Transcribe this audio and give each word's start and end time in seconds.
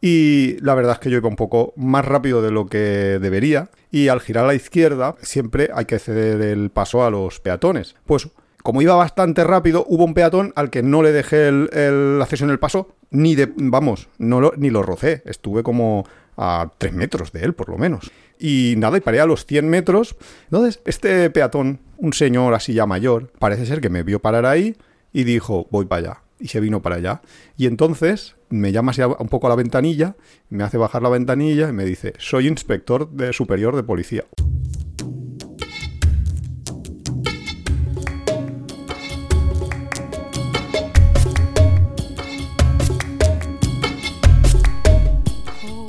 Y 0.00 0.56
la 0.60 0.74
verdad 0.74 0.94
es 0.94 0.98
que 0.98 1.10
yo 1.10 1.18
iba 1.18 1.28
un 1.28 1.36
poco 1.36 1.74
más 1.76 2.04
rápido 2.04 2.40
de 2.40 2.50
lo 2.50 2.66
que 2.66 3.18
debería. 3.20 3.70
Y 3.90 4.08
al 4.08 4.20
girar 4.20 4.44
a 4.44 4.48
la 4.48 4.54
izquierda, 4.54 5.16
siempre 5.20 5.70
hay 5.74 5.84
que 5.84 5.98
ceder 5.98 6.40
el 6.40 6.70
paso 6.70 7.04
a 7.04 7.10
los 7.10 7.40
peatones. 7.40 7.96
Pues 8.06 8.28
como 8.62 8.82
iba 8.82 8.94
bastante 8.94 9.44
rápido, 9.44 9.84
hubo 9.88 10.04
un 10.04 10.14
peatón 10.14 10.52
al 10.56 10.70
que 10.70 10.82
no 10.82 11.02
le 11.02 11.12
dejé 11.12 11.48
el, 11.48 11.70
el 11.72 12.20
acceso 12.20 12.44
en 12.44 12.50
el 12.50 12.58
paso, 12.58 12.94
ni 13.10 13.34
de, 13.34 13.52
vamos, 13.56 14.08
lo, 14.18 14.52
ni 14.56 14.70
lo 14.70 14.82
rocé. 14.82 15.22
Estuve 15.24 15.62
como 15.62 16.06
a 16.36 16.70
3 16.78 16.92
metros 16.94 17.32
de 17.32 17.40
él, 17.40 17.54
por 17.54 17.68
lo 17.68 17.76
menos. 17.76 18.10
Y 18.38 18.74
nada, 18.78 18.96
y 18.96 19.00
paré 19.00 19.20
a 19.20 19.26
los 19.26 19.44
100 19.44 19.68
metros. 19.68 20.16
Entonces, 20.44 20.80
este 20.86 21.28
peatón, 21.30 21.80
un 21.98 22.12
señor 22.14 22.54
así 22.54 22.72
ya 22.72 22.86
mayor, 22.86 23.30
parece 23.38 23.66
ser 23.66 23.80
que 23.80 23.90
me 23.90 24.02
vio 24.02 24.20
parar 24.20 24.46
ahí 24.46 24.76
y 25.12 25.24
dijo, 25.24 25.66
voy 25.70 25.84
para 25.84 26.00
allá. 26.00 26.22
Y 26.38 26.48
se 26.48 26.60
vino 26.60 26.80
para 26.80 26.96
allá. 26.96 27.20
Y 27.58 27.66
entonces 27.66 28.36
me 28.50 28.72
llama 28.72 28.92
un 29.18 29.28
poco 29.28 29.46
a 29.46 29.50
la 29.50 29.56
ventanilla, 29.56 30.16
me 30.48 30.64
hace 30.64 30.76
bajar 30.76 31.02
la 31.02 31.08
ventanilla 31.08 31.68
y 31.68 31.72
me 31.72 31.84
dice, 31.84 32.12
soy 32.18 32.48
inspector 32.48 33.08
de 33.10 33.32
superior 33.32 33.76
de 33.76 33.82
policía. 33.82 34.24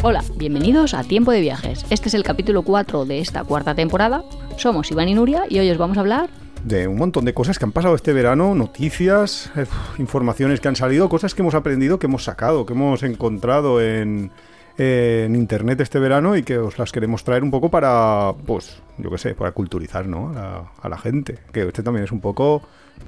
Hola, 0.03 0.23
bienvenidos 0.35 0.95
a 0.95 1.03
Tiempo 1.03 1.31
de 1.31 1.41
Viajes. 1.41 1.85
Este 1.91 2.07
es 2.07 2.15
el 2.15 2.23
capítulo 2.23 2.63
4 2.63 3.05
de 3.05 3.19
esta 3.19 3.43
cuarta 3.43 3.75
temporada. 3.75 4.23
Somos 4.57 4.89
Iván 4.89 5.09
y 5.09 5.13
Nuria 5.13 5.43
y 5.47 5.59
hoy 5.59 5.69
os 5.69 5.77
vamos 5.77 5.97
a 5.97 5.99
hablar 5.99 6.40
de 6.63 6.87
un 6.87 6.97
montón 6.97 7.25
de 7.25 7.33
cosas 7.33 7.57
que 7.57 7.65
han 7.65 7.71
pasado 7.71 7.95
este 7.95 8.13
verano, 8.13 8.53
noticias, 8.55 9.51
eh, 9.55 9.65
informaciones 9.97 10.59
que 10.59 10.67
han 10.67 10.75
salido, 10.75 11.09
cosas 11.09 11.33
que 11.33 11.41
hemos 11.41 11.55
aprendido, 11.55 11.97
que 11.99 12.07
hemos 12.07 12.23
sacado, 12.23 12.65
que 12.65 12.73
hemos 12.73 13.01
encontrado 13.03 13.81
en, 13.81 14.31
en 14.77 15.35
internet 15.35 15.79
este 15.81 15.99
verano 15.99 16.37
y 16.37 16.43
que 16.43 16.57
os 16.59 16.77
las 16.77 16.91
queremos 16.91 17.23
traer 17.23 17.43
un 17.43 17.51
poco 17.51 17.69
para, 17.69 18.33
pues, 18.45 18.77
yo 18.97 19.09
qué 19.09 19.17
sé, 19.17 19.33
para 19.33 19.51
culturizar, 19.51 20.07
¿no? 20.07 20.29
A 20.29 20.33
la, 20.33 20.63
a 20.81 20.89
la 20.89 20.97
gente. 20.97 21.39
Que 21.51 21.63
este 21.67 21.81
también 21.83 22.05
es 22.05 22.11
un 22.11 22.21
poco 22.21 22.61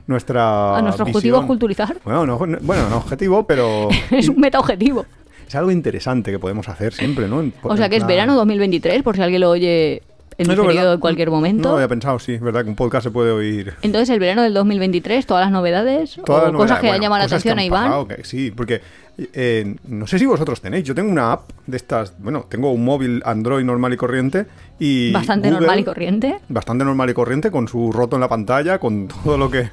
nuestra. 0.07 0.75
¿A 0.77 0.81
nuestro 0.81 1.05
visión. 1.05 1.17
objetivo 1.17 1.39
es 1.41 1.45
culturizar? 1.45 1.97
Bueno, 2.03 2.25
no, 2.25 2.37
bueno, 2.39 2.89
no 2.89 2.97
objetivo, 2.97 3.45
pero. 3.45 3.89
es 4.11 4.29
un 4.29 4.39
meta 4.39 4.59
objetivo. 4.59 5.05
Es 5.47 5.53
algo 5.55 5.69
interesante 5.71 6.31
que 6.31 6.39
podemos 6.39 6.67
hacer 6.69 6.93
siempre, 6.93 7.27
¿no? 7.27 7.41
En- 7.41 7.53
O 7.61 7.77
sea 7.77 7.87
que 7.87 7.97
es 7.97 8.07
verano 8.07 8.33
2023, 8.35 9.03
por 9.03 9.15
si 9.15 9.21
alguien 9.21 9.41
lo 9.41 9.51
oye 9.51 10.01
en 10.37 10.47
No, 10.47 10.55
no, 10.55 10.99
cualquier 10.99 11.27
No 11.29 11.35
momento. 11.35 11.69
lo 11.69 11.75
había 11.75 11.87
pensado, 11.87 12.19
sí, 12.19 12.37
verdad 12.37 12.63
que 12.63 12.69
un 12.69 12.75
podcast 12.75 13.03
se 13.05 13.11
puede 13.11 13.31
oír. 13.31 13.73
Entonces, 13.81 14.09
el 14.09 14.19
verano 14.19 14.41
del 14.41 14.53
2023, 14.53 15.25
todas 15.25 15.43
las 15.45 15.51
novedades 15.51 16.19
Todas 16.25 16.43
o 16.43 16.45
las 16.45 16.51
cosas 16.53 16.53
novedades. 16.53 16.81
que 16.81 16.87
Bueno, 16.87 17.01
llaman 17.03 17.19
la 17.19 17.25
atención 17.25 17.59
a 17.59 17.63
Iván. 17.65 18.07
sí, 18.23 18.51
porque 18.51 18.81
eh, 19.17 19.75
no 19.87 20.07
sé 20.07 20.17
si 20.17 20.25
vosotros 20.25 20.59
tenéis. 20.61 20.83
Yo 20.85 20.95
tengo 20.95 21.11
una 21.11 21.33
app 21.33 21.51
de 21.67 21.77
estas. 21.77 22.13
Bueno, 22.17 22.45
tengo 22.49 22.71
un 22.71 22.83
móvil 22.83 23.21
Android 23.25 23.63
normal 23.63 23.93
y 23.93 23.97
corriente. 23.97 24.45
y 24.79 25.11
Bastante 25.11 25.49
Google- 25.49 25.59
normal 25.61 25.79
y 25.79 25.83
corriente. 25.83 26.35
Bastante 26.49 26.83
normal 26.85 27.09
y 27.09 27.13
corriente, 27.13 27.51
con 27.51 27.67
su 27.67 27.91
roto 27.91 28.15
en 28.15 28.21
la 28.21 28.27
pantalla, 28.29 28.79
con 28.79 29.07
todo 29.23 29.37
lo 29.37 29.51
que 29.51 29.69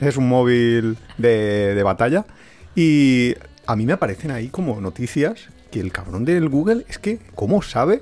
es 0.00 0.16
un 0.16 0.28
móvil 0.28 0.96
de, 1.18 1.74
de 1.74 1.82
batalla. 1.82 2.24
Y 2.76 3.34
a 3.66 3.76
mí 3.76 3.86
me 3.86 3.92
aparecen 3.94 4.30
ahí 4.30 4.48
como 4.48 4.80
noticias 4.80 5.48
que 5.70 5.80
el 5.80 5.90
cabrón 5.90 6.24
del 6.24 6.48
Google 6.48 6.84
es 6.88 6.98
que, 6.98 7.18
¿cómo 7.34 7.62
sabe? 7.62 8.00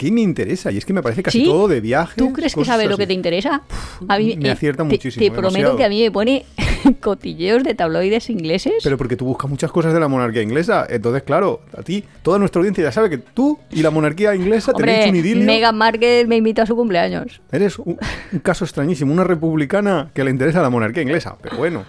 ¿Qué 0.00 0.10
me 0.10 0.22
interesa? 0.22 0.72
Y 0.72 0.78
es 0.78 0.86
que 0.86 0.94
me 0.94 1.02
parece 1.02 1.22
casi 1.22 1.40
¿Sí? 1.40 1.44
todo 1.44 1.68
de 1.68 1.82
viajes. 1.82 2.16
¿Tú 2.16 2.32
crees 2.32 2.54
que 2.54 2.60
cosas 2.60 2.72
sabe 2.76 2.88
lo 2.88 2.96
que 2.96 3.06
te 3.06 3.12
interesa? 3.12 3.60
A 4.08 4.18
mí, 4.18 4.34
me 4.38 4.48
eh, 4.48 4.52
acierta 4.52 4.82
te- 4.82 4.88
muchísimo, 4.88 5.22
Te, 5.22 5.30
prometo 5.30 5.50
demasiado. 5.52 5.76
que 5.76 5.84
a 5.84 5.88
mí 5.90 6.02
me 6.02 6.10
pone 6.10 6.46
cotilleos 7.00 7.62
de 7.64 7.74
tabloides 7.74 8.30
ingleses. 8.30 8.72
Pero 8.82 8.96
porque 8.96 9.16
tú 9.16 9.26
buscas 9.26 9.50
muchas 9.50 9.70
cosas 9.70 9.92
de 9.92 10.00
la 10.00 10.08
monarquía 10.08 10.40
inglesa. 10.40 10.86
Entonces, 10.88 11.22
claro, 11.22 11.60
a 11.76 11.82
ti, 11.82 12.02
toda 12.22 12.38
nuestra 12.38 12.60
audiencia 12.60 12.82
ya 12.82 12.92
sabe 12.92 13.10
que 13.10 13.18
tú 13.18 13.58
y 13.70 13.82
la 13.82 13.90
monarquía 13.90 14.34
inglesa 14.34 14.72
tenéis 14.72 15.00
un 15.02 15.08
Hombre, 15.10 15.18
idilio. 15.20 15.44
Meghan 15.44 15.76
Markle 15.76 16.26
me 16.26 16.36
invita 16.36 16.62
a 16.62 16.66
su 16.66 16.74
cumpleaños. 16.76 17.42
Eres 17.52 17.78
un, 17.78 17.98
un 18.32 18.38
caso 18.38 18.64
extrañísimo, 18.64 19.12
una 19.12 19.24
republicana 19.24 20.10
que 20.14 20.24
le 20.24 20.30
interesa 20.30 20.62
la 20.62 20.70
monarquía 20.70 21.02
inglesa. 21.02 21.36
Pero 21.42 21.58
bueno, 21.58 21.84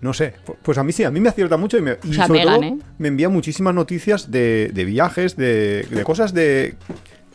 no 0.00 0.14
sé. 0.14 0.34
Pu- 0.46 0.54
Pues 0.62 0.78
a 0.78 0.84
mí 0.84 0.92
sí, 0.92 1.02
a 1.02 1.10
mí 1.10 1.18
me 1.18 1.30
acierta 1.30 1.56
mucho 1.56 1.76
y, 1.78 1.82
me, 1.82 1.96
y 2.04 2.14
sobre 2.14 2.42
todo 2.42 2.62
¿eh? 2.62 2.76
me 2.98 3.08
envía 3.08 3.28
muchísimas 3.28 3.74
noticias 3.74 4.30
de, 4.30 4.70
de 4.72 4.84
viajes, 4.84 5.36
de, 5.36 5.82
de 5.90 6.04
cosas 6.04 6.32
de... 6.32 6.76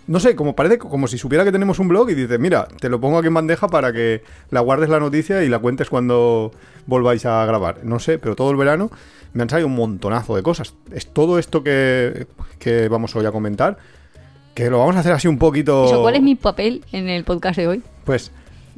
No 0.08 0.20
sé, 0.20 0.36
como 0.36 0.56
parece 0.56 0.78
como 0.78 1.08
si 1.08 1.18
supiera 1.18 1.44
que 1.44 1.52
tenemos 1.52 1.80
un 1.80 1.88
blog 1.88 2.10
y 2.12 2.14
dice, 2.14 2.38
mira, 2.38 2.68
te 2.80 2.90
lo 2.90 3.00
pongo 3.00 3.18
aquí 3.18 3.28
en 3.28 3.34
bandeja 3.34 3.68
para 3.68 3.92
que 3.92 4.24
la 4.52 4.60
guardes 4.60 4.90
la 4.90 5.00
noticia 5.00 5.44
y 5.44 5.50
la 5.50 5.60
cuentes 5.60 5.90
cuando 5.90 6.52
volváis 6.86 7.26
a 7.26 7.44
grabar. 7.46 7.84
No 7.84 8.00
sé, 8.00 8.20
pero 8.20 8.36
todo 8.36 8.52
el 8.52 8.58
verano 8.58 8.92
me 9.34 9.44
han 9.44 9.50
salido 9.50 9.68
un 9.68 9.76
montonazo 9.76 10.36
de 10.36 10.44
cosas. 10.44 10.76
Es 10.92 11.08
todo 11.08 11.40
esto 11.40 11.64
que, 11.64 12.28
que 12.60 12.88
vamos 12.88 13.16
hoy 13.16 13.26
a 13.26 13.32
comentar, 13.32 13.78
que 14.54 14.70
lo 14.70 14.80
vamos 14.80 14.96
a 14.96 15.00
hacer 15.00 15.12
así 15.12 15.28
un 15.28 15.40
poquito... 15.40 15.86
Eso, 15.86 16.02
¿Cuál 16.02 16.16
es 16.16 16.22
mi 16.22 16.36
papel 16.36 16.86
en 16.92 17.10
el 17.10 17.24
podcast 17.24 17.58
de 17.58 17.68
hoy? 17.68 17.84
Pues 18.06 18.32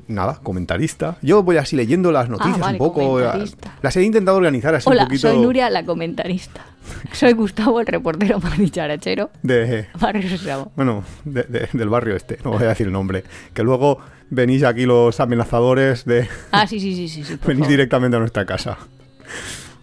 nada, 0.08 0.40
comentarista. 0.44 1.18
Yo 1.22 1.44
voy 1.44 1.58
así 1.58 1.76
leyendo 1.76 2.12
las 2.12 2.30
noticias 2.30 2.58
Ah, 2.58 2.62
vale, 2.62 2.74
un 2.74 2.78
poco. 2.80 3.02
comentarista. 3.02 3.76
Las 3.82 3.96
he 3.98 4.04
intentado 4.04 4.38
organizar 4.38 4.74
así 4.76 4.90
Hola, 4.90 5.04
un 5.04 5.08
poquito 5.10 5.28
soy 5.30 5.38
Nuria, 5.40 5.70
la 5.70 5.86
comentarista. 5.86 6.62
Soy 7.12 7.34
Gustavo, 7.34 7.82
el 7.82 7.86
reportero 7.88 8.40
más 8.42 8.58
dicharachero. 8.58 9.30
de 9.44 9.88
Barrio 10.00 10.30
Sésamo. 10.30 10.72
bueno, 10.76 11.04
de- 11.26 11.44
de- 11.44 11.70
del 11.74 11.90
barrio 11.90 12.16
este, 12.16 12.38
no 12.46 12.52
voy 12.52 12.64
a 12.64 12.70
decir 12.70 12.88
el 12.88 12.94
nombre, 12.94 13.26
que 13.54 13.62
luego 13.64 14.00
venís 14.30 14.64
aquí 14.64 14.86
los 14.86 15.20
amenazadores 15.20 16.06
de 16.06 16.30
Ah, 16.52 16.66
sí, 16.66 16.80
sí, 16.80 16.96
sí, 16.96 17.10
sí. 17.10 17.24
venís 17.46 17.60
favor. 17.60 17.68
directamente 17.68 18.16
a 18.16 18.20
nuestra 18.22 18.46
casa. 18.46 18.78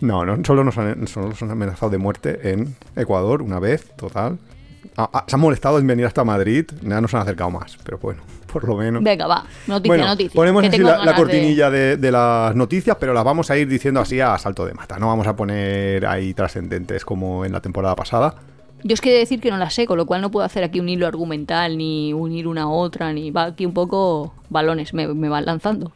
No, 0.00 0.24
no, 0.24 0.42
solo 0.44 0.64
nos 0.64 0.76
han, 0.78 1.06
solo 1.06 1.28
nos 1.28 1.42
han 1.42 1.50
amenazado 1.50 1.90
de 1.90 1.98
muerte 1.98 2.50
en 2.52 2.74
Ecuador 2.96 3.42
una 3.42 3.58
vez, 3.60 3.84
total. 3.96 4.38
Ah, 4.96 5.08
ah, 5.12 5.24
se 5.26 5.36
han 5.36 5.40
molestado 5.40 5.78
en 5.78 5.86
venir 5.86 6.06
hasta 6.06 6.24
Madrid, 6.24 6.66
ya 6.82 7.00
nos 7.00 7.12
han 7.14 7.20
acercado 7.22 7.50
más, 7.50 7.76
pero 7.84 7.98
bueno, 7.98 8.22
por 8.54 8.68
lo 8.68 8.76
menos. 8.76 9.02
Venga, 9.02 9.26
va. 9.26 9.44
Noticia, 9.66 9.88
bueno, 9.88 10.06
noticia. 10.06 10.32
ponemos 10.34 10.64
así 10.64 10.78
la, 10.78 10.90
la 10.92 10.96
ganas 10.98 11.14
de- 11.16 11.22
cortinilla 11.22 11.70
de... 11.70 11.96
de 11.96 12.10
las 12.12 12.54
noticias, 12.54 12.96
pero 13.00 13.12
las 13.12 13.24
vamos 13.24 13.50
a 13.50 13.56
ir 13.58 13.66
diciendo 13.68 14.00
así 14.00 14.20
a 14.20 14.38
salto 14.38 14.64
de 14.64 14.74
mata. 14.74 14.96
No 14.98 15.08
vamos 15.08 15.26
a 15.26 15.34
poner 15.34 16.06
ahí 16.06 16.32
trascendentes 16.34 17.04
como 17.04 17.44
en 17.44 17.50
la 17.52 17.60
temporada 17.60 17.96
pasada. 17.96 18.36
Yo 18.84 18.94
es 18.94 19.00
que 19.00 19.10
he 19.10 19.12
de 19.14 19.18
decir 19.20 19.40
que 19.40 19.50
no 19.50 19.56
las 19.56 19.74
sé, 19.74 19.86
con 19.86 19.96
lo 19.98 20.06
cual 20.06 20.20
no 20.20 20.30
puedo 20.30 20.46
hacer 20.46 20.62
aquí 20.62 20.78
un 20.78 20.88
hilo 20.88 21.06
argumental, 21.06 21.76
ni 21.76 22.12
unir 22.12 22.46
una 22.46 22.62
a 22.62 22.68
otra, 22.68 23.12
ni 23.12 23.30
va 23.30 23.44
aquí 23.44 23.66
un 23.66 23.74
poco 23.74 24.34
balones, 24.50 24.94
me, 24.94 25.08
me 25.08 25.28
van 25.28 25.46
lanzando. 25.46 25.92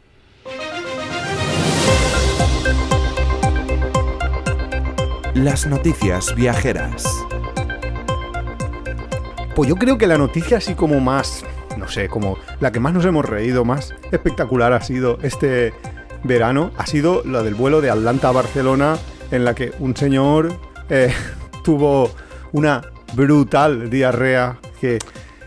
Las 5.33 5.67
noticias 5.67 6.35
viajeras. 6.35 7.05
Pues 9.55 9.69
yo 9.69 9.75
creo 9.75 9.97
que 9.97 10.07
la 10.07 10.17
noticia 10.17 10.57
así 10.57 10.73
como 10.73 10.99
más, 10.99 11.45
no 11.79 11.87
sé, 11.87 12.07
como 12.07 12.37
la 12.59 12.71
que 12.71 12.79
más 12.79 12.93
nos 12.93 13.05
hemos 13.05 13.25
reído, 13.25 13.65
más 13.65 13.93
espectacular 14.11 14.73
ha 14.73 14.81
sido 14.81 15.17
este 15.21 15.73
verano, 16.23 16.71
ha 16.77 16.85
sido 16.85 17.23
la 17.25 17.43
del 17.43 17.55
vuelo 17.55 17.81
de 17.81 17.89
Atlanta 17.89 18.29
a 18.29 18.31
Barcelona, 18.31 18.97
en 19.31 19.45
la 19.45 19.55
que 19.55 19.71
un 19.79 19.95
señor 19.95 20.59
eh, 20.89 21.13
tuvo 21.63 22.11
una 22.51 22.81
brutal 23.13 23.89
diarrea 23.89 24.57
que 24.79 24.99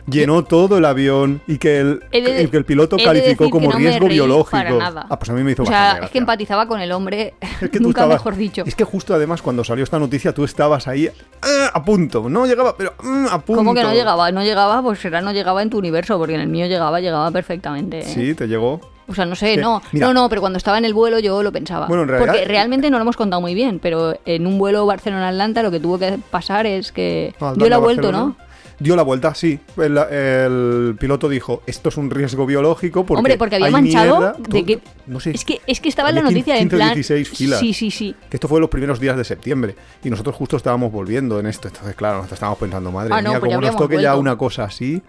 llenó 0.06 0.44
todo 0.44 0.78
el 0.78 0.84
avión 0.84 1.40
y 1.46 1.58
que 1.58 1.78
el, 1.80 2.02
He 2.10 2.20
de- 2.22 2.40
el 2.42 2.50
que 2.50 2.56
el 2.56 2.64
piloto 2.64 2.96
he 2.96 3.00
de 3.00 3.04
calificó 3.04 3.50
como 3.50 3.70
no 3.70 3.76
riesgo 3.78 4.08
biológico. 4.08 4.50
para 4.50 4.70
nada. 4.70 5.06
Ah, 5.08 5.18
pues 5.18 5.30
a 5.30 5.32
mí 5.32 5.42
me 5.42 5.52
hizo 5.52 5.62
O 5.62 5.66
sea, 5.66 5.78
bastante 5.80 6.04
es 6.06 6.10
que 6.12 6.18
empatizaba 6.18 6.66
con 6.66 6.80
el 6.80 6.90
hombre, 6.92 7.34
Es 7.60 7.70
que 7.70 7.78
tú 7.78 7.84
nunca 7.84 8.00
estabas- 8.02 8.14
mejor 8.20 8.36
dicho. 8.36 8.64
Es 8.66 8.74
que 8.74 8.84
justo 8.84 9.14
además 9.14 9.42
cuando 9.42 9.62
salió 9.64 9.84
esta 9.84 9.98
noticia 9.98 10.32
tú 10.32 10.44
estabas 10.44 10.88
ahí 10.88 11.08
ah, 11.42 11.70
a 11.72 11.84
punto. 11.84 12.28
No 12.28 12.46
llegaba, 12.46 12.76
pero 12.76 12.94
ah, 12.98 13.28
a 13.32 13.38
punto. 13.40 13.60
¿Cómo 13.60 13.74
que 13.74 13.82
no 13.82 13.92
llegaba? 13.92 14.30
No 14.32 14.42
llegaba, 14.42 14.82
pues 14.82 14.98
será 15.00 15.20
no 15.20 15.32
llegaba 15.32 15.62
en 15.62 15.70
tu 15.70 15.78
universo, 15.78 16.18
porque 16.18 16.34
en 16.34 16.40
el 16.40 16.48
mío 16.48 16.66
llegaba, 16.66 17.00
llegaba 17.00 17.30
perfectamente. 17.30 18.00
¿eh? 18.00 18.04
Sí, 18.04 18.34
te 18.34 18.46
llegó. 18.48 18.80
O 19.08 19.14
sea, 19.14 19.26
no 19.26 19.34
sé, 19.34 19.56
no, 19.56 19.82
mira- 19.92 20.06
no, 20.06 20.14
no, 20.14 20.28
pero 20.28 20.40
cuando 20.40 20.56
estaba 20.56 20.78
en 20.78 20.84
el 20.84 20.94
vuelo 20.94 21.18
yo 21.18 21.42
lo 21.42 21.52
pensaba. 21.52 21.86
Bueno, 21.86 22.04
en 22.04 22.08
realidad- 22.08 22.32
Porque 22.32 22.44
realmente 22.46 22.88
no 22.88 22.98
lo 22.98 23.02
hemos 23.02 23.16
contado 23.16 23.40
muy 23.42 23.52
bien, 23.52 23.78
pero 23.80 24.14
en 24.24 24.46
un 24.46 24.58
vuelo 24.58 24.86
Barcelona-Atlanta 24.86 25.62
lo 25.62 25.70
que 25.70 25.80
tuvo 25.80 25.98
que 25.98 26.18
pasar 26.30 26.66
es 26.66 26.92
que 26.92 27.34
Ah, 27.40 27.52
dio 27.56 27.68
la 27.68 27.76
Atlanta, 27.76 27.78
vuelta, 27.78 28.02
Barcelona. 28.02 28.34
¿no? 28.38 28.51
Dio 28.82 28.96
la 28.96 29.02
vuelta, 29.02 29.34
sí. 29.34 29.60
El, 29.76 29.96
el 29.96 30.96
piloto 30.98 31.28
dijo, 31.28 31.62
esto 31.66 31.88
es 31.88 31.96
un 31.96 32.10
riesgo 32.10 32.46
biológico 32.46 33.06
porque 33.06 33.18
Hombre, 33.18 33.38
porque 33.38 33.54
había 33.56 33.66
hay 33.68 33.72
manchado 33.72 34.18
mierda". 34.18 34.36
de 34.48 34.64
que... 34.64 34.80
No 35.06 35.20
sé. 35.20 35.30
Es 35.30 35.44
que, 35.44 35.60
es 35.66 35.80
que 35.80 35.88
estaba 35.88 36.08
en 36.08 36.16
la 36.16 36.22
noticia 36.22 36.56
en 36.56 36.68
15 36.68 36.74
o 36.74 36.78
plan... 36.78 36.94
16 36.94 37.28
filas. 37.28 37.60
Sí, 37.60 37.72
sí, 37.74 37.90
sí. 37.90 38.16
Que 38.28 38.36
esto 38.36 38.48
fue 38.48 38.60
los 38.60 38.68
primeros 38.70 38.98
días 38.98 39.16
de 39.16 39.24
septiembre 39.24 39.76
y 40.02 40.10
nosotros 40.10 40.34
justo 40.34 40.56
estábamos 40.56 40.90
volviendo 40.90 41.38
en 41.38 41.46
esto. 41.46 41.68
Entonces, 41.68 41.94
claro, 41.94 42.16
nosotros 42.16 42.36
estábamos 42.36 42.58
pensando, 42.58 42.90
madre 42.90 43.10
Ah, 43.14 43.22
no, 43.22 43.30
mía, 43.30 43.40
pues 43.40 43.54
como 43.54 43.66
nos 43.66 43.76
toque 43.76 44.02
ya 44.02 44.16
una 44.16 44.36
cosa 44.36 44.64
así. 44.64 45.02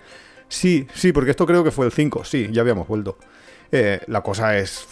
Sí, 0.48 0.86
sí, 0.94 1.12
porque 1.12 1.32
esto 1.32 1.46
creo 1.48 1.64
que 1.64 1.72
fue 1.72 1.86
el 1.88 1.92
5, 1.92 2.24
sí, 2.26 2.50
ya 2.52 2.62
habíamos 2.62 2.88
vuelto. 2.88 3.18
Eh, 3.72 4.02
la 4.06 4.22
cosa 4.22 4.56
es, 4.60 4.86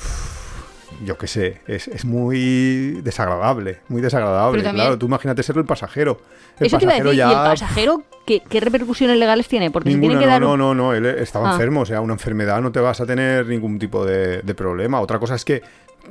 yo 1.03 1.17
qué 1.17 1.27
sé, 1.27 1.61
es, 1.67 1.87
es 1.87 2.05
muy 2.05 3.01
desagradable, 3.03 3.79
muy 3.89 4.01
desagradable. 4.01 4.61
También- 4.63 4.85
Claro, 4.85 4.97
tú 4.97 5.05
imagínate 5.07 5.43
ser 5.43 5.57
el 5.57 5.65
pasajero. 5.65 6.19
El 6.59 6.67
Eso 6.67 6.77
te 6.77 6.83
iba 6.85 6.91
a 6.93 6.95
pasajero 6.97 7.09
decir, 7.09 7.17
ya... 7.19 7.27
¿y 7.27 7.31
el 7.31 7.37
pasajero 7.37 8.03
qué, 8.25 8.41
qué 8.47 8.59
repercusiones 8.59 9.17
legales 9.17 9.47
tiene? 9.47 9.71
Porque 9.71 9.89
Ninguna, 9.89 10.13
se 10.13 10.19
tiene 10.19 10.21
que 10.35 10.39
no, 10.39 10.49
dar... 10.49 10.57
no, 10.59 10.73
no, 10.73 10.75
no, 10.75 10.93
él 10.93 11.05
estaba 11.05 11.49
Ah. 11.49 11.53
enfermo, 11.53 11.81
o 11.81 11.85
sea, 11.85 12.01
una 12.01 12.13
enfermedad 12.13 12.61
no 12.61 12.71
te 12.71 12.79
vas 12.79 13.01
a 13.01 13.05
tener 13.05 13.47
ningún 13.47 13.79
tipo 13.79 14.05
de, 14.05 14.41
de 14.41 14.53
problema. 14.55 14.99
Otra 15.01 15.17
cosa 15.19 15.35
es 15.35 15.43
que, 15.45 15.61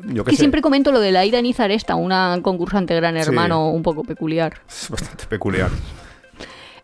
yo 0.06 0.24
que 0.24 0.34
siempre 0.36 0.60
comento 0.60 0.92
lo 0.92 1.00
de 1.00 1.12
la 1.12 1.24
Ida 1.24 1.40
Nizar 1.42 1.70
esta, 1.70 1.94
una 1.94 2.38
concursante 2.42 2.94
gran 2.96 3.14
Sí. 3.16 3.22
hermano 3.22 3.70
un 3.70 3.82
poco 3.82 4.02
peculiar. 4.04 4.54
es 4.68 4.88
bastante 4.90 5.26
peculiar. 5.26 5.70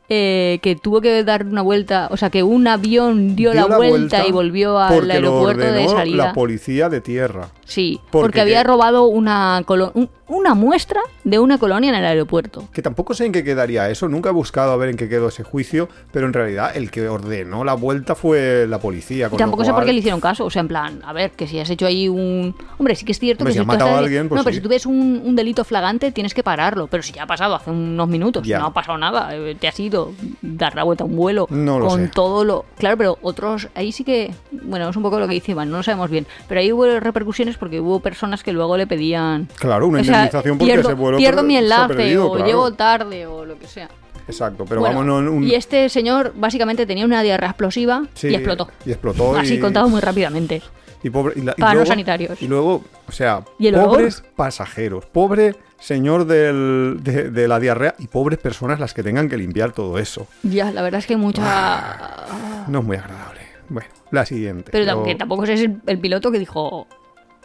Eh, 0.09 0.59
que 0.63 0.77
tuvo 0.77 1.01
que 1.01 1.25
dar 1.25 1.45
una 1.47 1.63
vuelta, 1.63 2.09
o 2.11 2.17
sea, 2.17 2.31
que 2.31 2.43
un 2.43 2.67
avión 2.69 3.35
dio, 3.37 3.53
Dio 3.53 3.69
la, 3.69 3.77
vuelta, 3.77 4.27
y 4.27 4.33
volvió 4.33 4.79
al 4.79 4.93
porque 4.95 5.07
lo 5.07 5.13
aeropuerto 5.15 5.73
de 5.73 5.89
salida. 5.89 6.27
la 6.27 6.33
policía 6.33 6.89
de 6.89 7.01
tierra. 7.01 7.49
Sí, 7.65 8.01
Porque 8.11 8.27
porque, 8.27 8.41
había 8.43 8.63
robado 8.63 9.07
una, 9.07 9.65
un- 9.95 10.09
una 10.29 10.55
muestra 10.55 11.01
de 11.25 11.39
una 11.41 11.59
colonia 11.59 11.91
en 11.91 11.97
el 11.97 12.05
aeropuerto. 12.05 12.69
Que 12.73 12.83
tampoco 12.83 13.15
sé 13.15 13.27
en 13.27 13.33
qué 13.33 13.43
quedaría 13.43 13.91
eso, 13.91 14.09
nunca 14.09 14.31
he 14.31 14.33
buscado 14.33 14.71
a 14.73 14.77
ver 14.77 14.89
en 14.91 14.97
qué 14.97 15.09
quedó 15.09 15.29
ese 15.29 15.43
juicio, 15.43 15.89
pero 16.13 16.27
en 16.27 16.33
realidad 16.33 16.77
el 16.77 16.91
que 16.93 17.09
ordenó 17.09 17.65
la 17.65 17.75
vuelta 17.75 18.15
fue 18.15 18.67
la 18.69 18.79
policía. 18.79 19.29
Y 19.33 19.37
tampoco 19.37 19.65
sé 19.65 19.73
por 19.73 19.85
qué 19.85 19.93
le 19.93 19.99
hicieron 19.99 20.21
caso. 20.21 20.45
O 20.45 20.51
sea, 20.51 20.61
en 20.61 20.69
plan, 20.69 21.01
a 21.05 21.13
ver, 21.13 21.33
que 21.33 21.47
si 21.49 21.59
has 21.59 21.71
hecho 21.71 21.87
ahí 21.87 22.09
un. 22.09 22.55
Hombre, 22.79 22.95
sí 22.95 23.05
que 23.05 23.13
es 23.13 23.19
cierto 23.19 23.43
Hombre, 23.43 23.53
que 23.53 23.59
si 23.59 23.61
has 23.61 23.67
matado 23.67 23.91
a 23.97 23.99
alguien, 23.99 24.29
pues 24.29 24.39
No, 24.39 24.45
pero 24.45 24.55
si 24.55 24.61
tú 24.61 24.69
ves 24.69 24.87
un, 24.87 25.23
un 25.25 25.35
delito 25.37 25.65
flagante, 25.65 26.13
tienes 26.13 26.35
que 26.35 26.43
pararlo. 26.45 26.87
Pero 26.87 27.03
si 27.03 27.13
ya 27.13 27.25
ha 27.25 27.27
pasado 27.27 27.55
hace 27.57 27.71
unos 27.71 28.09
minutos, 28.09 28.47
Ya. 28.47 28.59
no 28.61 28.67
ha 28.67 28.73
pasado 28.73 28.99
nada. 28.99 29.35
eh, 29.35 29.57
Te 29.59 29.67
has 29.69 29.79
ido 29.81 29.96
dar 30.43 30.75
la 30.75 30.85
vuelta 30.85 31.05
a 31.05 31.07
un 31.07 31.17
vuelo 31.17 31.47
No 31.51 31.79
lo 31.79 31.87
con 31.89 32.05
sé. 32.07 32.11
todo 32.15 32.45
lo. 32.45 32.65
Claro, 32.79 32.97
pero 32.97 33.19
otros. 33.23 33.69
Ahí 33.75 33.93
sí 33.93 34.05
que. 34.05 34.33
Bueno, 34.51 34.89
es 34.89 34.97
un 34.97 35.03
poco 35.03 35.19
lo 35.19 35.27
que 35.29 35.35
dice 35.35 35.53
Iván, 35.53 35.71
no 35.71 35.79
lo 35.79 35.83
sabemos 35.83 36.11
bien. 36.11 36.27
Pero 36.49 36.61
ahí 36.61 36.73
hubo 36.73 36.85
repercusiones 37.01 37.57
porque 37.57 37.81
hubo 37.81 38.01
personas 38.01 38.43
que 38.43 38.53
luego 38.53 38.77
le 38.77 38.87
pedían. 38.87 39.49
Claro, 39.59 39.87
una 39.87 40.01
o 40.01 40.05
sea, 40.05 40.15
indemnización 40.25 40.59
porque 40.59 40.73
pierdo, 40.75 40.89
ese 40.91 40.95
vuelo 41.01 41.19
pierdo 41.19 41.43
mi 41.43 41.57
enlace, 41.57 41.95
perdido, 41.95 42.27
o 42.27 42.33
claro. 42.33 42.47
llego 42.47 42.73
tarde, 42.75 43.27
o 43.27 43.45
lo 43.45 43.59
que 43.59 43.67
sea. 43.67 43.89
Exacto, 44.29 44.65
pero 44.69 44.81
Bueno, 44.81 44.99
vamos, 45.05 45.23
no, 45.23 45.31
un... 45.31 45.45
Y 45.45 45.55
este 45.55 45.89
señor 45.89 46.33
básicamente 46.35 46.85
tenía 46.85 47.05
una 47.05 47.23
diarrea 47.23 47.51
explosiva 47.51 48.07
Sí, 48.15 48.27
y 48.29 48.35
explotó. 48.35 48.69
Y 48.85 48.91
explotó. 48.91 49.37
Así 49.37 49.55
y- 49.55 49.61
contado 49.61 49.89
muy 49.89 50.01
rápidamente. 50.01 50.63
Y 51.03 51.11
pobre, 51.11 51.35
y 51.37 51.43
la- 51.43 51.55
Para 51.55 51.75
luego- 51.75 51.87
sanitarios. 51.87 52.41
Y 52.43 52.49
luego, 52.49 52.83
o 53.09 53.13
sea, 53.13 53.45
¿Y 53.59 53.69
el 53.69 53.75
olor? 53.77 53.89
pobres 53.91 54.23
pasajeros, 54.35 55.07
pobre 55.07 55.55
señor 55.79 56.25
del- 56.27 56.99
de, 57.03 57.31
de 57.31 57.49
la 57.49 57.61
diarrea 57.61 57.95
y 57.99 58.07
pobres 58.09 58.39
personas 58.39 58.81
las 58.81 58.95
que 58.95 59.03
tengan 59.03 59.29
que 59.29 59.37
limpiar 59.37 59.73
todo 59.73 59.99
eso. 59.99 60.27
Ya, 60.43 60.71
la 60.73 60.83
verdad 60.83 60.99
es 61.01 61.07
que 61.07 61.17
mucha. 61.17 62.65
No 62.69 62.79
es 62.81 62.85
muy 62.85 62.97
agradable. 62.97 63.41
Bueno, 63.69 63.89
la 64.11 64.25
siguiente. 64.27 64.71
Pero 64.73 65.03
que 65.03 65.15
tampoco 65.15 65.45
es 65.45 65.61
el, 65.61 65.81
el 65.87 65.99
piloto 65.99 66.31
que 66.33 66.39
dijo 66.39 66.87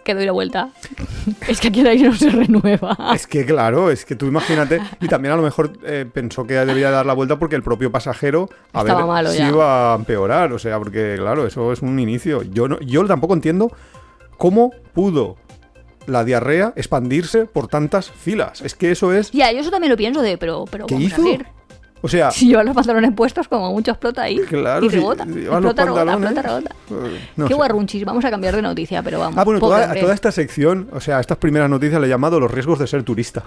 que 0.04 0.14
doy 0.16 0.26
la 0.26 0.32
vuelta. 0.32 0.70
es 1.48 1.60
que 1.60 1.70
aquí 1.70 1.82
el 1.82 1.88
aire 1.88 2.10
no 2.10 2.16
se 2.16 2.30
renueva. 2.30 2.98
Es 3.14 3.28
que 3.28 3.46
claro, 3.46 3.90
es 3.92 4.06
que 4.06 4.16
tú 4.16 4.26
imagínate, 4.26 4.80
y 5.00 5.08
también 5.08 5.34
a 5.34 5.38
lo 5.38 5.44
mejor 5.44 5.74
eh, 5.84 6.06
pensó 6.12 6.46
que 6.46 6.54
debía 6.54 6.90
dar 6.92 7.06
la 7.06 7.14
vuelta 7.14 7.38
porque 7.40 7.56
el 7.56 7.64
propio 7.64 7.92
pasajero 7.92 8.50
a 8.74 8.82
Estaba 8.82 9.00
ver 9.02 9.08
malo 9.08 9.32
si 9.32 9.38
ya. 9.40 9.50
iba 9.50 9.94
a 9.94 9.96
empeorar, 9.96 10.52
o 10.54 10.60
sea, 10.60 10.78
porque 10.80 11.16
claro, 11.18 11.46
eso 11.46 11.72
es 11.72 11.82
un 11.82 12.00
inicio. 12.00 12.42
Yo 12.44 12.68
no, 12.68 12.80
yo 12.82 13.06
tampoco 13.06 13.34
entiendo 13.34 13.72
cómo 14.38 14.72
pudo 14.94 15.36
la 16.08 16.24
diarrea 16.24 16.74
expandirse 16.76 17.46
por 17.46 17.68
tantas 17.68 18.10
filas. 18.10 18.62
Es 18.62 18.74
que 18.74 18.92
eso 18.92 19.14
es, 19.14 19.32
Ya, 19.32 19.52
yo 19.52 19.60
eso 19.60 19.70
también 19.70 19.92
lo 19.92 19.98
pienso 19.98 20.22
de, 20.22 20.38
pero, 20.38 20.66
pero 20.70 20.88
¿qué 20.88 20.96
vamos 20.96 21.12
hizo? 21.12 21.22
a 21.22 21.26
ver. 21.26 21.46
O 22.02 22.08
sea, 22.08 22.32
Si 22.42 22.48
llevan 22.48 22.66
los 22.66 22.76
pantalones 22.76 23.14
puestos, 23.14 23.48
como 23.48 23.72
mucho 23.72 23.92
explota 23.92 24.24
ahí. 24.24 24.40
Claro, 24.40 24.86
y 24.86 24.90
si 24.90 24.96
rebota. 24.98 25.26
los 25.26 25.38
explota, 25.38 25.86
rebota, 25.86 26.14
explota, 26.14 26.42
rebota. 26.42 26.76
no 27.36 27.48
Qué 27.48 27.54
guarrunchis. 27.54 28.06
Vamos 28.06 28.26
a 28.26 28.30
cambiar 28.30 28.56
de 28.56 28.62
noticia, 28.62 29.02
pero 29.04 29.20
vamos. 29.20 29.38
Ah, 29.38 29.44
bueno, 29.44 29.60
toda, 29.60 29.94
toda 29.94 30.14
esta 30.14 30.32
sección, 30.32 30.90
o 30.92 31.00
sea, 31.00 31.20
estas 31.20 31.38
primeras 31.38 31.70
noticias 31.70 32.00
le 32.02 32.08
he 32.08 32.10
llamado 32.10 32.40
los 32.40 32.52
riesgos 32.52 32.80
de 32.80 32.88
ser 32.88 33.04
turista. 33.04 33.44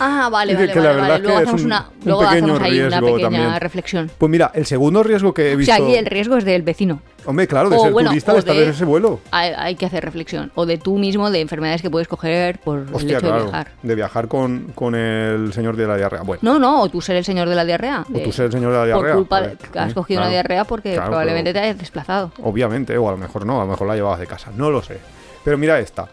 Ah, 0.00 0.28
vale, 0.30 0.56
Que- 0.56 0.66
vale, 0.66 0.74
la 0.74 0.74
vale. 0.74 0.88
verdad 0.94 1.08
vale. 1.08 1.14
que 1.20 1.22
Luego 1.28 1.38
es 1.38 1.42
hacemos 1.44 1.60
un- 1.60 1.66
una, 1.66 1.86
luego 2.04 2.22
hacemos 2.22 2.60
ahí 2.60 2.80
una 2.80 3.00
pequeña 3.00 3.20
también. 3.22 3.60
reflexión. 3.60 4.10
Pues 4.18 4.30
mira, 4.30 4.50
el 4.54 4.66
segundo 4.66 5.02
riesgo 5.02 5.32
que 5.34 5.52
he 5.52 5.54
O 5.54 5.58
visto. 5.58 5.74
sea, 5.74 5.84
aquí 5.84 5.94
el 5.94 6.06
riesgo 6.06 6.36
es 6.36 6.44
del 6.44 6.62
vecino. 6.62 7.00
Hombre, 7.26 7.46
claro, 7.46 7.70
de 7.70 7.76
o 7.76 7.80
ser 7.80 7.92
bueno, 7.92 8.10
turista 8.10 8.32
o 8.32 8.34
de 8.34 8.38
estar 8.40 8.54
de- 8.54 8.64
en 8.64 8.70
ese 8.70 8.84
vuelo. 8.84 9.20
Hay, 9.30 9.52
hay 9.56 9.76
que 9.76 9.86
hacer 9.86 10.04
reflexión. 10.04 10.52
O 10.56 10.66
de 10.66 10.76
tú 10.78 10.98
mismo, 10.98 11.30
de 11.30 11.40
enfermedades 11.40 11.80
que 11.80 11.88
puedes 11.90 12.06
coger 12.08 12.58
por 12.58 12.80
el 12.80 12.94
Hostia, 12.94 13.16
hecho 13.18 13.26
de 13.26 13.32
claro. 13.32 13.44
viajar. 13.44 13.68
De 13.82 13.94
viajar 13.94 14.28
con, 14.28 14.72
con 14.74 14.94
el 14.94 15.52
señor 15.54 15.76
de 15.76 15.86
la 15.86 15.96
diarrea. 15.96 16.22
Bueno, 16.22 16.40
No, 16.42 16.58
no, 16.58 16.82
o 16.82 16.88
tú 16.90 17.00
ser 17.00 17.16
el 17.16 17.24
señor 17.24 17.48
de 17.48 17.54
la 17.54 17.64
diarrea. 17.64 18.04
o 18.08 18.12
de- 18.12 18.20
tú 18.24 18.32
ser 18.32 18.46
el 18.46 18.52
señor 18.52 18.72
de 18.72 18.78
la 18.78 18.84
diarrea. 18.84 19.12
Por 19.12 19.20
culpa 19.22 19.40
de 19.40 19.56
que 19.56 19.78
has 19.78 19.94
cogido 19.94 20.20
una 20.20 20.28
diarrea 20.28 20.64
porque 20.64 20.92
Claro, 20.94 21.06
probablemente 21.08 21.52
te 21.54 21.60
hayas 21.60 21.78
desplazado. 21.78 22.32
Obviamente, 22.42 22.98
o 22.98 23.08
a 23.08 23.12
lo 23.12 23.16
mejor 23.18 23.46
no, 23.46 23.60
a 23.60 23.64
lo 23.64 23.70
mejor 23.70 23.86
la 23.86 23.94
llevabas 23.94 24.20
de 24.20 24.26
casa. 24.26 24.50
No 24.54 24.70
lo 24.70 24.82
sé. 24.82 24.98
Pero 25.44 25.56
mira 25.56 25.78
esta. 25.78 26.08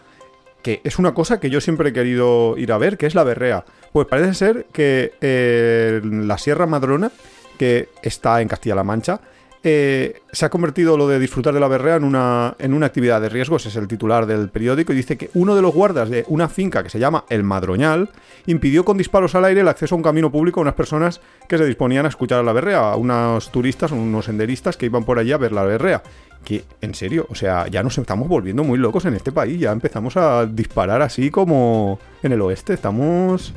Que 0.62 0.80
es 0.84 0.98
una 0.98 1.12
cosa 1.12 1.40
que 1.40 1.50
yo 1.50 1.60
siempre 1.60 1.90
he 1.90 1.92
querido 1.92 2.56
ir 2.56 2.72
a 2.72 2.78
ver, 2.78 2.96
que 2.96 3.06
es 3.06 3.14
la 3.14 3.24
berrea. 3.24 3.64
Pues 3.92 4.06
parece 4.06 4.34
ser 4.34 4.66
que 4.72 5.12
eh, 5.20 6.00
la 6.02 6.38
Sierra 6.38 6.66
Madrona, 6.66 7.10
que 7.58 7.88
está 8.02 8.40
en 8.40 8.48
Castilla-La 8.48 8.84
Mancha, 8.84 9.20
eh, 9.64 10.22
se 10.32 10.44
ha 10.44 10.50
convertido 10.50 10.96
lo 10.96 11.06
de 11.06 11.20
disfrutar 11.20 11.54
de 11.54 11.60
la 11.60 11.68
berrea 11.68 11.96
en 11.96 12.04
una, 12.04 12.56
en 12.58 12.74
una 12.74 12.86
actividad 12.86 13.20
de 13.20 13.28
riesgo, 13.28 13.56
ese 13.56 13.68
es 13.68 13.76
el 13.76 13.86
titular 13.86 14.26
del 14.26 14.48
periódico, 14.48 14.92
y 14.92 14.96
dice 14.96 15.16
que 15.16 15.30
uno 15.34 15.54
de 15.54 15.62
los 15.62 15.72
guardas 15.72 16.10
de 16.10 16.24
una 16.28 16.48
finca 16.48 16.82
que 16.82 16.90
se 16.90 16.98
llama 16.98 17.24
El 17.28 17.44
Madroñal 17.44 18.10
impidió 18.46 18.84
con 18.84 18.98
disparos 18.98 19.34
al 19.34 19.44
aire 19.44 19.60
el 19.60 19.68
acceso 19.68 19.94
a 19.94 19.98
un 19.98 20.02
camino 20.02 20.32
público 20.32 20.60
a 20.60 20.62
unas 20.62 20.74
personas 20.74 21.20
que 21.48 21.58
se 21.58 21.64
disponían 21.64 22.06
a 22.06 22.08
escuchar 22.08 22.40
a 22.40 22.42
la 22.42 22.52
berrea, 22.52 22.92
a 22.92 22.96
unos 22.96 23.52
turistas, 23.52 23.92
unos 23.92 24.24
senderistas 24.24 24.76
que 24.76 24.86
iban 24.86 25.04
por 25.04 25.18
allí 25.18 25.32
a 25.32 25.38
ver 25.38 25.52
la 25.52 25.62
berrea. 25.62 26.02
Que, 26.44 26.64
en 26.80 26.94
serio, 26.94 27.26
o 27.30 27.36
sea, 27.36 27.68
ya 27.68 27.84
nos 27.84 27.96
estamos 27.98 28.26
volviendo 28.26 28.64
muy 28.64 28.78
locos 28.78 29.04
en 29.04 29.14
este 29.14 29.30
país, 29.30 29.60
ya 29.60 29.70
empezamos 29.70 30.16
a 30.16 30.44
disparar 30.44 31.00
así 31.02 31.30
como 31.30 32.00
en 32.22 32.32
el 32.32 32.40
oeste, 32.40 32.74
estamos... 32.74 33.54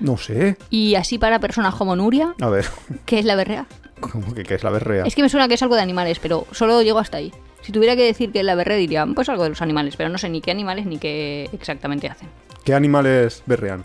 No 0.00 0.16
sé, 0.16 0.56
Y 0.70 0.94
así 0.94 1.18
para 1.18 1.40
personas 1.40 1.74
como 1.74 1.96
Nuria, 1.96 2.32
a 2.40 2.48
ver, 2.48 2.66
¿qué 3.04 3.18
es 3.18 3.24
la 3.24 3.34
berrea? 3.34 3.66
¿Cómo 4.00 4.34
que 4.34 4.42
qué 4.44 4.54
es 4.54 4.64
la 4.64 4.70
berrea? 4.70 5.04
Es 5.04 5.14
que 5.14 5.22
me 5.22 5.28
suena 5.28 5.48
que 5.48 5.54
es 5.54 5.62
algo 5.62 5.74
de 5.76 5.82
animales, 5.82 6.18
pero 6.18 6.46
solo 6.52 6.80
llego 6.82 6.98
hasta 6.98 7.18
ahí. 7.18 7.32
Si 7.62 7.72
tuviera 7.72 7.96
que 7.96 8.04
decir 8.04 8.30
que 8.32 8.40
es 8.40 8.44
la 8.44 8.54
berrea, 8.54 8.76
diría, 8.76 9.06
pues 9.14 9.28
algo 9.28 9.42
de 9.42 9.48
los 9.50 9.60
animales, 9.62 9.96
pero 9.96 10.08
no 10.08 10.18
sé 10.18 10.28
ni 10.28 10.40
qué 10.40 10.50
animales 10.50 10.86
ni 10.86 10.98
qué 10.98 11.48
exactamente 11.52 12.08
hacen. 12.08 12.28
¿Qué 12.64 12.74
animales 12.74 13.42
berrean? 13.46 13.84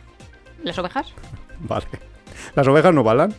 ¿Las 0.63 0.77
ovejas? 0.77 1.13
Vale. 1.59 1.85
¿Las 2.55 2.67
ovejas 2.67 2.93
no 2.93 3.03
balan? 3.03 3.33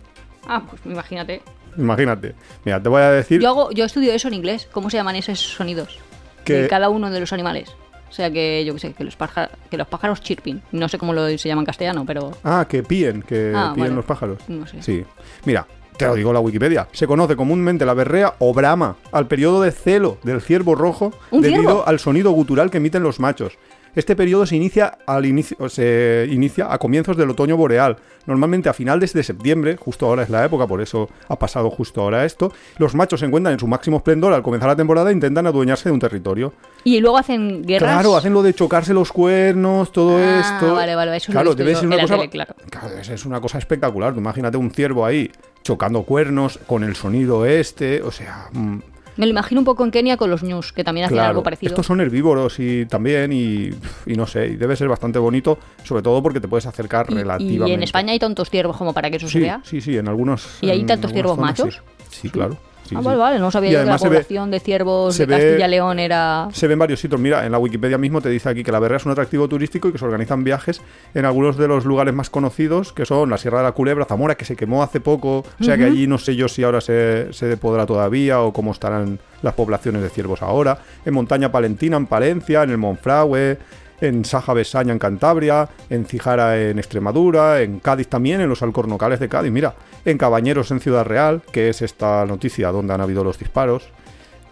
Ah, 0.47 0.63
pues 0.69 0.81
imagínate. 0.85 1.43
Imagínate. 1.77 2.35
Mira, 2.65 2.83
te 2.83 2.89
voy 2.89 3.03
a 3.03 3.11
decir 3.11 3.41
Yo, 3.41 3.49
hago, 3.49 3.71
yo 3.73 3.85
estudio 3.85 4.13
eso 4.13 4.29
en 4.29 4.35
inglés. 4.35 4.69
¿Cómo 4.71 4.91
se 4.91 4.97
llaman 4.97 5.17
esos 5.17 5.39
sonidos? 5.41 5.99
Que- 6.45 6.63
De 6.63 6.69
cada 6.69 6.89
uno 6.89 7.11
de 7.11 7.21
los 7.21 7.33
animales. 7.33 7.75
O 8.09 8.13
sea 8.13 8.31
que, 8.31 8.65
yo 8.65 8.75
qué 8.75 8.81
sé, 8.81 8.93
que 8.93 9.03
los, 9.03 9.17
pájaros, 9.17 9.51
que 9.71 9.77
los 9.77 9.89
pájaros 9.89 10.21
chirping. 10.21 10.63
No 10.73 10.89
sé 10.89 10.99
cómo 10.99 11.13
lo, 11.13 11.27
se 11.37 11.49
llama 11.49 11.63
en 11.63 11.67
castellano, 11.67 12.05
pero 12.07 12.31
Ah, 12.45 12.65
que 12.69 12.83
píen, 12.85 13.23
que 13.23 13.53
Ah, 13.55 13.73
píen 13.75 13.87
vale. 13.87 13.97
los 13.97 14.05
pájaros. 14.05 14.39
no 14.49 14.67
sé. 14.69 14.81
Sí. 14.83 15.05
Mira, 15.45 15.67
te 15.97 16.07
lo 16.07 16.15
digo 16.15 16.33
la 16.33 16.41
Wikipedia. 16.41 16.89
Se 16.93 17.07
conoce 17.07 17.37
comúnmente 17.37 17.85
la 17.87 17.95
berrea 17.95 18.35
o 18.39 18.53
brama 18.53 18.97
al 19.13 19.27
periodo 19.29 19.63
de 19.63 19.71
celo 19.71 20.19
del 20.23 20.41
ciervo 20.41 20.75
rojo 20.75 21.13
¿Un 21.31 21.43
debido 21.43 21.63
ciervo? 21.63 21.85
al 21.87 21.99
sonido 21.99 22.31
gutural 22.33 22.71
que 22.71 22.79
emiten 22.79 23.03
los 23.03 23.21
machos. 23.21 23.59
Este 23.97 24.17
periodo 24.17 24.45
se 24.45 24.57
inicia, 24.57 24.99
al 25.07 25.25
inicio, 25.25 25.69
se 25.69 26.27
inicia 26.29 26.73
a 26.73 26.79
comienzos 26.79 27.17
del 27.17 27.31
otoño 27.31 27.57
boreal, 27.57 27.97
normalmente 28.27 28.69
a 28.69 28.73
finales 28.73 29.13
de 29.13 29.23
septiembre, 29.23 29.77
justo 29.77 30.07
ahora 30.07 30.25
es 30.25 30.31
la 30.31 30.45
época, 30.45 30.67
por 30.67 30.81
eso 30.83 31.09
ha 31.29 31.39
pasado 31.39 31.71
justo 31.71 32.01
ahora 32.03 32.25
esto. 32.25 32.53
Los 32.79 32.97
machos 32.97 33.21
se 33.21 33.27
encuentran 33.27 33.53
en 33.53 33.61
su 33.61 33.69
máximo 33.69 33.99
esplendor 33.99 34.33
al 34.33 34.43
comenzar 34.43 34.69
la 34.69 34.75
temporada 34.75 35.11
e 35.11 35.13
intentan 35.13 35.47
adueñarse 35.47 35.89
de 35.89 35.93
un 35.93 36.01
territorio. 36.01 36.53
Y 36.83 36.99
luego 36.99 37.19
hacen 37.19 37.63
guerras. 37.63 37.93
Claro, 37.93 38.17
hacen 38.17 38.33
lo 38.33 38.43
de 38.43 38.53
chocarse 38.53 38.93
los 38.93 39.13
cuernos, 39.13 39.93
todo 39.93 40.17
Ah, 40.19 40.41
esto. 40.41 40.75
vale, 40.75 40.97
vale, 40.97 41.17
eso 41.17 41.31
lo 41.33 41.39
he 41.39 41.43
claro, 41.43 41.51
visto 41.51 41.63
yo 41.73 41.79
en 41.79 41.87
una 41.87 42.01
cosa. 42.03 42.17
tele, 42.17 42.31
claro. 42.31 42.55
Claro, 42.69 43.05
ser 43.05 43.21
una 43.27 43.41
cosa 43.41 43.59
espectacular. 43.59 44.13
Tú 44.13 44.19
imagínate 44.19 44.57
un 44.57 44.73
ciervo 44.73 45.07
ahí 45.07 45.31
chocando 45.65 46.03
cuernos 46.03 46.59
con 46.67 46.85
el 46.85 46.95
sonido 46.95 47.47
este, 47.47 48.03
o 48.03 48.13
sea. 48.13 48.49
mm, 48.53 48.77
Me 49.17 49.27
lo 49.27 49.31
imagino 49.31 49.61
un 49.61 49.65
poco 49.65 49.83
en 49.85 49.91
Kenia 49.91 50.17
con 50.17 50.29
los 50.31 50.43
ñus, 50.43 50.73
que 50.73 50.85
también 50.85 51.07
hacían 51.07 51.17
claro. 51.19 51.31
algo 51.31 51.43
parecido. 51.43 51.71
Estos 51.71 51.87
son 51.87 52.01
herbívoros 52.01 52.59
y 52.61 52.85
también, 52.87 53.33
y, 53.33 53.71
y 54.07 54.15
no 54.15 54.27
sé, 54.27 54.49
y 54.49 54.57
debe 54.57 54.77
ser 54.77 54.89
bastante 54.89 55.19
bonito, 55.19 55.59
sobre 55.85 56.03
todo 56.03 56.23
porque 56.23 56.41
te 56.41 56.49
puedes 56.49 56.67
acercar 56.67 57.07
Y- 57.09 57.15
relativamente. 57.15 57.71
y, 57.71 57.75
en 57.75 57.83
España 57.83 58.13
hay 58.13 58.19
tantos 58.19 58.51
ciervos 58.51 58.77
como 58.77 58.93
para 58.93 59.11
que 59.11 59.17
eso 59.17 59.27
se 59.27 59.33
Sí, 59.33 59.41
vea. 59.41 59.61
sí, 59.65 59.81
sí, 59.81 59.97
en 59.97 60.07
algunos. 60.09 60.59
¿Y 60.61 60.69
hay 60.71 60.85
tantos 60.85 61.13
ciervos 61.13 61.37
zonas, 61.37 61.59
machos? 61.59 61.83
Sí, 62.11 62.19
Sí, 62.23 62.29
claro. 62.31 62.57
Sí, 62.89 62.95
ah, 62.95 63.01
sí. 63.01 63.05
vale, 63.05 63.19
vale, 63.19 63.39
no 63.39 63.51
sabía 63.51 63.71
yo 63.73 63.79
que 63.81 63.85
la 63.87 63.93
ve- 63.95 63.99
población 63.99 64.51
de 64.51 64.61
ciervos 64.61 65.19
de 65.19 65.27
Castilla 65.27 65.67
y 65.67 65.71
León 65.71 65.99
era... 65.99 66.49
Se 66.53 66.67
ven 66.67 66.79
varios 66.79 67.01
sitios. 67.01 67.21
Mira, 67.21 67.45
en 67.47 67.53
la 67.53 67.59
Wikipedia 67.59 67.99
mismo 67.99 68.21
te 68.21 68.29
dice 68.29 68.49
aquí 68.49 68.63
que 68.63 68.73
la 68.73 68.79
berrea 68.79 68.97
es 68.99 69.07
un 69.07 69.13
atractivo 69.13 69.49
turístico 69.49 69.89
y 69.89 69.93
que 69.93 69.99
se 69.99 70.05
organizan 70.05 70.45
viajes 70.45 70.81
en 71.15 71.25
algunos 71.25 71.57
de 71.57 71.69
los 71.69 71.85
lugares 71.85 72.15
más 72.15 72.31
conocidos, 72.31 72.93
que 72.93 73.05
son 73.07 73.31
la 73.31 73.39
Sierra 73.39 73.59
de 73.59 73.65
la 73.65 73.73
Culebra, 73.73 74.05
Zamora, 74.05 74.37
que 74.37 74.45
se 74.45 74.57
quemó 74.57 74.83
hace 74.83 75.01
poco. 75.01 75.45
O 75.61 75.65
sea 75.65 75.77
que 75.77 75.85
allí 75.85 76.07
no 76.07 76.19
sé 76.19 76.37
yo 76.37 76.49
si 76.49 76.63
ahora 76.63 76.81
se, 76.81 77.33
se 77.33 77.57
podrá 77.57 77.87
todavía 77.87 78.41
o 78.41 78.53
cómo 78.53 78.73
estarán 78.73 79.19
las 79.43 79.55
poblaciones 79.55 80.03
de 80.03 80.09
ciervos 80.09 80.43
ahora. 80.43 80.79
En 81.05 81.15
Montaña 81.15 81.51
Palentina, 81.53 81.97
en 81.97 82.07
Palencia, 82.07 82.63
en 82.63 82.71
el 82.71 82.79
Monfragüe, 82.79 83.59
en 84.01 84.25
Saja 84.25 84.53
Besaña, 84.55 84.93
en 84.93 84.99
Cantabria, 84.99 85.69
en 85.91 86.07
Cijara, 86.07 86.61
en 86.61 86.79
Extremadura, 86.79 87.63
en 87.63 87.81
Cádiz 87.81 88.09
también, 88.09 88.41
en 88.41 88.49
los 88.49 88.63
alcornocales 88.63 89.21
de 89.21 89.29
Cádiz. 89.29 89.53
Mira, 89.53 89.75
en 90.05 90.19
Cabañeros, 90.19 90.71
en 90.71 90.81
Ciudad 90.81 91.05
Real, 91.05 91.43
que 91.53 91.69
es 91.69 91.83
esta 91.83 92.25
noticia 92.27 92.71
donde 92.71 92.95
han 92.95 93.01
habido 93.01 93.25
los 93.25 93.39
disparos 93.39 93.91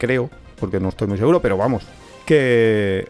creo, 0.03 0.29
porque 0.59 0.81
no 0.81 0.89
estoy 0.89 1.07
muy 1.07 1.17
seguro, 1.17 1.41
pero 1.41 1.57
vamos, 1.57 1.85
que, 2.27 3.09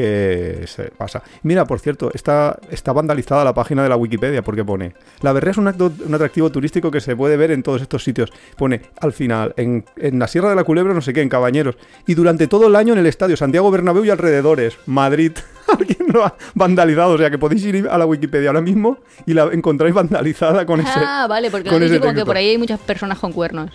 que 0.00 0.66
se 0.66 0.84
pasa. 0.90 1.22
Mira, 1.42 1.64
por 1.64 1.80
cierto, 1.80 2.10
está, 2.12 2.58
está 2.70 2.92
vandalizada 2.92 3.44
la 3.44 3.54
página 3.54 3.82
de 3.82 3.88
la 3.88 3.96
Wikipedia 3.96 4.42
porque 4.42 4.62
pone, 4.64 4.92
la 5.22 5.32
berrea 5.32 5.52
es 5.52 5.56
un, 5.56 5.66
acto- 5.68 5.90
un 6.06 6.14
atractivo 6.14 6.50
turístico 6.50 6.90
que 6.90 7.00
se 7.00 7.16
puede 7.16 7.36
ver 7.38 7.50
en 7.50 7.62
todos 7.62 7.80
estos 7.80 8.04
sitios. 8.04 8.30
Pone, 8.58 8.82
al 9.00 9.12
final, 9.14 9.54
en, 9.56 9.84
en 9.96 10.18
la 10.18 10.28
Sierra 10.28 10.50
de 10.50 10.56
la 10.56 10.64
Culebra, 10.64 10.92
no 10.92 11.00
sé 11.00 11.14
qué, 11.14 11.22
en 11.22 11.28
Cabañeros. 11.30 11.76
Y 12.06 12.12
durante 12.14 12.46
todo 12.46 12.66
el 12.66 12.76
año 12.76 12.92
en 12.92 12.98
el 12.98 13.06
estadio 13.06 13.36
Santiago 13.38 13.70
Bernabéu 13.70 14.04
y 14.04 14.10
alrededores, 14.10 14.76
Madrid. 14.86 15.32
Alguien 15.78 16.06
lo 16.12 16.24
ha 16.24 16.34
vandalizado, 16.54 17.14
o 17.14 17.18
sea 17.18 17.30
que 17.30 17.38
podéis 17.38 17.64
ir 17.64 17.88
a 17.90 17.96
la 17.98 18.04
Wikipedia 18.06 18.50
ahora 18.50 18.60
mismo 18.60 18.98
y 19.26 19.32
la 19.34 19.44
encontráis 19.52 19.94
vandalizada 19.94 20.64
con 20.66 20.80
ese... 20.80 20.90
Ah, 20.94 21.26
vale, 21.28 21.50
porque 21.50 21.70
con 21.70 21.82
ese 21.82 21.98
como 22.00 22.14
que 22.14 22.24
por 22.24 22.36
ahí 22.36 22.50
hay 22.50 22.58
muchas 22.58 22.78
personas 22.80 23.18
con 23.18 23.32
cuernos. 23.32 23.70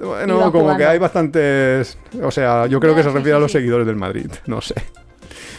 Bueno, 0.00 0.38
como 0.38 0.60
jugando. 0.60 0.76
que 0.78 0.84
hay 0.86 0.98
bastantes. 0.98 1.98
O 2.22 2.30
sea, 2.30 2.66
yo 2.66 2.78
creo 2.80 2.94
que 2.94 3.02
se 3.02 3.08
refiere 3.10 3.36
a 3.36 3.40
los 3.40 3.50
seguidores 3.50 3.86
del 3.86 3.96
Madrid, 3.96 4.30
no 4.46 4.60
sé. 4.60 4.74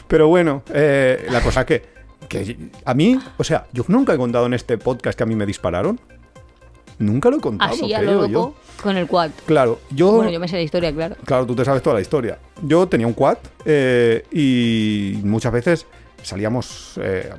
Pero 0.07 0.27
bueno, 0.27 0.63
eh, 0.73 1.27
la 1.29 1.41
cosa 1.41 1.65
que, 1.65 1.83
que 2.29 2.57
a 2.85 2.93
mí, 2.93 3.19
o 3.37 3.43
sea, 3.43 3.67
yo 3.73 3.83
nunca 3.87 4.13
he 4.13 4.17
contado 4.17 4.45
en 4.45 4.53
este 4.53 4.77
podcast 4.77 5.17
que 5.17 5.23
a 5.23 5.27
mí 5.27 5.35
me 5.35 5.45
dispararon. 5.45 5.99
Nunca 6.99 7.29
lo 7.29 7.37
he 7.37 7.39
contado, 7.41 7.71
Así 7.73 7.93
a 7.93 8.01
lo 8.01 8.25
yo. 8.25 8.27
loco 8.27 8.55
con 8.81 8.97
el 8.97 9.05
quad. 9.05 9.29
Claro, 9.45 9.79
yo, 9.91 10.13
Bueno, 10.13 10.31
yo 10.31 10.39
me 10.39 10.47
sé 10.47 10.55
la 10.55 10.63
historia, 10.63 10.91
claro. 10.91 11.15
claro, 11.25 11.45
tú 11.45 11.55
te 11.55 11.63
sabes 11.63 11.83
toda 11.83 11.95
la 11.95 12.01
historia. 12.01 12.39
Yo 12.63 12.87
tenía 12.87 13.05
un 13.05 13.13
quad 13.13 13.37
eh, 13.65 14.23
y 14.31 15.19
muchas 15.23 15.51
veces 15.51 15.85
salíamos. 16.23 16.93
eh, 17.01 17.31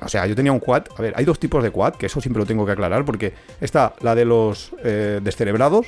o 0.00 0.08
sea, 0.08 0.26
yo 0.26 0.36
tenía 0.36 0.52
un 0.52 0.60
quad. 0.60 0.84
A 0.96 1.02
ver, 1.02 1.12
hay 1.16 1.24
dos 1.24 1.38
tipos 1.40 1.62
de 1.62 1.70
quad, 1.72 1.94
que 1.94 2.06
eso 2.06 2.20
siempre 2.20 2.40
lo 2.40 2.46
tengo 2.46 2.64
que 2.64 2.72
aclarar, 2.72 3.04
porque 3.04 3.34
está 3.60 3.94
la 4.00 4.14
de 4.14 4.24
los 4.24 4.70
eh, 4.84 5.20
descerebrados 5.22 5.86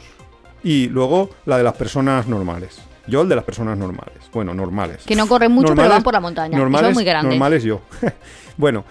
y 0.64 0.88
luego 0.88 1.30
la 1.46 1.56
de 1.58 1.62
las 1.64 1.74
personas 1.74 2.26
normales. 2.26 2.80
Yo 3.06 3.22
el 3.22 3.28
de 3.28 3.34
las 3.36 3.44
personas 3.44 3.76
normales. 3.78 4.14
Bueno, 4.32 4.54
normales. 4.54 5.02
Que 5.04 5.16
no 5.16 5.26
corren 5.26 5.50
mucho, 5.52 5.74
pero 5.74 5.88
van 5.88 6.02
por 6.02 6.14
la 6.14 6.20
montaña. 6.20 6.56
Normales, 6.56 6.86
son 6.88 6.94
muy 6.94 7.04
grandes. 7.04 7.30
normales 7.30 7.62
yo. 7.64 7.80
bueno, 8.56 8.84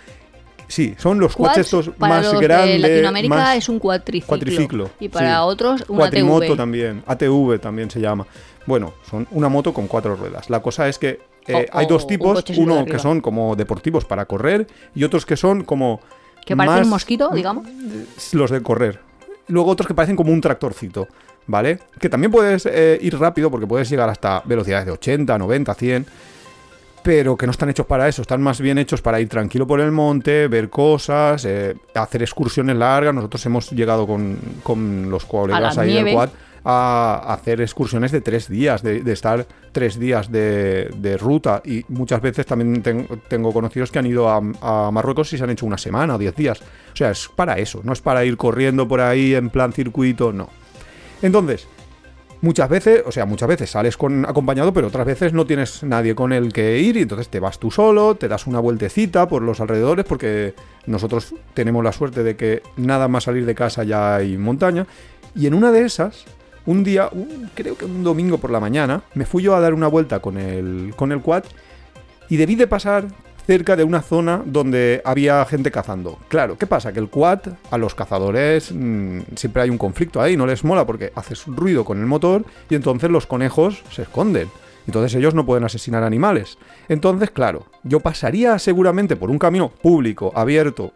sí, 0.68 0.96
son 0.98 1.20
los 1.20 1.36
Quads, 1.36 1.54
quads 1.54 1.66
estos 1.66 1.90
para 1.98 2.16
más 2.16 2.26
los 2.34 2.42
grandes. 2.42 2.74
de 2.82 2.88
Latinoamérica 2.90 3.36
más- 3.36 3.58
es 3.58 3.70
un 3.70 3.80
cuatriciclo. 3.80 4.28
Cuatriciclo. 4.28 4.90
Y 5.00 5.10
para 5.10 5.36
sí. 5.38 5.42
otros 5.44 5.86
un 5.88 5.98
Cuatrimoto 5.98 6.46
ATV. 6.46 6.58
también. 6.58 7.04
ATV 7.08 7.60
también 7.60 7.90
se 7.90 8.00
llama. 8.02 8.28
Bueno, 8.66 8.94
son 9.10 9.28
una 9.32 9.50
moto 9.50 9.74
con 9.74 9.88
cuatro 9.88 10.16
ruedas. 10.16 10.50
La 10.50 10.62
cosa 10.62 10.88
es 10.88 11.00
que 11.00 11.20
eh, 11.48 11.68
O- 11.74 11.78
hay 11.78 11.86
dos 11.88 12.04
un 12.04 12.08
tipos. 12.10 12.44
Uno 12.58 12.86
que 12.86 13.00
son 13.00 13.22
como 13.22 13.56
deportivos 13.56 14.06
para 14.06 14.26
correr 14.26 14.68
y 14.94 15.04
otros 15.04 15.26
que 15.26 15.38
son 15.38 15.64
como. 15.64 16.00
Que 16.46 16.56
parece 16.56 16.76
más- 16.78 16.84
un 16.86 16.90
mosquito, 16.90 17.30
digamos. 17.34 17.66
Los 18.34 18.52
de 18.52 18.62
correr. 18.62 19.00
Luego 19.48 19.72
otros 19.72 19.88
que 19.88 19.94
parecen 19.94 20.16
como 20.16 20.32
un 20.32 20.42
tractorcito. 20.42 21.08
¿Vale? 21.52 21.80
Que 22.00 22.08
también 22.08 22.32
puedes 22.32 22.66
eh, 22.66 22.98
ir 23.02 23.20
rápido 23.20 23.52
porque 23.52 23.68
puedes 23.68 23.90
llegar 23.90 24.08
hasta 24.10 24.42
velocidades 24.46 24.86
de 24.86 24.92
80, 24.94 25.38
90, 25.38 25.74
100 25.76 26.06
pero 27.04 27.36
que 27.36 27.48
no 27.48 27.52
están 27.52 27.68
hechos 27.70 27.88
para 27.88 28.08
eso, 28.08 28.22
están 28.22 28.44
más 28.44 28.62
bien 28.62 28.78
hechos 28.78 29.02
para 29.02 29.20
ir 29.20 29.28
tranquilo 29.28 29.66
por 29.66 29.80
el 29.82 29.92
monte, 29.92 30.48
ver 30.48 30.70
cosas, 30.70 31.44
eh, 31.46 31.76
hacer 31.96 32.22
excursiones 32.22 32.76
largas. 32.78 33.12
Nosotros 33.16 33.44
hemos 33.48 33.72
llegado 33.72 34.06
con, 34.06 34.38
con 34.62 35.10
los 35.10 35.26
colegas 35.26 35.78
ahí 35.82 35.90
del 35.96 36.04
quad 36.16 36.30
a 36.64 37.34
hacer 37.34 37.60
excursiones 37.60 38.12
de 38.12 38.22
tres 38.22 38.48
días, 38.48 38.84
de, 38.84 39.02
de 39.02 39.14
estar 39.14 39.48
tres 39.72 39.98
días 40.00 40.32
de, 40.32 40.92
de 40.96 41.18
ruta. 41.18 41.64
Y 41.66 41.84
muchas 41.88 42.22
veces 42.22 42.46
también 42.46 42.84
ten- 42.84 43.08
tengo 43.28 43.52
conocidos 43.52 43.90
que 43.92 43.98
han 43.98 44.06
ido 44.06 44.30
a, 44.30 44.40
a 44.62 44.92
Marruecos 44.92 45.34
y 45.34 45.40
se 45.40 45.44
han 45.44 45.50
hecho 45.50 45.66
una 45.66 45.80
semana 45.80 46.14
o 46.14 46.18
diez 46.20 46.36
días. 46.36 46.62
O 46.94 46.96
sea, 46.96 47.10
es 47.10 47.28
para 47.36 47.58
eso, 47.58 47.82
no 47.84 47.94
es 47.94 48.02
para 48.02 48.24
ir 48.26 48.38
corriendo 48.38 48.88
por 48.88 49.02
ahí 49.02 49.34
en 49.34 49.50
plan 49.50 49.74
circuito, 49.74 50.32
no. 50.32 50.50
Entonces, 51.22 51.68
muchas 52.42 52.70
veces, 52.70 53.04
o 53.06 53.12
sea, 53.12 53.26
muchas 53.26 53.48
veces 53.48 53.70
sales 53.70 53.98
con 53.98 54.26
acompañado, 54.26 54.74
pero 54.74 54.88
otras 54.88 55.06
veces 55.06 55.34
no 55.34 55.46
tienes 55.46 55.84
nadie 55.84 56.16
con 56.16 56.34
el 56.34 56.52
que 56.52 56.80
ir 56.80 56.98
y 56.98 57.02
entonces 57.02 57.30
te 57.30 57.40
vas 57.40 57.60
tú 57.60 57.72
solo, 57.72 58.16
te 58.16 58.28
das 58.28 58.48
una 58.48 58.60
vueltecita 58.60 59.28
por 59.28 59.42
los 59.42 59.60
alrededores 59.60 60.06
porque 60.06 60.54
nosotros 60.86 61.34
tenemos 61.54 61.84
la 61.84 61.92
suerte 61.92 62.24
de 62.24 62.36
que 62.36 62.64
nada 62.78 63.08
más 63.08 63.26
salir 63.26 63.46
de 63.46 63.56
casa 63.56 63.84
ya 63.84 64.16
hay 64.16 64.38
montaña. 64.38 64.88
Y 65.36 65.48
en 65.48 65.54
una 65.54 65.72
de 65.72 65.86
esas 65.86 66.26
un 66.66 66.84
día, 66.84 67.10
creo 67.56 67.76
que 67.78 67.86
un 67.86 68.04
domingo 68.04 68.38
por 68.38 68.52
la 68.52 68.60
mañana, 68.60 69.04
me 69.16 69.26
fui 69.26 69.44
yo 69.44 69.56
a 69.56 69.60
dar 69.60 69.74
una 69.74 69.88
vuelta 69.88 70.20
con 70.20 70.38
el 70.38 70.94
con 70.96 71.12
el 71.12 71.22
quad 71.22 71.44
y 72.30 72.38
debí 72.38 72.56
de 72.56 72.68
pasar 72.68 73.08
cerca 73.52 73.76
de 73.76 73.84
una 73.84 74.02
zona 74.02 74.44
donde 74.46 75.02
había 75.04 75.44
gente 75.44 75.72
cazando. 75.72 76.18
Claro, 76.30 76.58
¿qué 76.58 76.68
pasa? 76.68 76.94
Que 76.94 77.00
el 77.00 77.10
quad 77.10 77.40
a 77.70 77.78
los 77.78 77.94
cazadores 77.94 78.72
mm, 78.72 79.20
siempre 79.36 79.64
hay 79.64 79.70
un 79.70 79.78
conflicto 79.78 80.22
ahí, 80.22 80.38
no 80.38 80.48
les 80.48 80.64
mola 80.64 80.86
porque 80.86 81.12
haces 81.16 81.46
ruido 81.48 81.84
con 81.84 82.00
el 82.00 82.06
motor 82.06 82.46
y 82.70 82.76
entonces 82.76 83.12
los 83.12 83.28
conejos 83.28 83.84
se 83.92 84.04
esconden. 84.04 84.48
Entonces 84.88 85.14
ellos 85.16 85.36
no 85.36 85.46
pueden 85.46 85.66
asesinar 85.66 86.02
animales. 86.02 86.58
Entonces, 86.88 87.30
claro, 87.30 87.66
yo 87.84 88.00
pasaría 88.00 88.58
seguramente 88.58 89.18
por 89.18 89.30
un 89.30 89.38
camino 89.38 89.68
público, 89.68 90.32
abierto, 90.34 90.94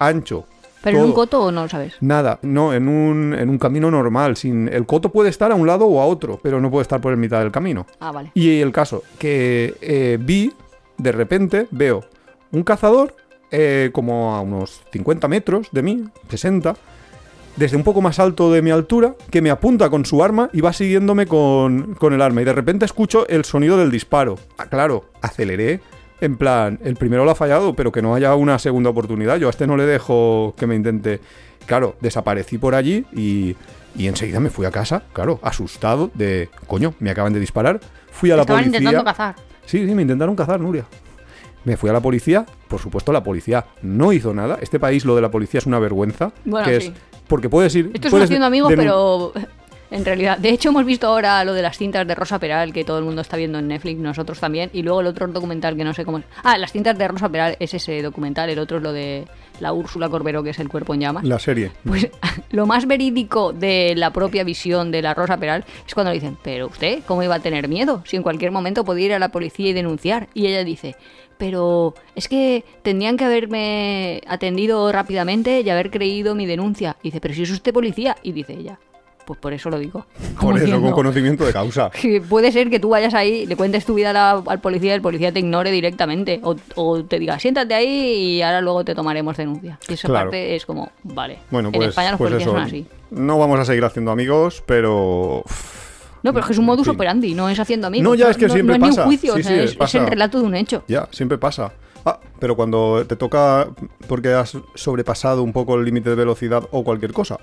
ancho. 0.00 0.46
¿Pero 0.82 0.98
en 0.98 1.04
un 1.04 1.10
todo. 1.10 1.14
coto 1.14 1.42
o 1.44 1.52
no 1.52 1.62
lo 1.62 1.68
sabes? 1.68 1.94
Nada, 2.00 2.40
no, 2.42 2.74
en 2.74 2.88
un, 2.88 3.32
en 3.32 3.48
un 3.48 3.58
camino 3.58 3.92
normal. 3.92 4.36
Sin, 4.36 4.66
el 4.66 4.86
coto 4.86 5.10
puede 5.10 5.30
estar 5.30 5.52
a 5.52 5.54
un 5.54 5.68
lado 5.68 5.86
o 5.86 6.00
a 6.00 6.06
otro, 6.06 6.40
pero 6.42 6.60
no 6.60 6.68
puede 6.68 6.82
estar 6.82 7.00
por 7.00 7.12
el 7.12 7.18
mitad 7.18 7.38
del 7.38 7.52
camino. 7.52 7.86
Ah, 8.00 8.10
vale. 8.10 8.32
Y 8.34 8.60
el 8.60 8.72
caso, 8.72 9.04
que 9.20 9.76
eh, 9.80 10.18
vi, 10.20 10.52
de 10.98 11.12
repente, 11.12 11.66
veo 11.70 12.04
un 12.50 12.62
cazador 12.64 13.14
eh, 13.50 13.90
como 13.92 14.34
a 14.34 14.40
unos 14.40 14.82
50 14.92 15.28
metros 15.28 15.68
de 15.72 15.82
mí, 15.82 16.04
60, 16.28 16.74
desde 17.56 17.76
un 17.76 17.82
poco 17.82 18.00
más 18.00 18.18
alto 18.18 18.50
de 18.50 18.62
mi 18.62 18.70
altura, 18.70 19.14
que 19.30 19.42
me 19.42 19.50
apunta 19.50 19.90
con 19.90 20.06
su 20.06 20.22
arma 20.24 20.48
y 20.52 20.60
va 20.62 20.72
siguiéndome 20.72 21.26
con, 21.26 21.94
con 21.96 22.12
el 22.14 22.22
arma. 22.22 22.40
Y 22.42 22.44
de 22.44 22.52
repente 22.54 22.84
escucho 22.86 23.26
el 23.28 23.44
sonido 23.44 23.76
del 23.76 23.90
disparo. 23.90 24.38
Ah, 24.58 24.66
claro, 24.66 25.04
aceleré. 25.20 25.80
En 26.20 26.36
plan, 26.36 26.78
el 26.84 26.94
primero 26.96 27.24
lo 27.24 27.32
ha 27.32 27.34
fallado, 27.34 27.74
pero 27.74 27.90
que 27.92 28.00
no 28.00 28.14
haya 28.14 28.34
una 28.36 28.58
segunda 28.58 28.90
oportunidad. 28.90 29.36
Yo 29.38 29.48
a 29.48 29.50
este 29.50 29.66
no 29.66 29.76
le 29.76 29.84
dejo 29.84 30.54
que 30.56 30.66
me 30.66 30.76
intente. 30.76 31.20
Claro, 31.66 31.96
desaparecí 32.00 32.58
por 32.58 32.74
allí 32.74 33.04
y, 33.12 33.56
y 33.96 34.06
enseguida 34.06 34.40
me 34.40 34.48
fui 34.50 34.64
a 34.66 34.70
casa, 34.70 35.02
claro, 35.12 35.38
asustado 35.42 36.10
de, 36.14 36.48
coño, 36.66 36.94
me 37.00 37.10
acaban 37.10 37.32
de 37.32 37.40
disparar. 37.40 37.80
Fui 38.10 38.30
a 38.30 38.36
la 38.36 38.42
Estaban 38.42 38.62
policía. 38.64 38.78
intentando 38.80 39.04
cazar. 39.04 39.34
Sí, 39.66 39.86
sí, 39.86 39.94
me 39.94 40.02
intentaron 40.02 40.34
cazar, 40.36 40.60
Nuria. 40.60 40.84
Me 41.64 41.76
fui 41.76 41.88
a 41.90 41.92
la 41.92 42.00
policía, 42.00 42.44
por 42.68 42.80
supuesto 42.80 43.12
la 43.12 43.22
policía 43.22 43.64
no 43.82 44.12
hizo 44.12 44.34
nada. 44.34 44.58
Este 44.60 44.80
país 44.80 45.04
lo 45.04 45.14
de 45.14 45.22
la 45.22 45.30
policía 45.30 45.58
es 45.58 45.66
una 45.66 45.78
vergüenza. 45.78 46.32
Bueno, 46.44 46.66
que 46.66 46.80
sí. 46.80 46.86
es 46.88 46.92
porque 47.28 47.48
puedes 47.48 47.74
ir... 47.76 47.90
Esto 47.94 48.08
es 48.08 48.10
puedes 48.10 48.24
haciendo 48.24 48.46
amigos, 48.46 48.72
denun- 48.72 48.76
pero 48.76 49.32
en 49.92 50.04
realidad. 50.04 50.38
De 50.38 50.48
hecho, 50.48 50.70
hemos 50.70 50.84
visto 50.84 51.06
ahora 51.06 51.44
lo 51.44 51.52
de 51.52 51.62
las 51.62 51.76
cintas 51.76 52.06
de 52.06 52.14
Rosa 52.14 52.38
Peral, 52.38 52.72
que 52.72 52.82
todo 52.82 52.98
el 52.98 53.04
mundo 53.04 53.20
está 53.20 53.36
viendo 53.36 53.58
en 53.58 53.68
Netflix, 53.68 54.00
nosotros 54.00 54.40
también. 54.40 54.70
Y 54.72 54.82
luego 54.82 55.02
el 55.02 55.06
otro 55.06 55.28
documental 55.28 55.76
que 55.76 55.84
no 55.84 55.92
sé 55.92 56.04
cómo 56.04 56.18
es. 56.18 56.24
Ah, 56.42 56.56
las 56.56 56.72
cintas 56.72 56.96
de 56.96 57.06
Rosa 57.06 57.28
Peral 57.28 57.56
es 57.60 57.74
ese 57.74 58.00
documental. 58.02 58.48
El 58.48 58.58
otro 58.58 58.78
es 58.78 58.82
lo 58.82 58.92
de 58.92 59.26
la 59.60 59.72
Úrsula 59.72 60.08
Corbero, 60.08 60.42
que 60.42 60.50
es 60.50 60.58
el 60.58 60.68
cuerpo 60.68 60.94
en 60.94 61.00
llamas. 61.00 61.24
La 61.24 61.38
serie. 61.38 61.72
Pues 61.84 62.08
lo 62.50 62.66
más 62.66 62.86
verídico 62.86 63.52
de 63.52 63.94
la 63.94 64.12
propia 64.12 64.44
visión 64.44 64.90
de 64.90 65.02
la 65.02 65.12
Rosa 65.12 65.36
Peral 65.36 65.64
es 65.86 65.94
cuando 65.94 66.10
le 66.10 66.14
dicen, 66.14 66.38
pero 66.42 66.68
usted, 66.68 67.00
¿cómo 67.06 67.22
iba 67.22 67.34
a 67.34 67.40
tener 67.40 67.68
miedo? 67.68 68.02
Si 68.06 68.16
en 68.16 68.22
cualquier 68.22 68.50
momento 68.50 68.84
podía 68.84 69.06
ir 69.06 69.12
a 69.12 69.18
la 69.18 69.30
policía 69.30 69.68
y 69.68 69.72
denunciar. 69.74 70.28
Y 70.32 70.46
ella 70.46 70.64
dice, 70.64 70.96
pero 71.36 71.94
es 72.14 72.28
que 72.28 72.64
tendrían 72.82 73.18
que 73.18 73.24
haberme 73.24 74.22
atendido 74.26 74.90
rápidamente 74.90 75.60
y 75.60 75.68
haber 75.68 75.90
creído 75.90 76.34
mi 76.34 76.46
denuncia. 76.46 76.96
Y 77.02 77.08
dice, 77.08 77.20
pero 77.20 77.34
si 77.34 77.42
es 77.42 77.50
usted 77.50 77.74
policía. 77.74 78.16
Y 78.22 78.32
dice 78.32 78.54
ella, 78.54 78.78
pues 79.24 79.38
por 79.38 79.52
eso 79.52 79.70
lo 79.70 79.78
digo. 79.78 80.06
Por 80.40 80.58
eso, 80.58 80.80
con 80.80 80.92
conocimiento 80.92 81.44
de 81.44 81.52
causa. 81.52 81.90
puede 82.28 82.52
ser 82.52 82.70
que 82.70 82.80
tú 82.80 82.90
vayas 82.90 83.14
ahí, 83.14 83.46
le 83.46 83.56
cuentes 83.56 83.84
tu 83.84 83.94
vida 83.94 84.32
al 84.32 84.60
policía 84.60 84.92
y 84.92 84.94
el 84.94 85.02
policía 85.02 85.32
te 85.32 85.38
ignore 85.40 85.70
directamente. 85.70 86.40
O, 86.42 86.56
o 86.76 87.04
te 87.04 87.18
diga, 87.18 87.38
siéntate 87.38 87.74
ahí 87.74 88.36
y 88.36 88.42
ahora 88.42 88.60
luego 88.60 88.84
te 88.84 88.94
tomaremos 88.94 89.36
denuncia. 89.36 89.78
Y 89.88 89.94
esa 89.94 90.08
Claro. 90.08 90.26
parte 90.30 90.56
es 90.56 90.66
como, 90.66 90.90
vale. 91.02 91.38
Bueno, 91.50 91.68
en 91.68 91.74
pues, 91.74 91.88
España 91.90 92.10
los 92.12 92.18
pues 92.18 92.30
policías 92.30 92.48
eso. 92.48 92.56
son 92.56 92.66
así. 92.66 92.86
No 93.10 93.38
vamos 93.38 93.58
a 93.60 93.64
seguir 93.64 93.84
haciendo 93.84 94.10
amigos, 94.10 94.62
pero... 94.66 95.42
No, 96.22 96.32
pero 96.32 96.40
es 96.40 96.46
que 96.46 96.52
es 96.52 96.58
un 96.58 96.64
En 96.64 96.66
modus 96.66 96.88
operandi, 96.88 97.34
no 97.34 97.48
es 97.48 97.58
haciendo 97.58 97.88
amigos. 97.88 98.04
No, 98.04 98.14
ya 98.14 98.30
es 98.30 98.36
que 98.36 98.48
siempre 98.48 98.78
no 98.78 98.84
es 98.86 98.90
ni 98.90 98.96
pasa. 98.96 99.02
un 99.02 99.06
juicio, 99.08 99.34
Sí, 99.34 99.40
o 99.40 99.42
sea, 99.42 99.66
sí, 99.66 99.76
es, 99.80 99.94
el 99.96 100.06
relato 100.06 100.38
de 100.38 100.44
un 100.46 100.54
hecho. 100.54 100.84
Ya, 100.86 101.08
siempre 101.10 101.36
pasa. 101.36 101.72
Ah, 102.04 102.18
pero 102.38 102.54
cuando 102.56 103.04
te 103.06 103.16
toca 103.16 103.68
porque 104.08 104.32
has 104.32 104.56
sobrepasado 104.74 105.42
un 105.42 105.52
poco 105.52 105.74
el 105.76 105.84
límite 105.84 106.10
de 106.10 106.16
velocidad 106.16 106.62
o 106.70 106.84
cualquier 106.84 107.12
cosa. 107.12 107.38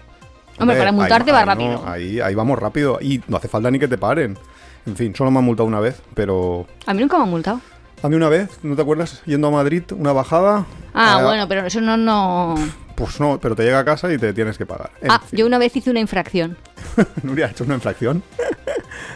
Hombre, 0.60 0.78
para 0.78 0.90
ahí 0.90 0.96
multarte 0.96 1.32
va- 1.32 1.46
va 1.46 1.54
ahí 1.54 1.58
no, 1.68 1.72
rápido. 1.78 1.88
ahí, 1.92 2.20
ahí 2.20 2.36
vamos 2.36 2.60
rápido. 2.60 3.00
Y 3.02 3.22
no 3.28 3.38
hace 3.38 3.48
falta 3.48 3.70
ni 3.72 3.80
que 3.80 3.88
te 3.88 3.98
paren. 3.98 4.38
En 4.86 4.96
fin, 4.96 5.16
solo 5.16 5.30
me 5.32 5.40
han 5.40 5.46
multado 5.46 5.68
una 5.68 5.80
vez, 5.80 6.02
pero... 6.14 6.66
A 6.86 6.94
mí 6.94 7.02
nunca 7.02 7.18
me 7.18 7.24
han 7.24 7.30
multado. 7.30 7.62
A 8.02 8.08
mí 8.10 8.16
una 8.16 8.30
vez, 8.30 8.50
¿no 8.64 8.76
te 8.76 8.82
acuerdas? 8.82 9.22
Yendo 9.26 9.48
a 9.48 9.52
Madrid, 9.52 9.84
una 9.92 10.14
bajada... 10.14 10.66
Ah, 10.94 11.18
eh, 11.20 11.24
bueno, 11.24 11.48
pero 11.48 11.66
eso 11.66 11.82
no, 11.82 11.98
no... 11.98 12.56
Pues 12.96 13.20
no, 13.20 13.40
pero 13.40 13.56
te 13.56 13.64
llega 13.64 13.80
a 13.80 13.86
casa 13.86 14.12
y 14.12 14.18
te 14.18 14.34
tienes 14.34 14.58
que 14.58 14.66
pagar. 14.66 14.92
En 15.02 15.12
Ah, 15.12 15.20
fin. 15.20 15.38
yo 15.40 15.46
una 15.46 15.58
vez 15.58 15.76
hice 15.76 15.90
una 15.90 16.00
infracción. 16.00 16.58
Nuria 17.24 17.48
ha 17.48 17.50
hecho 17.50 17.64
una 17.66 17.76
infracción. 17.76 18.24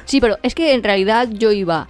Sí, 0.06 0.20
pero 0.20 0.38
es 0.44 0.54
que 0.54 0.74
en 0.74 0.84
realidad 0.84 1.30
yo 1.32 1.52
iba... 1.52 1.88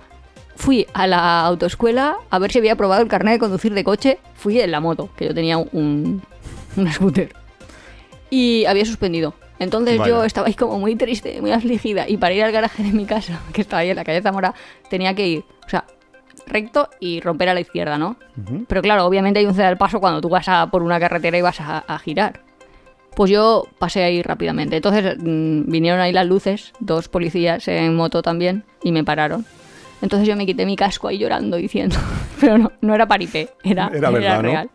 Fui 0.56 0.86
a 0.94 1.08
la 1.08 1.42
autoescuela 1.42 2.16
a 2.30 2.40
ver 2.40 2.52
si 2.52 2.60
había 2.60 2.76
probado 2.76 3.02
el 3.02 3.08
carnet 3.08 3.34
de 3.34 3.40
conducir 3.40 3.74
de 3.74 3.84
coche. 3.84 4.20
Fui 4.36 4.60
en 4.62 4.70
la 4.72 4.80
moto, 4.80 5.10
que 5.18 5.26
yo 5.26 5.34
tenía 5.34 5.58
un, 5.58 6.22
un 6.78 6.92
scooter. 6.94 7.34
Y 8.30 8.66
había 8.66 8.86
suspendido. 8.86 9.34
Entonces 9.60 10.00
yo 10.06 10.24
estaba 10.24 10.48
ahí 10.48 10.54
como 10.56 10.80
muy 10.80 10.96
triste, 10.96 11.40
muy 11.42 11.52
afligida. 11.52 12.08
Y 12.08 12.18
para 12.18 12.34
ir 12.34 12.44
al 12.44 12.52
garaje 12.52 12.84
de 12.84 12.92
mi 12.92 13.06
casa, 13.06 13.40
que 13.54 13.62
estaba 13.62 13.82
ahí 13.82 13.90
en 13.90 13.96
la 13.96 14.04
calle 14.04 14.22
Zamora, 14.22 14.54
tenía 14.90 15.14
que 15.14 15.28
ir. 15.28 15.44
O 15.66 15.70
sea, 15.70 15.86
recto 16.48 16.90
y 17.00 17.22
romper 17.22 17.50
a 17.50 17.54
la 17.54 17.62
izquierda, 17.62 17.98
¿no? 17.98 18.18
Pero 18.68 18.82
claro, 18.82 19.06
obviamente 19.06 19.40
hay 19.40 19.46
un 19.46 19.54
ceda 19.54 19.70
al 19.70 19.78
paso 19.78 20.00
cuando 20.00 20.20
tú 20.22 20.30
vas 20.30 20.48
a, 20.50 20.68
por 20.68 20.84
una 20.84 21.00
carretera 21.00 21.38
y 21.38 21.42
vas 21.42 21.62
a, 21.62 21.80
a 21.80 22.00
girar. 22.00 22.42
Pues 23.16 23.30
yo 23.32 23.68
pasé 23.78 24.04
ahí 24.04 24.22
rápidamente. 24.24 24.76
Entonces 24.76 25.18
mm, 25.20 25.70
vinieron 25.72 26.02
ahí 26.02 26.12
las 26.12 26.26
luces, 26.28 26.74
dos 26.80 27.08
policías 27.08 27.68
en 27.68 27.96
moto 27.96 28.22
también, 28.22 28.66
y 28.84 28.92
me 28.92 29.04
pararon. 29.04 29.46
Entonces 30.02 30.28
yo 30.28 30.36
me 30.36 30.46
quité 30.46 30.66
mi 30.66 30.76
casco 30.76 31.08
ahí 31.08 31.18
llorando 31.18 31.56
diciendo, 31.56 31.96
pero 32.42 32.58
no, 32.58 32.72
no 32.82 32.94
era 32.94 33.08
paripé, 33.08 33.50
era, 33.64 33.90
Era 33.94 34.10
verdad, 34.10 34.36
¿no? 34.38 34.50
real. 34.50 34.70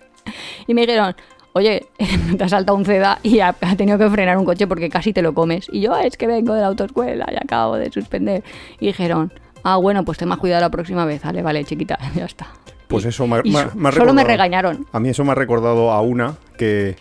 Y 0.67 0.73
me 0.75 0.83
dijeron, 0.83 1.15
oye, 1.59 1.87
te 2.39 2.43
has 2.45 2.51
saltado 2.51 2.77
un 2.77 2.85
CEDA 2.85 3.19
y 3.23 3.41
ha, 3.41 3.55
ha 3.61 3.77
tenido 3.77 3.99
que 3.99 4.09
frenar 4.11 4.39
un 4.39 4.45
coche 4.45 4.67
porque 4.67 4.89
casi 4.89 5.13
te 5.13 5.23
lo 5.23 5.35
comes. 5.35 5.69
Y 5.71 5.81
yo, 5.81 5.95
"Ah, 5.95 6.05
es 6.05 6.17
que 6.17 6.27
vengo 6.27 6.55
de 6.55 6.63
la 6.63 6.69
autoescuela 6.69 7.27
y 7.31 7.37
acabo 7.37 7.77
de 7.77 7.91
suspender. 7.93 8.43
Y 8.81 8.87
dijeron, 8.87 9.33
ah, 9.63 9.77
bueno, 9.77 10.05
pues 10.05 10.19
ten 10.19 10.29
más 10.29 10.39
cuidado 10.39 10.61
la 10.63 10.71
próxima 10.71 11.05
vez. 11.05 11.23
Vale, 11.23 11.43
vale, 11.43 11.65
chiquita, 11.65 11.99
ya 12.15 12.25
está. 12.25 12.47
Pues 12.89 13.05
eso 13.05 13.27
me, 13.27 13.37
ha 13.37 13.43
solo 13.43 13.71
me 13.75 13.91
recordado- 13.91 14.25
regañaron. 14.27 14.87
A 14.93 14.99
mí 15.01 15.11
eso 15.11 15.23
me 15.25 15.33
ha 15.33 15.35
recordado 15.35 15.91
a 15.93 16.01
una 16.01 16.35
que... 16.57 16.97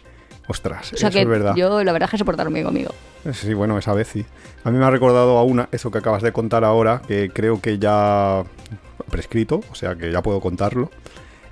Ostras, 0.49 0.93
O 0.93 0.97
sea 0.97 1.09
eso 1.09 1.15
que 1.17 1.21
es 1.23 1.27
verdad. 1.27 1.55
yo, 1.57 1.83
la 1.83 1.91
verdad 1.91 2.07
es 2.07 2.11
que 2.11 2.17
se 2.19 2.23
portaron 2.25 2.53
bien 2.53 2.65
conmigo. 2.65 2.91
Sí, 3.33 3.53
bueno, 3.53 3.77
esa 3.77 3.93
vez 3.93 4.07
sí. 4.07 4.25
A 4.63 4.71
mí 4.71 4.77
me 4.77 4.85
ha 4.85 4.89
recordado 4.89 5.37
a 5.37 5.43
una, 5.43 5.67
eso 5.73 5.91
que 5.91 5.97
acabas 5.97 6.21
de 6.21 6.31
contar 6.31 6.63
ahora, 6.63 7.01
que 7.05 7.29
creo 7.33 7.59
que 7.59 7.79
ya 7.79 8.43
prescrito, 9.09 9.59
o 9.69 9.75
sea 9.75 9.95
que 9.95 10.09
ya 10.09 10.21
puedo 10.21 10.39
contarlo. 10.39 10.89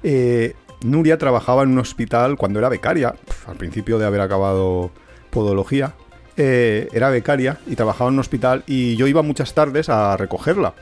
Eh, 0.02 0.54
Nuria 0.84 1.18
trabajaba 1.18 1.64
en 1.64 1.70
un 1.70 1.80
hospital 1.80 2.38
cuando 2.38 2.60
era 2.60 2.70
becaria, 2.70 3.16
al 3.48 3.56
principio 3.56 3.98
de 4.00 4.06
haber 4.06 4.22
acabado 4.22 4.92
podología. 5.30 5.94
eh, 6.38 6.90
era 6.92 7.10
becaria 7.10 7.58
y 7.66 7.76
trabajaba 7.78 8.10
en 8.10 8.16
un 8.16 8.20
hospital 8.20 8.64
y 8.68 8.98
yo 8.98 9.08
iba 9.08 9.22
muchas 9.22 9.54
tardes 9.54 9.88
a 9.88 10.18
recogerla. 10.18 10.74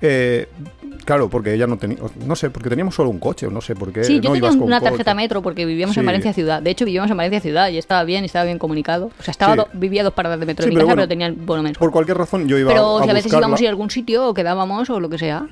Eh, 0.00 0.46
claro, 1.06 1.30
porque 1.30 1.54
ella 1.54 1.66
no 1.66 1.78
tenía, 1.78 1.96
no 2.26 2.36
sé, 2.36 2.50
porque 2.50 2.68
teníamos 2.68 2.94
solo 2.94 3.08
un 3.08 3.18
coche, 3.18 3.46
o 3.46 3.50
no 3.50 3.60
sé 3.62 3.74
por 3.74 3.90
qué. 3.92 4.04
Sí, 4.04 4.16
yo 4.20 4.28
no 4.28 4.34
tenía 4.34 4.38
ibas 4.38 4.56
con 4.56 4.64
una 4.66 4.78
coche. 4.80 4.90
tarjeta 4.90 5.14
metro 5.14 5.40
porque 5.40 5.64
vivíamos 5.64 5.94
Sí. 5.94 6.00
en 6.00 6.06
Valencia 6.06 6.32
Ciudad. 6.34 6.60
De 6.62 6.70
hecho, 6.70 6.84
vivíamos 6.84 7.10
en 7.10 7.16
Valencia 7.16 7.40
Ciudad 7.40 7.70
y 7.70 7.78
estaba 7.78 8.04
bien, 8.04 8.22
y 8.22 8.26
estaba 8.26 8.44
bien 8.44 8.58
comunicado. 8.58 9.06
O 9.18 9.22
sea, 9.22 9.32
estaba 9.32 9.54
Sí. 9.54 9.58
do- 9.58 9.68
vivía 9.72 10.04
dos 10.04 10.12
paradas 10.12 10.38
de 10.40 10.46
metro 10.46 10.62
Sí, 10.64 10.68
de 10.68 10.70
mi 10.70 10.76
pero 10.76 10.86
casa, 10.88 10.94
bueno, 10.96 11.08
pero 11.08 11.08
tenía 11.08 11.44
bono 11.46 11.62
mensual. 11.62 11.78
Por 11.80 11.90
cualquier 11.90 12.18
razón 12.18 12.46
yo 12.48 12.58
iba 12.58 12.70
Pero 12.70 12.98
a 12.98 13.04
si 13.04 13.08
a 13.10 13.12
veces 13.14 13.24
buscarla. 13.24 13.46
íbamos 13.46 13.60
a 13.60 13.62
ir 13.62 13.66
a 13.68 13.70
algún 13.70 13.90
sitio 13.90 14.28
o 14.28 14.34
quedábamos 14.34 14.90
o 14.90 15.00
lo 15.00 15.08
que 15.08 15.18
sea. 15.18 15.46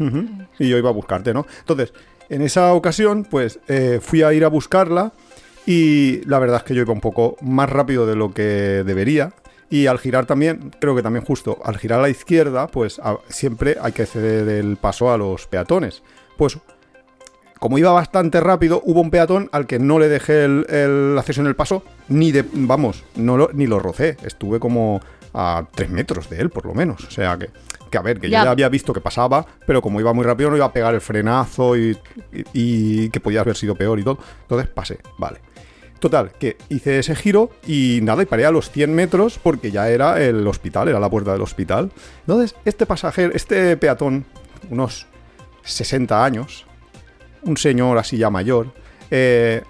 Y 0.59 0.69
yo 0.69 0.77
iba 0.77 0.91
a 0.91 0.93
buscarte, 0.93 1.33
¿no? 1.33 1.47
Entonces, 1.61 1.93
en 2.33 2.41
esa 2.41 2.73
ocasión, 2.73 3.25
pues 3.25 3.61
eh, 3.69 4.01
fui 4.03 4.23
a 4.23 4.33
ir 4.33 4.45
a 4.47 4.49
buscarla 4.49 5.13
y 5.67 6.25
la 6.25 6.39
verdad 6.39 6.57
es 6.59 6.63
que 6.63 6.75
yo 6.75 6.81
iba 6.81 6.93
un 6.95 7.03
poco 7.03 7.37
más 7.43 7.69
rápido 7.69 8.07
de 8.07 8.17
lo 8.17 8.33
que 8.33 8.83
debería. 8.87 9.35
Y 9.69 9.87
al 9.87 9.99
girar 9.99 10.25
también, 10.25 10.71
creo 10.81 10.97
que 10.97 11.03
también 11.03 11.27
justo, 11.27 11.59
al 11.63 11.77
girar 11.77 11.99
a 11.99 12.03
la 12.03 12.09
izquierda, 12.09 12.69
pues 12.69 13.01
siempre 13.29 13.77
hay 13.81 13.93
que 13.93 14.07
ceder 14.07 14.49
el 14.49 14.77
paso 14.77 15.13
a 15.13 15.19
los 15.19 15.47
peatones. 15.47 16.03
Pues 16.39 16.59
como 17.59 17.77
iba 17.77 17.93
bastante 17.93 18.41
rápido, 18.41 18.81
hubo 18.85 19.03
un 19.03 19.11
peatón 19.11 19.51
al 19.53 19.67
que 19.67 19.79
no 19.79 19.99
le 19.99 20.09
dejé 20.09 20.45
el, 20.45 21.17
acceso 21.19 21.43
en 21.43 21.47
el 21.49 21.55
paso, 21.55 21.83
ni 22.09 22.33
de, 22.33 22.47
vamos, 22.51 23.05
lo, 23.15 23.51
ni 23.53 23.67
lo 23.67 23.79
rocé. 23.79 24.17
Estuve 24.25 24.59
como 24.59 25.03
a 25.35 25.67
tres 25.75 25.91
metros 25.91 26.31
de 26.31 26.41
él, 26.41 26.49
por 26.49 26.65
lo 26.65 26.73
menos. 26.73 27.05
O 27.05 27.11
sea 27.11 27.37
que, 27.37 27.51
que 27.93 27.99
a 27.99 28.03
ver, 28.03 28.19
que 28.19 28.29
Ya. 28.29 28.41
yo 28.41 28.45
ya 28.47 28.51
había 28.51 28.69
visto 28.69 28.93
que 28.93 29.01
pasaba, 29.01 29.47
pero 29.65 29.81
como 29.81 30.01
iba 30.01 30.13
muy 30.13 30.25
rápido, 30.25 30.51
no 30.51 30.57
iba 30.57 30.67
a 30.67 30.73
pegar 30.73 30.93
el 30.95 31.01
frenazo 31.01 31.77
y, 31.77 31.97
y- 32.33 32.45
y 32.53 33.11
que 33.11 33.21
podía 33.21 33.43
haber 33.43 33.55
sido 33.57 33.77
peor 33.77 34.01
y 34.01 34.03
todo. 34.03 34.19
Entonces 34.43 34.67
pasé, 34.69 34.99
vale. 35.19 35.39
Total, 36.01 36.33
que 36.33 36.57
hice 36.69 36.99
ese 36.99 37.15
giro 37.15 37.51
y 37.65 38.01
nada, 38.03 38.25
y 38.25 38.27
paré 38.27 38.45
a 38.45 38.51
los 38.51 38.71
100 38.73 38.93
metros 38.93 39.39
porque 39.41 39.71
ya 39.71 39.89
era 39.89 40.21
el 40.21 40.45
hospital, 40.49 40.89
era 40.89 40.99
la 40.99 41.09
puerta 41.09 41.31
del 41.33 41.43
hospital. 41.43 41.93
Entonces, 42.23 42.57
este 42.65 42.87
pasajero, 42.87 43.33
este 43.33 43.77
peatón, 43.77 44.25
unos 44.69 45.07
60 45.63 46.25
años, 46.25 46.67
un 47.45 47.57
señor 47.57 47.99
así 47.99 48.17
ya 48.17 48.31
mayor, 48.31 48.73
eh, 49.13 49.63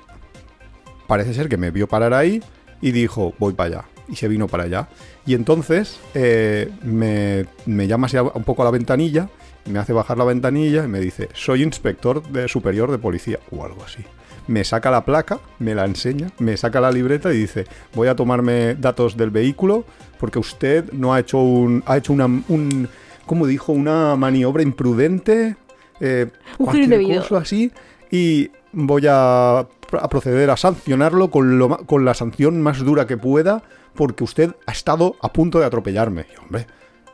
parece 1.06 1.34
ser 1.34 1.50
que 1.50 1.58
me 1.58 1.70
vio 1.70 1.86
parar 1.86 2.14
ahí 2.14 2.42
y 2.80 2.92
dijo, 2.92 3.34
voy 3.38 3.52
para 3.52 3.66
allá. 3.80 3.84
Y 4.08 4.16
se 4.16 4.26
vino 4.28 4.48
para 4.48 4.64
allá. 4.64 4.88
Y 5.26 5.34
entonces 5.34 6.00
eh, 6.14 6.70
me, 6.82 7.46
me 7.66 7.86
llama 7.86 8.06
así 8.06 8.16
a- 8.16 8.22
un 8.24 8.44
poco 8.44 8.62
a 8.62 8.64
la 8.64 8.70
ventanilla, 8.70 9.28
me 9.70 9.78
hace 9.78 9.92
bajar 9.92 10.18
la 10.18 10.24
ventanilla 10.24 10.84
y 10.84 10.88
me 10.88 10.98
dice, 11.00 11.28
soy 11.34 11.62
inspector 11.62 12.22
de 12.28 12.48
superior 12.48 12.90
de 12.90 12.98
policía 12.98 13.38
o 13.50 13.64
algo 13.64 13.84
así. 13.84 14.02
Me 14.48 14.64
saca 14.64 14.90
la 14.90 15.04
placa, 15.04 15.38
me 15.60 15.74
la 15.74 15.84
enseña, 15.84 16.28
me 16.40 16.56
saca 16.56 16.80
la 16.80 16.90
libreta 16.90 17.32
y 17.32 17.36
dice, 17.38 17.66
voy 17.94 18.08
a 18.08 18.16
tomarme 18.16 18.74
datos 18.74 19.16
del 19.16 19.30
vehículo 19.30 19.84
porque 20.18 20.40
usted 20.40 20.92
no 20.92 21.14
ha 21.14 21.20
hecho 21.20 21.38
un... 21.38 21.82
Ha 21.86 21.96
hecho 21.98 22.12
una, 22.12 22.26
un 22.26 22.88
¿Cómo 23.24 23.46
dijo? 23.46 23.72
Una 23.72 24.16
maniobra 24.16 24.64
imprudente. 24.64 25.54
eh, 26.00 26.26
Un 26.58 26.66
cualquier 26.66 26.88
cosa 27.28 27.38
así 27.38 27.70
y 28.10 28.50
voy 28.72 29.04
a, 29.08 29.64
a 30.00 30.08
proceder 30.08 30.50
a 30.50 30.56
sancionarlo 30.56 31.30
con, 31.30 31.58
lo 31.58 31.78
con 31.86 32.04
la 32.04 32.14
sanción 32.14 32.60
más 32.60 32.78
dura 32.78 33.06
que 33.06 33.16
pueda 33.16 33.62
porque 33.94 34.24
usted 34.24 34.54
ha 34.66 34.72
estado 34.72 35.16
a 35.20 35.32
punto 35.32 35.60
de 35.60 35.66
atropellarme. 35.66 36.26
Y, 36.32 36.40
hombre, 36.40 36.66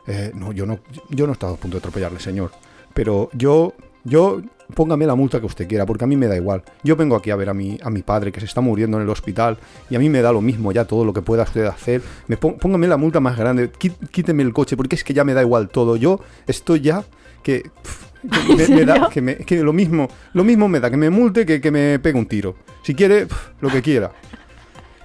eh, 0.07 0.31
no, 0.33 0.51
yo 0.51 0.65
no, 0.65 0.79
yo 1.09 1.25
no 1.25 1.31
he 1.31 1.33
estado 1.33 1.55
a 1.55 1.57
punto 1.57 1.75
de 1.75 1.79
atropellarle, 1.79 2.19
señor. 2.19 2.51
Pero 2.93 3.29
yo, 3.33 3.73
yo, 4.03 4.41
póngame 4.75 5.05
la 5.05 5.15
multa 5.15 5.39
que 5.39 5.45
usted 5.45 5.67
quiera, 5.67 5.85
porque 5.85 6.03
a 6.03 6.07
mí 6.07 6.15
me 6.15 6.27
da 6.27 6.35
igual. 6.35 6.63
Yo 6.83 6.95
vengo 6.95 7.15
aquí 7.15 7.31
a 7.31 7.35
ver 7.35 7.49
a 7.49 7.53
mi, 7.53 7.77
a 7.83 7.89
mi 7.89 8.01
padre 8.01 8.31
que 8.31 8.39
se 8.39 8.45
está 8.45 8.61
muriendo 8.61 8.97
en 8.97 9.03
el 9.03 9.09
hospital 9.09 9.57
y 9.89 9.95
a 9.95 9.99
mí 9.99 10.09
me 10.09 10.21
da 10.21 10.31
lo 10.31 10.41
mismo 10.41 10.71
ya 10.71 10.85
todo 10.85 11.03
lo 11.05 11.13
que 11.13 11.21
pueda 11.21 11.43
usted 11.43 11.65
hacer. 11.65 12.01
Me 12.27 12.37
póngame 12.37 12.87
la 12.87 12.97
multa 12.97 13.19
más 13.19 13.37
grande, 13.37 13.69
quíteme 14.11 14.43
el 14.43 14.53
coche, 14.53 14.77
porque 14.77 14.95
es 14.95 15.03
que 15.03 15.13
ya 15.13 15.23
me 15.23 15.33
da 15.33 15.41
igual 15.41 15.69
todo. 15.69 15.95
Yo 15.95 16.19
estoy 16.47 16.81
ya 16.81 17.03
que, 17.43 17.63
me, 18.57 18.67
me 18.75 18.85
da, 18.85 19.09
que, 19.09 19.21
me- 19.21 19.37
que 19.37 19.61
lo 19.63 19.73
mismo, 19.73 20.07
lo 20.33 20.43
mismo 20.43 20.67
me 20.67 20.79
da 20.79 20.89
que 20.89 20.97
me 20.97 21.09
multe 21.09 21.45
que 21.45 21.59
que 21.61 21.71
me 21.71 21.99
pegue 21.99 22.17
un 22.19 22.25
tiro. 22.27 22.55
Si 22.83 22.93
quiere, 22.95 23.27
lo 23.61 23.69
que 23.69 23.81
quiera. 23.81 24.11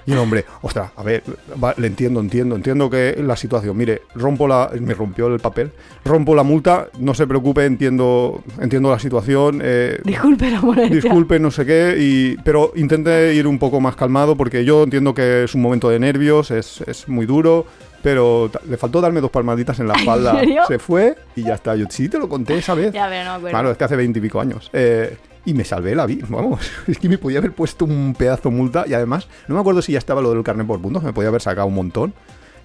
Y 0.06 0.12
el 0.12 0.18
hombre, 0.18 0.44
ostras, 0.62 0.90
a 0.96 1.02
ver, 1.02 1.22
va, 1.62 1.74
le 1.78 1.86
entiendo, 1.86 2.20
entiendo, 2.20 2.56
entiendo 2.56 2.90
que 2.90 3.16
la 3.24 3.36
situación, 3.36 3.76
mire, 3.76 4.02
rompo 4.14 4.46
la, 4.46 4.70
me 4.80 4.92
rompió 4.94 5.26
el 5.28 5.40
papel, 5.40 5.70
rompo 6.04 6.34
la 6.34 6.42
multa, 6.42 6.88
no 6.98 7.14
se 7.14 7.26
preocupe, 7.26 7.64
entiendo, 7.64 8.42
entiendo 8.60 8.90
la 8.90 8.98
situación, 8.98 9.60
eh, 9.62 9.98
Disculpe 10.04 10.50
la 10.50 10.60
molestia. 10.60 10.94
disculpe, 10.96 11.38
no 11.38 11.50
sé 11.50 11.64
qué, 11.64 11.96
y, 11.98 12.36
pero 12.44 12.72
intente 12.76 13.32
ir 13.34 13.46
un 13.46 13.58
poco 13.58 13.80
más 13.80 13.96
calmado 13.96 14.36
porque 14.36 14.64
yo 14.64 14.82
entiendo 14.82 15.14
que 15.14 15.44
es 15.44 15.54
un 15.54 15.62
momento 15.62 15.88
de 15.88 15.98
nervios, 15.98 16.50
es, 16.50 16.82
es 16.86 17.08
muy 17.08 17.24
duro, 17.26 17.64
pero 18.02 18.50
le 18.68 18.76
faltó 18.76 19.00
darme 19.00 19.22
dos 19.22 19.30
palmaditas 19.30 19.80
en 19.80 19.88
la 19.88 19.94
espalda. 19.98 20.38
serio? 20.38 20.62
Se 20.68 20.78
fue 20.78 21.14
y 21.34 21.42
ya 21.44 21.54
está. 21.54 21.74
Yo 21.74 21.86
sí 21.88 22.10
te 22.10 22.18
lo 22.18 22.28
conté 22.28 22.58
esa 22.58 22.74
vez. 22.74 22.92
Ya, 22.92 23.08
pero 23.08 23.24
no 23.24 23.30
me 23.30 23.36
acuerdo. 23.36 23.48
Claro, 23.50 23.70
es 23.70 23.78
que 23.78 23.84
hace 23.84 23.96
veintipico 23.96 24.38
años. 24.40 24.68
Eh, 24.74 25.16
y 25.44 25.54
me 25.54 25.64
salvé 25.64 25.94
la 25.94 26.06
vida, 26.06 26.26
vamos. 26.28 26.70
Es 26.86 26.98
que 26.98 27.08
me 27.08 27.18
podía 27.18 27.38
haber 27.38 27.52
puesto 27.52 27.84
un 27.84 28.14
pedazo 28.16 28.50
multa 28.50 28.84
y 28.86 28.94
además, 28.94 29.28
no 29.48 29.54
me 29.54 29.60
acuerdo 29.60 29.82
si 29.82 29.92
ya 29.92 29.98
estaba 29.98 30.20
lo 30.20 30.30
del 30.32 30.42
carnet 30.42 30.66
por 30.66 30.80
puntos, 30.80 31.02
me 31.02 31.12
podía 31.12 31.28
haber 31.28 31.42
sacado 31.42 31.66
un 31.66 31.74
montón, 31.74 32.14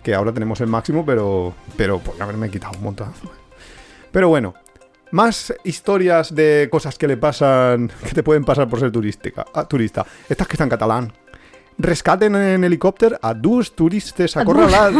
que 0.03 0.13
ahora 0.13 0.31
tenemos 0.33 0.61
el 0.61 0.67
máximo, 0.67 1.05
pero, 1.05 1.53
pero 1.75 1.99
por 1.99 2.21
haberme 2.21 2.49
quitado 2.49 2.77
un 2.77 2.83
montazo. 2.83 3.31
Pero 4.11 4.29
bueno, 4.29 4.53
más 5.11 5.53
historias 5.63 6.33
de 6.33 6.67
cosas 6.71 6.97
que 6.97 7.07
le 7.07 7.17
pasan, 7.17 7.91
que 8.03 8.13
te 8.13 8.23
pueden 8.23 8.45
pasar 8.45 8.67
por 8.67 8.79
ser 8.79 8.91
turística, 8.91 9.45
ah, 9.53 9.67
turista. 9.67 10.05
Estas 10.27 10.47
que 10.47 10.53
están 10.53 10.69
catalán. 10.69 11.11
Rescaten 11.81 12.35
en 12.35 12.63
helicóptero 12.65 13.17
a 13.21 13.33
dos 13.33 13.71
turistas 13.73 14.35
acorralados. 14.37 14.95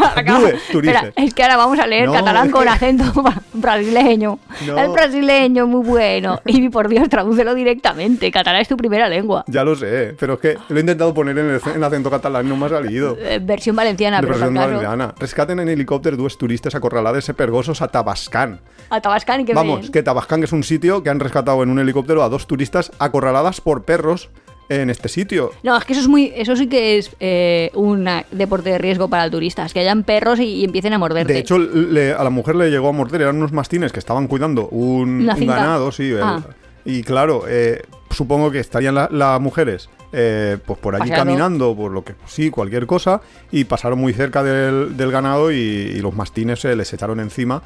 Es 1.18 1.34
que 1.34 1.44
ahora 1.44 1.58
vamos 1.58 1.78
a 1.78 1.86
leer 1.86 2.06
No, 2.08 2.14
catalán 2.14 2.50
con 2.50 2.68
acento 2.70 3.04
bra- 3.22 3.42
brasileño. 3.52 4.40
No. 4.66 4.78
El 4.80 4.90
brasileño, 4.92 5.68
muy 5.68 5.86
bueno. 5.86 6.40
Y 6.46 6.70
por 6.70 6.88
Dios, 6.88 7.10
tradúcelo 7.10 7.54
directamente. 7.54 8.32
Catalán 8.32 8.62
es 8.62 8.68
tu 8.70 8.78
primera 8.78 9.10
lengua. 9.10 9.44
Ya 9.48 9.64
lo 9.66 9.76
sé, 9.76 10.16
pero 10.20 10.36
es 10.36 10.40
que 10.40 10.58
lo 10.70 10.78
he 10.78 10.80
intentado 10.80 11.14
poner 11.14 11.38
en 11.38 11.50
el, 11.50 11.62
en 11.66 11.76
el 11.76 11.84
acento 11.84 12.10
catalán 12.10 12.46
y 12.46 12.50
no 12.50 12.56
me 12.56 12.66
ha 12.68 12.70
salido. 12.70 13.18
Eh, 13.20 13.40
versión 13.42 13.76
valenciana, 13.76 14.18
pero 14.22 14.30
versión 14.34 14.54
claro. 14.54 14.68
valenciana. 14.78 15.14
Rescaten 15.20 15.60
en 15.60 15.68
helicóptero 15.70 16.16
dos 16.16 16.38
turistas 16.38 16.76
acorralados 16.76 17.28
y 17.28 17.34
pergosos 17.34 17.82
a 17.82 17.90
Tabascán. 17.90 18.62
A 18.90 19.02
Tabascan 19.02 19.42
y 19.42 19.46
que 19.46 19.54
Vamos, 19.54 19.90
que 19.92 20.02
Tabascán 20.02 20.44
es 20.44 20.54
un 20.54 20.64
sitio 20.64 21.04
que 21.04 21.10
han 21.10 21.20
rescatado 21.20 21.62
en 21.62 21.70
un 21.70 21.80
helicóptero 21.80 22.24
a 22.24 22.30
dos 22.30 22.48
turistas 22.48 22.92
acorraladas 23.00 23.60
por 23.62 23.84
perros 23.84 24.30
en 24.70 24.90
este 24.90 25.10
sitio. 25.10 25.52
No, 25.64 25.76
es 25.76 25.84
que 25.84 25.94
eso 25.94 26.02
es 26.04 26.08
muy, 26.08 26.32
eso 26.36 26.56
sí 26.56 26.68
que 26.68 26.98
es 26.98 27.12
eh, 27.20 27.72
un 27.74 28.08
deporte 28.32 28.70
de 28.70 28.78
riesgo 28.78 29.08
para 29.10 29.26
el 29.26 29.32
turista, 29.32 29.66
es 29.66 29.74
que 29.74 29.80
hayan 29.80 30.04
perros 30.04 30.40
y, 30.40 30.44
y 30.44 30.64
empiecen 30.64 30.94
a 30.94 30.98
morderte. 31.00 31.34
De 31.34 31.40
hecho, 31.40 31.58
le- 31.58 32.14
a 32.14 32.24
la 32.24 32.30
mujer 32.30 32.56
le 32.56 32.70
llegó 32.70 32.90
a 32.90 32.92
morder, 32.92 33.24
eran 33.24 33.38
unos 33.38 33.52
mastines 33.52 33.92
que 33.92 34.00
estaban 34.00 34.28
cuidando 34.28 34.68
un, 34.70 35.26
ganado, 35.26 35.92
sí. 35.92 36.12
el- 36.12 36.22
Ah. 36.22 36.44
y 36.86 37.02
claro, 37.04 37.44
eh, 37.48 37.82
supongo 38.12 38.52
que 38.52 38.60
estarían 38.60 38.96
la- 38.96 39.10
las 39.12 39.42
mujeres 39.42 39.90
eh, 40.12 40.58
pues 40.66 40.80
por 40.80 40.96
allí 40.96 41.10
Paseando. 41.10 41.26
caminando, 41.32 41.76
por 41.76 41.92
lo 41.92 42.04
que 42.04 42.16
sí, 42.26 42.50
cualquier 42.50 42.88
cosa, 42.88 43.22
y 43.52 43.66
pasaron 43.66 44.00
muy 44.00 44.12
cerca 44.14 44.42
del, 44.44 44.98
del 44.98 45.12
ganado 45.12 45.52
y, 45.52 45.56
y 45.58 46.00
los 46.00 46.16
mastines 46.16 46.60
se 46.62 46.76
les 46.76 46.92
echaron 46.94 47.20
encima. 47.20 47.62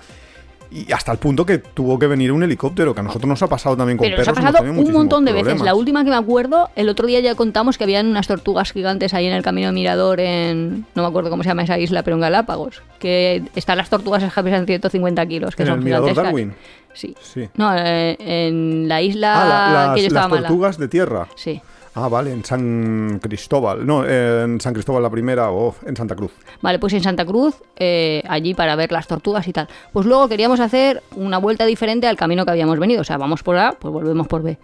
Y 0.75 0.91
hasta 0.91 1.11
el 1.11 1.19
punto 1.19 1.45
que 1.45 1.59
tuvo 1.59 1.99
que 1.99 2.07
venir 2.07 2.31
un 2.31 2.41
helicóptero, 2.41 2.95
que 2.95 3.01
a 3.01 3.03
nosotros 3.03 3.29
nos 3.29 3.43
ha 3.43 3.47
pasado 3.47 3.77
también 3.77 3.95
con 3.97 4.05
Pero 4.05 4.17
nos 4.17 4.25
perros. 4.25 4.37
ha 4.37 4.41
hemos 4.41 4.53
pasado 4.53 4.81
un 4.81 4.91
montón 4.91 5.23
de 5.23 5.31
veces. 5.33 5.61
La 5.61 5.75
última 5.75 6.03
que 6.03 6.09
me 6.09 6.15
acuerdo, 6.15 6.69
el 6.75 6.89
otro 6.89 7.05
día 7.05 7.19
ya 7.19 7.35
contamos 7.35 7.77
que 7.77 7.83
habían 7.83 8.07
unas 8.07 8.27
tortugas 8.27 8.71
gigantes 8.71 9.13
ahí 9.13 9.27
en 9.27 9.33
el 9.33 9.43
camino 9.43 9.67
de 9.67 9.73
Mirador 9.73 10.19
en. 10.19 10.85
No 10.95 11.03
me 11.03 11.07
acuerdo 11.07 11.29
cómo 11.29 11.43
se 11.43 11.49
llama 11.49 11.61
esa 11.63 11.77
isla, 11.77 12.01
pero 12.01 12.15
en 12.15 12.21
Galápagos. 12.21 12.81
Que 12.97 13.43
están 13.55 13.77
las 13.77 13.89
tortugas 13.89 14.23
esas 14.23 14.33
que 14.33 14.43
pesan 14.43 14.65
150 14.65 15.25
kilos, 15.27 15.55
que 15.55 15.61
¿En 15.63 15.67
son 15.69 15.77
el 15.79 15.85
Mirador 15.85 16.09
gigantescas. 16.09 16.33
Darwin? 16.33 16.53
Sí. 16.95 17.15
Sí. 17.21 17.49
No, 17.55 17.71
eh, 17.77 18.15
en 18.19 18.87
la 18.87 19.01
isla 19.01 19.33
Ah, 19.35 19.87
la- 19.89 19.93
que 19.95 20.01
yo 20.01 20.05
las, 20.05 20.07
estaba 20.07 20.21
las 20.25 20.29
mala. 20.31 20.47
tortugas 20.47 20.77
de 20.77 20.87
tierra. 20.87 21.27
Sí. 21.35 21.61
Ah, 21.95 22.07
vale, 22.07 22.31
en 22.31 22.43
San 22.43 23.19
Cristóbal. 23.21 23.85
No, 23.85 24.05
en 24.05 24.59
San 24.59 24.73
Cristóbal 24.73 25.03
la 25.03 25.11
primera 25.11 25.51
o 25.51 25.75
en 25.85 25.95
Santa 25.95 26.15
Cruz. 26.15 26.31
Vale, 26.61 26.79
pues 26.79 26.93
en 26.93 27.03
Santa 27.03 27.25
Cruz, 27.25 27.55
eh, 27.75 28.23
allí 28.27 28.55
para 28.55 28.75
ver 28.75 28.91
las 28.91 29.07
tortugas 29.07 29.47
y 29.47 29.53
tal. 29.53 29.67
Pues 29.91 30.05
luego 30.07 30.27
queríamos 30.27 30.59
hacer 30.59 31.03
una 31.15 31.37
vuelta 31.37 31.65
diferente 31.65 32.07
al 32.07 32.17
camino 32.17 32.45
que 32.45 32.51
habíamos 32.51 32.79
venido. 32.79 33.01
O 33.01 33.03
sea, 33.03 33.17
vamos 33.17 33.43
por 33.43 33.57
A, 33.57 33.73
pues 33.73 33.93
volvemos 33.93 34.27
por 34.27 34.41
B. 34.41 34.57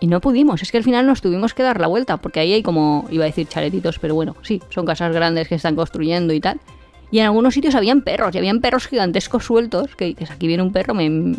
Y 0.00 0.06
no 0.06 0.20
pudimos, 0.20 0.62
es 0.62 0.72
que 0.72 0.78
al 0.78 0.84
final 0.84 1.06
nos 1.06 1.20
tuvimos 1.20 1.54
que 1.54 1.62
dar 1.62 1.80
la 1.80 1.86
vuelta, 1.86 2.16
porque 2.16 2.40
ahí 2.40 2.52
hay 2.52 2.62
como, 2.62 3.06
iba 3.10 3.24
a 3.24 3.26
decir 3.26 3.46
chaletitos, 3.46 3.98
pero 4.00 4.14
bueno, 4.14 4.34
sí, 4.42 4.60
son 4.70 4.84
casas 4.84 5.14
grandes 5.14 5.46
que 5.46 5.54
están 5.54 5.76
construyendo 5.76 6.32
y 6.32 6.40
tal. 6.40 6.60
Y 7.12 7.20
en 7.20 7.26
algunos 7.26 7.54
sitios 7.54 7.74
habían 7.76 8.00
perros, 8.02 8.34
y 8.34 8.38
habían 8.38 8.60
perros 8.60 8.88
gigantescos 8.88 9.44
sueltos, 9.44 9.94
que 9.94 10.06
dices, 10.06 10.30
aquí 10.30 10.48
viene 10.48 10.62
un 10.62 10.72
perro, 10.72 10.94
me, 10.94 11.36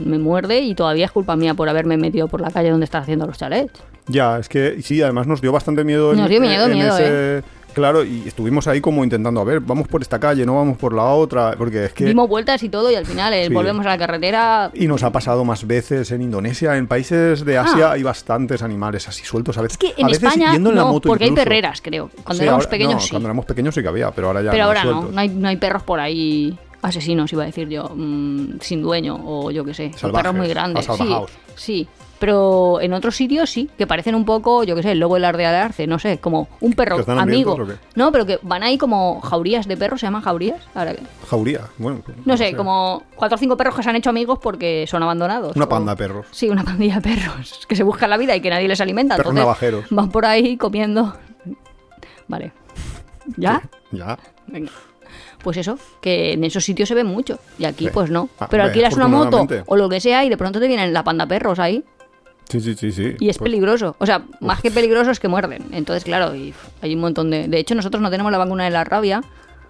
me 0.00 0.18
muerde 0.18 0.60
y 0.60 0.74
todavía 0.74 1.04
es 1.06 1.10
culpa 1.12 1.36
mía 1.36 1.54
por 1.54 1.68
haberme 1.68 1.96
metido 1.96 2.28
por 2.28 2.40
la 2.40 2.50
calle 2.50 2.70
donde 2.70 2.84
están 2.84 3.02
haciendo 3.02 3.26
los 3.26 3.38
chalets. 3.38 3.72
Ya, 4.08 4.38
es 4.38 4.48
que 4.48 4.82
sí, 4.82 5.00
además 5.02 5.26
nos 5.26 5.40
dio 5.40 5.52
bastante 5.52 5.84
miedo. 5.84 6.14
Nos 6.14 6.28
dio 6.28 6.40
miedo, 6.40 6.68
miedo, 6.68 6.96
ese- 6.98 7.42
Claro, 7.72 8.02
y 8.04 8.24
estuvimos 8.26 8.66
ahí 8.66 8.80
como 8.80 9.04
intentando, 9.04 9.40
a 9.40 9.44
ver, 9.44 9.60
vamos 9.60 9.86
por 9.86 10.02
esta 10.02 10.18
calle, 10.18 10.44
no 10.44 10.56
vamos 10.56 10.76
por 10.76 10.92
la 10.92 11.04
otra, 11.04 11.54
porque 11.56 11.84
es 11.84 11.92
que... 11.92 12.04
Dimos 12.04 12.28
vueltas 12.28 12.60
y 12.64 12.68
todo, 12.68 12.90
y 12.90 12.96
al 12.96 13.06
final 13.06 13.32
eh, 13.32 13.46
Sí. 13.46 13.54
volvemos 13.54 13.86
a 13.86 13.90
la 13.90 13.96
carretera. 13.98 14.72
Y 14.74 14.88
nos 14.88 15.04
ha 15.04 15.12
pasado 15.12 15.44
más 15.44 15.64
veces 15.64 16.10
en 16.10 16.20
Indonesia, 16.20 16.76
en 16.76 16.88
países 16.88 17.44
de 17.44 17.58
Asia 17.58 17.92
hay 17.92 18.02
bastantes 18.02 18.64
animales 18.64 19.06
así 19.06 19.24
sueltos 19.24 19.56
a 19.56 19.62
veces. 19.62 19.78
Ah. 19.80 19.86
Es 19.86 19.94
que 19.94 20.00
en 20.00 20.06
a 20.06 20.08
veces 20.08 20.24
España 20.24 20.56
en 20.56 20.64
la 20.64 20.70
no, 20.72 20.86
moto 20.88 21.08
porque 21.08 21.26
hay 21.26 21.30
perreras, 21.30 21.80
creo. 21.80 22.10
Cuando 22.24 22.40
Sí, 22.40 22.42
éramos 22.42 22.64
ahora- 22.64 22.70
pequeños 22.70 22.94
no, 22.94 23.00
sí. 23.02 23.10
Cuando 23.10 23.28
éramos 23.28 23.44
pequeños 23.44 23.72
sí 23.72 23.82
que 23.82 23.88
había, 23.88 24.10
pero 24.10 24.26
ahora 24.26 24.42
ya 24.42 24.50
Pero 24.50 24.64
no 24.64 24.68
ahora 24.68 24.84
no, 24.84 24.90
sueltos. 24.92 25.14
no 25.14 25.20
hay, 25.20 25.28
no 25.28 25.48
hay 25.48 25.56
perros 25.58 25.84
por 25.84 26.00
ahí 26.00 26.58
asesinos, 26.82 27.32
iba 27.32 27.42
a 27.42 27.46
decir 27.46 27.68
yo, 27.68 27.90
mm, 27.94 28.60
sin 28.60 28.82
dueño 28.82 29.18
o 29.24 29.50
yo 29.50 29.64
qué 29.64 29.74
sé. 29.74 29.92
Salvajes, 29.94 30.22
perros 30.24 30.36
muy 30.36 30.48
grandes. 30.48 30.86
Sí, 30.96 31.14
sí, 31.54 31.88
pero 32.18 32.80
en 32.82 32.92
otros 32.92 33.16
sitios 33.16 33.48
sí, 33.50 33.70
que 33.78 33.86
parecen 33.86 34.14
un 34.14 34.24
poco, 34.26 34.62
yo 34.64 34.76
qué 34.76 34.82
sé, 34.82 34.92
el 34.92 34.98
lobo 35.00 35.14
del 35.14 35.24
arde 35.24 35.42
de 35.42 35.48
arce, 35.48 35.86
no 35.86 35.98
sé, 35.98 36.18
como 36.18 36.48
un 36.60 36.72
perro 36.74 36.96
¿Que 36.96 37.00
están 37.00 37.18
amigo. 37.18 37.56
No, 37.94 38.12
pero 38.12 38.26
que 38.26 38.38
van 38.42 38.62
ahí 38.62 38.76
como 38.78 39.20
jaurías 39.22 39.66
de 39.66 39.76
perros, 39.76 40.00
se 40.00 40.06
llaman 40.06 40.20
jaurías. 40.22 40.60
Ahora 40.74 40.94
que- 40.94 41.02
Jauría, 41.28 41.62
bueno. 41.78 42.02
no 42.24 42.36
sé, 42.36 42.54
como 42.56 43.02
cuatro 43.16 43.36
o 43.36 43.38
cinco 43.38 43.56
perros 43.56 43.74
que 43.74 43.82
se 43.82 43.90
han 43.90 43.96
hecho 43.96 44.10
amigos 44.10 44.38
porque 44.42 44.86
son 44.86 45.02
abandonados. 45.02 45.56
Una 45.56 45.64
o- 45.64 45.68
panda 45.68 45.92
de 45.92 45.96
perros. 45.96 46.26
Sí, 46.30 46.48
una 46.50 46.62
pandilla 46.64 46.96
de 46.96 47.00
perros 47.02 47.66
que 47.68 47.74
se 47.76 47.82
buscan 47.84 48.10
la 48.10 48.16
vida 48.18 48.36
y 48.36 48.40
que 48.40 48.50
nadie 48.50 48.68
les 48.68 48.80
alimenta. 48.80 49.16
Perros 49.16 49.30
entonces 49.32 49.46
navajeros. 49.46 49.84
Van 49.90 50.10
por 50.10 50.24
ahí 50.26 50.56
comiendo. 50.58 51.14
Vale. 52.28 52.52
¿Ya? 53.36 53.62
Ya. 53.92 54.16
Venga. 54.46 54.70
Pues 55.42 55.56
eso, 55.56 55.78
que 56.00 56.32
en 56.34 56.44
esos 56.44 56.64
sitios 56.64 56.88
se 56.88 56.94
ve 56.94 57.04
mucho. 57.04 57.38
Y 57.58 57.64
aquí, 57.64 57.86
Sí. 57.86 57.90
pues 57.92 58.10
no. 58.10 58.28
Ah, 58.38 58.48
Pero 58.50 58.64
alquilas 58.64 58.94
una 58.94 59.08
moto 59.08 59.46
o 59.66 59.76
lo 59.76 59.88
que 59.88 60.00
sea 60.00 60.24
y 60.24 60.28
de 60.28 60.36
pronto 60.36 60.60
te 60.60 60.68
vienen 60.68 60.92
la 60.92 61.02
panda 61.04 61.26
perros 61.26 61.58
ahí. 61.58 61.82
Sí, 62.48 62.60
sí, 62.60 62.74
sí, 62.74 62.90
sí. 62.92 63.14
Y 63.20 63.28
es 63.28 63.38
Pues, 63.38 63.48
peligroso. 63.48 63.94
O 63.98 64.06
sea, 64.06 64.22
más 64.40 64.60
que 64.60 64.70
peligroso 64.70 65.10
es 65.12 65.20
que 65.20 65.28
muerden. 65.28 65.66
Entonces, 65.72 66.02
claro, 66.04 66.34
y 66.34 66.52
hay 66.82 66.94
un 66.94 67.00
montón 67.00 67.30
de. 67.30 67.46
De 67.48 67.58
hecho, 67.58 67.74
nosotros 67.74 68.02
no 68.02 68.10
tenemos 68.10 68.32
la 68.32 68.38
vacuna 68.38 68.64
de 68.64 68.70
la 68.70 68.82
rabia. 68.84 69.22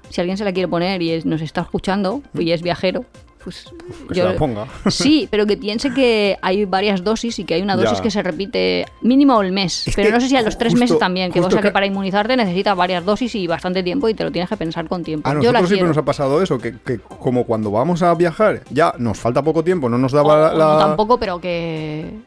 Si 0.08 0.20
alguien 0.20 0.36
se 0.38 0.44
la 0.44 0.52
quiere 0.52 0.66
poner 0.66 1.02
y 1.02 1.10
es- 1.12 1.26
nos 1.26 1.40
está 1.42 1.60
escuchando 1.60 2.22
y 2.36 2.50
es 2.52 2.62
viajero, 2.62 3.04
pues. 3.42 3.64
Que 4.08 4.14
se 4.14 4.22
la 4.24 4.36
ponga. 4.36 4.66
Sí, 4.88 5.26
pero 5.30 5.46
que 5.46 5.56
piense 5.56 5.92
que 5.92 6.36
hay 6.42 6.64
varias 6.64 7.02
dosis 7.02 7.38
y 7.38 7.44
que 7.44 7.54
hay 7.54 7.62
una 7.62 7.76
dosis 7.76 7.98
Ya. 7.98 8.02
que 8.02 8.10
se 8.10 8.22
repite 8.22 8.86
mínimo 9.02 9.40
el 9.42 9.52
mes. 9.52 9.88
Es 9.88 9.96
pero 9.96 10.10
no 10.10 10.20
sé 10.20 10.28
si 10.28 10.36
a 10.36 10.42
los 10.42 10.56
tres 10.58 10.72
justo- 10.72 10.80
meses 10.84 10.98
también. 10.98 11.32
Que 11.32 11.40
cosa 11.40 11.56
que 11.58 11.68
que- 11.68 11.70
para 11.72 11.86
inmunizarte 11.86 12.36
necesitas 12.36 12.76
varias 12.76 13.04
dosis 13.04 13.34
y 13.34 13.46
bastante 13.46 13.82
tiempo 13.82 14.08
y 14.08 14.14
te 14.14 14.24
lo 14.24 14.30
tienes 14.30 14.48
que 14.48 14.56
pensar 14.56 14.88
con 14.88 15.02
tiempo. 15.02 15.28
A 15.28 15.32
Yo 15.32 15.38
nosotros 15.38 15.58
siempre 15.60 15.76
quiero. 15.78 15.88
nos 15.88 15.96
ha 15.98 16.04
pasado 16.04 16.42
eso, 16.42 16.58
que, 16.58 16.76
que 16.78 16.98
como 16.98 17.44
cuando 17.44 17.70
vamos 17.70 18.02
a 18.02 18.14
viajar 18.14 18.62
ya 18.70 18.94
nos 18.98 19.18
falta 19.18 19.42
poco 19.42 19.64
tiempo, 19.64 19.88
no 19.88 19.98
nos 19.98 20.12
daba 20.12 20.34
O- 20.34 20.38
la... 20.38 20.54
o 20.54 20.58
la- 20.58 20.72
no 20.74 20.78
tampoco, 20.78 21.18
pero 21.18 21.40
que. 21.40 22.20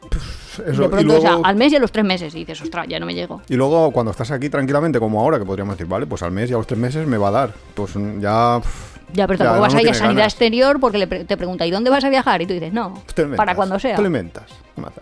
eso, 0.52 0.62
de 0.62 0.86
y, 0.86 0.88
pronto, 0.88 1.18
o 1.18 1.20
sea, 1.20 1.38
al 1.42 1.56
mes 1.56 1.72
y 1.72 1.76
a 1.76 1.80
los 1.80 1.90
tres 1.92 2.04
meses. 2.04 2.34
Y 2.34 2.38
dices, 2.40 2.60
ostras, 2.62 2.86
ya 2.88 2.98
no 3.00 3.06
me 3.06 3.14
llego. 3.14 3.42
y 3.48 3.54
luego 3.54 3.90
cuando 3.92 4.10
estás 4.10 4.30
aquí 4.30 4.48
tranquilamente, 4.48 4.98
como 4.98 5.20
ahora, 5.20 5.38
que 5.38 5.44
podríamos 5.44 5.76
decir, 5.76 5.88
vale, 5.88 6.06
pues 6.06 6.22
al 6.22 6.30
mes 6.32 6.50
y 6.50 6.54
a 6.54 6.56
los 6.56 6.66
tres 6.66 6.78
meses 6.78 7.06
me 7.06 7.16
va 7.18 7.28
a 7.28 7.32
dar. 7.32 7.54
Pues 7.74 7.96
mm, 7.96 8.20
ya... 8.20 8.60
pff, 8.62 8.93
Ya, 9.14 9.26
pero 9.26 9.38
tampoco 9.38 9.60
vas 9.62 9.72
no 9.72 9.78
a 9.78 9.82
ir 9.82 9.88
a 9.90 9.94
sanidad 9.94 10.16
ganas. 10.18 10.32
exterior 10.34 10.78
porque 10.80 10.98
le 10.98 11.06
pre- 11.06 11.24
te 11.24 11.36
pregunta, 11.36 11.64
¿y 11.66 11.70
dónde 11.70 11.88
vas 11.90 12.04
a 12.04 12.10
viajar? 12.10 12.42
Y 12.42 12.46
tú 12.46 12.52
dices, 12.52 12.72
no, 12.72 13.02
Te 13.14 13.22
inventas, 13.22 13.36
para 13.38 13.54
cuando 13.54 13.78
sea. 13.78 13.96
Te 13.96 14.02
lo 14.02 14.08
inventas. 14.08 14.44
Mata. 14.76 15.00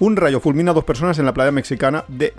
Un 0.00 0.16
rayo 0.16 0.40
fulmina 0.40 0.70
a 0.72 0.74
dos 0.74 0.84
personas 0.84 1.18
en 1.18 1.26
la 1.26 1.32
playa 1.34 1.52
mexicana 1.52 2.04
de 2.08 2.32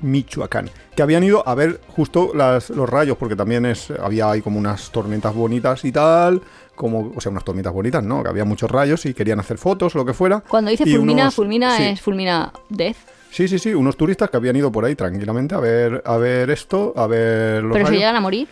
Michoacán, 0.00 0.68
que 0.96 1.02
habían 1.02 1.22
ido 1.24 1.46
a 1.46 1.54
ver 1.54 1.80
justo 1.88 2.32
las- 2.34 2.70
los 2.70 2.88
rayos, 2.88 3.16
porque 3.16 3.36
también 3.36 3.64
es, 3.66 3.90
había 3.90 4.30
ahí 4.30 4.42
como 4.42 4.58
unas 4.58 4.90
tormentas 4.90 5.34
bonitas 5.34 5.84
y 5.84 5.92
tal, 5.92 6.42
como, 6.74 7.12
o 7.14 7.20
sea, 7.20 7.30
unas 7.30 7.44
tormentas 7.44 7.72
bonitas, 7.72 8.02
¿no? 8.02 8.22
Que 8.22 8.28
había 8.30 8.44
muchos 8.44 8.70
rayos 8.70 9.06
y 9.06 9.14
querían 9.14 9.38
hacer 9.40 9.58
fotos 9.58 9.94
o 9.94 9.98
lo 9.98 10.04
que 10.04 10.12
fuera. 10.12 10.40
Cuando 10.40 10.70
dice 10.70 10.84
fulmina, 10.84 11.22
unos- 11.24 11.34
fulmina 11.34 11.76
sí. 11.76 11.82
es 11.84 12.00
fulmina 12.00 12.52
death. 12.68 12.96
Sí, 13.30 13.48
sí, 13.48 13.58
sí, 13.58 13.74
unos 13.74 13.96
turistas 13.96 14.30
que 14.30 14.36
habían 14.36 14.56
ido 14.56 14.70
por 14.70 14.84
ahí 14.84 14.94
tranquilamente 14.94 15.54
a 15.54 15.60
ver, 15.60 16.02
a 16.06 16.16
ver 16.16 16.50
esto, 16.50 16.92
a 16.96 17.06
ver 17.06 17.62
los 17.62 17.72
Pero 17.72 17.84
se 17.86 17.90
rayos. 17.90 17.98
llegan 18.00 18.16
a 18.16 18.20
morir. 18.20 18.48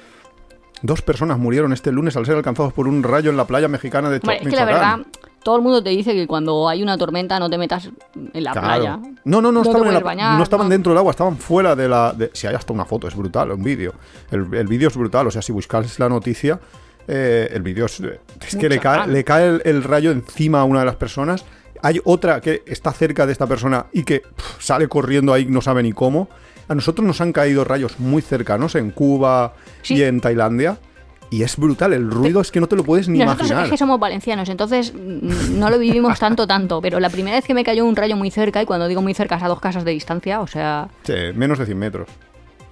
Dos 0.82 1.00
personas 1.02 1.38
murieron 1.38 1.72
este 1.72 1.92
lunes 1.92 2.16
al 2.16 2.26
ser 2.26 2.36
alcanzados 2.36 2.72
por 2.72 2.88
un 2.88 3.02
rayo 3.02 3.30
en 3.30 3.36
la 3.36 3.46
playa 3.46 3.68
mexicana 3.68 4.10
de 4.10 4.16
Hombre, 4.16 4.38
Cho- 4.38 4.42
es 4.44 4.48
que 4.50 4.56
la 4.56 4.64
verdad, 4.64 4.98
todo 5.44 5.56
el 5.56 5.62
mundo 5.62 5.82
te 5.82 5.90
dice 5.90 6.12
que 6.12 6.26
cuando 6.26 6.68
hay 6.68 6.82
una 6.82 6.98
tormenta 6.98 7.38
no 7.38 7.48
te 7.48 7.56
metas 7.58 7.88
en 8.14 8.44
la 8.44 8.52
Claro. 8.52 8.66
playa. 8.66 8.98
No, 9.24 9.40
no, 9.40 9.52
no, 9.52 9.52
No 9.52 9.62
estaban, 9.62 9.88
en 9.88 9.94
la- 9.94 10.00
bañar, 10.00 10.36
no 10.36 10.42
estaban 10.42 10.66
no. 10.66 10.70
dentro 10.72 10.90
del 10.92 10.98
agua, 10.98 11.12
estaban 11.12 11.36
fuera 11.36 11.76
de 11.76 11.88
la... 11.88 12.12
de- 12.12 12.30
si 12.32 12.46
hay 12.48 12.54
hasta 12.54 12.72
una 12.72 12.84
foto, 12.84 13.06
es 13.06 13.14
brutal, 13.14 13.52
un 13.52 13.62
vídeo. 13.62 13.94
El, 14.30 14.52
el 14.54 14.66
vídeo 14.66 14.88
es 14.88 14.96
brutal, 14.96 15.26
o 15.28 15.30
sea, 15.30 15.40
si 15.42 15.52
buscáis 15.52 15.98
la 16.00 16.08
noticia, 16.08 16.58
eh, 17.06 17.48
el 17.52 17.62
vídeo 17.62 17.86
es... 17.86 18.00
Es 18.46 18.56
que 18.56 18.68
le 18.68 18.78
cae, 18.80 19.06
le 19.06 19.22
cae 19.24 19.46
el, 19.48 19.62
el 19.64 19.84
rayo 19.84 20.10
encima 20.10 20.60
a 20.60 20.64
una 20.64 20.80
de 20.80 20.86
las 20.86 20.96
personas. 20.96 21.44
Hay 21.80 22.00
otra 22.04 22.40
que 22.40 22.62
está 22.66 22.92
cerca 22.92 23.26
de 23.26 23.32
esta 23.32 23.46
persona 23.46 23.86
y 23.92 24.02
que 24.04 24.20
pf, 24.20 24.56
sale 24.62 24.88
corriendo 24.88 25.32
ahí, 25.32 25.46
no 25.46 25.60
sabe 25.60 25.82
ni 25.82 25.92
cómo. 25.92 26.28
A 26.68 26.74
nosotros 26.74 27.06
nos 27.06 27.20
han 27.20 27.32
caído 27.32 27.64
rayos 27.64 27.98
muy 28.00 28.22
cercanos 28.22 28.74
en 28.74 28.90
Cuba 28.90 29.54
Sí. 29.82 29.94
y 29.96 30.02
en 30.02 30.20
Tailandia. 30.20 30.78
Y 31.30 31.42
es 31.44 31.56
brutal, 31.56 31.94
el 31.94 32.10
ruido 32.10 32.42
es 32.42 32.50
que 32.50 32.60
no 32.60 32.66
te 32.66 32.76
lo 32.76 32.84
puedes 32.84 33.08
ni 33.08 33.18
Nosotros 33.18 33.46
imaginar. 33.48 33.64
es 33.64 33.70
que 33.70 33.78
somos 33.78 33.98
valencianos, 33.98 34.50
entonces 34.50 34.92
mm, 34.92 35.58
no 35.58 35.70
lo 35.70 35.78
vivimos 35.78 36.18
tanto, 36.20 36.46
tanto. 36.46 36.82
Pero 36.82 37.00
la 37.00 37.08
primera 37.08 37.36
vez 37.36 37.46
que 37.46 37.54
me 37.54 37.64
cayó 37.64 37.86
un 37.86 37.96
rayo 37.96 38.16
muy 38.16 38.30
cerca, 38.30 38.60
y 38.60 38.66
cuando 38.66 38.86
digo 38.86 39.00
muy 39.00 39.14
cerca 39.14 39.36
es 39.36 39.42
a 39.42 39.48
dos 39.48 39.58
casas 39.60 39.84
de 39.84 39.92
distancia, 39.92 40.40
o 40.42 40.46
sea, 40.46 40.88
Sí, 41.04 41.14
menos 41.34 41.58
de 41.58 41.64
100 41.66 41.78
metros. 41.78 42.08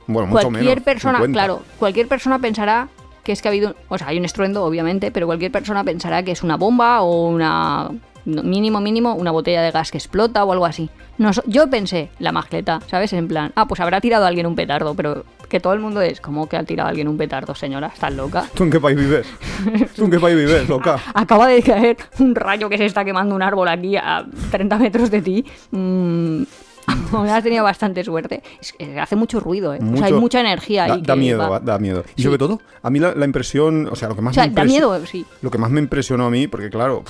Bueno, 0.07 0.29
mucho 0.29 0.43
cualquier 0.49 0.65
menos. 0.77 0.85
persona, 0.85 1.19
50. 1.19 1.33
claro, 1.39 1.63
cualquier 1.79 2.07
persona 2.09 2.39
pensará 2.39 2.89
que 3.25 3.33
es 3.33 3.41
que 3.41 3.49
ha 3.49 3.51
habido, 3.51 3.77
o 3.89 3.97
sea, 3.97 4.09
hay 4.09 4.19
un 4.19 4.25
estruendo, 4.27 4.63
obviamente, 4.65 5.11
pero 5.11 5.25
cualquier 5.27 5.53
persona 5.53 5.83
pensará 5.85 6.23
que 6.23 6.33
es 6.33 6.43
una 6.43 6.57
bomba 6.57 7.01
o 7.01 7.29
una 7.29 7.91
mínimo 8.27 8.81
mínimo 8.83 9.15
una 9.15 9.31
botella 9.31 9.63
de 9.63 9.71
gas 9.71 9.91
que 9.91 9.97
explota 9.97 10.45
o 10.45 10.53
algo 10.53 10.67
así. 10.67 10.91
Nos- 11.21 11.43
yo 11.47 11.69
pensé 11.69 12.09
la 12.19 12.33
mascleta, 12.33 12.81
¿sabes? 12.91 13.13
En 13.13 13.29
plan, 13.29 13.53
ah, 13.55 13.67
pues 13.69 13.79
habrá 13.81 14.01
tirado 14.01 14.25
alguien 14.25 14.47
un 14.47 14.55
petardo, 14.57 14.95
pero 14.95 15.25
que 15.51 15.61
todo 15.61 15.75
el 15.75 15.81
mundo 15.81 16.01
es, 16.01 16.19
¿cómo 16.19 16.49
que 16.49 16.57
ha 16.57 16.65
tirado 16.65 16.89
alguien 16.89 17.09
un 17.09 17.19
petardo, 17.19 17.55
señora? 17.55 17.89
¿Estás 17.93 18.15
loca? 18.15 18.47
¿Tú 18.55 18.65
en 18.65 18.71
qué 18.71 18.81
país 18.81 18.97
vives? 18.97 19.27
¿Tú 19.97 20.05
en 20.07 20.11
qué 20.13 20.19
país 20.19 20.35
vives, 20.35 20.67
loca? 20.67 20.99
Acaba 21.13 21.47
de 21.47 21.63
caer 21.63 21.99
un 22.21 22.35
rayo 22.35 22.71
que 22.71 22.79
se 22.79 22.87
está 22.87 23.05
quemando 23.05 23.35
un 23.35 23.43
árbol 23.43 23.69
aquí 23.69 23.97
a 23.97 24.25
30 24.51 24.79
metros 24.79 25.11
de 25.11 25.21
ti. 25.21 25.45
Mm, 25.73 26.43
has 27.29 27.43
tenido 27.43 27.65
bastante 27.65 28.03
suerte. 28.03 28.43
Es 28.59 28.73
que 28.73 28.99
hace 28.99 29.15
mucho 29.15 29.41
ruido, 29.41 29.75
¿eh? 29.75 29.79
O 29.93 29.97
sea, 29.99 30.07
hay 30.07 30.13
mucha 30.15 30.41
energía 30.41 30.85
ahí. 30.85 31.03
da 31.03 31.17
miedo, 31.17 31.51
va- 31.51 31.61
da 31.61 31.79
miedo. 31.79 32.03
Y 32.17 32.23
Sí. 32.23 32.25
sobre 32.29 32.39
todo, 32.39 32.61
a 32.83 32.89
mí 32.89 32.99
la, 32.99 33.15
la 33.15 33.27
impresión, 33.27 33.89
o 33.93 33.95
sea, 33.95 34.09
lo 34.09 34.17
que 34.17 34.23
más 34.23 34.33
O 34.33 34.35
sea, 34.37 34.47
me 34.47 34.55
da 34.55 34.65
miedo, 34.65 35.05
sí. 35.05 35.27
Lo 35.43 35.51
que 35.51 35.59
más 35.59 35.71
me 35.71 35.81
impresionó 35.81 36.25
a 36.27 36.31
mí, 36.31 36.49
porque 36.49 36.71
claro, 36.71 37.05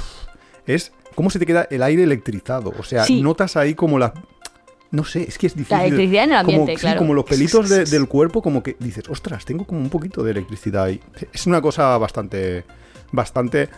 es 0.66 0.92
cómo 1.14 1.30
se 1.30 1.38
te 1.38 1.46
queda 1.46 1.66
el 1.70 1.82
aire 1.82 2.02
electrizado. 2.02 2.72
O 2.78 2.82
sea, 2.82 3.04
Sí. 3.04 3.20
notas 3.22 3.56
ahí 3.56 3.74
como 3.74 3.98
la... 3.98 4.12
No 4.92 5.04
sé, 5.04 5.22
es 5.22 5.38
que 5.38 5.46
es 5.46 5.54
difícil. 5.54 5.78
electricidad 5.80 6.24
en 6.24 6.30
el 6.32 6.36
ambiente, 6.38 6.74
como, 6.76 6.92
sí, 6.92 6.98
como 6.98 7.14
los 7.14 7.24
pelitos 7.24 7.68
de- 7.68 7.84
del 7.96 8.08
cuerpo, 8.08 8.42
como 8.42 8.62
que 8.62 8.76
dices, 8.80 9.04
ostras, 9.08 9.44
tengo 9.44 9.64
como 9.64 9.80
un 9.80 9.88
poquito 9.88 10.24
de 10.24 10.32
electricidad 10.32 10.84
ahí. 10.84 11.00
Es 11.32 11.46
una 11.46 11.60
cosa 11.62 11.96
bastante, 11.96 12.64
bastante 13.12 13.68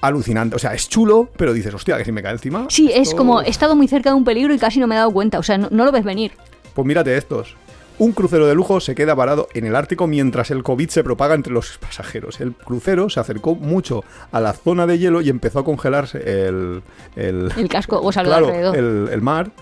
alucinante. 0.00 0.56
O 0.56 0.58
sea, 0.58 0.72
es 0.74 0.88
chulo, 0.88 1.28
pero 1.36 1.52
dices, 1.52 1.72
hostia, 1.74 1.96
que 1.98 2.04
si 2.04 2.12
me 2.12 2.22
cae 2.22 2.32
encima. 2.32 2.66
Sí, 2.70 2.90
es 2.94 3.14
como 3.14 3.42
he 3.42 3.50
estado 3.50 3.76
muy 3.76 3.88
cerca 3.88 4.10
de 4.10 4.16
un 4.16 4.24
peligro 4.24 4.54
y 4.54 4.58
casi 4.58 4.80
no 4.80 4.86
me 4.86 4.94
he 4.94 4.98
dado 4.98 5.10
cuenta. 5.12 5.38
O 5.38 5.42
sea, 5.42 5.58
no, 5.58 5.68
no 5.70 5.84
lo 5.84 5.92
ves 5.92 6.04
venir. 6.04 6.32
Pues 6.74 6.86
mírate 6.86 7.16
estos. 7.16 7.54
Un 7.98 8.12
crucero 8.12 8.46
de 8.46 8.54
lujo 8.54 8.80
se 8.80 8.94
queda 8.94 9.14
varado 9.14 9.48
en 9.54 9.64
el 9.64 9.76
Ártico 9.76 10.06
mientras 10.06 10.50
el 10.50 10.62
COVID 10.64 10.88
se 10.88 11.04
propaga 11.04 11.34
entre 11.34 11.52
los 11.52 11.78
pasajeros. 11.78 12.40
El 12.40 12.52
crucero 12.54 13.08
se 13.10 13.20
acercó 13.20 13.54
mucho 13.54 14.02
a 14.32 14.40
la 14.40 14.52
zona 14.54 14.86
de 14.86 14.98
hielo 14.98 15.20
y 15.20 15.28
empezó 15.28 15.60
a 15.60 15.64
congelarse 15.64 16.18
el... 16.48 16.82
El, 17.14 17.52
El 17.56 17.68
casco, 17.68 18.00
o 18.02 18.10
sea, 18.10 18.24
claro, 18.24 18.50
el, 18.50 19.08
el 19.12 19.22
mar. 19.22 19.52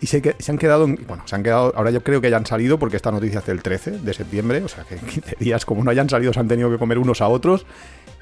Y 0.00 0.06
se, 0.08 0.20
han 0.48 0.58
quedado, 0.58 0.84
en- 0.84 0.98
bueno, 1.06 1.22
se 1.26 1.36
han 1.36 1.42
quedado, 1.44 1.72
ahora 1.76 1.90
yo 1.92 2.02
creo 2.02 2.20
que 2.20 2.28
ya 2.28 2.36
han 2.36 2.44
salido 2.44 2.78
porque 2.78 2.96
esta 2.96 3.12
noticia 3.12 3.38
es 3.38 3.46
del 3.46 3.62
13 3.62 3.92
de 4.00 4.12
septiembre, 4.12 4.62
o 4.64 4.68
sea 4.68 4.82
que 4.84 4.96
en 4.96 5.00
15 5.06 5.36
días 5.38 5.64
como 5.64 5.84
no 5.84 5.90
hayan 5.92 6.10
salido 6.10 6.32
se 6.32 6.40
han 6.40 6.48
tenido 6.48 6.68
que 6.70 6.76
comer 6.78 6.98
unos 6.98 7.20
a 7.22 7.28
otros. 7.28 7.64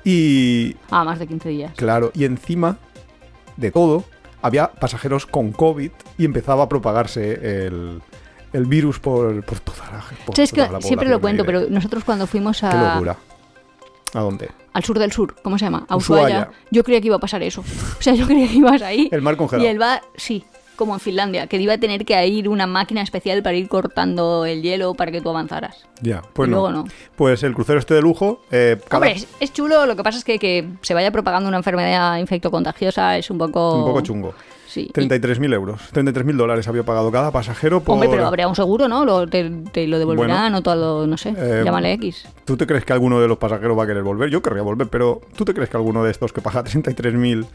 Y, 0.05 0.77
Ah, 0.91 1.05
más 1.05 1.19
de 1.19 1.27
15 1.27 1.49
días. 1.49 1.73
claro, 1.77 2.13
y 2.15 2.25
encima 2.27 2.77
de 3.57 3.71
todo, 3.73 4.05
había 4.43 4.71
pasajeros 4.73 5.25
con 5.27 5.53
COVID 5.53 5.91
y 6.19 6.25
empezaba 6.27 6.65
a 6.65 6.69
propagarse 6.69 7.67
el, 7.67 8.03
el 8.53 8.67
virus 8.67 8.99
por, 8.99 9.43
por 9.45 9.61
toda 9.61 9.91
la 9.91 10.05
por 10.25 10.35
Sí, 10.37 10.43
es 10.43 10.53
que 10.53 10.63
toda 10.63 10.73
la 10.73 10.81
siempre 10.81 11.09
lo 11.09 11.21
cuento, 11.21 11.45
pero 11.45 11.69
nosotros 11.69 12.05
cuando 12.05 12.27
fuimos 12.27 12.61
Qué 12.61 12.67
a, 12.67 12.95
locura. 12.95 13.17
¿A 14.15 14.21
dónde? 14.21 14.51
al 14.73 14.85
sur 14.85 14.99
del 14.99 15.13
sur, 15.13 15.35
¿cómo 15.43 15.59
se 15.59 15.65
llama? 15.65 15.85
A 15.89 15.97
Ushuaia. 15.97 16.25
Ushuaia, 16.25 16.51
yo 16.71 16.85
creía 16.85 17.01
que 17.01 17.09
iba 17.09 17.17
a 17.17 17.21
pasar 17.21 17.43
eso. 17.43 17.63
O 17.99 18.03
sea, 18.03 18.15
yo 18.15 18.27
creía 18.27 18.47
que 18.49 18.55
ibas 18.55 18.83
ahí. 18.83 19.09
El 19.13 19.23
mar 19.23 19.37
congelado. 19.37 19.67
Y 19.67 19.71
el 19.71 19.81
va, 19.81 20.01
sí, 20.17 20.45
como 20.81 20.95
en 20.95 21.01
Finlandia, 21.01 21.47
que 21.47 21.57
iba 21.59 21.75
a 21.75 21.79
tener 21.79 22.05
que 22.05 22.27
ir 22.27 22.49
una 22.49 22.67
máquina 22.67 23.03
especial 23.03 23.41
para 23.45 23.55
ir 23.57 23.69
cortando 23.69 24.45
el 24.45 24.63
hielo 24.63 24.95
para 24.95 25.13
que 25.13 25.21
tú 25.21 25.29
avanzaras. 25.31 25.85
Ya, 26.03 26.23
pues 26.33 26.49
Y 26.49 26.51
no. 26.51 26.57
luego 26.57 26.73
no. 26.73 26.85
Pues 27.15 27.45
el 27.45 27.55
crucero 27.55 27.79
este 27.79 27.95
de 27.95 28.03
lujo, 28.03 28.41
eh, 28.51 28.77
cada- 28.89 28.97
Hombre, 29.07 29.13
es, 29.13 29.29
es 29.39 29.53
chulo, 29.53 29.87
lo 29.87 29.95
que 29.95 30.03
pasa 30.03 30.19
es 30.19 30.25
que 30.25 30.39
que 30.41 30.67
se 30.81 30.95
vaya 30.95 31.13
propagando 31.13 31.49
una 31.49 31.59
enfermedad 31.59 32.17
infectocontagiosa 32.19 33.17
es 33.19 33.31
un 33.31 33.39
poco... 33.39 33.77
un 33.77 33.85
poco 33.85 34.01
chungo. 34.01 34.35
Sí. 34.67 34.83
Y- 34.89 34.93
33.000 34.93 35.53
euros, 35.53 35.81
33.000 35.93 36.37
dólares 36.37 36.69
había 36.69 36.85
pagado 36.85 37.11
cada 37.11 37.33
pasajero 37.33 37.81
por... 37.81 37.95
Hombre, 37.95 38.09
pero 38.09 38.27
habría 38.27 38.47
un 38.47 38.55
seguro, 38.55 38.87
¿no? 38.89 39.05
Lo, 39.05 39.27
te, 39.27 39.51
te 39.73 39.87
lo 39.89 39.99
devolverán 39.99 40.55
o 40.55 40.63
todo, 40.63 41.07
no 41.09 41.17
sé. 41.17 41.35
Eh, 41.37 41.63
Llámale 41.65 41.93
X. 41.95 42.27
¿Tú 42.45 42.57
te 42.57 42.67
crees 42.69 42.85
que 42.85 42.93
alguno 42.93 43.21
de 43.21 43.27
los 43.27 43.37
pasajeros 43.37 43.77
va 43.77 43.83
a 43.83 43.87
querer 43.89 44.05
volver? 44.05 44.31
Yo 44.31 44.41
querría 44.43 44.63
volver, 44.63 44.87
pero 44.89 45.21
¿tú 45.37 45.45
te 45.45 45.55
crees 45.55 45.69
que 45.71 45.77
alguno 45.77 46.05
de 46.05 46.13
estos 46.13 46.33
que 46.33 46.41
paga 46.41 46.63
33.000 46.65 47.47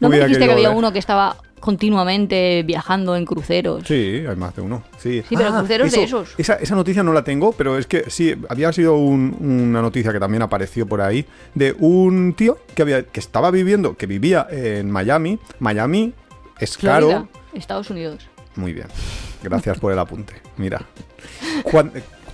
¿No 0.00 0.08
me 0.08 0.18
dijiste 0.20 0.46
que 0.46 0.52
había 0.52 0.70
uno 0.70 0.92
que 0.92 0.98
estaba 0.98 1.36
continuamente 1.60 2.62
viajando 2.64 3.14
en 3.16 3.24
cruceros? 3.24 3.84
Sí, 3.86 4.24
hay 4.28 4.36
más 4.36 4.54
de 4.56 4.62
uno. 4.62 4.82
Sí, 4.98 5.22
Sí, 5.28 5.36
pero 5.36 5.50
cruceros 5.52 5.92
de 5.92 6.02
esos. 6.04 6.34
Esa, 6.38 6.54
esa 6.54 6.74
noticia 6.74 7.02
no 7.02 7.12
la 7.12 7.22
tengo, 7.24 7.52
pero 7.52 7.78
es 7.78 7.86
que 7.86 8.10
sí, 8.10 8.34
había 8.48 8.72
sido 8.72 8.96
un- 8.96 9.36
una 9.40 9.80
noticia 9.82 10.12
que 10.12 10.18
también 10.20 10.42
apareció 10.42 10.86
por 10.86 11.00
ahí 11.00 11.24
de 11.54 11.74
un 11.78 12.34
tío 12.34 12.58
que, 12.74 12.82
había, 12.82 13.04
que 13.04 13.20
estaba 13.20 13.50
viviendo, 13.50 13.96
que 13.96 14.06
vivía 14.06 14.46
en 14.50 14.90
Miami. 14.90 15.38
Miami 15.60 16.12
es 16.58 16.76
caro. 16.78 17.08
Florida, 17.08 17.28
Estados 17.54 17.90
Unidos. 17.90 18.26
Muy 18.56 18.72
bien. 18.72 18.86
Gracias 19.42 19.78
por 19.78 19.92
el 19.92 19.98
apunte. 19.98 20.34
Mira. 20.56 20.82
Cuan- 21.62 21.92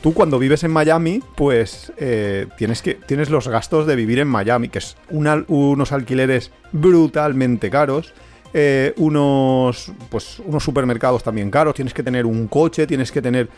tú 0.09 0.15
cuando 0.15 0.39
vives 0.39 0.65
en 0.65 0.71
Miami, 0.71 1.23
pues 1.37 1.93
eh, 1.99 2.47
tienes, 2.57 2.81
que, 2.81 2.95
tienes 2.95 3.29
los 3.29 3.47
gastos 3.47 3.87
de 3.87 3.95
vivir 3.95 4.21
en 4.21 4.29
Miami, 4.29 4.71
que 4.71 4.79
es 4.79 4.97
una- 5.11 5.45
unos 5.49 5.93
alquileres 5.93 6.51
brutalmente 6.73 7.69
caros. 7.69 8.15
eh, 8.55 8.95
unos 8.97 9.93
pues 10.09 10.39
unos 10.47 10.65
supermercados 10.65 11.23
también 11.23 11.51
caros, 11.51 11.75
tienes 11.75 11.93
que 11.93 12.03
tener 12.03 12.25
un 12.25 12.49
coche, 12.49 12.87
tienes 12.87 13.13
que 13.13 13.21
tener... 13.21 13.51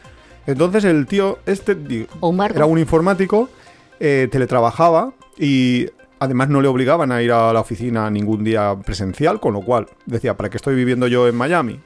Entonces 0.49 0.83
el 0.85 1.07
tío, 1.07 1.39
este 1.47 1.77
era 2.53 2.67
un 2.67 2.77
informático, 2.81 3.49
eh, 4.01 4.27
teletrabajaba 4.33 5.13
y 5.39 5.87
además 6.19 6.49
no 6.49 6.61
le 6.61 6.67
obligaban 6.67 7.13
a 7.13 7.23
ir 7.23 7.31
a 7.31 7.53
la 7.53 7.61
oficina 7.61 8.11
ningún 8.11 8.43
día 8.43 8.75
presencial, 8.85 9.39
con 9.39 9.53
lo 9.55 9.61
cual 9.61 9.87
decía, 10.07 10.37
¿para 10.37 10.51
qué 10.51 10.57
estoy 10.57 10.75
viviendo 10.75 11.07
yo 11.07 11.29
en 11.29 11.37
Miami? 11.37 11.79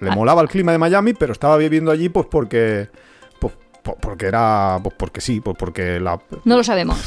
Le 0.00 0.08
Ah. 0.10 0.14
molaba 0.14 0.40
el 0.40 0.48
clima 0.48 0.72
de 0.72 0.78
Miami, 0.78 1.12
pero 1.12 1.34
estaba 1.34 1.58
viviendo 1.58 1.90
allí 1.90 2.08
pues 2.08 2.26
porque... 2.30 2.88
Po- 3.86 3.96
porque 4.00 4.26
era... 4.26 4.80
Pues 4.82 4.94
porque 4.98 5.20
sí, 5.20 5.40
pues 5.40 5.56
porque 5.56 6.00
la... 6.00 6.20
No 6.44 6.56
lo 6.56 6.64
sabemos. 6.64 6.98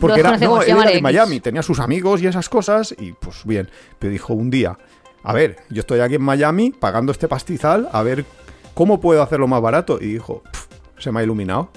Porque 0.00 0.22
lo 0.22 0.28
era, 0.28 0.38
no, 0.38 0.62
él 0.62 0.68
era 0.70 0.84
de. 0.92 1.02
Miami, 1.02 1.40
tenía 1.40 1.62
sus 1.62 1.80
amigos 1.80 2.22
y 2.22 2.28
esas 2.28 2.48
cosas, 2.48 2.94
y 2.96 3.12
pues 3.12 3.44
bien. 3.44 3.68
Pero 3.98 4.12
dijo 4.12 4.32
un 4.32 4.48
día, 4.48 4.78
a 5.24 5.32
ver, 5.32 5.56
yo 5.70 5.80
estoy 5.80 5.98
aquí 5.98 6.14
en 6.14 6.22
Miami 6.22 6.70
pagando 6.70 7.10
este 7.10 7.26
pastizal, 7.26 7.88
a 7.92 8.02
ver 8.04 8.24
cómo 8.74 9.00
puedo 9.00 9.20
hacerlo 9.24 9.48
más 9.48 9.60
barato. 9.60 9.98
Y 10.00 10.06
dijo, 10.12 10.44
"Pf, 10.52 10.66
se 10.98 11.10
me 11.10 11.18
ha 11.18 11.22
iluminado. 11.24 11.70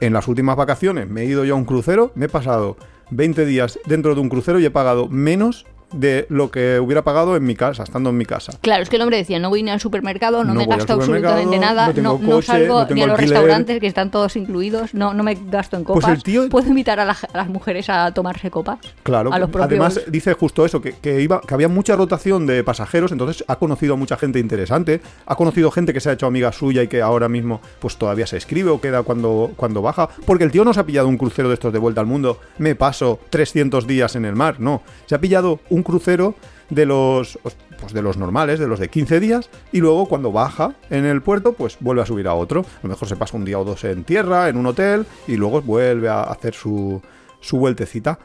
En 0.00 0.12
las 0.12 0.28
últimas 0.28 0.54
vacaciones 0.54 1.08
me 1.08 1.22
he 1.22 1.24
ido 1.24 1.44
yo 1.44 1.54
a 1.54 1.56
un 1.58 1.64
crucero, 1.64 2.12
me 2.14 2.26
he 2.26 2.28
pasado 2.28 2.76
20 3.10 3.44
días 3.44 3.78
dentro 3.86 4.14
de 4.14 4.20
un 4.20 4.28
crucero 4.28 4.60
y 4.60 4.64
he 4.64 4.70
pagado 4.70 5.08
menos 5.08 5.66
de 5.92 6.26
lo 6.28 6.50
que 6.50 6.78
hubiera 6.80 7.02
pagado 7.02 7.36
en 7.36 7.44
mi 7.44 7.54
casa, 7.54 7.82
estando 7.82 8.10
en 8.10 8.16
mi 8.16 8.24
casa. 8.24 8.52
Claro, 8.60 8.82
es 8.82 8.88
que 8.88 8.96
el 8.96 9.02
hombre 9.02 9.16
decía, 9.18 9.38
no 9.38 9.48
voy 9.50 9.62
ni 9.62 9.70
al 9.70 9.80
supermercado, 9.80 10.44
no, 10.44 10.54
No 10.54 10.60
me 10.60 10.66
gasto 10.66 10.94
absolutamente 10.94 11.58
nada, 11.58 11.88
no 11.88 11.94
tengo 11.94 12.12
no, 12.14 12.18
no 12.26 12.30
coche, 12.36 12.46
salgo 12.46 12.86
tengo 12.86 12.94
ni 12.94 13.02
a 13.02 13.06
los 13.06 13.18
alquiler". 13.18 13.38
restaurantes 13.38 13.80
que 13.80 13.86
están 13.86 14.10
todos 14.10 14.36
incluidos, 14.36 14.94
no, 14.94 15.14
no 15.14 15.22
me 15.22 15.34
gasto 15.50 15.76
en 15.76 15.84
Pues 15.84 16.00
copas. 16.00 16.16
el 16.16 16.22
tío- 16.22 16.48
¿Puedo 16.48 16.68
invitar 16.68 17.00
a, 17.00 17.04
la- 17.04 17.12
a 17.32 17.36
las 17.36 17.48
mujeres 17.48 17.88
a 17.88 18.12
tomarse 18.12 18.50
copas? 18.50 18.78
Claro, 19.02 19.32
A 19.32 19.38
los 19.38 19.50
propios... 19.50 19.68
además 19.68 20.00
dice 20.08 20.32
justo 20.34 20.64
eso, 20.64 20.80
que, 20.80 20.92
que 20.94 21.20
iba, 21.20 21.40
que 21.40 21.54
había 21.54 21.68
mucha 21.68 21.96
rotación 21.96 22.46
de 22.46 22.62
pasajeros, 22.64 23.12
entonces 23.12 23.44
ha 23.48 23.56
conocido 23.56 23.94
a 23.94 23.96
mucha 23.96 24.16
gente 24.16 24.38
interesante, 24.38 25.00
ha 25.26 25.36
conocido 25.36 25.70
gente 25.70 25.92
que 25.92 26.00
se 26.00 26.10
ha 26.10 26.12
hecho 26.12 26.26
amiga 26.26 26.52
suya 26.52 26.82
y 26.82 26.88
que 26.88 27.02
ahora 27.02 27.28
mismo 27.28 27.60
pues 27.80 27.96
todavía 27.96 28.26
se 28.26 28.36
escribe 28.36 28.70
o 28.70 28.80
queda 28.80 29.02
cuando, 29.02 29.52
cuando 29.56 29.82
baja, 29.82 30.08
porque 30.26 30.44
el 30.44 30.50
tío 30.50 30.64
no 30.64 30.72
se 30.74 30.80
ha 30.80 30.86
pillado 30.86 31.08
un 31.08 31.16
crucero 31.18 31.48
de 31.48 31.54
estos 31.54 31.72
de 31.72 31.78
vuelta 31.78 32.00
al 32.00 32.06
mundo, 32.06 32.38
me 32.58 32.74
paso 32.74 33.18
300 33.30 33.86
días 33.86 34.16
en 34.16 34.24
el 34.24 34.34
mar, 34.36 34.56
no, 34.60 34.82
se 35.06 35.14
ha 35.14 35.18
pillado 35.20 35.60
un 35.70 35.81
crucero 35.82 36.34
de 36.70 36.86
los 36.86 37.38
pues 37.80 37.92
de 37.92 38.02
los 38.02 38.16
normales, 38.16 38.60
de 38.60 38.68
los 38.68 38.78
de 38.78 38.88
15 38.88 39.18
días, 39.18 39.50
y 39.72 39.80
luego 39.80 40.06
cuando 40.06 40.30
baja 40.30 40.76
en 40.88 41.04
el 41.04 41.20
puerto, 41.20 41.52
pues 41.54 41.76
vuelve 41.80 42.02
a 42.02 42.06
subir 42.06 42.28
a 42.28 42.34
otro. 42.34 42.60
A 42.60 42.80
lo 42.84 42.90
mejor 42.90 43.08
se 43.08 43.16
pasa 43.16 43.36
un 43.36 43.44
día 43.44 43.58
o 43.58 43.64
dos 43.64 43.82
en 43.84 44.04
tierra, 44.04 44.48
en 44.48 44.56
un 44.56 44.66
hotel, 44.66 45.04
y 45.26 45.36
luego 45.36 45.60
vuelve 45.62 46.08
a 46.08 46.22
hacer 46.22 46.54
su, 46.54 47.02
su 47.40 47.58
vueltecita 47.58 48.18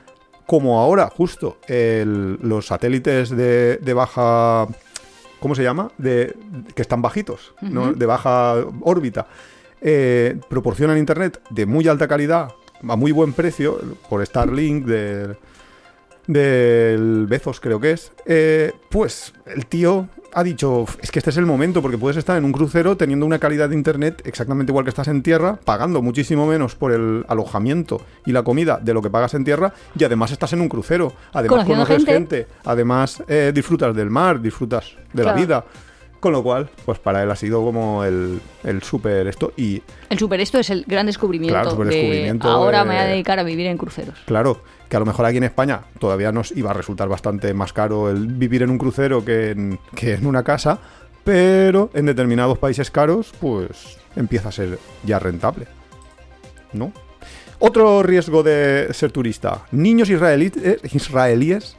como 0.46 0.80
ahora, 0.80 1.10
justo, 1.10 1.58
el- 1.68 2.38
los 2.42 2.68
satélites 2.68 3.32
de, 3.32 3.78
de 3.78 3.94
baja. 3.94 4.68
¿Cómo 5.40 5.56
se 5.56 5.64
llama? 5.64 5.92
De, 5.98 6.36
que 6.76 6.82
están 6.84 7.02
bajitos, 7.02 7.54
¿no? 7.62 7.94
de 7.94 8.06
baja 8.06 8.56
órbita. 8.82 9.28
eh, 9.82 10.40
proporcionan 10.50 10.98
internet 10.98 11.42
de 11.50 11.66
muy 11.66 11.88
alta 11.88 12.08
calidad, 12.08 12.50
a 12.88 12.96
muy 12.96 13.12
buen 13.12 13.34
precio, 13.34 13.80
por 14.10 14.26
Starlink, 14.26 14.86
de- 14.86 15.36
del 16.28 17.26
Bezos 17.28 17.60
creo 17.60 17.80
que 17.80 17.92
es. 17.92 18.12
eh, 18.26 18.74
pues 18.90 19.34
el 19.46 19.66
tío 19.66 20.08
ha 20.34 20.44
dicho, 20.44 20.86
es 21.02 21.10
que 21.10 21.20
este 21.20 21.32
es 21.32 21.38
el 21.38 21.46
momento, 21.46 21.82
porque 21.82 21.98
puedes 21.98 22.18
estar 22.18 22.38
en 22.38 22.44
un 22.46 22.52
crucero 22.52 22.96
teniendo 22.98 23.26
una 23.26 23.40
calidad 23.40 23.70
de 23.70 23.76
internet 23.76 24.22
exactamente 24.26 24.72
igual 24.72 24.84
que 24.86 24.90
estás 24.90 25.08
en 25.08 25.24
tierra, 25.24 25.58
pagando 25.64 26.02
muchísimo 26.02 26.46
menos 26.46 26.76
por 26.76 26.92
el 26.92 27.26
alojamiento 27.28 28.02
y 28.26 28.34
la 28.34 28.44
comida 28.44 28.78
de 28.82 28.94
lo 28.94 29.02
que 29.02 29.10
pagas 29.10 29.34
en 29.34 29.46
tierra, 29.46 29.74
y 29.98 30.04
además 30.04 30.32
estás 30.32 30.54
en 30.54 30.62
un 30.62 30.70
crucero, 30.70 31.14
además 31.34 31.66
Conociendo 31.66 31.86
conoces 31.86 32.06
gente. 32.06 32.38
gente, 32.38 32.48
además 32.66 33.24
eh, 33.28 33.52
disfrutas 33.56 33.96
del 33.96 34.10
mar, 34.12 34.40
disfrutas 34.42 34.94
de 35.14 35.24
la 35.24 35.34
vida. 35.34 35.66
Con 36.20 36.32
lo 36.32 36.42
cual, 36.42 36.68
pues 36.84 36.98
para 36.98 37.22
él 37.22 37.30
ha 37.30 37.36
sido 37.36 37.64
como 37.64 38.04
el, 38.04 38.42
el 38.64 38.82
súper 38.82 39.28
esto. 39.28 39.54
Y 39.56 39.84
El 40.10 40.18
super 40.18 40.40
esto 40.40 40.58
es 40.58 40.72
el 40.72 40.84
gran 40.88 41.06
descubrimiento. 41.06 41.54
Claro, 41.54 41.70
super 41.70 41.88
de 41.90 41.96
descubrimiento 41.96 42.50
ahora 42.50 42.80
de- 42.80 42.86
me 42.86 42.96
voy 42.96 43.04
a 43.04 43.06
dedicar 43.08 43.38
a 43.38 43.44
vivir 43.44 43.68
en 43.68 43.78
cruceros. 43.78 44.18
Claro, 44.26 44.64
que 44.90 44.96
a 44.96 45.00
lo 45.00 45.06
mejor 45.06 45.26
aquí 45.26 45.38
en 45.38 45.44
España 45.44 45.82
todavía 46.00 46.32
nos 46.32 46.52
iba 46.52 46.72
a 46.72 46.74
resultar 46.74 47.10
bastante 47.10 47.54
más 47.54 47.74
caro 47.74 48.10
el 48.10 48.28
vivir 48.28 48.64
en 48.64 48.70
un 48.70 48.78
crucero 48.78 49.24
que 49.24 49.52
en, 49.52 49.80
que 49.96 50.14
en 50.14 50.26
una 50.26 50.44
casa, 50.44 50.80
pero 51.24 51.90
en 51.94 52.06
determinados 52.06 52.58
países 52.58 52.90
caros, 52.90 53.34
pues 53.40 53.98
empieza 54.16 54.50
a 54.50 54.52
ser 54.52 54.80
ya 55.04 55.20
rentable. 55.20 55.68
¿No? 56.74 56.92
Otro 57.60 58.04
riesgo 58.04 58.44
de 58.44 58.88
ser 58.92 59.12
turista. 59.12 59.66
Niños 59.72 60.10
eh, 60.10 60.80
israelíes. 60.94 61.76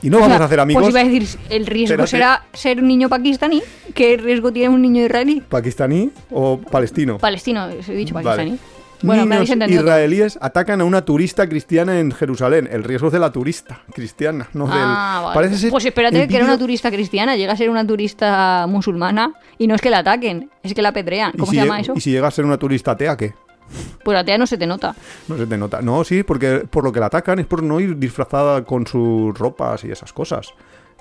Y 0.00 0.10
no 0.10 0.18
O 0.18 0.20
vamos 0.20 0.36
sea, 0.36 0.44
a 0.44 0.46
hacer 0.46 0.60
amigos 0.60 0.82
Pues 0.82 0.92
iba 0.92 1.00
a 1.00 1.04
decir, 1.04 1.40
el 1.50 1.66
riesgo 1.66 2.06
será 2.06 2.44
ser 2.52 2.80
un 2.80 2.86
niño 2.86 3.08
pakistaní. 3.08 3.62
¿Qué 3.94 4.16
riesgo 4.16 4.52
tiene 4.52 4.72
un 4.72 4.80
niño 4.80 5.04
israelí? 5.04 5.40
pakistaní 5.40 6.10
o 6.30 6.60
palestino. 6.60 7.18
Palestino, 7.18 7.68
he 7.68 7.92
dicho 7.92 8.14
Vale. 8.14 8.58
Bueno, 9.02 9.24
Niños 9.26 9.50
israelíes 9.68 10.38
atacan 10.40 10.80
a 10.80 10.84
una 10.84 11.04
turista 11.04 11.48
cristiana 11.48 12.00
en 12.00 12.12
Jerusalén. 12.12 12.68
El 12.70 12.84
riesgo 12.84 13.08
es 13.08 13.12
de 13.12 13.18
la 13.18 13.30
turista 13.30 13.82
cristiana, 13.92 14.48
no 14.54 14.66
del... 14.66 14.76
Ah, 14.76 15.20
vale. 15.24 15.34
Parece 15.34 15.56
ser 15.58 15.70
Pues 15.70 15.84
espérate, 15.84 16.26
que 16.26 16.36
era 16.36 16.44
una 16.44 16.58
turista 16.58 16.90
cristiana, 16.90 17.36
llega 17.36 17.52
a 17.52 17.56
ser 17.56 17.70
una 17.70 17.86
turista 17.86 18.66
musulmana 18.68 19.34
y 19.56 19.66
no 19.66 19.74
es 19.74 19.80
que 19.80 19.90
la 19.90 19.98
ataquen, 19.98 20.50
es 20.62 20.74
que 20.74 20.82
la 20.82 20.88
apedrean. 20.90 21.32
¿Y 21.34 21.38
¿Cómo 21.38 21.50
si 21.50 21.58
se 21.58 21.64
llama 21.64 21.80
eso? 21.80 21.92
Y 21.94 22.00
si 22.00 22.10
llega 22.10 22.28
a 22.28 22.30
ser 22.30 22.44
una 22.44 22.56
turista 22.56 22.92
atea, 22.92 23.16
¿qué? 23.16 23.34
Pues 24.02 24.18
atea 24.18 24.38
no 24.38 24.46
se 24.46 24.56
te 24.56 24.66
nota. 24.66 24.94
No 25.28 25.36
se 25.36 25.46
te 25.46 25.58
nota. 25.58 25.80
No, 25.82 26.02
sí, 26.04 26.22
porque 26.22 26.64
por 26.70 26.84
lo 26.84 26.92
que 26.92 27.00
la 27.00 27.06
atacan 27.06 27.38
es 27.38 27.46
por 27.46 27.62
no 27.62 27.80
ir 27.80 27.98
disfrazada 27.98 28.64
con 28.64 28.86
sus 28.86 29.36
ropas 29.38 29.84
y 29.84 29.90
esas 29.90 30.12
cosas. 30.12 30.48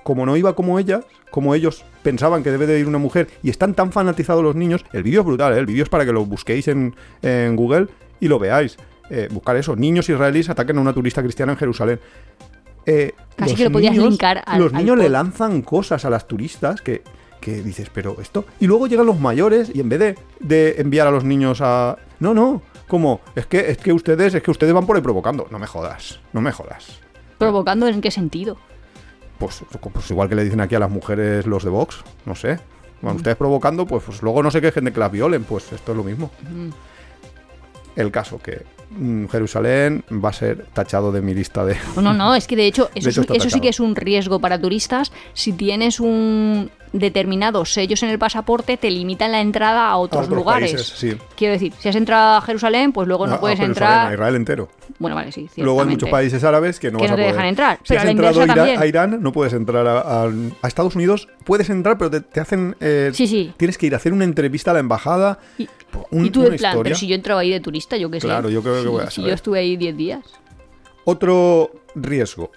Como 0.08 0.26
no 0.26 0.38
iba 0.38 0.56
como 0.56 0.80
ellas, 0.80 1.04
como 1.32 1.54
ellos 1.54 1.84
pensaban 2.02 2.41
que 2.41 2.50
debe 2.50 2.65
de 2.65 2.80
ir 2.80 2.88
una 2.88 2.98
mujer 2.98 3.28
y 3.43 3.50
están 3.50 3.74
tan 3.74 3.91
fanatizados 3.91 4.41
los 4.41 4.56
niños, 4.56 4.86
el 4.93 5.04
vídeo 5.04 5.20
es 5.20 5.26
brutal, 5.28 5.52
¿eh? 5.54 5.60
el 5.60 5.65
vídeo 5.65 5.84
es 5.84 5.89
para 5.89 6.06
que 6.06 6.13
lo 6.13 6.24
busquéis 6.26 6.70
en, 6.70 6.96
en 7.22 7.58
Google 7.58 7.88
y 8.22 8.30
lo 8.30 8.39
veáis. 8.39 8.78
Eh, 9.10 9.28
buscar 9.30 9.58
eso, 9.58 9.76
niños 9.76 10.08
israelíes 10.08 10.50
atacan 10.50 10.78
a 10.78 10.82
una 10.82 10.93
turista 10.93 11.22
cristiana 11.22 11.52
en 11.52 11.58
Jerusalén. 11.58 12.00
Eh, 12.86 13.12
Casi 13.36 13.50
los 13.52 13.58
que 13.58 13.63
lo 13.65 13.72
podías 13.74 13.91
niños- 13.91 14.08
linkar 14.12 14.43
al- 14.46 14.62
Los 14.62 14.74
al 14.74 14.80
niños 14.80 14.98
le 14.98 15.10
lanzan 15.10 15.62
cosas 15.62 16.06
a 16.06 16.10
las 16.10 16.26
turistas 16.26 16.82
que, 16.82 17.02
que 17.41 17.62
dices, 17.62 17.89
pero 17.93 18.15
esto. 18.22 18.46
Y 18.62 18.67
luego 18.67 18.88
llegan 18.88 19.08
los 19.08 19.20
mayores 19.20 19.70
y 19.74 19.82
en 19.82 19.89
vez 19.89 20.00
de, 20.00 20.15
de 20.39 20.76
enviar 20.78 21.08
a 21.08 21.12
los 21.12 21.26
niños 21.26 21.60
a. 21.62 21.98
No, 22.22 22.34
no. 22.34 22.62
Como, 22.88 23.20
es 23.36 23.46
que, 23.46 23.72
es 23.72 23.78
que 23.78 23.91
ustedes, 23.91 24.34
es 24.36 24.41
que 24.41 24.52
ustedes 24.52 24.72
van 24.74 24.86
por 24.86 24.96
ahí 24.96 25.02
provocando. 25.02 25.48
No 25.52 25.60
me 25.60 25.67
jodas, 25.67 26.22
no 26.32 26.39
me 26.39 26.54
jodas. 26.54 27.00
¿Provocando 27.38 27.88
en 27.89 28.00
qué 28.00 28.10
sentido? 28.10 28.56
Pues, 29.39 29.62
pues 29.93 30.10
igual 30.12 30.30
que 30.30 30.36
le 30.36 30.43
dicen 30.43 30.62
aquí 30.62 30.76
a 30.76 30.80
las 30.80 30.89
mujeres 30.89 31.45
los 31.45 31.63
de 31.63 31.69
Vox, 31.69 32.04
no 32.26 32.36
sé. 32.36 32.60
Bueno, 33.02 33.17
ustedes 33.17 33.38
provocando, 33.38 33.86
pues, 33.86 34.04
pues 34.04 34.21
luego 34.23 34.41
no 34.41 34.50
se 34.50 34.60
quejen 34.62 34.86
de 34.86 34.91
que 34.93 35.00
las 35.00 35.12
violen, 35.12 35.43
pues 35.43 35.71
esto 35.71 35.91
es 35.91 35.97
lo 35.97 36.04
mismo. 36.04 36.32
El 37.95 38.12
caso 38.12 38.39
que 38.39 38.63
mm, 38.91 39.26
Jerusalén 39.28 40.04
va 40.12 40.30
a 40.30 40.34
ser 40.34 40.65
tachado 40.73 41.12
de 41.12 41.21
mi 41.21 41.34
lista 41.34 41.65
de... 41.65 41.76
No, 42.02 42.13
no, 42.13 42.36
es 42.36 42.47
que 42.47 42.56
de 42.56 42.67
hecho 42.67 42.89
eso, 42.95 43.06
De 43.06 43.10
hecho 43.12 43.21
es- 43.21 43.26
está 43.30 43.34
eso 43.36 43.50
sí 43.50 43.60
que 43.60 43.69
es 43.69 43.80
un 43.80 43.95
riesgo 43.95 44.39
para 44.39 44.60
turistas. 44.60 45.12
Si 45.34 45.54
tienes 45.54 46.00
un 46.00 46.69
determinados 46.93 47.73
sellos 47.73 48.02
en 48.04 48.10
el 48.10 48.17
pasaporte, 48.19 48.78
te 48.78 48.89
limitan 48.89 49.32
la 49.32 49.41
entrada 49.41 49.89
a 49.89 49.97
otros, 49.97 50.23
otros 50.26 50.38
lugares. 50.38 50.71
países, 50.73 50.88
sí. 50.97 51.17
Quiero 51.36 51.54
decir, 51.54 51.73
si 51.80 51.89
has 51.89 51.95
entrado 51.95 52.38
a 52.38 52.41
Jerusalén, 52.41 52.91
pues 52.93 53.08
luego 53.08 53.28
no, 53.28 53.34
a- 53.34 53.36
a 53.38 53.39
puedes 53.39 53.60
entrar. 53.60 54.08
A 54.10 54.13
Israel 54.13 54.36
entero. 54.36 54.69
Bueno, 55.00 55.15
vale, 55.15 55.32
sí. 55.32 55.47
Luego 55.58 55.82
hay 55.82 55.88
muchos 55.88 56.10
países 56.10 56.43
árabes 56.43 56.80
que 56.80 56.89
no 56.91 56.97
Que 56.97 57.04
vas 57.04 57.12
no 57.12 57.13
a 57.13 57.17
te 57.17 57.21
poder. 57.23 57.34
dejan 57.36 57.47
entrar, 57.50 57.78
Si 57.84 57.89
pero 57.89 58.00
has 58.02 58.08
entrado 58.08 58.30
a, 58.30 58.32
inversa 58.32 58.54
Ira- 58.54 58.56
también. 58.56 58.82
a 58.82 58.86
Irán, 58.88 59.21
no 59.21 59.32
puedes 59.32 59.54
entrar 59.54 59.86
a, 59.86 60.67
Estados 60.67 60.95
Unidos. 60.95 61.28
Puedes 61.43 61.69
entrar, 61.69 61.97
pero 61.97 62.10
te, 62.10 62.21
te 62.21 62.39
hacen... 62.39 62.76
eh, 62.80 63.12
Sí, 63.13 63.28
sí. 63.28 63.54
Tienes 63.58 63.78
que 63.78 63.86
ir 63.88 63.93
a 63.93 63.97
hacer 63.97 64.13
una 64.13 64.23
entrevista 64.23 64.71
a 64.71 64.73
la 64.76 64.80
embajada. 64.80 65.39
Y, 65.58 65.67
un- 66.12 66.26
y 66.26 66.30
tú 66.32 66.41
en 66.43 66.47
plan, 66.56 66.56
historia. 66.56 66.84
pero 66.84 66.95
si 66.95 67.08
yo 67.08 67.15
entraba 67.15 67.41
ahí 67.41 67.52
de 67.52 67.60
turista, 67.60 67.97
yo 67.97 68.10
qué 68.10 68.19
sé. 68.21 68.28
Claro, 68.28 68.50
yo 68.50 68.63
creo 68.63 68.82
que 68.82 68.88
voy 68.89 69.04
a 69.04 69.10
Si 69.10 69.17
saber. 69.17 69.30
yo 69.30 69.36
estuve 69.36 69.60
ahí 69.60 69.78
10 69.78 69.97
días. 69.97 70.26
Otro 71.06 71.71
riesgo. 71.95 72.52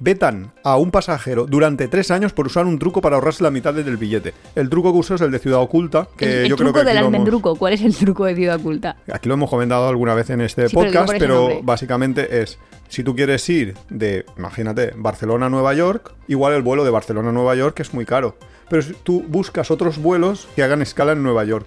Vetan 0.00 0.52
a 0.62 0.76
un 0.76 0.90
pasajero 0.90 1.46
durante 1.46 1.88
tres 1.88 2.10
años 2.10 2.32
por 2.32 2.46
usar 2.46 2.66
un 2.66 2.78
truco 2.78 3.00
para 3.00 3.16
ahorrarse 3.16 3.42
la 3.42 3.50
mitad 3.50 3.72
del 3.72 3.96
billete. 3.96 4.34
El 4.54 4.68
truco 4.68 4.92
que 4.92 4.98
uso 4.98 5.14
es 5.14 5.20
el 5.20 5.30
de 5.30 5.38
Ciudad 5.38 5.60
Oculta, 5.60 6.08
que 6.16 6.24
el 6.24 6.30
el 6.44 6.48
yo 6.48 6.56
creo 6.56 6.68
truco 6.68 6.80
que 6.80 6.86
del 6.86 6.96
hemos, 6.98 7.06
almendruco. 7.06 7.54
¿Cuál 7.56 7.74
es 7.74 7.82
el 7.82 7.94
truco 7.94 8.24
de 8.24 8.34
Ciudad 8.34 8.56
Oculta? 8.56 8.96
aquí 9.12 9.28
lo 9.28 9.34
hemos 9.34 9.50
comentado 9.50 9.88
alguna 9.88 10.14
vez 10.14 10.30
en 10.30 10.40
este 10.40 10.68
Sí, 10.68 10.74
podcast, 10.74 11.14
pero 11.18 11.62
básicamente 11.62 12.42
es, 12.42 12.58
si 12.88 13.04
tú 13.04 13.14
quieres 13.14 13.48
ir 13.48 13.74
de, 13.88 14.24
imagínate, 14.36 14.92
Barcelona 14.96 15.46
a 15.46 15.50
Nueva 15.50 15.74
York, 15.74 16.12
igual 16.28 16.54
el 16.54 16.62
vuelo 16.62 16.84
de 16.84 16.90
Barcelona 16.90 17.30
a 17.30 17.32
Nueva 17.32 17.54
York 17.54 17.78
es 17.80 17.94
muy 17.94 18.04
caro. 18.04 18.36
Pero 18.68 18.82
si 18.82 18.94
tú 18.94 19.24
buscas 19.28 19.70
otros 19.70 19.98
vuelos 19.98 20.48
que 20.56 20.62
hagan 20.62 20.82
escala 20.82 21.12
en 21.12 21.22
Nueva 21.22 21.44
York. 21.44 21.66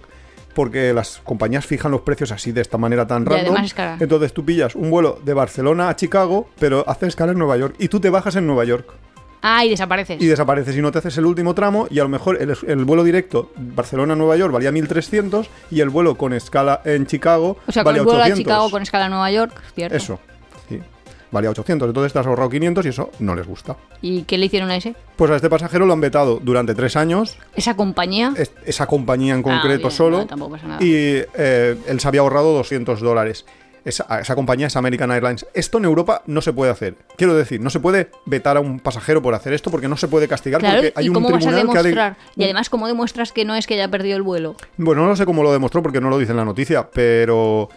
Porque 0.58 0.92
las 0.92 1.20
compañías 1.22 1.64
fijan 1.64 1.92
los 1.92 2.00
precios 2.00 2.32
así, 2.32 2.50
de 2.50 2.62
esta 2.62 2.78
manera 2.78 3.06
tan 3.06 3.24
random. 3.24 3.54
Entonces 4.00 4.32
tú 4.32 4.44
pillas 4.44 4.74
un 4.74 4.90
vuelo 4.90 5.20
de 5.24 5.32
Barcelona 5.32 5.88
a 5.88 5.94
Chicago, 5.94 6.48
pero 6.58 6.82
hace 6.88 7.06
escala 7.06 7.30
en 7.30 7.38
Nueva 7.38 7.56
York. 7.56 7.76
Y 7.78 7.86
tú 7.86 8.00
te 8.00 8.10
bajas 8.10 8.34
en 8.34 8.44
Nueva 8.48 8.64
York. 8.64 8.92
Ah, 9.40 9.64
y 9.64 9.70
desapareces. 9.70 10.20
Y 10.20 10.26
desapareces 10.26 10.76
y 10.76 10.82
no 10.82 10.90
te 10.90 10.98
haces 10.98 11.16
el 11.16 11.26
último 11.26 11.54
tramo. 11.54 11.86
Y 11.90 12.00
a 12.00 12.02
lo 12.02 12.08
mejor 12.08 12.42
el, 12.42 12.56
el 12.66 12.84
vuelo 12.84 13.04
directo 13.04 13.52
Barcelona-Nueva 13.56 14.36
York 14.36 14.52
valía 14.52 14.72
1300 14.72 15.48
y 15.70 15.80
el 15.80 15.90
vuelo 15.90 16.16
con 16.16 16.32
escala 16.32 16.82
en 16.84 17.06
Chicago 17.06 17.58
o 17.64 17.70
sea, 17.70 17.84
con 17.84 17.90
valía 17.90 18.00
el 18.00 18.04
vuelo 18.04 18.18
a 18.18 18.24
800. 18.24 18.44
Chicago 18.44 18.70
con 18.72 18.82
escala 18.82 19.06
a 19.06 19.08
Nueva 19.10 19.30
York, 19.30 19.62
¿cierto? 19.76 19.96
Eso. 19.96 20.18
Valía 21.30 21.50
800. 21.50 21.88
Entonces 21.88 22.12
te 22.12 22.18
has 22.18 22.26
ahorrado 22.26 22.48
500 22.50 22.86
y 22.86 22.88
eso 22.88 23.10
no 23.18 23.34
les 23.34 23.46
gusta. 23.46 23.76
¿Y 24.00 24.22
qué 24.22 24.38
le 24.38 24.46
hicieron 24.46 24.70
a 24.70 24.76
ese? 24.76 24.94
Pues 25.16 25.30
a 25.30 25.36
este 25.36 25.50
pasajero 25.50 25.84
lo 25.86 25.92
han 25.92 26.00
vetado 26.00 26.40
durante 26.42 26.74
tres 26.74 26.96
años. 26.96 27.36
Esa 27.54 27.74
compañía. 27.76 28.32
es- 28.36 28.52
esa 28.64 28.86
compañía 28.86 29.34
en 29.34 29.42
concreto 29.42 29.74
Ah, 29.86 29.88
bien, 29.88 29.90
solo. 29.90 30.18
no, 30.18 30.26
tampoco 30.26 30.52
pasa 30.52 30.66
nada. 30.68 30.82
y 30.84 31.22
eh, 31.34 31.76
él 31.86 32.00
se 32.00 32.08
había 32.08 32.20
ahorrado 32.22 32.52
200 32.54 33.00
dólares. 33.00 33.44
Esa, 33.84 34.20
esa 34.20 34.34
compañía 34.34 34.66
es 34.66 34.76
American 34.76 35.10
Airlines. 35.10 35.46
Esto 35.54 35.78
en 35.78 35.84
Europa 35.86 36.22
no 36.26 36.42
se 36.42 36.52
puede 36.52 36.70
hacer. 36.70 36.96
Quiero 37.16 37.34
decir, 37.34 37.60
no 37.60 37.70
se 37.70 37.80
puede 37.80 38.10
vetar 38.26 38.56
a 38.58 38.60
un 38.60 38.80
pasajero 38.80 39.22
por 39.22 39.34
hacer 39.34 39.54
esto 39.54 39.70
porque 39.70 39.88
no 39.88 39.96
se 39.96 40.08
puede 40.08 40.28
castigar 40.28 40.60
Claro, 40.60 40.76
porque 40.78 40.92
hay 40.94 41.06
¿y 41.06 41.08
un 41.08 41.14
cómo 41.14 41.30
vas 41.30 41.46
a 41.46 41.48
tribunal 41.50 41.72
que 41.72 41.78
ha 41.78 41.82
de- 41.82 41.88
demostrar? 41.90 42.16
Y 42.36 42.44
además, 42.44 42.68
¿cómo 42.68 42.86
demuestras 42.86 43.32
que 43.32 43.46
no 43.46 43.54
es 43.54 43.66
que 43.66 43.74
haya 43.74 43.88
perdido 43.88 44.16
el 44.16 44.22
vuelo? 44.22 44.56
Bueno, 44.76 45.06
no 45.06 45.16
sé 45.16 45.24
cómo 45.24 45.42
lo 45.42 45.52
demostró 45.52 45.82
porque 45.82 46.00
no 46.02 46.10
lo 46.10 46.18
dice 46.18 46.32
en 46.32 46.36
la 46.38 46.44
noticia, 46.44 46.90
pero 46.90 47.70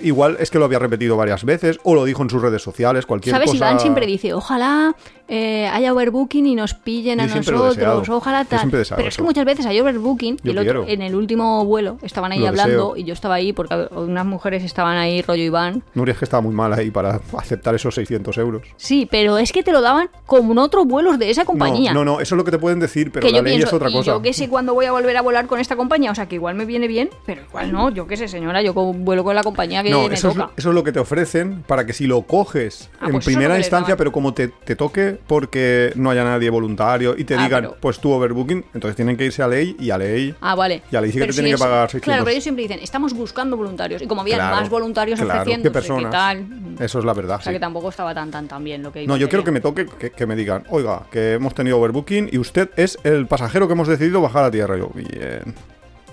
igual 0.00 0.36
es 0.40 0.50
que 0.50 0.58
lo 0.58 0.64
había 0.64 0.78
repetido 0.78 1.16
varias 1.16 1.44
veces 1.44 1.78
o 1.84 1.94
lo 1.94 2.04
dijo 2.04 2.22
en 2.22 2.30
sus 2.30 2.42
redes 2.42 2.62
sociales, 2.62 3.06
cualquier 3.06 3.34
¿Sabes? 3.34 3.50
cosa. 3.50 3.56
Iván 3.56 3.80
siempre 3.80 4.06
dice, 4.06 4.34
ojalá 4.34 4.94
eh, 5.28 5.66
haya 5.72 5.92
overbooking 5.92 6.46
y 6.46 6.54
nos 6.54 6.74
pillen 6.74 7.20
a 7.20 7.26
nosotros, 7.26 8.08
ojalá 8.08 8.44
tal. 8.44 8.70
Pero 8.70 8.82
es 9.08 9.16
que 9.16 9.22
muchas 9.22 9.44
veces 9.44 9.64
hay 9.66 9.80
overbooking 9.80 10.38
y 10.44 10.50
el 10.50 10.58
otro- 10.58 10.84
en 10.86 11.02
el 11.02 11.14
último 11.14 11.64
vuelo 11.64 11.98
estaban 12.02 12.32
ahí 12.32 12.40
Lo 12.40 12.48
hablando 12.48 12.90
deseo. 12.90 12.96
y 12.96 13.04
yo 13.04 13.14
estaba 13.14 13.34
ahí 13.36 13.52
porque 13.52 13.88
unas 13.92 14.26
mujeres 14.26 14.62
estaban 14.64 14.96
ahí, 14.96 15.22
rollo 15.22 15.42
Iván. 15.42 15.82
Nuria 15.94 16.12
es 16.12 16.18
que 16.18 16.24
estaba 16.26 16.40
muy 16.42 16.54
mal 16.54 16.72
ahí 16.72 16.90
para 16.90 17.20
aceptar 17.38 17.74
esos 17.74 17.94
600 17.94 18.36
euros. 18.38 18.62
Sí, 18.76 19.08
pero 19.10 19.38
es 19.38 19.50
que 19.52 19.62
te 19.62 19.72
lo 19.72 19.80
daban 19.80 20.10
como 20.26 20.60
otros 20.62 20.86
vuelos 20.86 21.18
de 21.18 21.30
esa 21.30 21.44
compañía. 21.44 21.92
No, 21.92 22.04
no, 22.04 22.16
no, 22.16 22.20
eso 22.20 22.34
es 22.34 22.36
lo 22.38 22.44
que 22.44 22.50
te 22.50 22.58
pueden 22.58 22.80
decir, 22.80 23.10
pero 23.10 23.26
que 23.26 23.32
la 23.32 23.38
yo 23.38 23.42
ley 23.44 23.54
pienso, 23.56 23.68
es 23.68 23.72
otra 23.82 23.90
cosa. 23.90 24.12
yo 24.12 24.22
qué 24.22 24.32
sé 24.32 24.48
cuándo 24.48 24.74
voy 24.74 24.84
a 24.86 24.92
volver 24.92 25.16
a 25.16 25.22
volar 25.22 25.46
con 25.46 25.58
esta 25.58 25.74
compañía, 25.76 26.10
o 26.10 26.14
sea 26.14 26.26
que 26.26 26.34
igual 26.36 26.54
me 26.54 26.64
viene 26.66 26.86
bien, 26.86 27.08
pero 27.26 27.42
igual 27.48 27.72
no, 27.72 27.90
yo 27.90 28.06
qué 28.06 28.16
sé, 28.16 28.28
señora, 28.28 28.60
yo 28.62 28.74
vuelo 28.74 29.24
con 29.24 29.34
la 29.34 29.42
compañía 29.42 29.82
que 29.82 29.90
No, 29.90 30.06
me 30.08 30.14
eso 30.14 30.28
es, 30.30 30.36
eso 30.56 30.68
es 30.68 30.74
lo 30.74 30.84
que 30.84 30.92
te 30.92 31.00
ofrecen 31.00 31.62
para 31.66 31.86
que 31.86 31.92
si 31.92 32.06
lo 32.06 32.22
coges 32.22 32.90
Ah, 33.00 33.06
en 33.06 33.12
pues 33.12 33.24
primera 33.24 33.56
instancia, 33.58 33.96
pero 33.96 34.12
como 34.12 34.34
te, 34.34 34.48
te 34.48 34.76
toque 34.76 35.13
porque 35.26 35.92
no 35.96 36.10
haya 36.10 36.24
nadie 36.24 36.50
voluntario 36.50 37.14
y 37.16 37.24
te 37.24 37.34
Ah, 37.34 37.44
digan, 37.44 37.62
pero- 37.64 37.76
pues 37.80 37.98
tú 37.98 38.12
overbooking, 38.12 38.64
entonces 38.74 38.96
tienen 38.96 39.16
que 39.16 39.24
irse 39.24 39.42
a 39.42 39.48
ley 39.48 39.76
y 39.78 39.90
a 39.90 39.98
ley. 39.98 40.34
Ah, 40.40 40.54
vale. 40.54 40.82
Y 40.90 40.96
a 40.96 41.00
la 41.00 41.06
dice 41.06 41.18
que 41.18 41.24
Pero 41.24 41.32
te 41.32 41.40
tienen 41.42 41.52
que 41.56 41.58
pagar 41.58 41.90
600. 41.90 42.04
Claro, 42.04 42.24
pero 42.24 42.32
ellos 42.32 42.42
siempre 42.44 42.62
dicen, 42.62 42.78
estamos 42.82 43.12
buscando 43.14 43.56
voluntarios. 43.56 44.02
Y 44.02 44.06
como 44.06 44.20
había 44.22 44.36
Claro, 44.36 44.56
más 44.56 44.68
voluntarios 44.68 45.20
claro, 45.20 45.40
ofreciendo, 45.40 45.62
¿qué 45.68 45.70
personas? 45.72 46.10
tal. 46.10 46.46
Eso 46.80 46.98
es 46.98 47.04
la 47.04 47.14
verdad. 47.14 47.36
O 47.36 47.42
sea 47.42 47.52
sí. 47.52 47.56
que 47.56 47.60
tampoco 47.60 47.88
estaba 47.90 48.14
tan 48.14 48.30
tan 48.30 48.48
tan 48.48 48.62
bien 48.64 48.82
lo 48.82 48.92
que 48.92 49.06
No, 49.06 49.16
yo 49.16 49.28
quiero 49.28 49.44
que 49.44 49.50
me 49.52 49.60
toque, 49.60 49.86
que, 49.86 50.10
que 50.10 50.26
me 50.26 50.36
digan, 50.36 50.64
oiga, 50.70 51.02
que 51.10 51.34
hemos 51.34 51.54
tenido 51.54 51.78
overbooking 51.78 52.28
y 52.32 52.38
usted 52.38 52.70
es 52.76 52.98
el 53.04 53.26
pasajero 53.26 53.66
que 53.66 53.74
hemos 53.74 53.88
decidido 53.88 54.20
bajar 54.20 54.44
a 54.44 54.50
tierra. 54.50 54.76
Yo, 54.76 54.90
bien, 54.94 55.54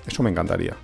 eso 0.07 0.23
me 0.23 0.29
encantaría. 0.29 0.75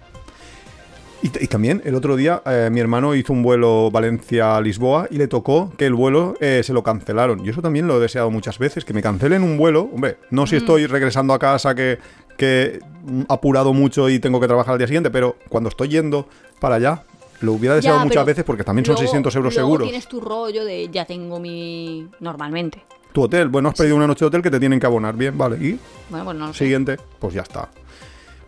Y, 1.24 1.30
también 1.48 1.82
el 1.84 1.96
otro 1.96 2.16
día 2.16 2.42
eh, 2.46 2.70
mi 2.72 2.80
hermano 2.80 3.16
hizo 3.16 3.34
un 3.34 3.42
vuelo 3.44 3.90
Valencia-Lisboa 3.92 5.08
y 5.10 5.18
le 5.18 5.28
tocó 5.28 5.72
que 5.78 5.86
el 5.86 5.94
vuelo 5.96 6.36
eh, 6.40 6.62
se 6.64 6.74
lo 6.74 6.84
cancelaron. 6.84 7.44
Y 7.46 7.50
eso 7.50 7.62
también 7.62 7.88
lo 7.88 7.98
he 7.98 8.00
deseado 8.00 8.30
muchas 8.30 8.60
veces, 8.60 8.86
que 8.86 8.94
me 8.94 9.02
cancelen 9.02 9.44
un 9.44 9.58
vuelo. 9.58 9.90
Hombre, 9.94 10.18
no 10.30 10.44
Mm. 10.44 10.48
si 10.48 10.56
estoy 10.58 10.86
regresando 10.86 11.34
a 11.34 11.40
casa 11.40 11.74
que, 11.76 11.98
que 12.38 12.80
mm, 13.06 13.24
apurado 13.30 13.74
mucho 13.74 14.10
y 14.10 14.20
tengo 14.20 14.40
que 14.40 14.48
trabajar 14.48 14.74
al 14.74 14.78
día 14.78 14.88
siguiente, 14.88 15.10
pero 15.10 15.38
cuando 15.50 15.70
estoy 15.70 15.88
yendo 15.90 16.28
para 16.60 16.76
allá, 16.76 17.04
lo 17.42 17.54
hubiera 17.54 17.76
deseado 17.76 17.98
Ya, 18.00 18.06
muchas 18.06 18.26
veces 18.26 18.44
porque 18.44 18.64
también 18.64 18.86
son 18.86 18.94
luego- 18.94 19.08
600 19.08 19.36
euros 19.36 19.54
luego 19.56 19.68
seguros. 19.68 19.88
tienes 19.88 20.08
tu 20.08 20.22
rollo 20.22 20.66
de 20.66 20.88
ya 20.90 21.06
tengo 21.06 21.40
mi. 21.40 22.08
Normalmente. 22.20 22.84
Tu 23.12 23.24
hotel, 23.24 23.48
bueno, 23.50 23.70
has 23.70 23.76
pedido 23.76 23.96
una 23.96 24.06
noche 24.06 24.20
de 24.26 24.28
hotel 24.28 24.42
que 24.44 24.52
te 24.52 24.60
tienen 24.60 24.80
que 24.80 24.86
abonar. 24.86 25.16
Bien, 25.16 25.36
vale. 25.36 25.56
Y 25.58 25.80
Bueno, 26.10 26.26
pues 26.26 26.38
no 26.38 26.48
lo 26.48 26.54
sé. 26.54 26.60
Siguiente, 26.60 26.98
pues 27.20 27.34
ya 27.34 27.42
está. 27.42 27.70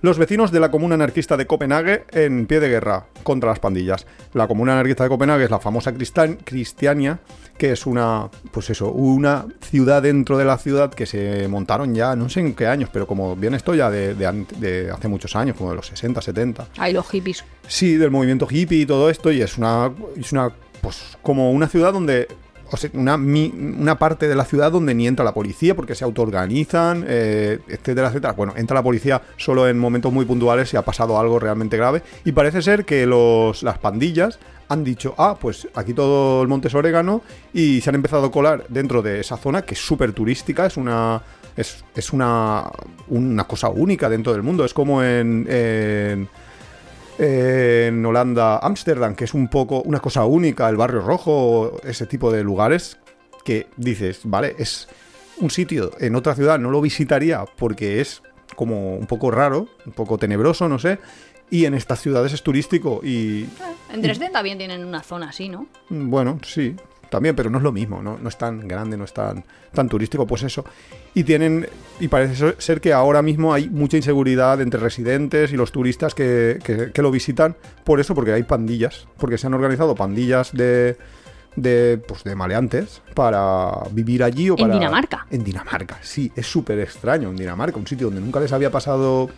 Los 0.01 0.17
vecinos 0.17 0.51
de 0.51 0.59
la 0.61 0.71
comuna 0.71 0.95
anarquista 0.95 1.35
de 1.35 1.45
Copenhague 1.45 2.05
en 2.11 2.45
pie 2.45 2.59
de 2.61 2.69
guerra 2.69 3.07
contra 3.23 3.49
las 3.49 3.59
pandillas. 3.59 4.05
La 4.33 4.47
comuna 4.47 4.71
anarquista 4.73 5.03
de 5.03 5.09
Copenhague 5.09 5.43
es 5.43 5.51
la 5.51 5.59
famosa 5.59 5.91
Cristan- 5.93 6.37
Cristiania, 6.43 7.19
que 7.57 7.73
es 7.73 7.85
una, 7.85 8.29
pues 8.51 8.69
eso, 8.69 8.91
una 8.91 9.45
ciudad 9.61 10.01
dentro 10.01 10.37
de 10.37 10.45
la 10.45 10.57
ciudad 10.57 10.93
que 10.93 11.05
se 11.05 11.47
montaron 11.49 11.93
ya, 11.93 12.15
no 12.15 12.29
sé 12.29 12.39
en 12.39 12.53
qué 12.55 12.67
años, 12.67 12.89
pero 12.93 13.07
como 13.07 13.35
bien 13.35 13.53
esto 13.53 13.75
ya 13.75 13.89
de, 13.91 14.15
de 14.15 14.45
de 14.59 14.89
hace 14.91 15.09
muchos 15.09 15.35
años, 15.35 15.57
como 15.57 15.71
de 15.71 15.75
los 15.75 15.87
60, 15.87 16.21
70. 16.21 16.67
Ahí 16.77 16.93
los 16.93 17.05
hippies. 17.09 17.43
Sí, 17.67 17.95
del 17.97 18.09
movimiento 18.11 18.47
hippie 18.49 18.79
y 18.81 18.85
todo 18.85 19.09
esto, 19.09 19.31
y 19.33 19.41
es 19.41 19.57
una, 19.57 19.91
es 20.15 20.31
una 20.31 20.51
pues 20.81 21.17
como 21.21 21.51
una 21.51 21.67
ciudad 21.67 21.91
donde, 21.91 22.29
una, 22.93 23.17
mi- 23.17 23.53
una 23.79 23.97
parte 23.97 24.27
de 24.27 24.35
la 24.35 24.45
ciudad 24.45 24.71
donde 24.71 24.93
ni 24.93 25.07
entra 25.07 25.25
la 25.25 25.33
policía 25.33 25.75
porque 25.75 25.95
se 25.95 26.03
autoorganizan, 26.03 27.05
eh, 27.07 27.59
etcétera, 27.67 28.09
etcétera. 28.09 28.33
Bueno, 28.33 28.53
entra 28.55 28.75
la 28.75 28.83
policía 28.83 29.21
solo 29.37 29.67
en 29.67 29.77
momentos 29.79 30.11
muy 30.13 30.25
puntuales 30.25 30.69
si 30.69 30.77
ha 30.77 30.83
pasado 30.83 31.19
algo 31.19 31.39
realmente 31.39 31.77
grave, 31.77 32.03
y 32.25 32.31
parece 32.31 32.61
ser 32.61 32.85
que 32.85 33.05
los, 33.05 33.63
las 33.63 33.77
pandillas 33.77 34.39
han 34.67 34.83
dicho, 34.83 35.15
ah, 35.17 35.37
pues 35.39 35.67
aquí 35.73 35.93
todo 35.93 36.41
el 36.41 36.47
monte 36.47 36.67
es 36.67 36.75
orégano, 36.75 37.21
y 37.53 37.81
se 37.81 37.89
han 37.89 37.95
empezado 37.95 38.27
a 38.27 38.31
colar 38.31 38.65
dentro 38.69 39.01
de 39.01 39.19
esa 39.19 39.37
zona 39.37 39.63
que 39.63 39.73
es 39.73 39.79
súper 39.79 40.13
turística, 40.13 40.65
es 40.65 40.77
una... 40.77 41.21
Es, 41.57 41.83
es 41.93 42.13
una, 42.13 42.71
una 43.09 43.43
cosa 43.43 43.67
única 43.67 44.07
dentro 44.07 44.31
del 44.31 44.43
mundo. 44.43 44.63
Es 44.63 44.73
como 44.73 45.03
en 45.03 45.45
en 47.19 48.05
Holanda, 48.05 48.59
Ámsterdam, 48.59 49.13
que 49.13 49.25
es 49.25 49.33
un 49.33 49.49
poco 49.49 49.81
una 49.81 49.99
cosa 49.99 50.23
única, 50.25 50.69
el 50.69 50.77
barrio 50.77 51.01
rojo, 51.01 51.79
ese 51.83 52.05
tipo 52.05 52.31
de 52.31 52.43
lugares 52.43 52.97
que 53.43 53.67
dices, 53.75 54.21
vale, 54.23 54.55
es 54.57 54.87
un 55.37 55.49
sitio 55.49 55.91
en 55.99 56.15
otra 56.15 56.33
ciudad, 56.33 56.59
no 56.59 56.71
lo 56.71 56.81
visitaría 56.81 57.43
porque 57.57 57.99
es 57.99 58.21
como 58.55 58.95
un 58.95 59.05
poco 59.05 59.31
raro, 59.31 59.67
un 59.85 59.91
poco 59.91 60.17
tenebroso, 60.17 60.69
no 60.69 60.79
sé, 60.79 60.99
y 61.49 61.65
en 61.65 61.73
estas 61.73 62.01
ciudades 62.01 62.31
es 62.33 62.41
turístico 62.41 63.01
y 63.03 63.47
En 63.91 64.01
Dresden 64.01 64.31
también 64.31 64.57
tienen 64.57 64.85
una 64.85 65.01
zona 65.03 65.29
así, 65.29 65.49
¿no? 65.49 65.67
Mm, 65.89 66.09
Bueno, 66.09 66.39
sí, 66.43 66.75
también, 67.09 67.35
pero 67.35 67.49
no 67.49 67.57
es 67.57 67.63
lo 67.63 67.71
mismo, 67.71 68.01
¿no? 68.01 68.17
No 68.21 68.29
es 68.29 68.37
tan 68.37 68.67
grande, 68.67 68.97
no 68.97 69.03
es 69.03 69.13
tan, 69.13 69.43
tan 69.73 69.89
turístico, 69.89 70.25
pues 70.27 70.43
eso. 70.43 70.63
Y 71.13 71.23
tienen, 71.23 71.67
y 71.99 72.07
parece 72.07 72.53
ser 72.59 72.81
que 72.81 72.93
ahora 72.93 73.21
mismo 73.21 73.53
hay 73.53 73.69
mucha 73.69 73.97
inseguridad 73.97 74.61
entre 74.61 74.79
residentes 74.79 75.51
y 75.51 75.57
los 75.57 75.71
turistas 75.71 76.13
que, 76.15 76.59
que- 76.63 76.91
que 76.91 77.01
lo 77.01 77.11
visitan, 77.11 77.55
por 77.83 77.99
eso, 77.99 78.13
porque 78.15 78.33
hay 78.33 78.43
pandillas, 78.43 79.07
porque 79.17 79.37
se 79.37 79.47
han 79.47 79.53
organizado 79.53 79.95
pandillas 79.95 80.51
de, 80.53 80.97
de, 81.55 81.99
pues, 82.07 82.23
de 82.23 82.35
maleantes 82.35 83.01
para 83.15 83.71
vivir 83.91 84.23
allí 84.23 84.49
o 84.51 84.55
En. 84.57 84.71
Dinamarca. 84.73 85.25
En 85.31 85.43
Dinamarca, 85.43 85.97
sí, 86.01 86.31
es 86.35 86.45
súper 86.45 86.79
extraño, 86.79 87.29
en 87.29 87.35
Dinamarca, 87.35 87.77
un 87.79 87.87
sitio 87.87 88.07
donde 88.07 88.21
nunca 88.21 88.39
les 88.39 88.53
había 88.53 88.69
pasado, 88.71 89.29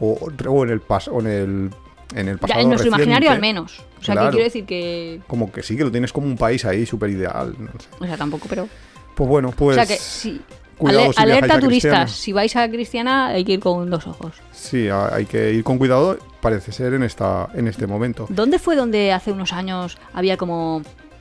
o, 0.00 0.30
o 0.48 0.64
en 0.64 0.70
el 0.70 0.80
pas, 0.80 1.06
o 1.08 1.20
en 1.20 1.26
el... 1.26 1.70
En 2.14 2.28
el 2.28 2.38
pasado 2.38 2.58
Ya, 2.58 2.62
en 2.62 2.68
nuestro 2.68 2.90
reciente. 2.90 3.02
imaginario 3.04 3.30
al 3.30 3.40
menos. 3.40 3.80
O 4.00 4.02
sea, 4.04 4.14
Claro. 4.14 4.28
que 4.30 4.32
quiero 4.32 4.44
decir 4.44 4.64
que... 4.66 5.20
Como 5.26 5.52
que 5.52 5.62
sí, 5.62 5.76
que 5.76 5.84
lo 5.84 5.90
tienes 5.90 6.12
como 6.12 6.26
un 6.26 6.36
país 6.36 6.64
ahí 6.64 6.84
súper 6.86 7.10
ideal. 7.10 7.54
No 7.58 7.68
sé. 7.80 7.88
O 8.00 8.04
sea, 8.06 8.16
tampoco, 8.16 8.46
pero... 8.48 8.68
Pues 9.14 9.28
bueno, 9.28 9.52
pues. 9.56 9.76
o 9.76 9.84
sea, 9.84 9.86
que 9.86 10.00
sí. 10.00 10.40
cuidado 10.78 11.12
si 11.12 11.20
alerta 11.22 11.54
a 11.56 11.60
turistas, 11.60 11.90
Cristiana. 11.90 12.06
si 12.08 12.32
vais 12.32 12.56
a 12.56 12.68
Cristiana 12.70 13.26
hay 13.28 13.44
que 13.44 13.52
ir 13.52 13.60
con 13.60 13.90
dos 13.90 14.06
ojos. 14.06 14.32
Sí, 14.52 14.88
hay 14.88 15.26
que 15.26 15.52
ir 15.52 15.62
con 15.62 15.76
cuidado, 15.78 16.18
parece 16.40 16.72
ser 16.72 16.94
en 16.94 17.02
esta 17.02 17.48
en 17.54 17.68
este 17.68 17.86
momento. 17.86 18.26
¿Dónde 18.30 18.58
fue 18.58 18.76
donde 18.76 19.12
hace 19.12 19.30
unos 19.32 19.52
años 19.52 19.98
había 20.14 20.36
como, 20.38 20.80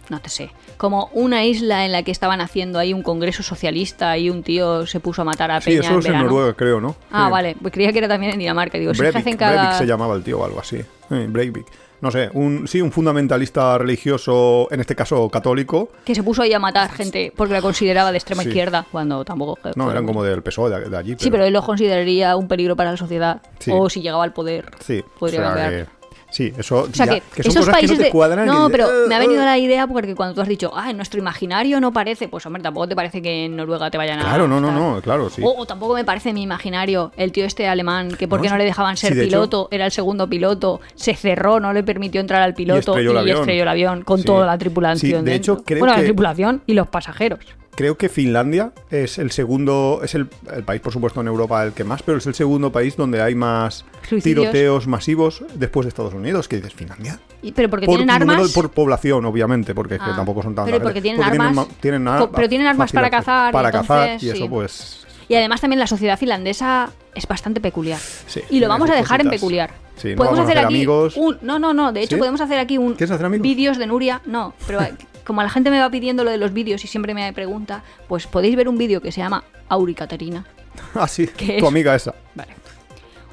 no 0.10 0.20
te 0.22 0.30
sé, 0.30 0.52
como 0.78 1.10
una 1.14 1.46
isla 1.46 1.86
en 1.86 1.92
la 1.92 2.04
que 2.04 2.12
estaban 2.12 2.42
haciendo 2.42 2.80
ahí 2.80 2.94
un 2.94 3.04
congreso 3.04 3.44
socialista 3.44 4.18
y 4.18 4.30
un 4.30 4.44
tío 4.44 4.86
se 4.88 5.00
puso 5.00 5.22
a 5.22 5.26
matar 5.26 5.52
a 5.52 5.62
Sí, 5.62 5.72
Peña 5.72 5.82
eso 5.82 5.94
en 5.94 6.00
es 6.00 6.06
en 6.06 6.12
verano? 6.14 6.30
Noruega, 6.30 6.54
creo, 6.54 6.82
¿no? 6.82 6.96
Ah, 7.12 7.26
Sí. 7.28 7.32
vale, 7.32 7.56
pues 7.62 7.74
creía 7.74 7.92
que 7.92 8.00
era 8.00 8.08
también 8.08 8.34
en 8.34 8.40
Dinamarca. 8.40 8.78
Digo, 8.78 8.92
Breivik, 8.94 9.16
hacen 9.18 9.38
cada... 9.38 9.54
Breivik 9.54 9.78
se 9.78 9.86
llamaba 9.86 10.16
el 10.16 10.24
tío 10.24 10.40
o 10.40 10.46
algo 10.46 10.60
así. 10.60 10.78
Sí, 10.78 11.16
Breivik. 11.28 11.66
No 12.02 12.12
sé, 12.12 12.30
un, 12.34 12.66
sí, 12.66 12.82
un 12.82 12.94
fundamentalista 12.94 13.78
religioso, 13.78 14.70
en 14.72 14.80
este 14.80 14.96
caso 14.96 15.28
católico. 15.30 15.90
Que 16.06 16.16
se 16.16 16.24
puso 16.24 16.42
ahí 16.42 16.54
a 16.54 16.60
matar 16.60 16.90
gente 16.92 17.34
porque 17.36 17.54
la 17.54 17.62
consideraba 17.62 18.12
de 18.12 18.18
extrema 18.18 18.42
Sí. 18.44 18.48
izquierda, 18.50 18.86
cuando 18.90 19.26
tampoco... 19.26 19.58
No, 19.76 19.92
eran 19.92 20.06
como 20.06 20.24
del 20.24 20.42
PSOE 20.42 20.70
de, 20.70 20.90
de 20.90 20.98
allí. 20.98 21.16
Sí, 21.20 21.30
pero 21.30 21.44
él 21.44 21.52
lo 21.52 21.62
consideraría 21.62 22.38
un 22.38 22.48
peligro 22.48 22.78
para 22.78 22.92
la 22.92 22.98
sociedad. 22.98 23.42
Sí. 23.60 23.72
O 23.74 23.90
si 23.90 24.02
llegaba 24.02 24.24
al 24.24 24.32
poder, 24.32 24.72
Sí, 24.80 25.04
podría 25.20 25.42
o 25.42 25.44
sea 25.44 25.54
cambiar. 25.54 25.86
que- 25.86 25.99
sí, 26.30 26.54
eso. 26.58 26.82
O 26.90 26.94
sea 26.94 27.06
ya- 27.06 27.14
que, 27.16 27.22
que 27.36 27.44
son 27.44 27.52
esos 27.52 27.66
cosas 27.66 27.74
países 27.76 27.92
que 27.92 27.96
no 27.96 28.00
te 28.00 28.04
de... 28.06 28.12
cuadran. 28.12 28.46
No, 28.46 28.70
pero 28.70 28.88
me 29.08 29.16
ha 29.16 29.18
"Ah, 29.18 29.22
venido 29.22 29.42
ah". 29.42 29.46
la 29.46 29.58
idea 29.58 29.88
porque 29.88 30.16
cuando 30.16 30.36
tú 30.36 30.42
has 30.42 30.48
dicho, 30.48 30.72
ah, 30.76 30.90
en 30.90 30.98
nuestro 30.98 31.20
imaginario 31.20 31.80
no 31.80 31.92
parece, 31.94 32.28
pues 32.28 32.46
hombre, 32.46 32.62
tampoco 32.64 32.88
te 32.88 32.96
parece 32.96 33.22
que 33.22 33.46
en 33.46 33.56
Noruega 33.56 33.90
te 33.92 33.98
vayan 33.98 34.20
a... 34.20 34.24
Claro, 34.24 34.48
no, 34.48 34.60
no, 34.62 34.72
no, 34.72 35.02
claro, 35.02 35.30
sí. 35.30 35.42
O, 35.44 35.54
o 35.58 35.66
tampoco 35.66 35.94
me 35.96 36.06
parece 36.06 36.34
mi 36.34 36.42
imaginario 36.44 37.12
el 37.18 37.32
tío 37.32 37.46
este 37.46 37.68
alemán 37.68 38.10
que 38.18 38.28
porque 38.28 38.48
No, 38.48 38.54
no, 38.54 38.58
le 38.60 38.66
dejaban 38.66 38.98
sí, 38.98 39.08
ser 39.08 39.18
hecho- 39.18 39.24
piloto, 39.28 39.68
era 39.72 39.86
el 39.86 39.92
segundo 39.92 40.28
piloto, 40.30 40.82
se 40.96 41.16
cerró, 41.16 41.60
no 41.60 41.74
le 41.74 41.84
permitió 41.84 42.22
entrar 42.22 42.42
al 42.42 42.54
piloto 42.54 42.92
estrelló 42.92 43.12
el 43.12 43.18
avión. 43.18 43.40
estrelló 43.40 43.64
el 43.64 43.70
avión 43.70 44.04
con 44.04 44.20
Sí. 44.20 44.26
toda 44.26 44.46
la 44.46 44.58
tripulación. 44.58 45.22
Sí, 45.22 45.26
de 45.26 45.36
hecho, 45.36 45.64
creo 45.64 45.80
bueno, 45.80 45.96
la 45.96 46.04
tripulación 46.04 46.62
y 46.66 46.74
los 46.74 46.88
pasajeros. 46.88 47.40
Creo 47.80 47.98
que 47.98 48.10
Finlandia 48.10 48.74
es 48.92 49.20
el 49.20 49.32
segundo, 49.32 50.02
es 50.04 50.14
el, 50.14 50.28
el 50.54 50.64
país, 50.66 50.82
por 50.82 50.92
supuesto, 50.92 51.22
en 51.22 51.28
Europa 51.28 51.64
el 51.64 51.72
que 51.72 51.86
más, 51.86 52.04
pero 52.04 52.18
es 52.18 52.28
el 52.28 52.36
segundo 52.36 52.74
país 52.74 52.98
donde 52.98 53.22
hay 53.22 53.36
más 53.36 53.86
Suicidios. 54.06 54.42
tiroteos 54.52 54.86
masivos 54.88 55.46
después 55.56 55.86
de 55.86 55.88
Estados 55.88 56.14
Unidos. 56.14 56.50
¿Qué 56.50 56.58
dices, 56.58 56.74
Finlandia? 56.74 57.22
Y- 57.42 57.54
pero 57.54 57.70
porque 57.70 57.86
por 57.86 57.96
tienen 57.96 58.20
número- 58.20 58.40
armas. 58.42 58.52
por 58.52 58.72
población, 58.72 59.24
obviamente, 59.24 59.74
porque 59.74 59.94
es 59.96 60.02
que 60.02 60.10
Ah, 60.10 60.16
tampoco 60.18 60.44
son 60.44 60.56
tan 60.56 60.66
pero 60.66 60.82
porque 60.82 61.02
tienen 61.02 61.24
armas, 61.24 61.68
tienen 61.80 62.06
pero 62.36 62.50
tienen 62.50 62.68
armas 62.68 62.92
para 62.92 63.10
cazar, 63.10 63.52
y 63.52 63.54
Para 63.54 63.72
cazar, 63.72 64.04
entonces, 64.10 64.28
y 64.28 64.30
eso 64.32 64.44
sí. 64.44 64.50
pues... 64.50 65.08
Y 65.30 65.36
además 65.36 65.62
también 65.62 65.80
la 65.80 65.88
sociedad 65.88 66.20
finlandesa 66.20 66.90
es 67.16 67.28
bastante 67.28 67.62
peculiar. 67.62 68.00
Sí, 68.28 68.42
y 68.50 68.60
lo 68.60 68.68
vamos 68.68 68.90
a 68.90 68.96
dejar 68.96 69.22
en 69.22 69.30
peculiar. 69.30 69.72
Sí, 69.96 70.10
no 70.10 70.16
podemos 70.18 70.40
a 70.40 70.44
hacer 70.44 70.58
aquí 70.58 70.66
amigos. 70.76 71.16
un 71.16 71.38
no, 71.42 71.60
no, 71.60 71.74
no, 71.74 71.94
de 71.94 72.02
hecho 72.02 72.16
¿Sí? 72.16 72.20
podemos 72.20 72.42
hacer 72.42 72.58
aquí 72.60 72.78
un 72.78 72.98
vídeos 73.42 73.78
de 73.78 73.88
Nuria, 73.88 74.22
no, 74.26 74.54
pero 74.68 74.80
como 75.30 75.44
la 75.44 75.50
gente 75.50 75.70
me 75.70 75.80
va 75.80 75.92
pidiendo 75.92 76.24
lo 76.24 76.32
de 76.32 76.40
los 76.40 76.54
vídeos 76.54 76.84
y 76.84 76.88
siempre 76.88 77.14
me 77.14 77.32
pregunta, 77.34 77.84
pues 78.08 78.26
podéis 78.26 78.56
ver 78.56 78.68
un 78.68 78.80
vídeo 78.80 79.00
que 79.00 79.12
se 79.12 79.22
llama 79.22 79.44
Auri 79.70 79.94
Caterina. 79.94 80.44
Ah, 80.96 81.08
sí, 81.08 81.28
¿Qué 81.38 81.60
tu 81.60 81.66
es? 81.66 81.72
amiga 81.72 81.94
esa. 81.94 82.16
Vale. 82.34 82.54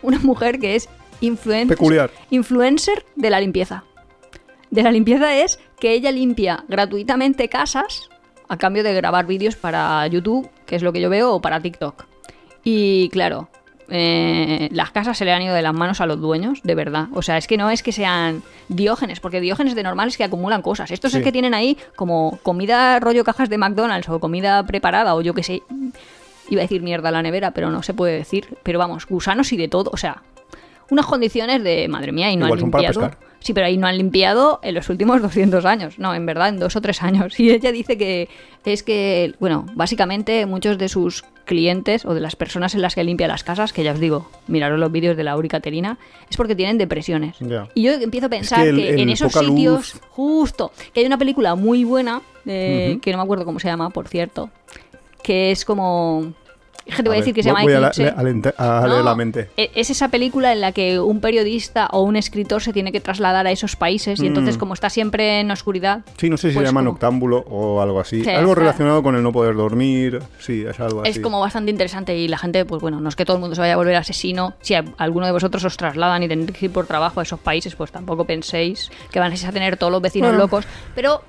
Una 0.03 0.18
mujer 0.18 0.59
que 0.59 0.74
es 0.76 0.88
influen- 1.22 1.68
Peculiar. 1.68 2.11
influencer 2.30 3.05
de 3.14 3.30
la 3.30 3.40
limpieza. 3.40 3.84
De 4.70 4.82
la 4.82 4.90
limpieza 4.90 5.34
es 5.36 5.59
que 5.80 5.92
ella 5.92 6.11
limpia 6.12 6.64
gratuitamente 6.68 7.49
casas 7.49 8.11
a 8.49 8.59
cambio 8.59 8.82
de 8.82 8.92
grabar 8.94 9.24
vídeos 9.26 9.57
para 9.57 10.07
YouTube, 10.07 10.51
que 10.66 10.76
es 10.76 10.82
lo 10.82 10.92
que 10.92 11.01
yo 11.01 11.09
veo, 11.09 11.32
o 11.34 11.40
para 11.40 11.61
TikTok. 11.61 12.05
Y 12.62 13.09
claro, 13.09 13.49
eh, 13.89 14.68
las 14.72 14.91
casas 14.91 15.16
se 15.18 15.24
le 15.24 15.32
han 15.32 15.43
ido 15.43 15.55
de 15.55 15.62
las 15.62 15.74
manos 15.74 16.01
a 16.01 16.07
los 16.07 16.20
dueños, 16.20 16.61
de 16.62 16.74
verdad. 16.74 17.07
O 17.12 17.22
sea, 17.22 17.37
es 17.39 17.47
que 17.47 17.57
no 17.57 17.70
es 17.70 17.82
que 17.82 17.93
sean 17.93 18.43
diógenes, 18.68 19.20
porque 19.20 19.41
diógenes 19.41 19.74
de 19.74 19.82
normal 19.82 20.09
es 20.09 20.16
que 20.16 20.24
acumulan 20.24 20.62
cosas. 20.62 20.91
Estos 20.91 21.12
Sí. 21.12 21.18
es 21.18 21.24
que 21.24 21.32
tienen 21.32 21.55
ahí 21.55 21.76
como 21.95 22.39
comida 22.43 22.99
rollo 23.01 23.24
cajas 23.24 23.49
de 23.49 23.59
McDonald's 23.59 24.09
o 24.09 24.18
comida 24.20 24.64
preparada 24.66 25.14
o 25.14 25.20
yo 25.20 25.34
qué 25.34 25.43
sé. 25.43 25.62
Iba 26.49 26.61
a 26.61 26.64
decir 26.64 26.82
mierda 26.82 27.09
a 27.09 27.12
la 27.12 27.22
nevera, 27.22 27.51
pero 27.53 27.70
no 27.70 27.82
se 27.82 27.95
puede 27.95 28.16
decir. 28.16 28.57
Pero 28.62 28.78
vamos, 28.78 29.07
gusanos 29.07 29.53
y 29.53 29.57
de 29.57 29.68
todo. 29.68 29.91
O 29.93 29.97
sea, 29.97 30.22
unas 30.91 31.07
condiciones 31.07 31.62
de 31.64 31.89
madre 31.89 32.12
mía 32.12 32.30
y 32.30 32.37
no 32.37 32.47
Igual 32.47 32.59
han 32.61 32.64
limpiado. 32.70 33.11
Sí, 33.41 33.53
pero 33.53 33.66
ahí 33.66 33.76
no 33.76 33.87
han 33.87 33.97
limpiado 33.97 34.61
en 34.62 34.74
los 34.74 34.89
últimos 34.89 35.20
200 35.22 35.64
años. 35.64 35.99
No, 35.99 36.14
en 36.14 36.24
verdad, 36.26 36.49
en 36.49 36.59
dos 36.59 36.74
o 36.76 36.80
tres 36.80 37.03
años. 37.03 37.34
Y 37.41 37.51
ella 37.51 37.72
dice 37.72 37.97
que 37.99 38.28
es 38.64 38.82
que, 38.82 39.34
bueno, 39.41 39.66
básicamente 39.74 40.47
muchos 40.47 40.78
de 40.78 40.89
sus 40.89 41.24
clientes 41.47 42.05
o 42.05 42.12
de 42.12 42.20
las 42.20 42.36
personas 42.36 42.74
en 42.74 42.82
las 42.82 42.94
que 42.94 43.03
limpia 43.03 43.26
las 43.28 43.42
casas, 43.42 43.72
que 43.72 43.82
ya 43.82 43.92
os 43.92 44.01
digo, 44.01 44.28
miraros 44.49 44.78
los 44.78 44.92
vídeos 44.92 45.16
de 45.16 45.24
Laura 45.24 45.47
y 45.47 45.49
Caterina, 45.49 45.97
es 46.28 46.36
porque 46.36 46.55
tienen 46.55 46.76
depresiones. 46.76 47.36
Y 47.74 47.82
yo 47.84 47.92
empiezo 47.92 48.26
a 48.26 48.28
pensar 48.28 48.66
que 48.76 48.90
en 49.03 49.09
esos 49.14 49.32
sitios, 49.55 49.94
luz- 49.94 50.01
justo, 50.11 50.72
que 50.92 51.01
hay 51.01 51.07
una 51.07 51.16
película 51.16 51.55
muy 51.55 51.84
buena, 51.84 52.20
eh, 52.44 52.99
que 53.01 53.11
no 53.12 53.16
me 53.18 53.24
acuerdo 53.24 53.44
cómo 53.47 53.59
se 53.61 53.68
llama, 53.68 53.88
por 53.90 54.09
cierto, 54.09 54.51
que 55.22 55.51
es 55.53 55.64
como... 55.64 56.34
Voy 56.87 56.95
a, 57.07 57.11
ver, 57.11 57.18
decir 57.18 57.34
que 57.34 57.43
se 57.43 57.51
voy- 57.51 57.59
llama 57.61 57.64
voy 57.64 57.72
a, 57.74 57.80
la- 57.80 57.89
Eclipse. 57.89 58.14
a 58.16 58.22
lente- 58.22 58.55
a 58.57 58.87
leer 58.87 58.99
No, 58.99 59.03
la 59.05 59.14
mente. 59.16 59.51
Es 59.57 59.91
esa 59.91 60.09
película 60.09 60.53
en 60.53 60.61
la 60.61 60.70
que 60.72 61.01
un 61.01 61.20
periodista 61.20 61.89
o 61.93 62.03
un 62.03 62.14
escritor 62.16 62.62
se 62.62 62.72
tiene 62.72 62.93
que 62.93 63.01
trasladar 63.01 63.47
a 63.47 63.51
esos 63.51 63.74
países 63.76 64.20
y 64.20 64.26
entonces 64.26 64.57
Mm. 64.57 64.59
como 64.61 64.74
está 64.74 64.89
siempre 64.89 65.41
en 65.41 65.51
oscuridad... 65.51 66.03
Sí, 66.16 66.30
no 66.30 66.37
sé 66.37 66.51
si 66.51 66.55
pues 66.55 66.62
se 66.64 66.68
llama 66.68 66.80
como- 66.82 66.93
noctámbulo 66.93 67.39
o 67.51 67.80
algo 67.80 67.99
así. 68.01 68.22
Sí, 68.22 68.30
algo 68.30 68.55
relacionado 68.55 69.03
con 69.03 69.16
el 69.16 69.22
no 69.22 69.32
poder 69.32 69.57
dormir. 69.57 70.20
Sí, 70.39 70.64
es 70.68 70.78
algo 70.78 71.01
así. 71.03 71.11
Es 71.11 71.18
como 71.20 71.41
bastante 71.41 71.70
interesante 71.70 72.16
y 72.16 72.28
la 72.28 72.39
gente, 72.39 72.64
pues 72.64 72.80
bueno, 72.80 73.01
no 73.01 73.09
es 73.09 73.16
que 73.16 73.24
todo 73.24 73.37
el 73.37 73.41
mundo 73.41 73.55
se 73.57 73.61
vaya 73.62 73.74
a 73.74 73.76
volver 73.76 73.97
asesino. 73.97 74.55
Si 74.61 74.74
a 74.74 74.84
alguno 74.99 75.26
de 75.26 75.32
vosotros 75.32 75.64
os 75.64 75.76
trasladan 75.76 76.22
y 76.22 76.28
tenéis 76.28 76.53
que 76.53 76.66
ir 76.66 76.72
por 76.72 76.87
trabajo 76.87 77.20
a 77.20 77.24
esos 77.24 77.41
países, 77.41 77.74
pues 77.74 77.91
tampoco 77.91 78.24
penséis 78.24 78.91
que 79.11 79.18
van 79.18 79.32
a 79.32 79.53
tener 79.53 79.76
todos 79.76 79.91
los 79.93 80.01
vecinos 80.03 80.28
Bueno. 80.30 80.45
locos. 80.45 80.64
Pero 80.95 81.20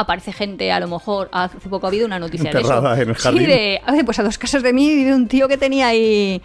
aparece 0.00 0.32
gente, 0.32 0.72
a 0.72 0.80
lo 0.80 0.88
mejor, 0.88 1.28
hace 1.32 1.68
poco 1.68 1.86
ha 1.86 1.88
habido 1.90 2.06
una 2.06 2.18
noticia 2.18 2.50
de 2.52 2.60
eso. 2.60 2.92
En 2.94 3.08
el 3.08 3.16
Sí, 3.16 3.22
jardín. 3.22 3.46
de, 3.46 3.80
"Oye, 3.88 4.04
pues 4.04 4.18
a 4.18 4.22
dos 4.22 4.38
casas 4.38 4.62
de 4.62 4.72
mí 4.72 4.94
vive 4.94 5.14
un 5.14 5.28
tío 5.28 5.46
que 5.48 5.56
tenía 5.56 5.88
ahí 5.88 6.42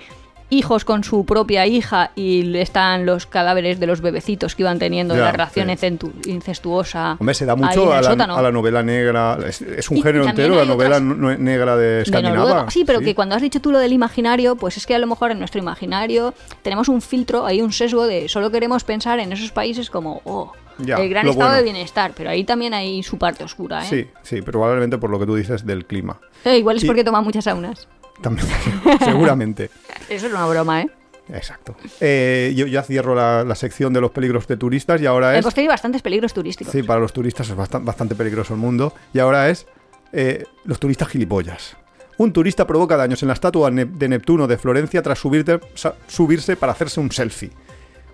hijos 0.51 0.85
con 0.85 1.03
su 1.03 1.25
propia 1.25 1.65
hija 1.65 2.11
y 2.15 2.55
están 2.59 3.03
los 3.07 3.25
cadáveres 3.25 3.79
de 3.79 3.87
los 3.87 4.01
bebecitos 4.01 4.55
que 4.55 4.61
iban 4.61 4.77
teniendo 4.77 5.15
de 5.15 5.21
la 5.21 5.31
relación 5.31 5.75
sí. 5.75 5.97
incestuosa. 6.29 7.17
Hombre, 7.19 7.33
se 7.33 7.45
da 7.47 7.55
mucho 7.55 7.91
a 7.91 7.99
la, 8.01 8.11
a 8.11 8.51
novela 8.51 8.83
negra. 8.83 9.39
Es, 9.47 9.61
es 9.61 9.89
un 9.89 9.97
Y- 9.97 10.01
género 10.03 10.27
entero, 10.27 10.55
la 10.55 10.65
novela 10.65 10.99
negra 10.99 11.75
de 11.75 11.85
de 11.95 12.01
Escandinava. 12.03 12.35
Noruega. 12.49 12.69
Sí, 12.69 12.83
pero 12.85 12.99
que 13.01 13.15
cuando 13.15 13.35
has 13.35 13.41
dicho 13.41 13.59
tú 13.59 13.71
lo 13.71 13.79
del 13.79 13.91
imaginario, 13.93 14.55
pues 14.55 14.77
es 14.77 14.85
que 14.85 14.93
a 14.93 14.99
lo 14.99 15.07
mejor 15.07 15.31
en 15.31 15.39
nuestro 15.39 15.59
imaginario 15.59 16.33
tenemos 16.61 16.89
un 16.89 17.01
filtro, 17.01 17.45
hay 17.45 17.61
un 17.61 17.73
sesgo 17.73 18.05
de 18.05 18.29
solo 18.29 18.51
queremos 18.51 18.83
pensar 18.83 19.19
en 19.19 19.31
esos 19.33 19.51
países 19.51 19.89
como, 19.89 20.21
oh, 20.25 20.51
Ya, 20.79 20.95
el 20.97 21.09
gran 21.09 21.25
estado 21.27 21.45
bueno. 21.49 21.55
de 21.55 21.63
bienestar, 21.63 22.13
pero 22.15 22.29
ahí 22.29 22.43
también 22.43 22.73
hay 22.73 23.01
su 23.03 23.17
parte 23.17 23.43
oscura, 23.43 23.83
¿eh? 23.85 23.87
Sí, 23.89 24.07
sí, 24.23 24.41
probablemente 24.41 24.97
por 24.97 25.09
lo 25.09 25.19
que 25.19 25.25
tú 25.25 25.35
dices 25.35 25.65
del 25.65 25.85
clima. 25.85 26.19
Eh, 26.43 26.57
igual 26.57 26.77
es 26.77 26.83
Y- 26.83 26.87
porque 26.87 27.03
toma 27.03 27.21
muchas 27.21 27.45
saunas. 27.45 27.87
También, 28.21 28.47
seguramente. 29.03 29.69
Eso 30.09 30.27
es 30.27 30.33
una 30.33 30.45
broma, 30.47 30.81
¿eh? 30.81 30.89
Exacto. 31.33 31.75
Eh, 32.01 32.53
yo 32.55 32.67
ya 32.67 32.83
cierro 32.83 33.15
la, 33.15 33.43
la 33.43 33.55
sección 33.55 33.91
de 33.93 33.99
los 34.01 34.11
peligros 34.11 34.47
de 34.47 34.57
turistas 34.57 35.01
y 35.01 35.05
ahora 35.05 35.37
es... 35.37 35.43
Pues 35.45 35.67
bastantes 35.67 36.01
peligros 36.01 36.33
turísticos. 36.33 36.71
Sí, 36.71 36.83
para 36.83 36.99
los 36.99 37.11
turistas 37.13 37.49
es 37.49 37.55
bastan- 37.55 37.83
bastante 37.83 38.13
peligroso 38.15 38.53
el 38.53 38.59
mundo. 38.59 38.93
Y 39.13 39.19
ahora 39.19 39.49
es 39.49 39.65
eh, 40.13 40.43
los 40.65 40.79
turistas 40.79 41.07
gilipollas. 41.07 41.75
Un 42.17 42.31
turista 42.31 42.67
provoca 42.67 42.95
daños 42.95 43.21
en 43.23 43.27
la 43.29 43.33
estatua 43.33 43.71
de 43.71 44.07
Neptuno 44.07 44.45
de 44.47 44.57
Florencia 44.57 45.01
tras 45.01 45.19
subirte- 45.23 45.59
subirse 46.07 46.55
para 46.55 46.73
hacerse 46.73 46.99
un 46.99 47.11
selfie. 47.11 47.49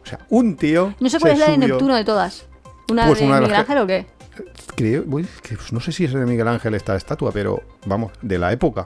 O 0.04 0.06
sea, 0.08 0.20
un 0.30 0.56
tío. 0.56 0.96
No 1.00 1.10
sé 1.10 1.20
cuál 1.20 1.36
se 1.36 1.44
es 1.44 1.48
la 1.48 1.52
de 1.52 1.58
Neptuno 1.60 1.96
de 1.96 2.04
todas. 2.06 2.48
¿Una 2.92 3.08
Pues 3.08 3.20
de 3.20 3.26
una 3.26 3.36
de 3.36 3.42
Miguel 3.42 3.56
Ángel 3.56 3.78
o 3.78 3.88
qué? 3.88 4.06
Creo, 4.76 5.04
que 5.42 5.56
pues 5.56 5.74
no 5.74 5.80
sé 5.80 5.92
si 5.92 6.06
es 6.06 6.14
de 6.14 6.26
Miguel 6.26 6.48
Ángel 6.48 6.74
esta 6.74 6.96
estatua, 6.96 7.32
pero 7.32 7.62
vamos, 7.86 8.12
de 8.22 8.38
la 8.38 8.52
época. 8.52 8.86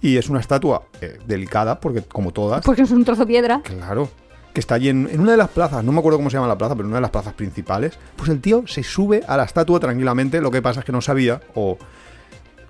Y 0.00 0.16
es 0.16 0.28
una 0.28 0.40
estatua 0.40 0.84
eh, 1.00 1.18
delicada, 1.26 1.80
porque 1.80 2.02
como 2.02 2.32
todas, 2.32 2.64
Porque 2.64 2.82
es 2.82 2.90
un 2.90 3.04
trozo 3.04 3.22
de 3.22 3.26
piedra. 3.26 3.60
Claro. 3.62 4.08
Que 4.52 4.60
está 4.60 4.76
allí 4.76 4.88
en, 4.88 5.08
en 5.10 5.20
una 5.20 5.32
de 5.32 5.36
las 5.36 5.48
plazas, 5.48 5.82
no 5.82 5.90
me 5.90 5.98
acuerdo 5.98 6.18
cómo 6.18 6.30
se 6.30 6.36
llama 6.36 6.46
la 6.46 6.56
plaza, 6.56 6.74
pero 6.74 6.84
en 6.84 6.90
una 6.90 6.98
de 6.98 7.02
las 7.02 7.10
plazas 7.10 7.32
principales. 7.34 7.98
Pues 8.14 8.28
el 8.30 8.40
tío 8.40 8.64
se 8.66 8.82
sube 8.84 9.22
a 9.26 9.36
la 9.36 9.44
estatua 9.44 9.80
tranquilamente. 9.80 10.40
Lo 10.40 10.50
que 10.52 10.62
pasa 10.62 10.80
es 10.80 10.86
que 10.86 10.92
no 10.92 11.00
sabía, 11.00 11.40
o 11.54 11.76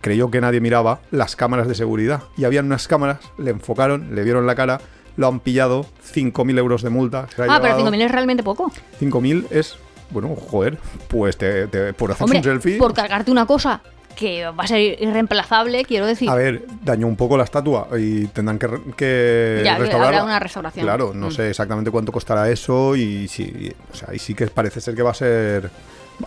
creyó 0.00 0.30
que 0.30 0.40
nadie 0.40 0.60
miraba, 0.60 1.00
las 1.10 1.36
cámaras 1.36 1.68
de 1.68 1.74
seguridad. 1.74 2.22
Y 2.36 2.44
habían 2.44 2.66
unas 2.66 2.88
cámaras, 2.88 3.18
le 3.36 3.50
enfocaron, 3.50 4.14
le 4.14 4.22
vieron 4.22 4.46
la 4.46 4.54
cara, 4.54 4.80
lo 5.16 5.26
han 5.28 5.40
pillado, 5.40 5.84
5.000 6.14 6.58
euros 6.58 6.82
de 6.82 6.90
multa. 6.90 7.26
se 7.34 7.42
Ah, 7.42 7.58
pero 7.60 7.76
llevado. 7.76 7.90
5.000 7.92 8.04
es 8.04 8.12
realmente 8.12 8.42
poco. 8.42 8.72
5.000 9.00 9.46
es, 9.50 9.76
bueno, 10.10 10.34
joder, 10.36 10.78
pues 11.08 11.36
te, 11.36 11.66
te- 11.68 11.92
por 11.92 12.12
hacer 12.12 12.26
un 12.26 12.42
selfie. 12.42 12.78
por 12.78 12.94
cargarte 12.94 13.30
una 13.30 13.46
cosa 13.46 13.80
que 14.16 14.44
va 14.46 14.62
a 14.62 14.66
ser 14.68 15.02
irreemplazable, 15.02 15.84
quiero 15.84 16.06
decir. 16.06 16.30
A 16.30 16.36
ver, 16.36 16.66
dañó 16.82 17.08
un 17.08 17.16
poco 17.16 17.36
la 17.36 17.42
estatua 17.44 17.88
y 17.98 18.26
tendrán 18.28 18.60
que, 18.60 18.68
que 18.96 19.62
Ya, 19.64 19.76
restaurarla. 19.76 20.18
habrá 20.18 20.24
una 20.24 20.38
restauración. 20.38 20.84
Claro, 20.86 21.12
no 21.14 21.28
Mm. 21.28 21.32
sé 21.32 21.50
exactamente 21.50 21.90
cuánto 21.90 22.12
costará 22.12 22.48
eso 22.48 22.94
y 22.94 23.26
sí, 23.26 23.72
o 23.92 23.96
sea, 23.96 24.14
y 24.14 24.20
sí 24.20 24.34
que 24.34 24.46
parece 24.46 24.80
ser 24.80 24.94
que 24.94 25.02
va 25.02 25.10
a 25.10 25.14
ser 25.14 25.68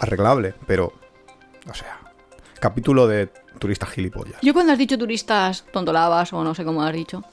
arreglable, 0.01 0.53
pero, 0.65 0.91
o 1.69 1.73
sea, 1.73 1.97
capítulo 2.59 3.07
de 3.07 3.29
turistas 3.57 3.89
gilipollas. 3.91 4.35
Yo 4.41 4.53
cuando 4.53 4.73
has 4.73 4.77
dicho 4.77 4.97
turistas 4.97 5.63
tontolabas 5.71 6.33
o 6.33 6.43
no 6.43 6.53
sé 6.55 6.65
cómo 6.65 6.83
has 6.83 6.91
dicho, 6.93 7.23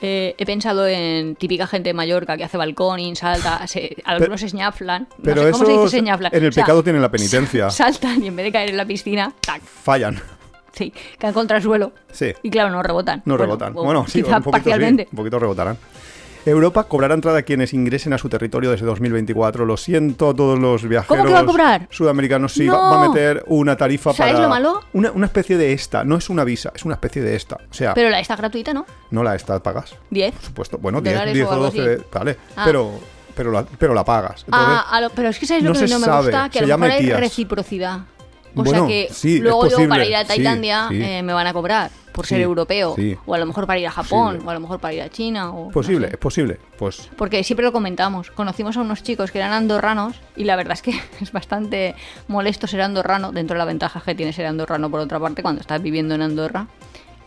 eh, 0.00 0.34
he 0.38 0.46
pensado 0.46 0.86
en 0.86 1.36
típica 1.36 1.66
gente 1.66 1.90
de 1.90 1.94
Mallorca 1.94 2.36
que 2.36 2.44
hace 2.44 2.56
balconing, 2.56 3.16
salta, 3.16 3.66
se- 3.66 3.96
algunos 4.04 4.40
se 4.40 4.50
ñaflan. 4.52 5.08
No 5.18 5.24
Pero 5.24 5.42
sé, 5.42 5.50
¿Cómo 5.52 5.64
se 5.64 5.72
eso 5.72 5.82
dice 5.84 5.96
se 5.96 6.02
ñaflan? 6.02 6.34
en 6.34 6.42
el 6.42 6.48
O 6.48 6.52
sea, 6.52 6.64
pecado 6.64 6.82
tienen 6.82 7.02
la 7.02 7.10
penitencia. 7.10 7.70
Saltan 7.70 8.22
y 8.22 8.28
en 8.28 8.36
vez 8.36 8.44
de 8.44 8.52
caer 8.52 8.70
en 8.70 8.76
la 8.76 8.84
piscina, 8.86 9.32
tac. 9.40 9.62
Fallan. 9.62 10.20
Sí, 10.72 10.92
caen 11.18 11.34
contra 11.34 11.56
el 11.58 11.62
suelo. 11.62 11.92
Sí. 12.12 12.32
Y 12.42 12.50
claro, 12.50 12.70
no 12.70 12.82
rebotan. 12.82 13.22
No 13.24 13.34
Bueno, 13.34 13.44
rebotan. 13.44 13.72
o 13.76 13.82
Bueno, 13.84 14.06
sí, 14.08 14.18
un 14.22 14.24
poquito, 14.24 14.42
sí, 14.44 14.50
parcialmente. 14.50 15.08
un 15.10 15.16
poquito 15.16 15.38
rebotarán. 15.38 15.76
Europa 16.46 16.84
cobrará 16.84 17.14
entrada 17.14 17.38
a 17.38 17.42
quienes 17.42 17.74
ingresen 17.74 18.12
a 18.12 18.18
su 18.18 18.28
territorio 18.28 18.70
desde 18.70 18.86
2024. 18.86 19.66
Lo 19.66 19.76
siento 19.76 20.34
todos 20.34 20.58
los 20.58 20.88
viajeros. 20.88 21.26
que 21.26 21.32
va 21.32 21.40
a 21.40 21.44
cobrar? 21.44 21.86
Sudamericanos 21.90 22.52
sí, 22.52 22.66
No. 22.66 22.74
va, 22.74 23.04
a 23.04 23.08
meter 23.08 23.44
una 23.48 23.76
tarifa 23.76 24.12
¿Sabes 24.14 24.32
para. 24.34 24.44
lo 24.44 24.48
malo? 24.50 24.82
Una, 24.92 25.10
una 25.12 25.26
especie 25.26 25.56
de 25.58 25.72
esta. 25.72 26.02
No 26.04 26.16
es 26.16 26.30
una 26.30 26.44
visa, 26.44 26.72
es 26.74 26.84
una 26.84 26.94
especie 26.94 27.20
de 27.22 27.36
esta. 27.36 27.56
O 27.70 27.74
sea, 27.74 27.92
Pero 27.94 28.08
la 28.10 28.20
está 28.20 28.36
gratuita, 28.36 28.72
¿no? 28.72 28.86
no 29.10 29.22
la 29.22 29.34
esta 29.34 29.62
pagas. 29.62 29.94
10. 30.10 30.34
Por 30.34 30.42
supuesto. 30.44 30.78
Bueno, 30.78 31.00
10, 31.00 31.14
Dólares 31.14 31.34
10 31.34 31.46
o 31.46 31.48
o 31.48 31.52
algo 31.52 31.64
12, 31.66 31.94
así. 31.94 32.02
vale. 32.12 32.36
Ah. 32.56 32.62
Pero, 32.64 32.90
pero, 33.34 33.52
la, 33.52 33.64
pero 33.64 33.92
la 33.94 34.04
pagas. 34.04 34.44
Entonces, 34.46 34.68
Ah, 34.70 34.86
a 34.90 35.00
lo- 35.02 35.10
pero 35.10 35.28
es 35.28 35.38
que 35.38 35.46
sabes 35.46 35.62
lo 35.62 35.74
no 35.74 35.78
que 35.78 35.86
no 35.86 35.98
me 35.98 36.04
sabe, 36.06 36.22
gusta, 36.24 36.48
que 36.48 36.58
a 36.60 36.62
lo 36.66 36.78
mejor 36.78 36.96
hay 36.96 37.12
reciprocidad. 37.12 38.00
O 38.52 38.64
Bueno, 38.64 38.70
sea 38.80 38.88
que 38.88 39.08
sí, 39.12 39.38
luego 39.40 39.68
yo 39.68 39.88
para 39.88 40.04
ir 40.04 40.16
a 40.16 40.22
sí, 40.22 40.26
Tailandia 40.28 40.86
sí. 40.88 41.00
eh, 41.00 41.22
me 41.22 41.32
van 41.32 41.46
a 41.46 41.52
cobrar 41.52 41.88
por 42.12 42.26
ser 42.26 42.40
europeo. 42.40 42.94
sí. 42.96 43.16
O 43.26 43.34
a 43.34 43.38
lo 43.38 43.46
mejor 43.46 43.66
para 43.66 43.78
ir 43.78 43.86
a 43.86 43.90
Japón, 43.90 44.26
Posible. 44.36 44.46
o 44.46 44.50
a 44.50 44.54
lo 44.54 44.60
mejor 44.60 44.78
para 44.80 44.94
ir 44.94 45.02
a 45.02 45.08
China. 45.08 45.50
O, 45.50 45.66
no 45.66 45.70
posible, 45.70 46.08
sé. 46.08 46.14
es 46.14 46.18
posible. 46.18 46.58
Pues 46.78 47.08
Porque 47.16 47.42
siempre 47.44 47.64
lo 47.64 47.72
comentamos. 47.72 48.30
Conocimos 48.30 48.76
a 48.76 48.80
unos 48.80 49.02
chicos 49.02 49.30
que 49.30 49.38
eran 49.38 49.52
andorranos 49.52 50.16
y 50.36 50.44
la 50.44 50.56
verdad 50.56 50.72
es 50.74 50.82
que 50.82 50.92
es 51.20 51.32
bastante 51.32 51.94
molesto 52.28 52.66
ser 52.66 52.80
andorrano 52.82 53.32
dentro 53.32 53.54
de 53.54 53.58
la 53.58 53.64
ventaja 53.64 54.00
que 54.00 54.14
tiene 54.14 54.32
ser 54.32 54.46
andorrano 54.46 54.90
por 54.90 55.00
otra 55.00 55.18
parte 55.20 55.42
cuando 55.42 55.60
estás 55.60 55.80
viviendo 55.82 56.14
en 56.14 56.22
Andorra 56.22 56.66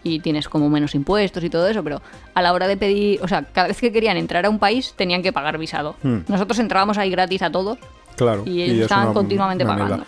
y 0.05 0.19
tienes 0.19 0.49
como 0.49 0.69
menos 0.69 0.95
impuestos 0.95 1.41
y 1.45 1.49
todo 1.49 1.65
eso, 1.67 1.81
pero 1.81 2.01
a 2.34 2.41
la 2.41 2.51
hora 2.51 2.67
de 2.67 2.75
pedir, 2.75 3.21
o 3.23 3.27
sea, 3.29 3.43
cada 3.43 3.69
vez 3.69 3.79
que 3.79 3.91
querían 3.93 4.17
entrar 4.17 4.45
a 4.45 4.49
un 4.49 4.59
país 4.59 4.93
tenían 4.97 5.23
que 5.23 5.31
pagar 5.31 5.57
visado. 5.57 5.95
Hmm. 6.03 6.19
Nosotros 6.27 6.59
entrábamos 6.59 6.97
ahí 6.97 7.09
gratis 7.09 7.41
a 7.41 7.49
todos 7.51 7.77
Claro. 8.17 8.43
Y 8.45 8.61
ellos 8.61 8.81
estaban 8.81 9.05
una- 9.05 9.13
continuamente 9.13 9.63
una 9.63 9.73
pagando. 9.77 10.05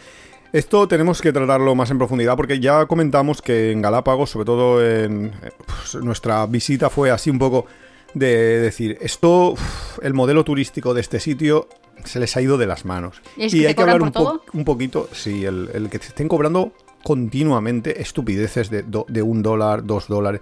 Esto 0.56 0.88
tenemos 0.88 1.22
que 1.22 1.34
tratarlo 1.34 1.76
más 1.76 1.91
en 1.91 1.97
profundidad 1.97 2.38
porque 2.38 2.62
ya 2.62 2.86
comentamos 2.86 3.41
que 3.41 3.72
en 3.74 3.82
Galápagos, 3.82 4.30
sobre 4.30 4.45
todo 4.45 4.86
en 4.86 5.34
eh, 5.43 5.51
pues, 5.66 5.95
nuestra 6.01 6.45
visita 6.45 6.89
fue 6.89 7.12
así 7.12 7.30
un 7.30 7.39
poco 7.39 7.66
de 8.14 8.62
decir, 8.62 8.97
esto, 9.01 9.51
uf, 9.51 9.99
el 10.01 10.14
modelo 10.14 10.45
turístico 10.45 10.93
de 10.93 11.01
este 11.01 11.20
sitio 11.20 11.68
se 12.06 12.22
les 12.22 12.38
ha 12.38 12.41
ido 12.41 12.58
de 12.58 12.68
las 12.68 12.86
manos. 12.86 13.22
¿Es 13.36 13.53
y 13.53 13.60
que 13.60 13.68
hay 13.68 13.76
que 13.76 13.82
hablar 13.82 14.01
un, 14.01 14.12
po- 14.14 14.43
un 14.53 14.64
poquito, 14.64 15.10
sí, 15.12 15.43
el, 15.43 15.70
el 15.74 15.89
que 15.89 15.99
te 15.99 16.08
estén 16.08 16.30
cobrando 16.30 16.72
continuamente 17.03 18.01
estupideces 18.01 18.70
de, 18.70 18.84
do- 18.84 19.06
de 19.10 19.22
un 19.22 19.41
dólar, 19.43 19.84
dos 19.86 20.08
dólares. 20.08 20.39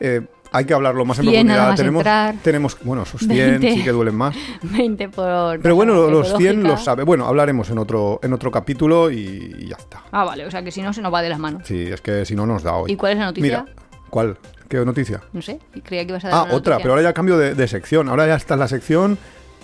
Eh, 0.00 0.20
hay 0.52 0.64
que 0.64 0.74
hablarlo 0.74 1.04
más 1.04 1.18
en 1.18 1.26
100 1.26 1.46
nada 1.46 1.58
profundidad. 1.58 1.68
más 1.68 1.76
tenemos, 1.76 2.00
entrar. 2.00 2.34
tenemos, 2.42 2.78
bueno, 2.84 3.02
esos 3.02 3.20
100 3.20 3.28
20. 3.60 3.72
sí 3.74 3.84
que 3.84 3.90
duelen 3.92 4.14
más. 4.14 4.34
20 4.62 5.08
por... 5.10 5.60
Pero 5.60 5.74
bueno, 5.74 6.08
los 6.10 6.28
100 6.28 6.40
ecológica. 6.40 6.68
los 6.68 6.84
sabe. 6.84 7.02
Bueno, 7.04 7.26
hablaremos 7.26 7.68
en 7.70 7.78
otro, 7.78 8.20
en 8.22 8.32
otro 8.32 8.50
capítulo 8.50 9.10
y, 9.10 9.54
y 9.58 9.68
ya 9.68 9.76
está. 9.76 10.02
Ah, 10.12 10.24
vale, 10.24 10.46
o 10.46 10.50
sea 10.50 10.62
que 10.62 10.70
si 10.70 10.82
no 10.82 10.92
se 10.92 11.02
nos 11.02 11.12
va 11.12 11.22
de 11.22 11.28
las 11.28 11.38
manos. 11.38 11.62
Sí, 11.66 11.82
es 11.82 12.00
que 12.00 12.24
si 12.24 12.34
no 12.34 12.46
nos 12.46 12.62
da 12.62 12.74
hoy. 12.74 12.92
¿Y 12.92 12.96
cuál 12.96 13.12
es 13.12 13.18
la 13.18 13.26
noticia? 13.26 13.64
Mira, 13.66 13.74
¿cuál? 14.10 14.38
¿Qué 14.68 14.76
noticia? 14.84 15.22
No 15.32 15.40
sé, 15.40 15.60
creía 15.82 16.04
que 16.04 16.10
ibas 16.12 16.24
a 16.26 16.28
dar 16.28 16.36
Ah, 16.36 16.42
una 16.44 16.54
otra, 16.54 16.74
noticia. 16.74 16.82
pero 16.82 16.92
ahora 16.92 17.02
ya 17.02 17.12
cambio 17.14 17.38
de, 17.38 17.54
de 17.54 17.68
sección. 17.68 18.08
Ahora 18.10 18.26
ya 18.26 18.34
está 18.34 18.54
en 18.54 18.60
la 18.60 18.68
sección 18.68 19.16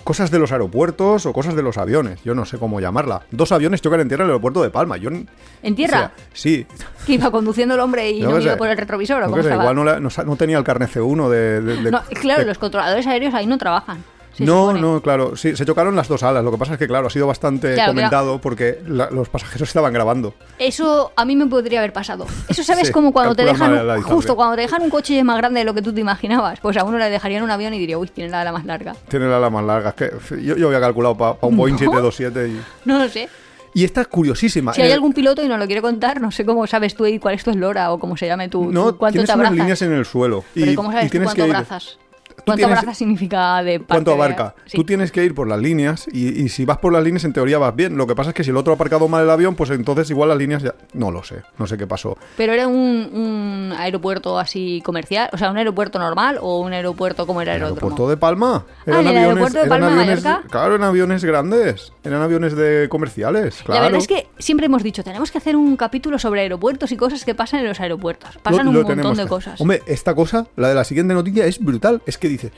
cosas 0.05 0.31
de 0.31 0.39
los 0.39 0.53
aeropuertos 0.53 1.27
o 1.27 1.33
cosas 1.33 1.57
de 1.57 1.63
los 1.63 1.79
aviones. 1.79 2.23
Yo 2.25 2.35
no 2.35 2.45
sé 2.45 2.59
cómo 2.59 2.79
llamarla. 2.81 3.23
Dos 3.31 3.51
aviones 3.53 3.81
chocan 3.83 4.01
en 4.01 4.09
tierra 4.09 4.25
en 4.25 4.29
el 4.29 4.33
aeropuerto 4.33 4.63
de 4.63 4.71
Palma. 4.71 4.97
Yo, 4.99 5.11
¿En 5.11 5.75
tierra? 5.75 5.97
o 5.97 6.01
sea, 6.01 6.13
sí. 6.33 6.67
Que 7.07 7.15
iba 7.15 7.31
conduciendo 7.31 7.75
el 7.75 7.81
hombre 7.81 8.11
y 8.11 8.21
no 8.21 8.39
iba 8.39 8.57
por 8.57 8.69
el 8.69 8.77
retrovisor 8.77 9.23
o 9.23 9.27
No 9.27 9.31
cómo 9.31 9.43
sé, 9.43 9.53
igual 9.53 9.75
no, 9.75 9.85
la- 9.85 10.01
no 10.01 10.37
tenía 10.37 10.59
el 10.59 10.65
carnet 10.65 10.91
C1 10.91 11.29
de... 11.29 11.61
de- 11.61 11.91
claro, 12.21 12.41
de- 12.41 12.47
los 12.47 12.59
controladores 12.59 13.07
aéreos 13.07 13.35
ahí 13.35 13.47
no 13.47 13.59
trabajan. 13.59 14.05
Se 14.35 14.45
no, 14.45 14.61
supone. 14.67 14.81
no, 14.81 15.01
claro, 15.01 15.37
sí, 15.37 15.57
se 15.57 15.65
chocaron 15.65 15.95
las 15.97 16.09
dos 16.09 16.23
alas. 16.23 16.43
Lo 16.45 16.51
que 16.51 16.59
pasa 16.59 16.73
es 16.75 16.79
que, 16.79 16.87
claro, 16.87 17.07
ha 17.07 17.11
sido 17.11 17.27
bastante 17.27 17.75
Claro, 17.75 17.93
comentado 17.93 18.41
porque 18.41 18.81
la- 18.87 19.11
los 19.11 19.29
pasajeros 19.29 19.69
estaban 19.69 19.93
grabando. 19.93 20.35
Eso 20.59 21.13
a 21.17 21.25
mí 21.25 21.37
me 21.37 21.47
podría 21.47 21.79
haber 21.81 21.93
pasado. 21.93 22.27
Eso 22.49 22.63
sabes 22.63 22.89
Sí, 22.89 22.93
como 22.93 23.13
cuando 23.13 23.35
te 23.35 23.45
dejan, 23.45 23.87
la 23.87 24.03
justo 24.03 24.37
cuando 24.37 24.57
te 24.57 24.63
dejan 24.63 24.83
un 24.83 24.91
coche 24.91 25.23
más 25.25 25.37
grande 25.39 25.61
de 25.61 25.65
lo 25.65 25.75
que 25.75 25.83
tú 25.83 25.93
te 25.93 26.01
imaginabas, 26.01 26.61
pues 26.61 26.77
a 26.77 26.85
uno 26.85 26.99
le 26.99 27.09
dejarían 27.11 27.43
un 27.43 27.51
avión 27.51 27.73
y 27.75 27.79
diría, 27.79 27.97
uy, 27.99 28.09
tiene 28.09 28.31
la 28.31 28.41
ala 28.43 28.53
más 28.53 28.65
larga. 28.65 28.95
Tiene 29.09 29.27
la 29.29 29.37
ala 29.39 29.51
más 29.51 29.65
larga. 29.65 29.91
Es 29.91 29.95
que 29.95 30.43
yo, 30.43 30.57
yo 30.57 30.67
había 30.69 30.81
calculado 30.81 31.17
para 31.17 31.37
un 31.43 31.57
Boeing 31.57 31.75
¿No? 31.75 31.79
727 31.79 32.49
y... 32.49 32.61
No 32.85 32.99
lo 32.99 33.09
sé. 33.09 33.29
Y 33.77 33.83
esta 33.85 34.03
es 34.03 34.07
curiosísima. 34.07 34.73
Si 34.73 34.83
hay 34.83 34.93
algún 34.93 35.13
piloto 35.13 35.43
y 35.43 35.49
no 35.49 35.57
lo 35.57 35.67
quiere 35.67 35.83
contar, 35.83 36.21
no 36.21 36.31
sé 36.31 36.45
cómo 36.47 36.65
sabes 36.69 36.95
tú 36.95 37.07
y 37.07 37.19
cuál 37.19 37.35
es 37.35 37.43
tu 37.43 37.51
eslora 37.51 37.91
o 37.91 37.99
cómo 37.99 38.17
se 38.17 38.27
llame 38.29 38.49
tu, 38.49 38.71
No, 38.71 38.93
tu- 38.93 38.99
cuánto 38.99 39.15
tienes 39.15 39.29
te 39.31 39.35
unas 39.35 39.47
abrazas. 39.49 39.57
líneas 39.59 39.83
en 39.83 39.93
el 39.95 40.05
suelo. 40.05 40.45
Pero 40.55 40.67
y, 40.67 40.71
¿y 40.71 40.75
cómo 40.77 40.93
sabes 40.93 41.07
y 41.07 41.11
tú 41.11 41.19
cuánto 41.25 41.35
que 41.35 41.43
abrazas? 41.43 41.99
¿Cuánto 42.45 42.67
tienes- 42.67 42.97
significa 42.97 43.63
de 43.63 43.81
parte 43.81 43.89
¿Cuánto 43.95 44.11
de- 44.13 44.17
abarca? 44.17 44.55
Sí. 44.67 44.77
Tú 44.77 44.85
tienes 44.85 45.11
que 45.13 45.25
ir 45.25 45.35
por 45.35 45.49
las 45.49 45.59
líneas 45.59 46.07
y, 46.13 46.43
y 46.43 46.49
si 46.49 46.65
vas 46.65 46.79
por 46.79 46.93
las 46.93 47.03
líneas 47.03 47.25
en 47.25 47.33
teoría 47.33 47.59
vas 47.59 47.75
bien. 47.75 47.97
Lo 47.97 48.07
que 48.07 48.15
pasa 48.15 48.31
es 48.31 48.35
que 48.35 48.45
si 48.45 48.51
el 48.51 48.57
otro 48.57 48.73
ha 48.73 48.77
aparcado 48.77 49.09
mal 49.09 49.23
el 49.25 49.31
avión, 49.31 49.55
pues 49.55 49.71
entonces 49.71 50.11
igual 50.11 50.29
las 50.29 50.39
líneas 50.39 50.63
ya... 50.63 50.75
No 50.93 51.11
lo 51.11 51.23
sé, 51.25 51.43
no 51.59 51.67
sé 51.67 51.77
qué 51.79 51.87
pasó. 51.87 52.17
Pero 52.37 52.53
era 52.53 52.67
un, 52.69 52.75
un 53.13 53.73
aeropuerto 53.77 54.39
así 54.39 54.83
comercial, 54.85 55.29
o 55.33 55.39
sea, 55.39 55.51
un 55.51 55.57
aeropuerto 55.57 55.99
normal 55.99 56.39
o 56.41 56.61
un 56.61 56.73
aeropuerto 56.73 57.27
como 57.27 57.41
era 57.43 57.53
¿El 57.55 57.59
el 57.63 57.65
aeropuerto 57.69 58.09
de 58.09 58.17
Palma? 58.17 58.65
Ah, 58.87 59.01
¿en 59.01 59.07
el 59.07 59.17
aeropuerto 59.17 59.59
de 59.59 59.65
eran 59.67 59.69
Palma 59.81 59.87
de 59.87 59.93
aviones, 60.03 60.25
Mallorca? 60.25 60.49
Claro, 60.49 60.75
eran 60.75 60.89
aviones 60.89 61.25
grandes. 61.25 61.93
Eran 62.05 62.23
aviones 62.23 62.55
de 62.55 62.89
comerciales, 62.91 63.57
claro. 63.65 63.81
La 63.81 63.87
verdad 63.87 64.01
es 64.01 64.07
que 64.07 64.29
siempre 64.39 64.67
hemos 64.67 64.83
dicho, 64.83 65.03
tenemos 65.03 65.31
que 65.31 65.39
hacer 65.39 65.57
un 65.57 65.77
capítulo 65.77 66.19
sobre 66.19 66.43
aeropuertos 66.43 66.93
y 66.93 66.97
cosas 66.97 67.25
que 67.25 67.35
pasan 67.35 67.61
en 67.61 67.67
los 67.69 67.81
aeropuertos. 67.81 68.37
Pasan 68.43 68.65
Lo- 68.67 68.71
un 68.71 68.77
lo 68.77 68.83
montón 68.89 69.17
de 69.17 69.27
cosas. 69.27 69.61
Hombre, 69.61 69.83
esta 69.87 70.15
cosa, 70.15 70.47
la 70.57 70.69
de 70.69 70.75
la 70.75 70.85
siguiente 70.85 71.15
noticia, 71.15 71.47
es 71.47 71.59
brutal. 71.59 72.03
Es 72.07 72.19
que 72.19 72.29
dices, 72.35 72.53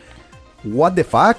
¿What 0.65 0.93
the 0.95 1.05
fuck? 1.05 1.37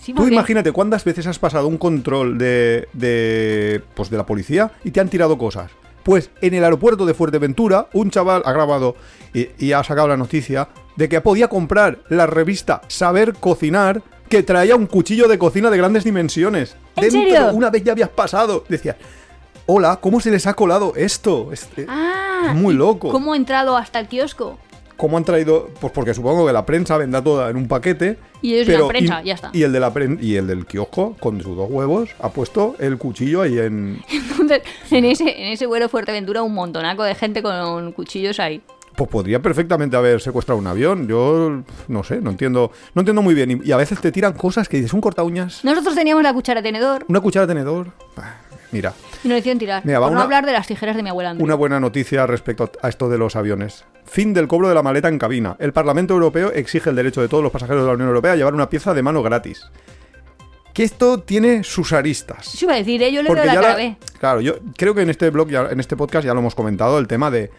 Sí, 0.00 0.12
Tú 0.14 0.26
imagínate 0.26 0.72
cuántas 0.72 1.04
veces 1.04 1.26
has 1.26 1.38
pasado 1.38 1.66
un 1.66 1.76
control 1.78 2.38
de, 2.38 2.88
de, 2.92 3.82
pues 3.94 4.10
de 4.10 4.16
la 4.16 4.24
policía 4.24 4.70
y 4.84 4.90
te 4.90 5.00
han 5.00 5.08
tirado 5.08 5.36
cosas. 5.36 5.70
Pues 6.02 6.30
en 6.40 6.54
el 6.54 6.64
aeropuerto 6.64 7.04
de 7.04 7.12
Fuerteventura, 7.14 7.88
un 7.92 8.10
chaval 8.10 8.42
ha 8.46 8.52
grabado 8.52 8.94
y, 9.34 9.48
y 9.58 9.72
ha 9.72 9.82
sacado 9.84 10.08
la 10.08 10.16
noticia 10.16 10.68
de 10.96 11.08
que 11.08 11.20
podía 11.20 11.48
comprar 11.48 11.98
la 12.08 12.26
revista 12.26 12.80
Saber 12.88 13.34
Cocinar 13.34 14.02
que 14.30 14.42
traía 14.42 14.76
un 14.76 14.86
cuchillo 14.86 15.28
de 15.28 15.38
cocina 15.38 15.70
de 15.70 15.76
grandes 15.78 16.04
dimensiones. 16.04 16.76
¿En 16.96 17.10
serio? 17.10 17.50
Una 17.52 17.70
vez 17.70 17.82
ya 17.84 17.92
habías 17.92 18.08
pasado. 18.10 18.64
Decías, 18.68 18.96
hola, 19.66 19.98
¿cómo 20.00 20.20
se 20.20 20.30
les 20.30 20.46
ha 20.46 20.54
colado 20.54 20.92
esto? 20.96 21.50
Este- 21.52 21.86
Ah, 21.88 22.48
es 22.50 22.54
muy 22.54 22.74
¿y 22.74 22.76
loco. 22.78 23.10
¿Cómo 23.10 23.32
ha 23.32 23.36
entrado 23.36 23.76
hasta 23.76 23.98
el 24.00 24.08
kiosco? 24.08 24.58
¿Cómo 24.98 25.16
han 25.16 25.24
traído? 25.24 25.70
Pues 25.80 25.92
porque 25.92 26.12
supongo 26.12 26.44
que 26.44 26.52
la 26.52 26.66
prensa 26.66 26.96
vendrá 26.96 27.22
toda 27.22 27.48
en 27.50 27.56
un 27.56 27.68
paquete. 27.68 28.18
Y 28.42 28.54
ellos 28.54 28.66
pero- 28.66 28.82
la 28.82 28.88
prensa, 28.88 29.22
ya 29.22 29.34
está. 29.34 29.50
Y 29.52 29.62
el, 29.62 29.72
de 29.72 29.78
la 29.78 29.92
y 30.20 30.34
el 30.34 30.48
del 30.48 30.66
kiosco, 30.66 31.16
con 31.20 31.40
sus 31.40 31.56
dos 31.56 31.70
huevos, 31.70 32.10
ha 32.18 32.30
puesto 32.30 32.74
el 32.80 32.98
cuchillo 32.98 33.42
ahí 33.42 33.58
en... 33.60 34.02
Entonces, 34.10 34.62
en 34.90 35.04
ese, 35.04 35.40
en 35.40 35.52
ese 35.52 35.66
vuelo 35.66 35.88
Fuerteventura, 35.88 36.42
un 36.42 36.52
montonaco 36.52 37.04
de 37.04 37.14
gente 37.14 37.44
con 37.44 37.92
cuchillos 37.92 38.40
ahí. 38.40 38.60
Pues 38.96 39.08
podría 39.08 39.40
perfectamente 39.40 39.96
haber 39.96 40.20
secuestrado 40.20 40.58
un 40.58 40.66
avión. 40.66 41.06
Yo 41.06 41.62
no 41.86 42.02
sé, 42.02 42.20
no 42.20 42.30
entiendo, 42.30 42.72
no 42.92 43.02
entiendo 43.02 43.22
muy 43.22 43.34
bien. 43.34 43.52
Y, 43.62 43.68
y 43.68 43.70
a 43.70 43.76
veces 43.76 44.00
te 44.00 44.10
tiran 44.10 44.32
cosas 44.32 44.68
que 44.68 44.78
dices, 44.78 44.92
un 44.92 45.00
corta 45.00 45.22
uñas, 45.22 45.64
Nosotros 45.64 45.94
teníamos 45.94 46.24
la 46.24 46.32
cuchara 46.34 46.60
tenedor 46.60 47.04
una 47.08 47.20
cuchara 47.20 47.46
tenedor. 47.46 47.92
Ah, 48.16 48.34
Mira, 48.72 48.92
y 49.24 49.28
nos 49.28 49.38
hicieron 49.38 49.58
tirar. 49.58 49.84
Mira, 49.84 49.98
por 49.98 50.08
no 50.08 50.12
una- 50.14 50.22
hablar 50.24 50.46
de 50.46 50.52
las 50.52 50.66
tijeras 50.66 50.96
de 50.96 51.02
mi 51.02 51.08
abuela 51.10 51.30
Andrea. 51.30 51.44
una 51.44 51.54
buena 51.54 51.80
noticia 51.80 52.26
respecto 52.26 52.70
a 52.82 52.88
esto 52.88 53.08
de 53.08 53.18
los 53.18 53.36
aviones. 53.36 53.84
Fin 54.04 54.32
del 54.34 54.48
cobro 54.48 54.68
de 54.68 54.74
la 54.74 54.82
maleta 54.82 55.08
en 55.08 55.18
cabina. 55.18 55.56
El 55.58 55.72
Parlamento 55.72 56.14
Europeo 56.14 56.50
exige 56.52 56.90
el 56.90 56.96
derecho 56.96 57.20
de 57.20 57.28
todos 57.28 57.42
los 57.42 57.52
pasajeros 57.52 57.82
de 57.82 57.88
la 57.88 57.94
Unión 57.94 58.08
Europea 58.08 58.32
a 58.32 58.36
llevar 58.36 58.54
una 58.54 58.70
pieza 58.70 58.94
de 58.94 59.02
mano 59.02 59.22
gratis. 59.22 59.62
Que 60.72 60.84
esto 60.84 61.20
tiene 61.20 61.64
sus 61.64 61.92
aristas. 61.92 62.54
Eso 62.54 62.64
iba 62.66 62.74
a 62.74 62.78
decir, 62.78 63.02
¿eh? 63.02 63.12
yo 63.12 63.22
le 63.22 63.34
veo 63.34 63.44
la 63.44 63.74
B. 63.74 63.96
Claro, 64.20 64.40
yo 64.40 64.54
creo 64.76 64.94
que 64.94 65.02
en 65.02 65.10
este 65.10 65.28
blog, 65.30 65.48
ya, 65.48 65.68
en 65.70 65.80
este 65.80 65.96
podcast 65.96 66.24
ya 66.24 66.32
lo 66.34 66.40
hemos 66.40 66.54
comentado, 66.54 66.98
el 66.98 67.08
tema 67.08 67.30
de, 67.32 67.50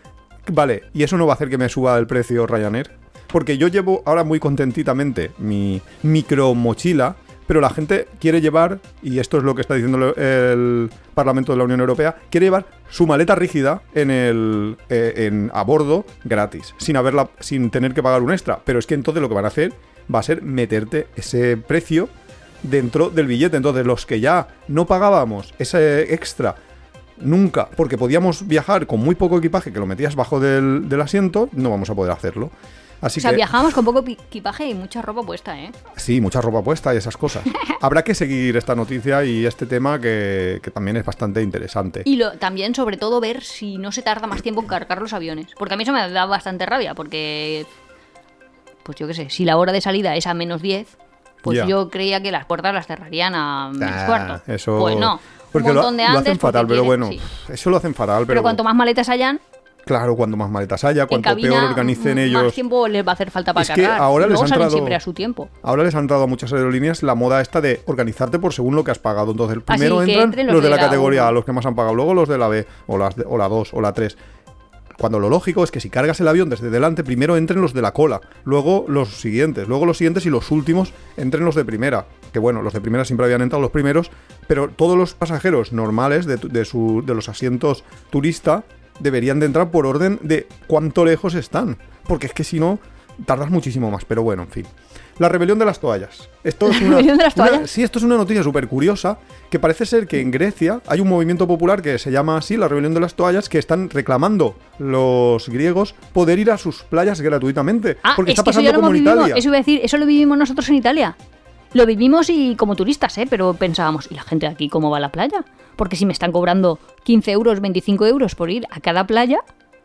vale, 0.51 0.83
¿y 0.93 1.03
eso 1.03 1.17
no 1.17 1.27
va 1.27 1.33
a 1.33 1.35
hacer 1.35 1.49
que 1.49 1.57
me 1.57 1.67
suba 1.67 1.97
el 1.97 2.07
precio 2.07 2.47
Ryanair? 2.47 2.91
Porque 3.27 3.57
yo 3.57 3.67
llevo 3.67 4.01
ahora 4.05 4.23
muy 4.23 4.39
contentitamente 4.39 5.31
mi 5.37 5.81
micro 6.01 6.55
mochila, 6.55 7.17
pero 7.49 7.61
la 7.61 7.71
gente 7.71 8.07
quiere 8.19 8.41
llevar, 8.41 8.79
y 9.01 9.17
esto 9.17 9.39
es 9.39 9.43
lo 9.43 9.55
que 9.55 9.61
está 9.61 9.73
diciendo 9.73 10.13
el 10.15 10.91
Parlamento 11.15 11.51
de 11.51 11.57
la 11.57 11.63
Unión 11.63 11.79
Europea, 11.79 12.15
quiere 12.29 12.45
llevar 12.45 12.67
su 12.91 13.07
maleta 13.07 13.33
rígida 13.33 13.81
en 13.95 14.11
el 14.11 14.77
eh, 14.87 15.25
en, 15.25 15.49
a 15.51 15.63
bordo 15.63 16.05
gratis, 16.23 16.75
sin 16.77 16.95
haberla, 16.95 17.31
sin 17.39 17.71
tener 17.71 17.95
que 17.95 18.03
pagar 18.03 18.21
un 18.21 18.31
extra. 18.31 18.59
Pero 18.63 18.77
es 18.77 18.85
que 18.85 18.93
entonces 18.93 19.19
lo 19.19 19.29
que 19.29 19.33
van 19.33 19.45
a 19.45 19.47
hacer 19.47 19.73
va 20.13 20.19
a 20.19 20.23
ser 20.23 20.43
meterte 20.43 21.07
ese 21.15 21.57
precio 21.57 22.07
dentro 22.61 23.09
del 23.09 23.25
billete. 23.25 23.57
Entonces, 23.57 23.83
los 23.83 24.05
que 24.05 24.19
ya 24.19 24.49
no 24.67 24.85
pagábamos 24.85 25.55
ese 25.57 26.13
extra 26.13 26.53
nunca, 27.17 27.67
porque 27.75 27.97
podíamos 27.97 28.47
viajar 28.47 28.85
con 28.85 28.99
muy 28.99 29.15
poco 29.15 29.39
equipaje 29.39 29.73
que 29.73 29.79
lo 29.79 29.87
metías 29.87 30.15
bajo 30.15 30.39
del 30.39 31.01
asiento, 31.01 31.49
no 31.53 31.71
vamos 31.71 31.89
a 31.89 31.95
poder 31.95 32.11
hacerlo. 32.11 32.51
Así 33.01 33.19
O 33.19 33.21
sea, 33.21 33.29
que, 33.31 33.37
viajamos 33.37 33.73
con 33.73 33.85
poco 33.85 34.03
equipaje 34.05 34.67
y 34.67 34.73
mucha 34.73 35.01
ropa 35.01 35.23
puesta, 35.23 35.57
¿eh? 35.57 35.71
sí, 35.95 36.19
mucha 36.19 36.41
ropa 36.41 36.61
puesta 36.61 36.93
y 36.93 36.97
esas 36.97 37.15
cosas. 37.15 37.43
Habrá 37.81 38.03
que 38.03 38.13
seguir 38.13 38.57
esta 38.57 38.75
noticia 38.75 39.23
y 39.23 39.45
este 39.45 39.65
tema 39.65 39.99
que, 39.99 40.59
que 40.61 40.69
también 40.71 40.97
es 40.97 41.05
bastante 41.05 41.41
interesante. 41.41 42.01
Y 42.05 42.17
lo, 42.17 42.33
también, 42.33 42.75
sobre 42.75 42.97
todo, 42.97 43.21
ver 43.21 43.41
si 43.43 43.77
no 43.77 43.91
se 43.93 44.01
tarda 44.01 44.27
más 44.27 44.41
tiempo 44.41 44.61
en 44.61 44.67
cargar 44.67 45.01
los 45.01 45.13
aviones. 45.13 45.47
Porque 45.57 45.75
a 45.75 45.77
mí 45.77 45.83
eso 45.83 45.93
me 45.93 46.09
da 46.11 46.25
bastante 46.25 46.65
rabia, 46.65 46.93
porque. 46.93 47.65
Pues 48.83 48.97
yo 48.97 49.07
qué 49.07 49.13
sé, 49.13 49.29
si 49.29 49.45
la 49.45 49.57
hora 49.57 49.71
de 49.71 49.81
salida 49.81 50.15
es 50.15 50.25
a 50.27 50.33
menos 50.33 50.61
10, 50.61 50.97
pues 51.41 51.65
yo 51.67 51.89
creía 51.89 52.21
que 52.21 52.31
las 52.31 52.45
puertas 52.45 52.73
las 52.73 52.87
cerrarían 52.87 53.33
a 53.35 53.69
menos 53.71 53.95
Ah, 53.95 54.05
cuarto. 54.05 54.51
Eso... 54.51 54.77
Pues 54.79 54.97
no. 54.97 55.19
Porque 55.51 55.69
un 55.69 55.75
lo, 55.75 55.81
montón 55.81 55.97
de 55.97 56.03
lo 56.03 56.09
antes. 56.09 56.21
hacen 56.21 56.37
porque 56.37 56.51
fatal, 56.57 56.67
pero 56.67 56.83
quieren- 56.83 56.99
bueno, 57.01 57.07
sí. 57.09 57.53
eso 57.53 57.69
lo 57.69 57.77
hacen 57.77 57.93
fatal, 57.95 58.17
pero, 58.19 58.27
Pero 58.27 58.41
cuanto 58.43 58.63
más 58.63 58.75
maletas 58.75 59.09
hayan, 59.09 59.39
Claro, 59.89 60.15
cuando 60.15 60.37
más 60.37 60.49
maletas 60.49 60.83
haya, 60.83 61.05
cuanto 61.07 61.29
cabina, 61.29 61.49
peor 61.49 61.63
organicen 61.63 62.17
ellos. 62.17 62.43
Más 62.43 62.53
tiempo 62.53 62.87
les 62.87 63.05
va 63.05 63.11
a 63.11 63.13
hacer 63.13 63.31
falta 63.31 63.53
para 63.53 63.63
Es 63.63 63.69
que 63.71 63.81
cargar. 63.81 63.99
ahora 64.01 64.27
les 64.27 64.39
han 64.41 64.69
siempre 64.69 64.95
a 64.95 64.99
su 64.99 65.13
tiempo. 65.13 65.49
Ahora 65.63 65.83
les 65.83 65.95
han 65.95 66.07
dado 66.07 66.23
a 66.23 66.27
muchas 66.27 66.53
aerolíneas 66.53 67.03
la 67.03 67.15
moda 67.15 67.41
esta 67.41 67.59
de 67.59 67.81
organizarte 67.85 68.39
por 68.39 68.53
según 68.53 68.75
lo 68.75 68.83
que 68.83 68.91
has 68.91 68.99
pagado. 68.99 69.31
Entonces, 69.31 69.57
primero 69.63 70.01
entran 70.03 70.23
entren 70.23 70.45
los, 70.47 70.53
los 70.55 70.63
de 70.63 70.69
la 70.69 70.75
la 70.75 70.81
categoría. 70.83 71.27
A, 71.27 71.31
los 71.31 71.43
que 71.43 71.51
más 71.53 71.65
han 71.65 71.75
pagado, 71.75 71.95
luego 71.95 72.13
los 72.13 72.29
de 72.29 72.37
la 72.37 72.47
B, 72.47 72.65
o, 72.87 72.97
las 72.97 73.15
de- 73.15 73.25
o 73.27 73.37
la 73.37 73.49
2, 73.49 73.73
o 73.73 73.81
la 73.81 73.93
3. 73.93 74.15
Cuando 74.97 75.17
lo 75.19 75.29
lógico 75.29 75.63
es 75.63 75.71
que 75.71 75.79
si 75.79 75.89
cargas 75.89 76.19
el 76.19 76.27
avión 76.27 76.49
desde 76.49 76.69
delante, 76.69 77.05
primero 77.05 77.37
entren 77.37 77.61
los 77.61 77.73
de 77.73 77.81
la 77.81 77.93
cola, 77.93 78.19
luego 78.43 78.83
los 78.89 79.21
siguientes, 79.21 79.65
luego 79.69 79.85
los 79.85 79.97
siguientes 79.97 80.25
y 80.25 80.29
los 80.29 80.51
últimos 80.51 80.91
entren 81.15 81.45
los 81.45 81.55
de 81.55 81.63
primera. 81.63 82.05
Que 82.33 82.39
bueno, 82.39 82.61
los 82.61 82.73
de 82.73 82.81
primera 82.81 83.05
siempre 83.05 83.25
habían 83.25 83.41
entrado 83.41 83.61
los 83.61 83.71
primeros, 83.71 84.11
pero 84.45 84.67
todos 84.67 84.97
los 84.97 85.13
pasajeros 85.13 85.71
normales 85.71 86.25
de, 86.25 86.37
tu- 86.37 86.49
de 86.49 86.65
su- 86.65 87.01
de 87.05 87.15
los 87.15 87.29
asientos 87.29 87.85
turista 88.09 88.65
deberían 88.99 89.39
de 89.39 89.45
entrar 89.47 89.71
por 89.71 89.85
orden 89.85 90.19
de 90.21 90.47
cuánto 90.67 91.05
lejos 91.05 91.35
están. 91.35 91.77
Porque 92.07 92.27
es 92.27 92.33
que 92.33 92.43
si 92.43 92.59
no, 92.59 92.79
tardas 93.25 93.49
muchísimo 93.49 93.89
más. 93.91 94.05
Pero 94.05 94.23
bueno, 94.23 94.43
en 94.43 94.49
fin. 94.49 94.65
La 95.19 95.27
rebelión 95.27 95.59
de 95.59 95.65
las 95.65 95.79
toallas. 95.81 96.29
Esto 96.45 96.69
es 96.69 96.79
¿La 96.81 96.87
una, 96.87 96.95
rebelión 96.97 97.17
de 97.17 97.23
las 97.25 97.35
una- 97.35 97.47
toallas? 97.49 97.69
sí, 97.69 97.83
esto 97.83 97.99
es 97.99 98.05
una 98.05 98.15
noticia 98.15 98.41
súper 98.41 98.67
curiosa, 98.69 99.17
que 99.49 99.59
parece 99.59 99.85
ser 99.85 100.07
que 100.07 100.21
en 100.21 100.31
Grecia 100.31 100.81
hay 100.87 101.01
un 101.01 101.09
movimiento 101.09 101.45
popular 101.45 101.81
que 101.81 101.97
se 101.99 102.09
llama 102.09 102.37
así, 102.37 102.55
la 102.55 102.69
rebelión 102.69 102.93
de 102.93 103.01
las 103.01 103.15
toallas, 103.15 103.49
que 103.49 103.57
están 103.59 103.89
reclamando 103.89 104.55
los 104.77 105.49
griegos 105.49 105.93
poder 106.13 106.39
ir 106.39 106.51
a 106.51 106.57
sus 106.57 106.83
playas 106.83 107.19
gratuitamente. 107.19 107.97
Ah, 108.01 108.13
porque 108.15 108.31
es 108.31 108.39
está 108.39 108.43
que 108.45 108.49
eso 108.51 108.59
pasando 108.59 108.71
ya 108.71 108.73
lo 108.77 108.79
como 108.81 108.95
en. 108.95 109.01
Italia. 109.01 109.35
Eso 109.35 109.49
iba 109.49 109.57
a 109.57 109.59
decir, 109.59 109.81
eso 109.83 109.97
lo 109.97 110.05
vivimos 110.05 110.37
nosotros 110.37 110.67
en 110.69 110.75
Italia. 110.75 111.15
Lo 111.73 111.85
vivimos 111.85 112.29
y 112.29 112.55
como 112.55 112.75
turistas, 112.75 113.17
¿eh? 113.17 113.27
Pero 113.29 113.53
pensábamos, 113.53 114.07
¿y 114.11 114.15
la 114.15 114.23
gente 114.23 114.47
de 114.47 114.53
aquí 114.53 114.69
cómo 114.69 114.89
va 114.89 114.97
a 114.97 115.01
la 115.01 115.11
playa? 115.11 115.45
Porque 115.75 115.95
si 115.95 116.05
me 116.05 116.13
están 116.13 116.31
cobrando 116.31 116.79
15 117.03 117.31
euros, 117.31 117.59
25 117.61 118.05
euros 118.07 118.35
por 118.35 118.49
ir 118.49 118.65
a 118.71 118.79
cada 118.79 119.05
playa, 119.05 119.39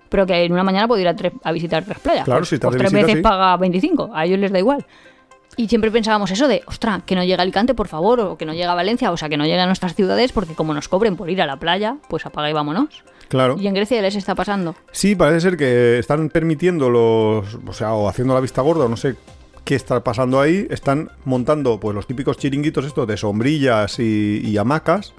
pero 0.09 0.27
que 0.27 0.45
en 0.45 0.53
una 0.53 0.65
mañana 0.65 0.89
puedo 0.89 1.01
ir 1.01 1.09
a, 1.09 1.15
tres- 1.17 1.33
a 1.43 1.53
visitar 1.53 1.85
tres 1.85 1.99
playas. 1.99 2.25
Claro, 2.25 2.41
pues, 2.41 2.49
si 2.49 2.55
estás 2.57 2.69
pues 2.69 2.75
de 2.75 2.79
tres 2.79 2.93
visita, 2.93 3.07
veces 3.07 3.19
sí. 3.19 3.23
paga 3.23 3.57
25, 3.59 4.11
a 4.15 4.25
ellos 4.25 4.39
les 4.39 4.51
da 4.53 4.59
igual. 4.59 4.85
Y 5.57 5.69
siempre 5.69 5.91
pensábamos 5.93 6.31
eso 6.33 6.49
de, 6.49 6.63
ostras, 6.67 7.03
que 7.05 7.15
no 7.15 7.23
llegue 7.23 7.35
a 7.37 7.43
Alicante, 7.43 7.75
por 7.75 7.87
favor, 7.87 8.19
o 8.19 8.37
que 8.37 8.45
no 8.45 8.53
llegue 8.53 8.65
a 8.65 8.75
Valencia, 8.75 9.13
o 9.13 9.17
sea, 9.17 9.29
que 9.29 9.37
no 9.37 9.45
llegue 9.45 9.61
a 9.61 9.67
nuestras 9.67 9.95
ciudades, 9.95 10.33
porque 10.33 10.55
como 10.55 10.75
nos 10.75 10.89
cobren 10.89 11.17
por 11.17 11.31
ir 11.31 11.41
a 11.43 11.47
la 11.47 11.59
playa, 11.59 11.99
pues 12.09 12.27
apaga 12.27 12.51
y 12.51 12.53
vámonos. 12.53 13.05
Claro. 13.29 13.57
Y 13.59 13.67
en 13.69 13.75
Grecia 13.75 13.99
ya 13.99 14.03
les 14.03 14.17
está 14.17 14.35
pasando. 14.35 14.75
Sí, 14.91 15.15
parece 15.15 15.41
ser 15.43 15.57
que 15.57 15.99
están 15.99 16.29
permitiendo 16.29 16.91
los. 16.91 17.59
O 17.67 17.73
sea, 17.73 17.93
o 17.95 18.09
haciendo 18.09 18.35
la 18.35 18.41
vista 18.41 18.63
gorda, 18.63 18.87
o 18.87 18.89
no 18.89 18.97
sé 18.97 19.15
qué 19.65 19.75
está 19.75 20.03
pasando 20.05 20.41
ahí. 20.41 20.67
Están 20.71 21.11
montando 21.25 21.81
pues 21.81 21.95
los 21.95 22.07
típicos 22.07 22.39
chiringuitos 22.39 22.85
estos 22.85 23.07
de 23.07 23.17
sombrillas 23.17 23.99
y, 23.99 24.41
y 24.45 24.57
hamacas. 24.59 25.15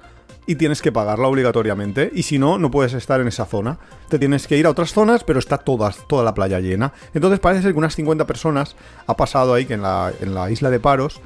Y 0.48 0.56
tienes 0.56 0.84
que 0.84 0.92
pagarla 0.92 1.28
obligatoriamente. 1.28 2.12
Y 2.14 2.24
si 2.24 2.38
no, 2.38 2.60
no 2.60 2.70
puedes 2.70 2.94
estar 2.94 3.20
en 3.20 3.28
esa 3.28 3.46
zona. 3.46 3.80
Te 4.10 4.20
tienes 4.20 4.46
que 4.46 4.58
ir 4.58 4.68
a 4.68 4.70
otras 4.70 4.94
zonas, 4.94 5.24
pero 5.24 5.40
está 5.40 5.58
toda, 5.58 5.92
toda 6.08 6.24
la 6.24 6.36
playa 6.36 6.60
llena. 6.60 6.94
Entonces 7.16 7.40
parece 7.40 7.64
ser 7.64 7.72
que 7.72 7.80
unas 7.80 7.96
50 7.96 8.28
personas 8.28 8.76
ha 9.08 9.18
pasado 9.18 9.56
ahí 9.56 9.66
que 9.66 9.74
en 9.74 9.82
la, 9.82 10.14
en 10.22 10.36
la 10.36 10.52
isla 10.52 10.70
de 10.70 10.80
Paros, 10.80 11.20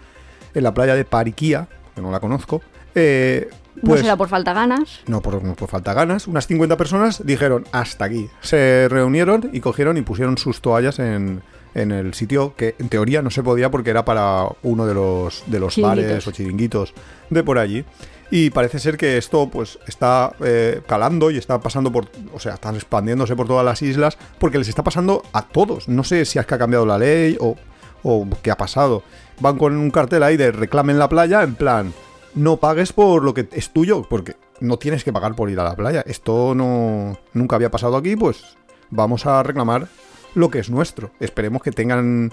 en 0.54 0.64
la 0.64 0.74
playa 0.74 0.96
de 0.96 1.04
Pariquía, 1.04 1.68
que 1.96 2.02
no 2.02 2.12
la 2.12 2.22
conozco, 2.22 2.62
eh, 2.96 3.50
no 3.76 3.90
pues 3.90 4.02
será 4.02 4.16
por 4.18 4.30
falta 4.30 4.54
ganas. 4.54 5.02
no 5.08 5.22
por, 5.22 5.44
no 5.44 5.54
por 5.54 5.70
falta 5.70 5.94
ganas, 5.94 6.28
unas 6.28 6.48
50 6.48 6.78
personas 6.78 7.26
dijeron 7.26 7.66
hasta 7.72 8.06
aquí. 8.06 8.30
Se 8.42 8.88
reunieron 8.90 9.50
y 9.54 9.60
cogieron 9.60 9.98
y 9.98 10.02
pusieron 10.02 10.38
sus 10.38 10.62
toallas 10.62 11.00
en, 11.00 11.42
en 11.74 11.92
el 11.92 12.14
sitio 12.14 12.56
que 12.56 12.76
en 12.80 12.90
teoría 12.90 13.22
no 13.22 13.30
se 13.30 13.44
podía 13.44 13.70
porque 13.70 13.90
era 13.90 14.06
para 14.06 14.48
uno 14.64 14.86
de 14.86 14.94
los, 14.94 15.44
de 15.48 15.60
los 15.60 15.78
bares 15.78 16.28
o 16.28 16.32
chiringuitos 16.32 16.94
de 17.30 17.44
por 17.44 17.58
allí. 17.58 17.86
Y 18.32 18.52
parece 18.52 18.78
ser 18.78 18.98
que 18.98 19.18
esto 19.18 19.50
pues 19.50 19.80
está 19.88 20.34
eh, 20.44 20.82
calando 20.88 21.32
y 21.32 21.38
está 21.38 21.60
pasando 21.60 21.92
por, 21.92 22.08
o 22.34 22.40
sea, 22.40 22.54
está 22.56 22.70
expandiéndose 22.70 23.36
por 23.36 23.48
todas 23.48 23.66
las 23.66 23.82
islas 23.82 24.18
porque 24.38 24.60
les 24.60 24.70
está 24.70 24.84
pasando 24.84 25.24
a 25.34 25.48
todos. 25.48 25.88
No 25.88 26.04
sé 26.04 26.26
si 26.26 26.38
es 26.38 26.46
que 26.46 26.56
ha 26.56 26.60
cambiado 26.60 26.86
la 26.86 27.00
ley 27.00 27.38
o, 27.40 27.56
o 28.04 28.28
qué 28.44 28.52
ha 28.52 28.58
pasado. 28.58 29.04
Van 29.40 29.58
con 29.58 29.76
un 29.76 29.90
cartel 29.90 30.22
ahí 30.22 30.38
de 30.38 30.52
reclamen 30.52 31.00
la 31.00 31.10
playa 31.10 31.42
en 31.42 31.56
plan, 31.56 31.94
no 32.36 32.58
pagues 32.58 32.94
por 32.94 33.24
lo 33.24 33.34
que 33.34 33.48
es 33.52 33.72
tuyo, 33.72 34.04
porque 34.08 34.36
no 34.60 34.78
tienes 34.78 35.04
que 35.04 35.14
pagar 35.14 35.36
por 35.36 35.50
ir 35.50 35.60
a 35.60 35.64
la 35.64 35.76
playa. 35.76 36.04
Esto 36.06 36.54
no 36.54 37.18
nunca 37.34 37.56
había 37.56 37.72
pasado 37.72 37.98
aquí, 37.98 38.16
pues 38.16 38.58
vamos 38.92 39.26
a 39.26 39.42
reclamar 39.44 39.88
lo 40.36 40.50
que 40.50 40.60
es 40.60 40.70
nuestro. 40.70 41.12
Esperemos 41.20 41.62
que 41.62 41.72
tengan 41.72 42.32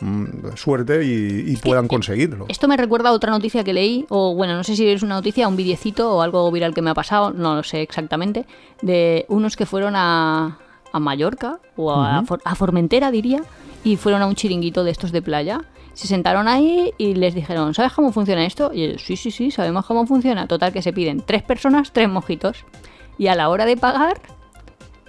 mm, 0.00 0.56
suerte 0.56 1.04
y, 1.04 1.56
puedan 1.56 1.88
conseguirlo. 1.88 2.46
Esto 2.48 2.68
me 2.68 2.76
recuerda 2.76 3.10
a 3.10 3.12
otra 3.12 3.30
noticia 3.30 3.64
que 3.64 3.72
leí, 3.72 4.06
o 4.08 4.34
bueno, 4.34 4.56
no 4.56 4.64
sé 4.64 4.76
si 4.76 4.86
es 4.88 5.02
una 5.02 5.16
noticia, 5.16 5.48
un 5.48 5.56
videecito 5.56 6.14
o 6.14 6.22
algo 6.22 6.50
viral 6.50 6.74
que 6.74 6.82
me 6.82 6.90
ha 6.90 6.94
pasado, 6.94 7.32
no 7.32 7.54
lo 7.56 7.62
sé 7.62 7.82
exactamente, 7.82 8.46
de 8.82 9.26
unos 9.28 9.56
que 9.56 9.66
fueron 9.66 9.94
a, 9.96 10.58
a 10.92 11.00
Mallorca 11.00 11.60
o 11.76 11.92
a, 11.92 12.24
a 12.44 12.54
Formentera, 12.54 13.10
diría, 13.10 13.42
y 13.84 13.96
fueron 13.96 14.22
a 14.22 14.26
un 14.26 14.34
chiringuito 14.34 14.84
de 14.84 14.90
estos 14.90 15.12
de 15.12 15.22
playa. 15.22 15.62
Se 15.92 16.06
sentaron 16.06 16.46
ahí 16.46 16.92
y 16.98 17.14
les 17.14 17.34
dijeron, 17.34 17.72
¿sabes 17.72 17.92
cómo 17.92 18.12
funciona 18.12 18.44
esto? 18.44 18.70
Y 18.72 18.82
ellos, 18.82 19.02
sí, 19.02 19.16
sí, 19.16 19.30
sí, 19.30 19.50
sabemos 19.50 19.86
cómo 19.86 20.06
funciona. 20.06 20.46
Total, 20.46 20.72
que 20.72 20.82
se 20.82 20.92
piden 20.92 21.22
tres 21.24 21.42
personas, 21.42 21.92
tres 21.92 22.08
mojitos. 22.08 22.64
Y 23.16 23.28
a 23.28 23.34
la 23.34 23.48
hora 23.48 23.64
de 23.64 23.78
pagar, 23.78 24.20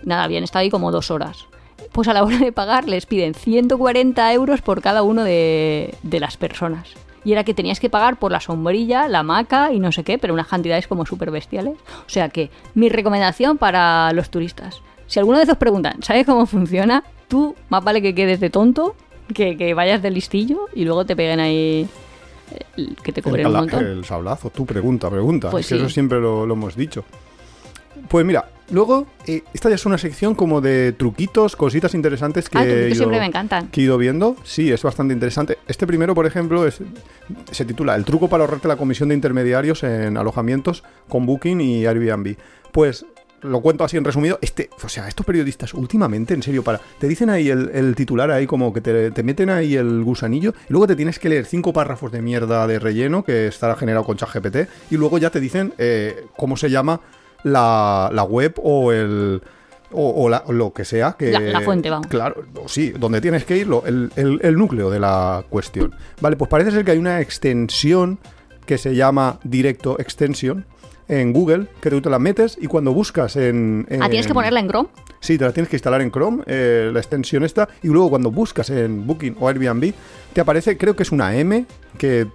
nada, 0.03 0.23
habían 0.23 0.45
estado 0.45 0.61
ahí 0.61 0.69
como 0.69 0.91
dos 0.91 1.11
horas. 1.11 1.47
Pues 1.91 2.07
a 2.07 2.13
la 2.13 2.23
hora 2.23 2.37
de 2.37 2.51
pagar 2.51 2.87
les 2.87 3.05
piden 3.05 3.33
140 3.33 4.33
euros 4.33 4.61
por 4.61 4.81
cada 4.81 5.03
uno 5.03 5.23
de, 5.23 5.93
de 6.03 6.19
las 6.19 6.37
personas. 6.37 6.89
Y 7.23 7.33
era 7.33 7.43
que 7.43 7.53
tenías 7.53 7.79
que 7.79 7.89
pagar 7.89 8.17
por 8.17 8.31
la 8.31 8.39
sombrilla, 8.39 9.07
la 9.07 9.19
hamaca 9.19 9.73
y 9.73 9.79
no 9.79 9.91
sé 9.91 10.03
qué, 10.03 10.17
pero 10.17 10.33
unas 10.33 10.47
cantidades 10.47 10.87
como 10.87 11.05
súper 11.05 11.29
bestiales. 11.31 11.73
O 12.05 12.09
sea 12.09 12.29
que 12.29 12.49
mi 12.73 12.89
recomendación 12.89 13.57
para 13.57 14.11
los 14.13 14.29
turistas. 14.29 14.81
Si 15.07 15.19
alguno 15.19 15.37
de 15.37 15.43
esos 15.43 15.57
preguntan, 15.57 16.01
¿sabes 16.03 16.25
cómo 16.25 16.45
funciona? 16.45 17.03
Tú 17.27 17.55
más 17.69 17.83
vale 17.83 18.01
que 18.01 18.15
quedes 18.15 18.39
de 18.39 18.49
tonto, 18.49 18.95
que, 19.33 19.57
que 19.57 19.73
vayas 19.73 20.01
de 20.01 20.11
listillo 20.11 20.67
y 20.73 20.85
luego 20.85 21.05
te 21.05 21.15
peguen 21.15 21.39
ahí 21.41 21.87
eh, 22.77 22.87
que 23.03 23.11
te 23.11 23.19
El, 23.19 23.23
cobren 23.25 23.47
un 23.47 23.53
cala- 23.53 23.61
montón. 23.61 23.85
el 23.85 24.05
sablazo, 24.05 24.49
tú 24.49 24.65
pregunta, 24.65 25.09
pregunta. 25.09 25.49
Pues 25.49 25.65
Es 25.65 25.69
que 25.69 25.75
sí. 25.75 25.81
eso 25.81 25.89
siempre 25.93 26.19
lo, 26.21 26.45
lo 26.45 26.53
hemos 26.53 26.75
dicho. 26.77 27.03
Pues 28.07 28.25
mira, 28.25 28.45
luego, 28.71 29.07
eh, 29.25 29.43
esta 29.53 29.69
ya 29.69 29.75
es 29.75 29.85
una 29.85 29.97
sección 29.97 30.35
como 30.35 30.61
de 30.61 30.91
truquitos, 30.93 31.55
cositas 31.55 31.93
interesantes 31.93 32.49
que, 32.49 32.57
Ah, 32.57 32.63
he 32.63 32.65
truquitos 32.67 32.87
ido- 32.89 32.95
siempre 32.97 33.19
me 33.19 33.25
encantan. 33.25 33.67
que 33.69 33.81
he 33.81 33.83
ido 33.85 33.97
viendo. 33.97 34.35
Sí, 34.43 34.71
es 34.71 34.83
bastante 34.83 35.13
interesante. 35.13 35.57
Este 35.67 35.87
primero, 35.87 36.13
por 36.15 36.25
ejemplo, 36.25 36.65
es, 36.67 36.79
se 37.51 37.65
titula 37.65 37.95
El 37.95 38.05
truco 38.05 38.27
para 38.29 38.43
ahorrarte 38.43 38.67
la 38.67 38.75
comisión 38.77 39.09
de 39.09 39.15
intermediarios 39.15 39.83
en 39.83 40.17
alojamientos 40.17 40.83
con 41.07 41.25
Booking 41.25 41.61
y 41.61 41.85
Airbnb. 41.85 42.35
Pues 42.71 43.05
lo 43.41 43.61
cuento 43.61 43.83
así 43.83 43.95
en 43.97 44.03
resumido. 44.03 44.39
Este, 44.41 44.69
o 44.83 44.89
sea, 44.89 45.07
estos 45.07 45.23
periodistas 45.25 45.73
últimamente, 45.75 46.33
en 46.33 46.41
serio, 46.41 46.63
para. 46.63 46.81
Te 46.99 47.07
dicen 47.07 47.29
ahí 47.29 47.49
el, 47.49 47.69
el 47.71 47.95
titular 47.95 48.31
ahí 48.31 48.47
como 48.47 48.73
que 48.73 48.81
te, 48.81 49.11
te 49.11 49.21
meten 49.23 49.51
ahí 49.51 49.75
el 49.75 50.03
gusanillo 50.03 50.53
y 50.67 50.73
luego 50.73 50.87
te 50.87 50.95
tienes 50.95 51.19
que 51.19 51.29
leer 51.29 51.45
cinco 51.45 51.71
párrafos 51.71 52.11
de 52.11 52.21
mierda 52.23 52.65
de 52.65 52.79
relleno 52.79 53.23
que 53.23 53.47
estará 53.47 53.75
generado 53.75 54.05
con 54.05 54.17
ChatGPT 54.17 54.57
y 54.89 54.97
luego 54.97 55.19
ya 55.19 55.29
te 55.29 55.39
dicen 55.39 55.71
eh, 55.77 56.25
cómo 56.35 56.57
se 56.57 56.69
llama 56.71 56.99
la, 57.43 58.09
la 58.13 58.23
web 58.23 58.53
o 58.63 58.91
el. 58.91 59.41
O, 59.89 60.23
o 60.25 60.27
la- 60.29 60.43
lo 60.49 60.73
que 60.73 60.83
sea 60.83 61.15
que 61.17 61.31
La- 61.31 61.39
la 61.39 61.61
fuente, 61.61 61.89
vamos. 61.89 62.07
Claro, 62.07 62.43
sí, 62.65 62.89
donde 62.91 63.21
tienes 63.21 63.45
que 63.45 63.55
ir, 63.55 63.69
el, 63.85 64.11
el- 64.17 64.39
el 64.43 64.55
núcleo 64.57 64.89
de 64.89 64.99
la 64.99 65.45
cuestión. 65.49 65.95
Vale, 66.19 66.35
pues 66.35 66.49
parece 66.49 66.71
ser 66.71 66.83
que 66.83 66.91
hay 66.91 66.97
una 66.97 67.21
extensión 67.21 68.19
que 68.65 68.77
se 68.77 68.95
llama 68.95 69.39
Directo 69.45 69.97
Extension 69.97 70.65
en 71.07 71.31
Google, 71.31 71.67
que 71.79 71.89
tú 71.89 72.01
te 72.01 72.09
la 72.09 72.19
metes 72.19 72.57
y 72.59 72.67
cuando 72.67 72.91
buscas 72.91 73.37
en... 73.37 73.87
Ah, 74.01 74.09
tienes 74.09 74.27
que 74.27 74.33
ponerla 74.33 74.59
en 74.59 74.67
Chrome. 74.67 74.89
Sí, 75.21 75.37
te 75.37 75.45
la 75.45 75.53
tienes 75.53 75.69
que 75.69 75.77
instalar 75.77 76.01
en 76.01 76.11
Chrome, 76.11 76.43
eh, 76.47 76.89
la 76.91 76.99
extensión 76.99 77.45
esta, 77.45 77.69
y 77.81 77.87
luego 77.87 78.09
cuando 78.09 78.29
buscas 78.29 78.69
en 78.69 79.07
Booking 79.07 79.37
o 79.39 79.47
Airbnb, 79.47 79.93
te 80.33 80.41
aparece, 80.41 80.77
creo 80.77 80.97
que 80.97 81.03
es 81.03 81.13
una 81.13 81.33
M, 81.37 81.65
que 81.97 82.27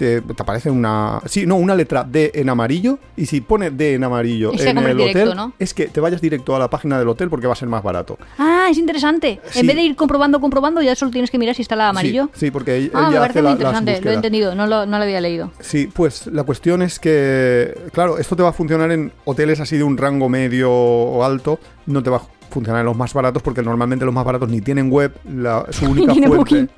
te, 0.00 0.22
te 0.22 0.42
aparece 0.42 0.70
una... 0.70 1.20
Sí, 1.26 1.46
no, 1.46 1.56
una 1.56 1.74
letra 1.74 2.04
D 2.04 2.30
en 2.34 2.48
amarillo, 2.48 2.98
y 3.16 3.26
si 3.26 3.42
pone 3.42 3.70
D 3.70 3.94
en 3.94 4.04
amarillo 4.04 4.50
en 4.58 4.78
el 4.78 4.96
directo, 4.96 5.20
hotel, 5.24 5.36
¿no? 5.36 5.52
es 5.58 5.74
que 5.74 5.86
te 5.88 6.00
vayas 6.00 6.22
directo 6.22 6.56
a 6.56 6.58
la 6.58 6.70
página 6.70 6.98
del 6.98 7.06
hotel 7.08 7.28
porque 7.28 7.46
va 7.46 7.52
a 7.52 7.56
ser 7.56 7.68
más 7.68 7.82
barato. 7.82 8.16
Ah, 8.38 8.68
es 8.70 8.78
interesante. 8.78 9.40
Sí. 9.50 9.60
En 9.60 9.66
vez 9.66 9.76
de 9.76 9.82
ir 9.82 9.96
comprobando, 9.96 10.40
comprobando, 10.40 10.80
ya 10.80 10.94
solo 10.94 11.10
tienes 11.10 11.30
que 11.30 11.38
mirar 11.38 11.54
si 11.54 11.60
está 11.62 11.76
la 11.76 11.90
amarillo. 11.90 12.30
Sí, 12.32 12.46
sí, 12.46 12.50
porque 12.50 12.90
Ah, 12.94 13.08
él 13.08 13.10
me 13.12 13.18
hace 13.18 13.42
muy 13.42 13.50
la- 13.50 13.50
las 13.50 13.80
interesante. 13.80 14.00
Lo 14.00 14.10
he 14.10 14.14
entendido, 14.14 14.54
no 14.54 14.66
lo, 14.66 14.86
no 14.86 14.96
lo 14.96 15.04
había 15.04 15.20
leído. 15.20 15.52
Sí, 15.60 15.86
pues 15.92 16.26
la 16.28 16.44
cuestión 16.44 16.80
es 16.80 16.98
que, 16.98 17.74
claro, 17.92 18.16
esto 18.16 18.34
te 18.36 18.42
va 18.42 18.48
a 18.48 18.52
funcionar 18.54 18.90
en 18.92 19.12
hoteles 19.26 19.60
así 19.60 19.76
de 19.76 19.84
un 19.84 19.98
rango 19.98 20.30
medio 20.30 20.72
o 20.72 21.22
alto, 21.24 21.60
no 21.86 22.02
te 22.02 22.08
va 22.08 22.16
a 22.16 22.22
funcionar 22.50 22.80
en 22.80 22.86
los 22.86 22.96
más 22.96 23.12
baratos 23.12 23.42
porque 23.42 23.62
normalmente 23.62 24.04
los 24.04 24.14
más 24.14 24.24
baratos 24.24 24.48
ni 24.48 24.60
tienen 24.60 24.90
web, 24.90 25.12
la, 25.30 25.66
su 25.70 25.84
única 25.90 26.14
fuente. 26.14 26.68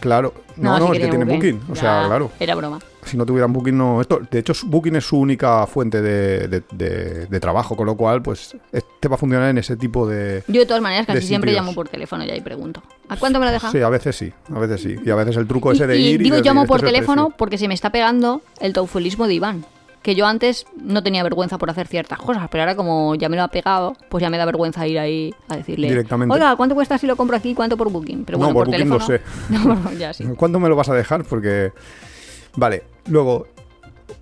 Claro, 0.00 0.34
no, 0.56 0.78
no, 0.78 0.92
es 0.92 1.00
que 1.00 1.08
tiene 1.08 1.24
Booking. 1.24 1.60
O 1.70 1.74
sea, 1.74 2.04
claro, 2.06 2.30
Era 2.38 2.54
broma. 2.54 2.78
si 3.04 3.16
no 3.16 3.24
tuvieran 3.24 3.52
Booking, 3.52 3.76
no. 3.76 4.00
Esto, 4.02 4.20
de 4.30 4.38
hecho, 4.38 4.52
Booking 4.66 4.96
es 4.96 5.04
su 5.06 5.18
única 5.18 5.66
fuente 5.66 6.02
de, 6.02 6.46
de- 6.48 6.62
de- 6.72 7.26
de 7.26 7.40
trabajo, 7.40 7.74
con 7.74 7.86
lo 7.86 7.96
cual, 7.96 8.20
pues, 8.22 8.54
es- 8.72 8.84
te 9.00 9.08
va 9.08 9.14
a 9.14 9.18
funcionar 9.18 9.48
en 9.48 9.58
ese 9.58 9.76
tipo 9.76 10.06
de. 10.06 10.44
Yo 10.46 10.60
de 10.60 10.66
todas 10.66 10.82
maneras 10.82 11.06
casi 11.06 11.26
siempre 11.26 11.52
llamo 11.52 11.72
por 11.74 11.88
teléfono 11.88 12.24
ya 12.24 12.36
y 12.36 12.40
pregunto. 12.42 12.82
¿A 13.08 13.16
cuánto 13.16 13.40
me 13.40 13.46
lo 13.46 13.52
deja? 13.52 13.70
Sí, 13.72 13.80
a 13.80 13.88
veces 13.88 14.14
sí, 14.16 14.32
a 14.54 14.58
veces 14.58 14.82
sí. 14.82 14.96
Y 15.04 15.10
a 15.10 15.14
veces 15.14 15.36
el 15.36 15.46
truco 15.46 15.72
Y- 15.72 15.76
ese 15.76 15.86
de 15.86 15.96
y 15.98 16.08
ir. 16.08 16.20
y 16.20 16.24
digo 16.24 16.36
llamo 16.42 16.62
"Este 16.62 16.68
por 16.68 16.80
teléfono 16.82 17.24
precio". 17.26 17.36
porque 17.38 17.56
se 17.58 17.66
me 17.68 17.74
está 17.74 17.90
pegando 17.90 18.42
el 18.60 18.72
taufulismo 18.74 19.26
de 19.26 19.34
Iván. 19.34 19.64
Que 20.02 20.14
yo 20.14 20.26
antes 20.26 20.66
no 20.80 21.02
tenía 21.02 21.22
vergüenza 21.22 21.58
por 21.58 21.70
hacer 21.70 21.86
ciertas 21.86 22.18
cosas, 22.18 22.48
pero 22.50 22.62
ahora 22.62 22.76
como 22.76 23.14
ya 23.14 23.28
me 23.28 23.36
lo 23.36 23.42
ha 23.42 23.48
pegado, 23.48 23.96
pues 24.08 24.22
ya 24.22 24.30
me 24.30 24.38
da 24.38 24.44
vergüenza 24.44 24.86
ir 24.86 24.98
ahí 24.98 25.34
a 25.48 25.56
decirle, 25.56 25.88
Directamente. 25.88 26.32
oiga, 26.34 26.54
¿cuánto 26.56 26.74
cuesta 26.74 26.98
si 26.98 27.06
lo 27.06 27.16
compro 27.16 27.36
aquí? 27.36 27.54
¿Cuánto 27.54 27.76
por 27.76 27.90
Booking? 27.90 28.24
Pero 28.24 28.38
No, 28.38 28.44
bueno, 28.52 28.54
por 28.54 28.64
por, 28.66 28.74
Booking 28.74 28.88
no 28.88 28.98
teléfono. 28.98 29.84
No, 29.84 29.92
ya 29.92 30.12
sí. 30.12 30.24
¿Cuándo 30.36 30.60
me 30.60 30.68
lo 30.68 30.76
vas 30.76 30.88
a 30.88 30.94
dejar? 30.94 31.24
Porque. 31.24 31.72
Vale, 32.56 32.84
luego. 33.06 33.46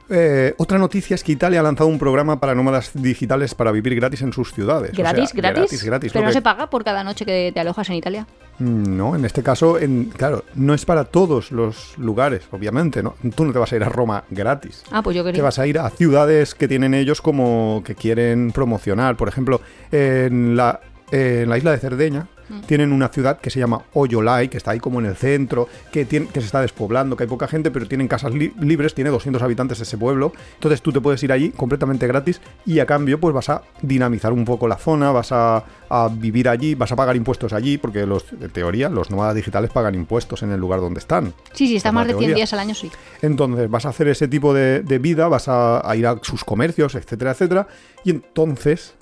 Eh, 0.09 0.55
otra 0.59 0.79
noticia 0.79 1.15
es 1.15 1.25
que 1.25 1.33
Italia 1.33 1.61
ha 1.61 1.63
lanzado 1.63 1.89
un 1.89 1.99
programa 1.99 2.39
para 2.41 2.55
nómadas 2.55 2.91
digitales 2.95 3.55
para 3.55 3.73
vivir 3.73 3.95
gratis 3.97 4.23
en 4.23 4.33
sus 4.33 4.53
ciudades. 4.53 4.93
O 4.93 4.95
sea, 4.95 5.03
¿Gratis? 5.13 5.33
¿Gratis? 5.33 5.83
Gratis. 5.85 6.13
¿Pero 6.13 6.25
no 6.25 6.29
que- 6.31 6.35
se 6.35 6.43
paga 6.43 6.69
por 6.71 6.85
cada 6.85 7.03
noche 7.05 7.25
que 7.25 7.51
te 7.53 7.61
alojas 7.61 7.89
en 7.91 7.97
Italia? 7.97 8.27
Mm, 8.59 8.97
No, 8.97 9.15
en 9.17 9.25
este 9.25 9.43
caso, 9.43 9.79
en, 9.79 10.07
claro, 10.07 10.45
no 10.55 10.75
es 10.75 10.85
para 10.85 11.05
todos 11.05 11.51
los 11.53 11.99
lugares, 11.99 12.43
obviamente, 12.53 13.03
¿no? 13.03 13.15
Tú 13.35 13.45
no 13.45 13.53
te 13.53 13.59
vas 13.59 13.73
a 13.73 13.77
ir 13.77 13.83
a 13.85 13.89
Roma 13.89 14.25
gratis. 14.31 14.83
Ah, 14.91 15.03
pues 15.03 15.15
yo 15.17 15.23
Te 15.25 15.29
quería. 15.31 15.43
vas 15.43 15.59
a 15.59 15.67
ir 15.67 15.79
a 15.79 15.91
ciudades 15.91 16.55
que 16.55 16.69
tienen 16.69 16.95
ellos 16.95 17.21
como 17.21 17.83
que 17.85 17.95
quieren 17.95 18.53
promocionar. 18.53 19.17
Por 19.17 19.29
ejemplo, 19.29 19.61
en 19.93 20.57
la, 20.57 20.81
en 21.11 21.49
la 21.49 21.59
isla 21.59 21.73
de 21.73 21.79
Cerdeña 21.79 22.29
Mm. 22.49 22.61
tienen 22.61 22.93
una 22.93 23.09
ciudad 23.09 23.41
que 23.41 23.51
se 23.51 23.59
llama 23.59 23.83
Oyolai, 23.93 24.49
que 24.49 24.57
está 24.57 24.71
ahí 24.71 24.79
como 24.79 25.01
en 25.01 25.07
el 25.07 25.17
centro, 25.17 25.69
que, 25.91 26.05
tiene, 26.05 26.29
que 26.29 26.41
se 26.41 26.47
está 26.47 26.61
despoblando, 26.61 27.17
que 27.17 27.25
hay 27.25 27.29
poca 27.29 27.49
gente, 27.49 27.71
pero 27.71 27.87
tienen 27.89 28.07
casas 28.09 28.33
li- 28.35 28.53
libres, 28.61 28.95
tiene 28.95 29.11
200 29.11 29.43
habitantes 29.43 29.81
ese 29.81 29.99
pueblo. 29.99 30.33
Entonces 30.55 30.81
tú 30.83 30.93
te 30.93 31.01
puedes 31.01 31.23
ir 31.23 31.33
allí 31.33 31.51
completamente 31.51 32.07
gratis 32.07 32.41
y 32.65 32.79
a 32.79 32.87
cambio 32.87 33.19
pues 33.19 33.35
vas 33.35 33.49
a 33.49 33.63
dinamizar 33.83 34.33
un 34.33 34.45
poco 34.45 34.69
la 34.69 34.77
zona, 34.77 35.11
vas 35.11 35.33
a, 35.33 35.65
a 35.89 36.09
vivir 36.13 36.49
allí, 36.49 36.75
vas 36.75 36.93
a 36.93 36.97
pagar 36.97 37.17
impuestos 37.17 37.53
allí, 37.53 37.79
porque 37.79 38.07
los, 38.07 38.25
en 38.33 38.51
teoría 38.51 38.89
los 38.89 39.11
nómadas 39.11 39.35
digitales 39.35 39.71
pagan 39.71 39.95
impuestos 39.95 40.43
en 40.43 40.53
el 40.53 40.61
lugar 40.61 40.81
donde 40.81 41.01
están. 41.01 41.35
Sí, 41.53 41.67
sí, 41.67 41.77
estás 41.77 41.81
Esa 41.81 41.89
es 41.91 41.95
más 41.95 42.07
de 42.07 42.13
100 42.13 42.19
teoría. 42.21 42.35
días 42.37 42.53
al 42.53 42.59
año, 42.61 42.75
sí. 42.75 42.91
Entonces 43.23 43.69
vas 43.71 43.87
a 43.87 43.89
hacer 43.89 44.09
ese 44.09 44.29
tipo 44.29 44.55
de, 44.55 44.83
de 44.83 44.99
vida, 44.99 45.29
vas 45.29 45.49
a, 45.49 45.89
a 45.89 45.97
ir 45.97 46.07
a 46.07 46.19
sus 46.23 46.45
comercios, 46.45 46.95
etcétera, 46.95 47.33
etcétera. 47.33 47.67
Y 48.05 48.11
entonces 48.11 48.95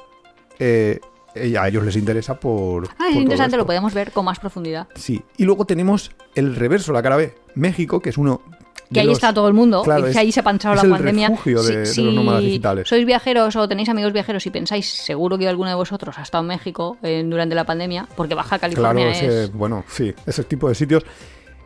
eh, 0.59 1.01
a 1.35 1.68
ellos 1.68 1.85
les 1.85 1.97
interesa 1.97 2.39
por... 2.39 2.87
Ah, 2.87 2.95
por 2.97 3.07
es 3.07 3.12
todo 3.12 3.22
interesante, 3.22 3.57
lo 3.57 3.66
podemos 3.66 3.93
ver 3.95 4.12
con 4.12 4.24
más 4.24 4.39
profundidad. 4.39 4.87
Sí. 4.95 5.22
Y 5.37 5.45
luego 5.45 5.64
tenemos 5.64 6.11
el 6.35 6.55
reverso, 6.57 6.93
la 6.93 7.03
cara 7.03 7.16
B, 7.16 7.35
México, 7.55 8.01
que 8.01 8.11
es 8.11 8.18
uno... 8.18 8.41
Que 8.93 9.01
ahí 9.01 9.07
los- 9.07 9.16
está 9.16 9.32
todo 9.35 9.49
el 9.49 9.55
mundo, 9.55 9.82
Claro, 9.82 10.07
y 10.07 10.11
es- 10.11 10.12
que 10.14 10.20
ahí 10.20 10.30
se 10.30 10.41
ha 10.41 10.43
panchado 10.43 10.74
es 10.74 10.82
la 10.82 10.87
el 10.87 10.93
pandemia. 10.93 11.28
refugio 11.30 11.62
de- 11.62 11.78
de 11.91 12.03
los 12.03 12.14
nómadas 12.14 12.43
digitales. 12.43 12.87
sois 12.89 13.05
viajeros 13.07 13.57
o 13.57 13.66
tenéis 13.66 13.89
amigos 13.89 14.12
viajeros 14.12 14.45
y 14.47 14.51
pensáis, 14.51 14.87
seguro 14.89 15.37
que 15.39 15.49
alguno 15.49 15.70
de 15.70 15.74
vosotros 15.74 16.16
ha 16.18 16.22
estado 16.22 16.43
en 16.45 16.49
México 16.49 16.99
eh, 17.03 17.24
durante 17.26 17.55
la 17.57 17.64
pandemia, 17.64 18.07
porque 18.14 18.35
Baja 18.35 18.59
Claro, 18.59 18.74
California 18.74 19.11
ese, 19.11 19.45
es, 19.45 19.53
bueno, 19.53 19.85
sí, 19.89 20.12
ese 20.26 20.45
tipo 20.45 20.68
de 20.68 20.74
sitios. 20.76 21.03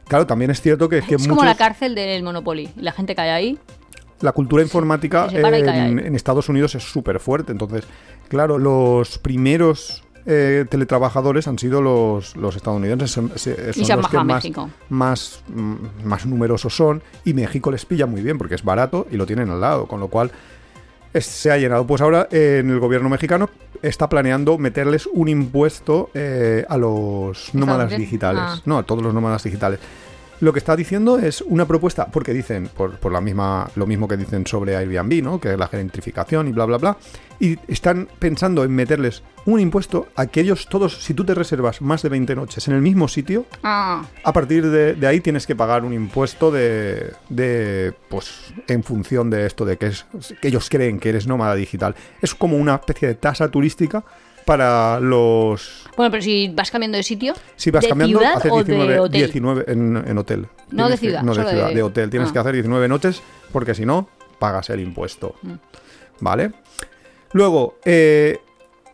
Claro, 0.07 0.27
también 0.27 0.51
es 0.53 0.63
cierto 0.63 0.89
que, 0.89 1.03
que 1.03 1.17
es 1.17 1.29
como 1.29 1.43
la 1.43 1.51
muchos- 1.51 1.59
cárcel 1.59 1.95
del 1.95 2.23
Monopoly. 2.23 2.71
La 2.77 2.93
gente 2.93 3.15
cae 3.15 3.31
ahí. 3.31 3.59
La 4.21 4.33
cultura 4.33 4.63
informática 4.63 5.29
y 5.31 5.37
en, 5.37 6.15
Estados 6.15 6.49
Unidos 6.49 6.75
es 6.75 6.83
súper 6.83 7.21
fuerte. 7.21 7.53
Entonces, 7.53 7.85
claro, 8.29 8.59
los 8.59 9.19
primeros 9.19 10.03
eh, 10.27 10.65
teletrabajadores 10.69 11.49
han 11.49 11.59
sido 11.59 11.81
los, 11.81 12.37
los 12.37 12.57
estadounidenses. 12.57 13.11
Son, 13.11 13.31
son 13.31 13.39
se 13.39 13.93
han 13.93 14.01
los 14.01 14.09
que 14.09 14.17
más, 14.17 14.27
México. 14.27 14.71
más, 14.89 15.43
mm, 15.49 15.75
más 16.05 16.27
numerosos 16.27 16.75
son. 16.75 17.03
Y 17.25 17.35
México 17.35 17.71
les 17.71 17.85
pilla 17.85 18.07
muy 18.07 18.23
bien 18.23 18.39
porque 18.39 18.55
es 18.55 18.65
barato 18.65 19.07
y 19.11 19.17
lo 19.17 19.27
tienen 19.27 19.51
al 19.51 19.61
lado. 19.61 19.87
Con 19.87 20.01
lo 20.01 20.09
cual 20.09 20.33
se 21.15 21.51
ha 21.51 21.57
llenado. 21.57 21.87
Pues 21.87 22.01
ahora 22.01 22.29
eh, 22.31 22.59
en 22.61 22.71
el 22.71 22.81
gobierno 22.81 23.09
mexicano 23.09 23.49
está 23.83 24.09
planeando 24.09 24.59
meterles 24.59 25.07
un 25.07 25.29
impuesto 25.29 26.11
eh, 26.15 26.65
a 26.69 26.77
los 26.77 27.55
nómadas 27.55 27.97
digitales. 27.97 28.43
Ah. 28.45 28.61
No, 28.65 28.79
a 28.79 28.83
todos 28.83 29.03
los 29.03 29.15
nómadas 29.15 29.43
digitales. 29.43 29.81
Lo 30.41 30.53
que 30.53 30.61
está 30.61 30.77
diciendo 30.77 31.19
es 31.19 31.43
una 31.43 31.67
propuesta, 31.67 32.07
porque 32.07 32.33
dicen, 32.33 32.69
por, 32.77 32.97
por 32.99 33.13
la 33.13 33.21
misma, 33.21 33.69
lo 33.75 33.87
mismo 33.87 34.07
que 34.07 34.17
dicen 34.17 34.47
sobre 34.47 34.77
Airbnb, 34.77 35.23
¿no? 35.23 35.41
Que 35.41 35.53
es 35.53 35.59
la 35.59 35.67
gentrificación 35.67 36.49
y 36.49 36.53
bla, 36.53 36.65
bla, 36.65 36.79
bla. 36.79 36.97
Y 37.41 37.59
están 37.69 38.09
pensando 38.19 38.65
en 38.65 38.73
meterles 38.73 39.23
un 39.47 39.61
impuesto 39.61 40.09
a 40.17 40.27
que 40.27 40.41
ellos 40.41 40.67
todos, 40.69 41.03
si 41.03 41.15
tú 41.15 41.25
te 41.25 41.35
reservas 41.35 41.81
más 41.81 42.03
de 42.03 42.09
20 42.09 42.35
noches 42.37 42.69
en 42.69 42.75
el 42.75 42.83
mismo 42.83 43.09
sitio, 43.09 43.47
Ah, 43.63 44.05
a 44.23 44.33
partir 44.33 44.69
de, 44.69 44.95
de 44.95 45.07
ahí 45.07 45.21
tienes 45.21 45.47
que 45.47 45.57
pagar 45.57 45.85
un 45.85 45.93
impuesto 45.93 46.51
de, 46.51 47.13
de, 47.29 47.95
pues, 48.09 48.53
en 48.67 48.83
función 48.83 49.31
de 49.31 49.47
esto, 49.47 49.65
de 49.65 49.77
que, 49.77 49.87
es, 49.87 50.07
que 50.41 50.49
ellos 50.49 50.69
creen 50.69 51.01
que 51.01 51.09
eres 51.09 51.27
nómada 51.27 51.55
digital. 51.55 51.95
Es 52.23 52.35
como 52.35 52.57
una 52.57 52.77
especie 52.77 53.09
de 53.09 53.15
tasa 53.15 53.49
turística 53.49 54.05
para 54.45 54.99
los... 55.01 55.87
bueno, 55.97 56.11
pero 56.11 56.23
si 56.23 56.49
vas 56.55 56.71
cambiando 56.71 56.97
de 56.97 57.03
sitio, 57.03 57.35
Si 57.57 57.71
vas 57.71 57.83
¿de 57.83 57.89
cambiando, 57.89 58.19
ciudad 58.19 58.37
haces 58.37 58.51
o 58.53 58.57
19, 58.65 58.93
de 58.93 58.99
hotel? 59.01 59.21
19 59.21 59.65
en, 59.69 59.97
en 60.07 60.19
hotel. 60.19 60.47
No 60.71 60.87
de 60.89 60.95
que- 60.95 60.99
ciudad, 61.01 61.23
no 61.23 61.35
de 61.35 61.45
ciudad, 61.45 61.69
de- 61.69 61.75
de 61.75 61.83
hotel. 61.83 62.11
Tienes 62.11 62.31
Ah. 62.31 62.33
que 62.33 62.39
hacer 62.39 62.53
19 62.55 62.89
noches 62.89 63.23
porque 63.53 63.75
si 63.75 63.85
no, 63.85 64.09
pagas 64.39 64.71
el 64.71 64.81
impuesto. 64.81 65.35
Mm. 65.43 65.53
¿Vale? 66.21 66.53
Luego, 67.33 67.79
eh, 67.85 68.39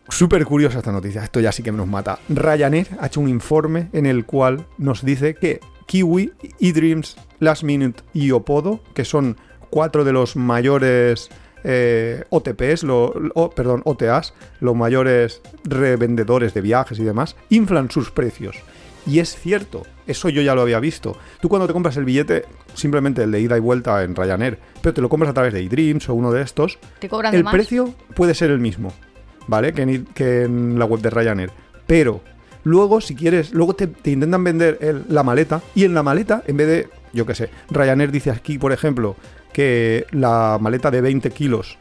súper 0.09 0.45
curiosa 0.45 0.79
esta 0.79 0.91
noticia. 0.91 1.23
Esto 1.23 1.39
ya 1.39 1.51
sí 1.51 1.63
que 1.63 1.71
nos 1.71 1.87
mata. 1.87 2.19
Ryanair 2.29 2.87
ha 2.99 3.07
hecho 3.07 3.21
un 3.21 3.29
informe 3.29 3.89
en 3.93 4.05
el 4.05 4.25
cual 4.25 4.65
nos 4.77 5.03
dice 5.05 5.35
que 5.35 5.59
Kiwi, 5.85 6.33
eDreams, 6.59 7.15
Last 7.39 7.63
Minute 7.63 8.03
y 8.13 8.31
Opodo, 8.31 8.81
que 8.93 9.05
son 9.05 9.37
cuatro 9.69 10.03
de 10.03 10.11
los 10.13 10.35
mayores 10.35 11.29
eh, 11.67 12.23
OTPs, 12.29 12.83
lo- 12.83 13.11
o- 13.33 13.49
perdón, 13.49 13.81
OTAs, 13.85 14.33
los 14.59 14.75
mayores 14.75 15.41
revendedores 15.63 16.53
de 16.53 16.61
viajes 16.61 16.99
y 16.99 17.03
demás, 17.03 17.35
inflan 17.49 17.89
sus 17.89 18.11
precios. 18.11 18.55
Y 19.07 19.19
es 19.19 19.35
cierto, 19.35 19.83
eso 20.07 20.29
yo 20.29 20.41
ya 20.41 20.55
lo 20.55 20.61
había 20.61 20.79
visto. 20.79 21.15
Tú 21.41 21.49
cuando 21.49 21.67
te 21.67 21.73
compras 21.73 21.97
el 21.97 22.05
billete, 22.05 22.45
simplemente 22.73 23.21
el 23.23 23.31
de 23.31 23.39
ida 23.41 23.57
y 23.57 23.59
vuelta 23.59 24.03
en 24.03 24.15
Ryanair, 24.15 24.57
pero 24.81 24.93
te 24.93 25.01
lo 25.01 25.09
compras 25.09 25.29
a 25.29 25.33
través 25.33 25.53
de 25.53 25.61
eDreams 25.61 26.07
o 26.09 26.13
uno 26.15 26.31
de 26.31 26.41
estos, 26.41 26.79
¿Te 26.99 27.07
cobran 27.09 27.31
de 27.31 27.37
el 27.39 27.43
más? 27.43 27.53
precio 27.53 27.93
puede 28.15 28.33
ser 28.33 28.49
el 28.51 28.59
mismo, 28.59 28.93
¿vale? 29.47 29.73
Que 29.73 29.83
en, 29.83 30.05
que 30.05 30.43
en 30.43 30.79
la 30.79 30.85
web 30.85 31.01
de 31.01 31.09
Ryanair. 31.11 31.51
Pero 31.85 32.21
luego, 32.63 32.99
si 32.99 33.15
quieres, 33.15 33.53
luego 33.53 33.75
te, 33.75 33.85
te 33.87 34.09
intentan 34.11 34.43
vender 34.43 34.79
el- 34.81 35.03
la 35.09 35.21
maleta 35.21 35.61
y 35.75 35.83
en 35.83 35.93
la 35.93 36.01
maleta, 36.01 36.43
en 36.47 36.57
vez 36.57 36.67
de, 36.67 36.87
yo 37.13 37.27
qué 37.27 37.35
sé, 37.35 37.49
Ryanair 37.69 38.11
dice 38.11 38.31
aquí, 38.31 38.57
por 38.57 38.71
ejemplo, 38.71 39.15
que 39.55 40.05
la 40.11 40.57
maleta 40.59 40.91
de 40.91 40.99
20 40.99 41.31
kilos 41.31 41.77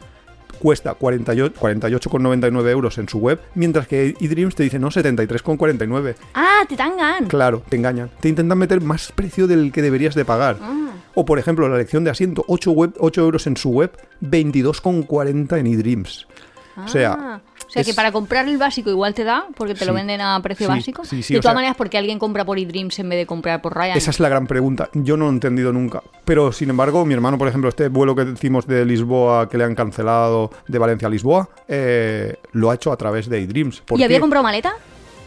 cuesta 0.61 0.95
48 0.95 1.61
48,99 1.61 2.69
euros 2.71 2.99
en 2.99 3.09
su 3.09 3.19
web, 3.19 3.41
mientras 3.57 3.89
que 3.89 4.15
eDreams 4.21 4.55
te 4.55 4.63
dice, 4.63 4.79
no, 4.79 4.93
73,49. 4.93 6.15
Ah, 6.35 6.63
te 6.69 6.77
tangan. 6.77 7.27
Claro, 7.27 7.65
te 7.69 7.75
engañan. 7.75 8.11
Te 8.21 8.29
intentan 8.29 8.59
meter 8.59 8.81
más 8.81 9.11
precio 9.11 9.49
del 9.49 9.73
que 9.73 9.83
deberías 9.83 10.15
de 10.15 10.25
pagar. 10.25 10.59
Ah. 10.63 10.93
O 11.15 11.25
por 11.25 11.41
ejemplo, 11.41 11.69
la 11.69 11.75
elección 11.75 12.05
de 12.05 12.11
asiento, 12.11 12.45
8, 12.47 12.71
web, 12.71 12.95
8 13.01 13.21
euros 13.21 13.49
en 13.49 13.57
su 13.57 13.71
web, 13.71 13.91
22,40 14.23 15.59
en 15.59 15.67
eDreams. 15.67 16.29
Ah, 16.77 16.85
o 16.85 16.89
sea 16.89 17.43
que 17.83 17.91
es- 17.91 17.97
para 17.97 18.13
comprar 18.13 18.49
el 18.49 18.57
básico 18.59 18.91
igual 18.91 19.15
te 19.15 19.25
da, 19.25 19.47
porque 19.57 19.75
te 19.75 19.85
lo 19.87 19.93
venden 19.95 20.21
a 20.21 20.41
precio 20.43 20.67
Sí, 20.67 20.73
básico. 20.73 21.05
sí, 21.05 21.17
de 21.17 21.23
todas 21.41 21.43
sea- 21.43 21.55
maneras, 21.55 21.77
porque 21.77 21.99
alguien 21.99 22.19
compra 22.19 22.45
por 22.45 22.59
eDreams 22.59 22.99
en 22.99 23.09
vez 23.09 23.19
de 23.19 23.27
comprar 23.27 23.61
por 23.63 23.75
Ryan. 23.77 23.97
esa 23.97 24.11
es 24.11 24.21
la 24.21 24.29
gran 24.29 24.47
pregunta. 24.47 24.89
Yo 24.95 25.17
no 25.17 25.25
lo 25.27 25.31
he 25.31 25.35
entendido 25.35 25.73
nunca. 25.73 26.03
Pero 26.25 26.53
sin 26.53 26.71
embargo, 26.71 27.05
mi 27.05 27.15
hermano, 27.15 27.37
por 27.39 27.49
ejemplo, 27.49 27.69
este 27.69 27.89
vuelo 27.89 28.15
que 28.15 28.25
decimos 28.25 28.67
de 28.67 28.85
Lisboa, 28.85 29.49
que 29.49 29.59
le 29.59 29.65
han 29.65 29.75
cancelado 29.75 30.51
de 30.69 30.79
Valencia 30.79 31.09
a 31.09 31.11
Lisboa, 31.11 31.49
eh, 31.69 32.37
lo 32.53 32.71
ha 32.71 32.75
hecho 32.75 32.93
a 32.93 32.97
través 32.97 33.29
de 33.29 33.43
eDreams. 33.43 33.81
¿Por 33.83 33.99
¿Y 33.99 34.05
había 34.05 34.21
comprado 34.21 34.43
maleta? 34.43 34.73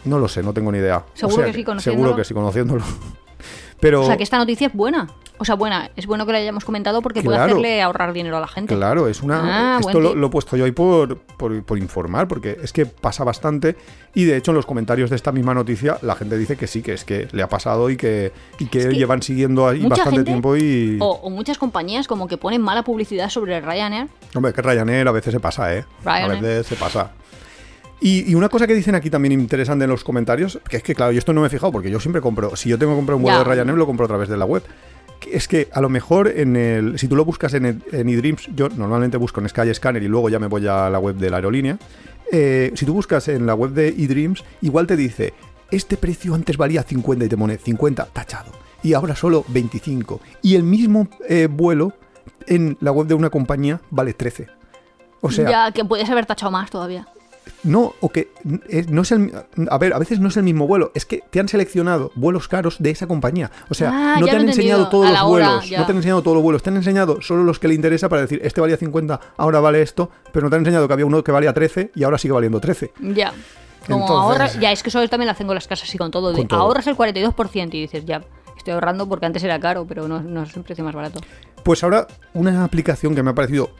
No 0.04 0.18
lo 0.18 0.28
sé, 0.28 0.42
no 0.42 0.52
tengo 0.52 0.72
ni 0.72 0.78
idea. 0.78 1.04
Seguro 1.14 1.44
que 1.44 1.52
sí, 1.52 1.64
conociéndolo. 1.64 2.04
Seguro 2.08 2.16
que 2.16 2.24
sí, 2.24 2.34
conociéndolo. 2.34 2.84
Pero 3.80 4.02
O 4.02 4.06
sea 4.06 4.16
que 4.16 4.22
esta 4.24 4.38
noticia 4.38 4.66
es 4.66 4.72
buena. 4.74 5.08
O 5.40 5.44
sea, 5.44 5.54
buena. 5.54 5.88
Es 5.94 6.06
bueno 6.08 6.26
que 6.26 6.32
la 6.32 6.38
hayamos 6.38 6.64
comentado 6.64 7.00
porque 7.00 7.22
puede 7.22 7.36
Claro. 7.36 7.52
hacerle 7.52 7.80
ahorrar 7.80 8.12
dinero 8.12 8.36
a 8.38 8.40
la 8.40 8.48
gente. 8.48 8.74
Claro, 8.74 9.06
es 9.06 9.22
una. 9.22 9.76
Ah, 9.76 9.78
esto 9.78 10.00
lo, 10.00 10.16
lo 10.16 10.26
he 10.26 10.30
puesto 10.30 10.56
yo 10.56 10.64
ahí 10.64 10.72
por, 10.72 11.16
por, 11.18 11.62
por 11.62 11.78
informar, 11.78 12.26
porque 12.26 12.58
es 12.60 12.72
que 12.72 12.86
pasa 12.86 13.22
bastante. 13.22 13.76
Y 14.14 14.24
de 14.24 14.36
hecho, 14.36 14.50
en 14.50 14.56
los 14.56 14.66
comentarios 14.66 15.10
de 15.10 15.16
esta 15.16 15.30
misma 15.30 15.54
noticia, 15.54 15.96
la 16.02 16.16
gente 16.16 16.36
dice 16.36 16.56
que 16.56 16.66
sí, 16.66 16.82
que 16.82 16.92
es 16.94 17.04
que 17.04 17.28
le 17.30 17.42
ha 17.44 17.48
pasado 17.48 17.88
y 17.88 17.96
que, 17.96 18.32
y 18.58 18.66
que, 18.66 18.80
Es 18.80 18.86
que 18.86 18.94
llevan 18.96 19.22
siguiendo 19.22 19.68
ahí 19.68 19.78
bastante 19.86 20.10
gente- 20.16 20.24
tiempo. 20.24 20.56
Y. 20.56 20.98
O, 21.00 21.06
o 21.10 21.30
muchas 21.30 21.56
compañías 21.56 22.08
como 22.08 22.26
que 22.26 22.36
ponen 22.36 22.60
mala 22.60 22.82
publicidad 22.82 23.30
sobre 23.30 23.60
Ryanair. 23.60 24.08
Hombre, 24.34 24.52
que 24.52 24.60
Ryanair 24.60 25.06
a 25.06 25.12
veces 25.12 25.32
se 25.32 25.38
pasa, 25.38 25.72
¿eh? 25.72 25.84
Ryanair. 26.04 26.38
A 26.38 26.40
veces 26.40 26.66
se 26.66 26.74
pasa. 26.74 27.12
Y, 28.00 28.30
y 28.30 28.34
una 28.34 28.48
cosa 28.48 28.66
que 28.66 28.74
dicen 28.74 28.94
aquí 28.94 29.10
también 29.10 29.32
interesante 29.32 29.84
en 29.84 29.90
los 29.90 30.04
comentarios, 30.04 30.60
que 30.68 30.76
es 30.78 30.82
que, 30.82 30.94
claro, 30.94 31.10
yo 31.12 31.18
esto 31.18 31.32
no 31.32 31.40
me 31.40 31.48
he 31.48 31.50
fijado 31.50 31.72
porque 31.72 31.90
yo 31.90 31.98
siempre 31.98 32.20
compro, 32.22 32.54
si 32.54 32.68
yo 32.68 32.78
tengo 32.78 32.92
que 32.92 32.96
comprar 32.98 33.16
un 33.16 33.22
vuelo 33.22 33.38
de 33.38 33.44
Ryanair, 33.56 33.76
lo 33.78 33.86
compro 33.86 34.04
a 34.04 34.08
través 34.08 34.28
de 34.28 34.36
la 34.36 34.44
web. 34.44 34.62
Es 35.32 35.48
que 35.48 35.68
a 35.72 35.80
lo 35.80 35.88
mejor 35.88 36.28
en 36.28 36.54
el, 36.54 36.98
si 36.98 37.08
tú 37.08 37.16
lo 37.16 37.24
buscas 37.24 37.52
en, 37.54 37.66
el- 37.66 37.82
en 37.90 38.08
eDreams, 38.08 38.48
yo 38.54 38.68
normalmente 38.68 39.16
busco 39.16 39.40
en 39.40 39.48
Skyscanner 39.48 40.00
y 40.02 40.06
luego 40.08 40.28
ya 40.28 40.38
me 40.38 40.46
voy 40.46 40.64
a 40.68 40.88
la 40.88 40.98
web 41.00 41.16
de 41.16 41.28
la 41.30 41.36
aerolínea. 41.38 41.76
eh, 42.30 42.70
si 42.76 42.86
tú 42.86 42.92
buscas 42.94 43.26
en 43.28 43.44
la 43.46 43.54
web 43.54 43.72
de 43.72 43.88
eDreams, 43.88 44.44
igual 44.62 44.86
te 44.86 44.96
dice, 44.96 45.34
este 45.72 45.96
precio 45.96 46.34
antes 46.34 46.56
valía 46.56 46.82
50 46.84 47.24
y 47.24 47.28
te 47.28 47.36
pone 47.36 47.58
50 47.58 48.04
tachado. 48.12 48.52
Y 48.82 48.92
ahora 48.92 49.16
solo 49.16 49.44
25. 49.48 50.20
Y 50.40 50.54
el 50.54 50.62
mismo 50.62 51.08
eh, 51.28 51.48
vuelo 51.50 51.94
en 52.46 52.76
la 52.80 52.92
web 52.92 53.08
de 53.08 53.14
una 53.14 53.28
compañía 53.28 53.80
vale 53.90 54.14
13. 54.14 54.46
O 55.20 55.32
sea, 55.32 55.50
ya 55.50 55.72
que 55.72 55.84
puedes 55.84 56.08
haber 56.08 56.26
tachado 56.26 56.52
más 56.52 56.70
todavía. 56.70 57.08
No, 57.64 57.94
o 58.00 58.08
que 58.10 58.30
es- 58.68 58.88
no 58.90 59.02
es 59.02 59.12
el. 59.12 59.32
A 59.70 59.78
ver, 59.78 59.92
a 59.94 59.98
veces 59.98 60.20
no 60.20 60.28
es 60.28 60.36
el 60.36 60.42
mismo 60.42 60.66
vuelo. 60.66 60.92
Es 60.94 61.04
que 61.06 61.22
te 61.30 61.40
han 61.40 61.48
seleccionado 61.48 62.10
vuelos 62.14 62.48
caros 62.48 62.76
de 62.78 62.90
esa 62.90 63.06
compañía. 63.06 63.50
O 63.68 63.74
sea, 63.74 63.90
Ah, 63.92 64.16
no 64.20 64.26
te 64.26 64.32
han 64.36 64.48
enseñado 64.48 64.88
todos 64.88 65.10
los 65.10 65.18
hora, 65.20 65.24
vuelos. 65.24 65.68
ya. 65.68 65.80
No 65.80 65.86
te 65.86 65.92
han 65.92 65.96
enseñado 65.98 66.22
todos 66.22 66.34
los 66.36 66.42
vuelos. 66.42 66.62
Te 66.62 66.70
han 66.70 66.76
enseñado 66.76 67.20
solo 67.22 67.44
los 67.44 67.58
que 67.58 67.68
le 67.68 67.74
interesa 67.74 68.08
para 68.08 68.22
decir, 68.22 68.40
este 68.42 68.60
valía 68.60 68.76
50, 68.76 69.20
ahora 69.36 69.60
vale 69.60 69.82
esto. 69.82 70.10
Pero 70.32 70.46
no 70.46 70.50
te 70.50 70.56
han 70.56 70.60
enseñado 70.62 70.86
que 70.86 70.92
había 70.94 71.06
uno 71.06 71.22
que 71.24 71.32
valía 71.32 71.52
13 71.52 71.90
y 71.94 72.04
ahora 72.04 72.18
sigue 72.18 72.32
valiendo 72.32 72.60
13. 72.60 72.92
Ya. 73.00 73.32
Como 73.86 74.00
Entonces- 74.02 74.10
ahorras, 74.24 74.60
ya 74.60 74.72
es 74.72 74.82
que 74.82 74.90
eso 74.90 75.06
también 75.08 75.26
lo 75.28 75.32
hacen 75.32 75.46
con 75.46 75.54
las 75.54 75.66
casas 75.66 75.94
y 75.94 75.98
con 75.98 76.10
todo. 76.10 76.30
de 76.32 76.38
Con 76.38 76.48
todo. 76.48 76.60
Ahorras 76.60 76.86
el 76.86 76.96
42% 76.96 77.76
y 77.76 77.80
dices, 77.82 78.04
ya, 78.04 78.22
estoy 78.56 78.74
ahorrando 78.74 79.08
porque 79.08 79.24
antes 79.26 79.42
era 79.44 79.58
caro, 79.58 79.86
pero 79.86 80.06
no, 80.08 80.20
no 80.20 80.42
es 80.42 80.54
un 80.56 80.62
precio 80.62 80.84
más 80.84 80.94
barato. 80.94 81.20
Pues 81.62 81.82
ahora, 81.82 82.06
una 82.34 82.64
aplicación 82.64 83.14
que 83.14 83.22
me 83.22 83.30
ha 83.30 83.34
parecido 83.34 83.70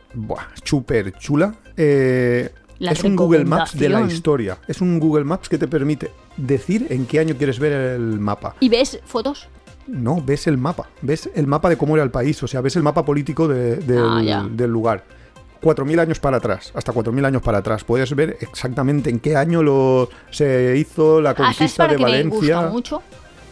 súper 0.64 1.12
chula. 1.18 1.54
eh, 1.76 2.50
La 2.78 2.92
es 2.92 3.02
un 3.02 3.16
Google 3.16 3.44
Maps 3.44 3.76
de 3.76 3.88
la 3.88 4.02
historia. 4.02 4.58
Es 4.68 4.80
un 4.80 5.00
Google 5.00 5.24
Maps 5.24 5.48
que 5.48 5.58
te 5.58 5.66
permite 5.68 6.10
decir 6.36 6.86
en 6.90 7.06
qué 7.06 7.18
año 7.18 7.34
quieres 7.36 7.58
ver 7.58 7.72
el 7.72 8.20
mapa. 8.20 8.54
¿Y 8.60 8.68
ves 8.68 9.00
fotos? 9.04 9.48
No, 9.86 10.22
ves 10.22 10.46
el 10.46 10.58
mapa. 10.58 10.88
Ves 11.02 11.28
el 11.34 11.46
mapa 11.46 11.68
de 11.70 11.76
cómo 11.76 11.96
era 11.96 12.04
el 12.04 12.10
país. 12.10 12.40
O 12.42 12.46
sea, 12.46 12.60
ves 12.60 12.76
el 12.76 12.82
mapa 12.82 13.04
político 13.04 13.48
de- 13.48 13.76
del, 13.76 14.28
Ah, 14.32 14.46
del 14.50 14.70
lugar. 14.70 15.04
4.000 15.60 15.98
años 15.98 16.20
para 16.20 16.36
atrás, 16.36 16.70
hasta 16.76 16.92
4.000 16.92 17.24
años 17.24 17.42
para 17.42 17.58
atrás. 17.58 17.82
Puedes 17.82 18.14
ver 18.14 18.36
exactamente 18.40 19.10
en 19.10 19.18
qué 19.18 19.34
año 19.34 19.60
lo, 19.62 20.08
se 20.30 20.76
hizo 20.76 21.20
la 21.20 21.30
Ah, 21.30 21.34
¿sabes 21.36 21.56
conquista 21.56 21.82
para 21.84 21.92
de 21.94 21.96
qué 21.98 22.04
me 22.04 22.10
Valencia. 22.10 22.56
gusta 22.58 22.70
mucho? 22.70 23.02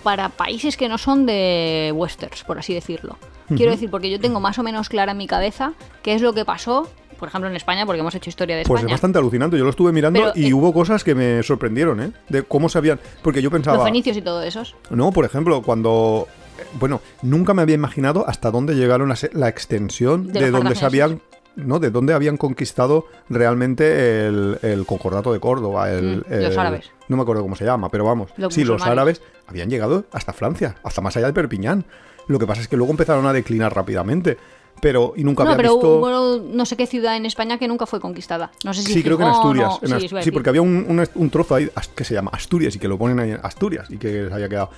Para 0.04 0.28
países 0.28 0.76
que 0.76 0.88
no 0.88 0.98
son 0.98 1.26
de 1.26 1.92
westerns, 1.96 2.44
por 2.44 2.58
así 2.58 2.74
decirlo. 2.74 3.16
Quiero 3.56 3.70
decir, 3.72 3.90
porque 3.90 4.10
yo 4.10 4.20
tengo 4.20 4.38
más 4.40 4.58
o 4.58 4.62
menos 4.64 4.88
clara 4.88 5.12
en 5.12 5.18
mi 5.18 5.26
cabeza 5.28 5.72
qué 6.02 6.14
es 6.14 6.22
lo 6.22 6.32
que 6.32 6.44
pasó, 6.44 6.88
por 7.18 7.28
ejemplo, 7.28 7.48
en 7.50 7.56
España, 7.56 7.84
porque 7.86 8.00
hemos 8.00 8.14
hecho 8.14 8.30
historia 8.30 8.56
de 8.56 8.62
Pues 8.64 8.78
es 8.78 8.82
España. 8.84 8.94
bastante 8.94 9.18
alucinante. 9.18 9.58
Yo 9.58 9.64
lo 9.64 9.70
estuve 9.70 9.92
mirando 9.92 10.20
Pero, 10.20 10.32
y 10.34 10.48
eh, 10.50 10.54
hubo 10.54 10.72
cosas 10.72 11.02
que 11.04 11.14
me 11.14 11.42
sorprendieron, 11.42 12.00
¿eh? 12.02 12.12
De 12.28 12.42
cómo 12.42 12.68
sabían. 12.68 13.00
Porque 13.22 13.42
yo 13.42 13.50
pensaba. 13.50 13.76
Los 13.78 13.86
fenicios 13.86 14.16
y 14.16 14.22
todo 14.22 14.42
esos. 14.42 14.74
No, 14.90 15.10
por 15.12 15.24
ejemplo, 15.24 15.62
cuando. 15.62 16.28
eh, 16.58 16.64
Bueno, 16.78 17.00
nunca 17.22 17.54
me 17.54 17.62
había 17.62 17.74
imaginado 17.74 18.28
hasta 18.28 18.50
dónde 18.50 18.74
llegaron 18.74 19.08
la, 19.08 19.16
la 19.32 19.48
extensión 19.48 20.32
De 20.32 20.40
de, 20.40 20.50
donde 20.50 20.78
habían. 20.82 21.20
¿no? 21.56 21.78
De 21.78 21.90
dónde 21.90 22.12
habían 22.12 22.36
conquistado 22.36 23.06
realmente 23.30 24.26
el, 24.26 24.58
el 24.62 24.84
concordato 24.86 25.32
de 25.32 25.40
Córdoba. 25.40 25.90
El, 25.90 26.24
Mm, 26.28 26.42
los 26.42 26.56
árabes. 26.58 26.90
No 27.08 27.16
me 27.16 27.22
acuerdo 27.22 27.42
cómo 27.42 27.56
se 27.56 27.64
llama, 27.64 27.88
pero 27.88 28.04
vamos. 28.04 28.30
Los 28.36 28.52
sí, 28.52 28.64
los 28.64 28.82
árabes 28.82 29.22
habían 29.46 29.70
llegado 29.70 30.04
hasta 30.12 30.32
Francia, 30.32 30.76
hasta 30.82 31.00
más 31.00 31.16
allá 31.16 31.28
de 31.28 31.32
Perpiñán. 31.32 31.84
Lo 32.28 32.38
que 32.40 32.46
pasa 32.46 32.60
es 32.60 32.68
que 32.68 32.76
luego 32.76 32.90
empezaron 32.90 33.24
a 33.26 33.32
declinar 33.32 33.74
rápidamente. 33.74 34.36
Pero, 34.80 35.14
y 35.16 35.24
nunca 35.24 35.42
No, 35.42 35.50
había 35.50 35.56
pero 35.56 35.72
visto. 35.74 35.96
hubo 35.98 36.38
no 36.52 36.66
sé 36.66 36.76
qué 36.76 36.86
ciudad 36.86 37.16
en 37.16 37.24
España 37.26 37.58
que 37.58 37.66
nunca 37.66 37.86
fue 37.86 37.98
conquistada. 38.00 38.50
No 38.64 38.74
sé 38.74 38.82
si 38.82 38.92
Sí, 38.92 39.02
creo 39.02 39.16
que 39.16 39.24
en 39.24 39.30
Asturias. 39.30 39.78
en 39.82 39.88
sí, 39.88 39.94
Ast- 40.08 40.22
sí, 40.22 40.30
porque 40.30 40.50
había 40.50 40.62
un, 40.62 40.84
un- 40.88 41.08
un 41.14 41.30
trozo 41.30 41.54
ahí 41.54 41.68
que 41.94 42.04
se 42.04 42.12
llama 42.14 42.30
Asturias 42.34 42.76
y 42.76 42.78
que 42.78 42.86
lo 42.88 42.98
ponen 42.98 43.18
ahí 43.18 43.30
en 43.30 43.40
Asturias 43.42 43.86
y 43.90 43.96
que 43.96 44.28
se 44.28 44.34
haya 44.34 44.48
quedado. 44.48 44.70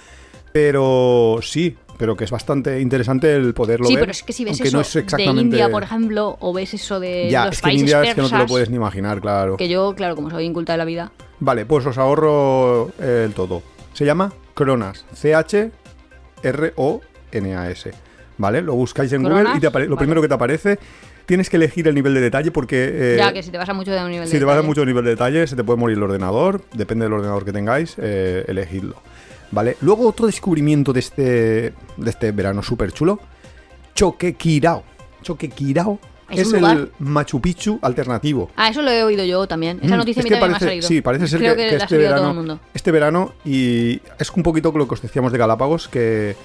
Pero 0.52 1.40
sí, 1.42 1.76
pero 1.98 2.16
que 2.16 2.24
es 2.24 2.30
bastante 2.30 2.80
interesante 2.80 3.34
el 3.34 3.52
poderlo 3.54 3.86
Sí, 3.86 3.94
ver. 3.96 4.02
pero 4.02 4.12
es 4.12 4.22
que 4.22 4.32
si 4.32 4.44
ves 4.44 4.60
eso 4.60 4.76
no 4.76 4.80
es 4.82 4.92
de 4.94 5.00
exactamente... 5.00 5.42
India, 5.42 5.68
por 5.68 5.82
ejemplo, 5.82 6.36
o 6.40 6.52
ves 6.54 6.72
eso 6.74 7.00
de 7.00 7.28
Ya, 7.28 7.44
los 7.46 7.56
es 7.56 7.60
que 7.60 7.66
en 7.68 7.70
países 7.70 7.80
India 7.82 7.98
persas, 7.98 8.08
es 8.10 8.14
que 8.14 8.22
no 8.22 8.28
te 8.30 8.38
lo 8.38 8.46
puedes 8.46 8.70
ni 8.70 8.76
imaginar, 8.76 9.20
claro. 9.20 9.56
que 9.56 9.68
yo, 9.68 9.94
claro, 9.94 10.14
como 10.16 10.30
soy 10.30 10.44
inculta 10.44 10.72
de 10.72 10.78
la 10.78 10.84
vida, 10.86 11.12
Vale, 11.40 11.66
pues 11.66 11.84
os 11.86 11.98
ahorro 11.98 12.90
el 13.00 13.32
todo. 13.34 13.62
Se 13.92 14.04
llama 14.04 14.32
Cronas. 14.54 15.04
C-H-R-O-N-A-S. 16.78 17.92
¿Vale? 18.38 18.62
Lo 18.62 18.74
buscáis 18.74 19.12
en 19.12 19.22
Google 19.24 19.50
y 19.56 19.60
te 19.60 19.66
apare- 19.66 19.84
lo 19.86 19.96
vale. 19.96 19.98
primero 19.98 20.22
que 20.22 20.28
te 20.28 20.34
aparece. 20.34 20.78
Tienes 21.26 21.50
que 21.50 21.56
elegir 21.56 21.86
el 21.88 21.94
nivel 21.94 22.14
de 22.14 22.20
detalle 22.20 22.50
porque. 22.50 22.88
eh, 22.90 23.16
ya 23.18 23.32
que 23.32 23.42
si 23.42 23.50
te 23.50 23.58
vas 23.58 23.68
a 23.68 23.74
mucho 23.74 23.90
de 23.92 24.02
un 24.02 24.10
nivel 24.10 24.26
Si 24.28 24.34
de 24.34 24.38
te 24.38 24.44
vas 24.44 24.58
a 24.58 24.62
mucho 24.62 24.84
nivel 24.86 25.04
de 25.04 25.10
detalle, 25.10 25.46
se 25.46 25.56
te 25.56 25.64
puede 25.64 25.78
morir 25.78 25.96
el 25.98 26.02
ordenador. 26.04 26.62
Depende 26.72 27.04
del 27.04 27.12
ordenador 27.12 27.44
que 27.44 27.52
tengáis, 27.52 27.96
eh, 27.98 28.44
elegidlo. 28.48 29.02
¿Vale? 29.50 29.76
Luego 29.80 30.06
otro 30.08 30.26
descubrimiento 30.26 30.92
de 30.92 31.00
este, 31.00 31.22
de 31.96 32.10
este 32.10 32.32
verano 32.32 32.62
súper 32.62 32.92
chulo. 32.92 33.18
Choquequirao. 33.94 34.84
Choquequirao 35.22 35.98
¿Es 36.30 36.40
es, 36.40 36.52
el 36.52 36.60
lugar? 36.60 36.88
Machu 36.98 37.40
Picchu 37.40 37.78
alternativo. 37.82 38.50
Ah, 38.54 38.68
eso 38.68 38.82
lo 38.82 38.90
he 38.90 39.02
oído 39.02 39.24
yo 39.24 39.46
también. 39.48 39.80
Esa 39.82 39.94
Mm, 39.94 39.98
noticia 39.98 40.20
es 40.20 40.24
a 40.24 40.26
mí 40.26 40.28
que 40.28 40.34
también 40.34 40.50
me 40.50 40.56
ha 40.56 40.58
parece- 40.60 40.66
salido. 40.66 40.88
Sí, 40.88 41.00
parece 41.00 41.26
ser 41.26 41.38
Creo 41.40 41.56
que, 41.56 41.74
este, 41.76 41.96
verano, 41.96 42.16
todo 42.20 42.30
el 42.30 42.36
mundo. 42.36 42.60
este 42.74 42.90
verano, 42.92 43.32
y 43.44 44.00
es 44.18 44.30
un 44.30 44.42
poquito 44.42 44.70
lo 44.76 44.86
que 44.86 44.94
os 44.94 45.02
decíamos 45.02 45.32
de 45.32 45.38
Galápagos, 45.38 45.88
que 45.88 46.36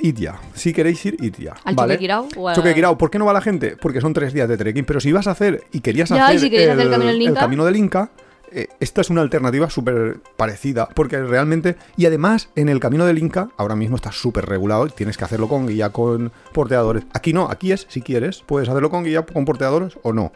id 0.00 0.16
ya. 0.18 0.40
Si 0.54 0.72
queréis 0.72 1.04
ir, 1.06 1.16
id 1.20 1.34
ya. 1.38 1.54
¿Al 1.64 1.74
¿vale? 1.74 1.94
Choquequirao 1.94 2.28
o 2.36 2.54
Choquequirao. 2.54 2.98
¿Por 2.98 3.10
qué 3.10 3.18
no 3.18 3.26
va 3.26 3.32
la 3.32 3.40
gente? 3.40 3.76
Porque 3.76 4.00
son 4.00 4.12
tres 4.12 4.32
días 4.32 4.48
de 4.48 4.56
trekking. 4.56 4.84
Pero 4.84 5.00
si 5.00 5.12
vas 5.12 5.26
a 5.26 5.32
hacer 5.32 5.64
y 5.72 5.80
querías 5.80 6.08
Ya, 6.08 6.16
y 6.16 6.20
hacer, 6.20 6.40
si 6.40 6.50
queréis 6.50 6.70
hacer 6.70 6.86
el 6.86 6.90
Camino 6.90 7.12
del 7.12 7.22
Inca. 7.22 7.40
Camino 7.40 7.64
del 7.64 7.76
Inca, 7.76 8.10
eh, 8.50 8.68
esta 8.80 9.00
es 9.00 9.10
una 9.10 9.20
alternativa 9.20 9.68
súper 9.70 10.20
parecida. 10.36 10.88
Porque 10.94 11.20
realmente, 11.22 11.76
y 11.96 12.06
además, 12.06 12.48
en 12.56 12.68
el 12.68 12.80
Camino 12.80 13.06
del 13.06 13.18
Inca, 13.18 13.50
ahora 13.56 13.76
mismo 13.76 13.96
está 13.96 14.12
súper 14.12 14.46
regulado. 14.46 14.86
Tienes 14.88 15.16
que 15.16 15.24
hacerlo 15.24 15.48
con 15.48 15.66
guía, 15.66 15.90
con 15.90 16.32
porteadores. 16.52 17.04
Aquí 17.12 17.32
no, 17.32 17.48
aquí 17.50 17.72
es, 17.72 17.86
si 17.88 18.00
quieres, 18.02 18.42
puedes 18.46 18.68
hacerlo 18.68 18.90
con 18.90 19.04
guía, 19.04 19.22
con 19.22 19.44
porteadores 19.44 19.98
o 20.02 20.12
no. 20.12 20.32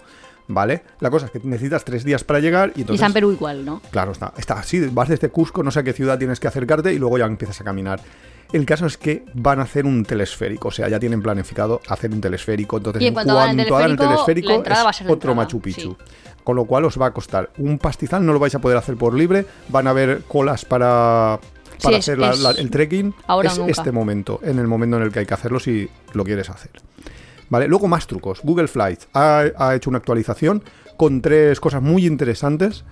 ¿Vale? 0.48 0.82
La 0.98 1.08
cosa 1.08 1.26
es 1.26 1.32
que 1.32 1.40
necesitas 1.44 1.84
tres 1.84 2.04
días 2.04 2.24
para 2.24 2.40
llegar 2.40 2.72
y 2.74 2.80
Y 2.80 2.82
entonces... 2.82 3.00
San 3.00 3.12
Perú 3.12 3.30
igual, 3.32 3.64
¿no? 3.64 3.80
Claro, 3.90 4.10
está, 4.12 4.34
está 4.36 4.54
así, 4.54 4.80
vas 4.90 5.08
desde 5.08 5.28
Cusco, 5.30 5.62
no 5.62 5.70
sé 5.70 5.78
a 5.78 5.82
qué 5.84 5.92
ciudad 5.92 6.18
tienes 6.18 6.40
que 6.40 6.48
acercarte 6.48 6.92
y 6.92 6.98
luego 6.98 7.16
ya 7.16 7.26
empiezas 7.26 7.60
a 7.60 7.64
caminar. 7.64 8.00
El 8.52 8.66
caso 8.66 8.86
es 8.86 8.96
que 8.98 9.24
van 9.34 9.60
a 9.60 9.62
hacer 9.62 9.86
un 9.86 10.04
telesférico, 10.04 10.68
o 10.68 10.70
sea, 10.70 10.88
ya 10.88 11.00
tienen 11.00 11.22
planificado 11.22 11.80
hacer 11.88 12.10
un 12.10 12.20
telesférico, 12.20 12.76
entonces 12.76 13.00
Y 13.02 13.06
en 13.06 13.14
cuanto 13.14 13.38
hagan 13.38 13.58
el 13.58 13.66
telesférico, 13.96 14.52
es 14.52 14.58
otro 14.58 14.74
entrada, 15.12 15.34
Machu 15.34 15.60
Picchu. 15.60 15.96
sí. 15.98 16.04
Con 16.44 16.56
lo 16.56 16.64
cual 16.64 16.84
os 16.84 17.00
va 17.00 17.06
a 17.06 17.12
costar 17.12 17.50
un 17.58 17.78
pastizal, 17.78 18.26
no 18.26 18.32
lo 18.32 18.38
vais 18.40 18.54
a 18.54 18.58
poder 18.58 18.76
hacer 18.76 18.96
por 18.96 19.14
libre, 19.14 19.46
van 19.68 19.86
a 19.86 19.90
haber 19.90 20.22
colas 20.28 20.64
para, 20.64 21.38
para 21.82 21.96
hacer 21.98 22.18
la- 22.18 22.30
es 22.32 22.40
la- 22.40 22.50
el 22.50 22.68
trekking. 22.68 23.14
ahora 23.28 23.48
es 23.48 23.58
nunca. 23.58 23.70
este 23.70 23.92
momento, 23.92 24.40
en 24.42 24.58
el 24.58 24.66
momento 24.66 24.96
en 24.96 25.04
el 25.04 25.12
que 25.12 25.20
hay 25.20 25.26
que 25.26 25.34
hacerlo 25.34 25.60
si 25.60 25.88
lo 26.12 26.24
quieres 26.24 26.50
hacer. 26.50 26.70
Vale, 27.48 27.68
luego 27.68 27.86
más 27.86 28.06
trucos. 28.06 28.40
Google 28.42 28.66
Flights 28.68 29.08
ha, 29.14 29.44
ha 29.56 29.74
hecho 29.74 29.88
una 29.88 29.98
actualización 29.98 30.62
con 30.96 31.22
tres 31.22 31.60
cosas 31.60 31.80
muy 31.80 32.06
interesantes. 32.06 32.84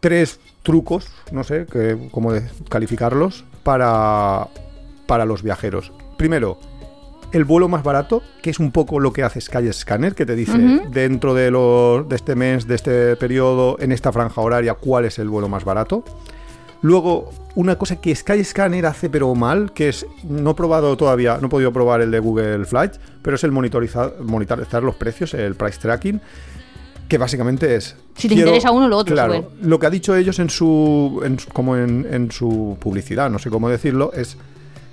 Tres 0.00 0.40
trucos, 0.62 1.06
no 1.30 1.44
sé 1.44 1.66
que- 1.70 2.08
cómo 2.10 2.32
de- 2.32 2.48
calificarlos, 2.68 3.44
para, 3.62 4.48
para 5.06 5.24
los 5.24 5.42
viajeros. 5.42 5.92
Primero, 6.16 6.58
el 7.32 7.44
vuelo 7.44 7.68
más 7.68 7.82
barato, 7.82 8.22
que 8.42 8.50
es 8.50 8.58
un 8.58 8.72
poco 8.72 9.00
lo 9.00 9.12
que 9.12 9.22
hace 9.22 9.40
Skyscanner, 9.40 10.14
que 10.14 10.26
te 10.26 10.36
dice 10.36 10.82
dentro 10.90 11.34
de, 11.34 11.50
los, 11.50 12.08
de 12.08 12.16
este 12.16 12.34
mes, 12.34 12.66
de 12.66 12.74
este 12.74 13.16
periodo, 13.16 13.76
en 13.80 13.90
esta 13.92 14.12
franja 14.12 14.40
horaria, 14.40 14.74
cuál 14.74 15.06
es 15.06 15.18
el 15.18 15.28
vuelo 15.28 15.48
más 15.48 15.64
barato. 15.64 16.04
Luego, 16.82 17.30
una 17.54 17.78
cosa 17.78 18.00
que 18.00 18.14
Skyscanner 18.14 18.84
hace 18.86 19.08
pero 19.08 19.34
mal, 19.34 19.72
que 19.72 19.88
es, 19.88 20.04
no 20.28 20.50
he 20.50 20.54
probado 20.54 20.96
todavía, 20.96 21.38
no 21.40 21.46
he 21.46 21.50
podido 21.50 21.72
probar 21.72 22.02
el 22.02 22.10
de 22.10 22.18
Google 22.18 22.64
Flights, 22.64 23.00
pero 23.22 23.36
es 23.36 23.44
el 23.44 23.52
monitorizar, 23.52 24.14
monitorizar 24.20 24.82
los 24.82 24.96
precios, 24.96 25.32
el 25.32 25.54
price 25.54 25.78
tracking, 25.80 26.20
que 27.08 27.18
básicamente 27.18 27.76
es... 27.76 27.96
Si 28.16 28.28
te 28.28 28.34
interesa 28.34 28.72
uno, 28.72 28.88
lo 28.88 28.98
otro 28.98 29.14
Claro, 29.14 29.34
sube. 29.34 29.48
lo 29.62 29.78
que 29.78 29.86
ha 29.86 29.90
dicho 29.90 30.14
ellos 30.16 30.38
en 30.38 30.50
su, 30.50 31.22
en 31.24 31.38
como 31.52 31.76
en, 31.76 32.06
en 32.10 32.30
su 32.30 32.76
publicidad, 32.80 33.30
no 33.30 33.38
sé 33.38 33.48
cómo 33.48 33.68
decirlo, 33.68 34.12
es 34.12 34.36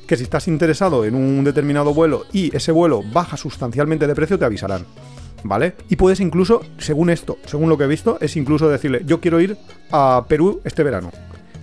que 0.09 0.17
si 0.17 0.23
estás 0.23 0.47
interesado 0.47 1.05
en 1.05 1.13
un 1.13 1.43
determinado 1.43 1.93
vuelo 1.93 2.25
y 2.33 2.53
ese 2.57 2.71
vuelo 2.71 3.03
baja 3.13 3.37
sustancialmente 3.37 4.07
de 4.07 4.15
precio, 4.15 4.39
te 4.39 4.45
avisarán. 4.45 4.83
¿Vale? 5.43 5.75
Y 5.87 5.97
puedes 5.97 6.19
incluso, 6.19 6.61
según 6.79 7.11
esto, 7.11 7.37
según 7.45 7.69
lo 7.69 7.77
que 7.77 7.83
he 7.83 7.87
visto, 7.87 8.17
es 8.19 8.35
incluso 8.35 8.67
decirle, 8.67 9.03
yo 9.05 9.21
quiero 9.21 9.39
ir 9.39 9.55
a 9.91 10.25
Perú 10.27 10.61
este 10.63 10.81
verano. 10.81 11.11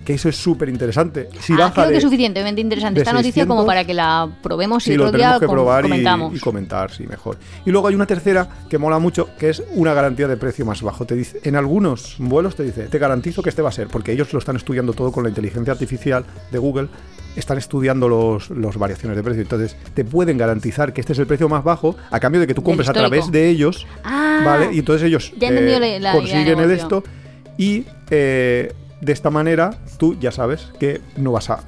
Que 0.07 0.13
eso 0.13 0.29
es 0.29 0.37
súper 0.37 0.69
interesante. 0.69 1.27
Si 1.41 1.51
Ah, 1.59 1.69
creo 1.75 1.89
que 1.89 1.97
es 1.97 2.03
suficientemente 2.03 2.61
interesante 2.61 3.01
esta 3.01 3.11
noticia 3.11 3.43
600, 3.43 3.53
como 3.57 3.67
para 3.67 3.83
que 3.83 3.93
la 3.93 4.29
probemos 4.41 4.87
y 4.87 4.91
Sí, 4.91 4.95
lo 4.97 5.11
tenemos 5.11 5.37
que 5.41 5.47
probar 5.49 5.83
y, 5.83 5.89
comentamos. 5.89 6.33
y 6.33 6.39
comentar, 6.39 6.91
sí, 6.91 7.05
mejor. 7.05 7.35
Y 7.65 7.71
luego 7.71 7.89
hay 7.89 7.95
una 7.95 8.05
tercera 8.05 8.47
que 8.69 8.77
mola 8.77 8.99
mucho, 8.99 9.27
que 9.37 9.49
es 9.49 9.61
una 9.75 9.93
garantía 9.93 10.29
de 10.29 10.37
precio 10.37 10.65
más 10.65 10.81
bajo. 10.81 11.03
Te 11.05 11.13
dice, 11.13 11.41
en 11.43 11.57
algunos 11.57 12.15
vuelos 12.19 12.55
te 12.55 12.63
dice, 12.63 12.83
te 12.83 12.97
garantizo 12.99 13.43
que 13.43 13.49
este 13.49 13.61
va 13.61 13.67
a 13.67 13.73
ser, 13.73 13.89
porque 13.89 14.13
ellos 14.13 14.31
lo 14.31 14.39
están 14.39 14.55
estudiando 14.55 14.93
todo 14.93 15.11
con 15.11 15.23
la 15.23 15.29
inteligencia 15.29 15.73
artificial 15.73 16.23
de 16.53 16.57
Google, 16.57 16.87
están 17.35 17.57
estudiando 17.57 18.07
los, 18.07 18.49
los 18.49 18.77
variaciones 18.77 19.17
de 19.17 19.23
precio. 19.23 19.41
Entonces, 19.41 19.75
te 19.93 20.05
pueden 20.05 20.37
garantizar 20.37 20.93
que 20.93 21.01
este 21.01 21.11
es 21.11 21.19
el 21.19 21.27
precio 21.27 21.49
más 21.49 21.65
bajo 21.65 21.97
a 22.11 22.19
cambio 22.21 22.39
de 22.39 22.47
que 22.47 22.53
tú 22.53 22.63
compres 22.63 22.87
a 22.87 22.93
través 22.93 23.29
de 23.29 23.49
ellos, 23.49 23.85
Ah, 24.05 24.41
¿vale? 24.45 24.69
Y 24.73 24.79
entonces 24.79 25.05
ellos 25.05 25.33
ya 25.37 25.51
la- 25.51 25.59
la 25.99 26.13
de 26.13 26.17
consiguen 26.17 26.59
el 26.59 26.71
esto 26.71 27.03
y 27.57 27.83
eh, 28.09 28.71
de 29.01 29.11
esta 29.13 29.29
manera 29.29 29.71
tú 29.97 30.17
ya 30.19 30.31
sabes 30.31 30.69
que 30.79 31.01
no 31.17 31.31
vas 31.31 31.49
a 31.49 31.59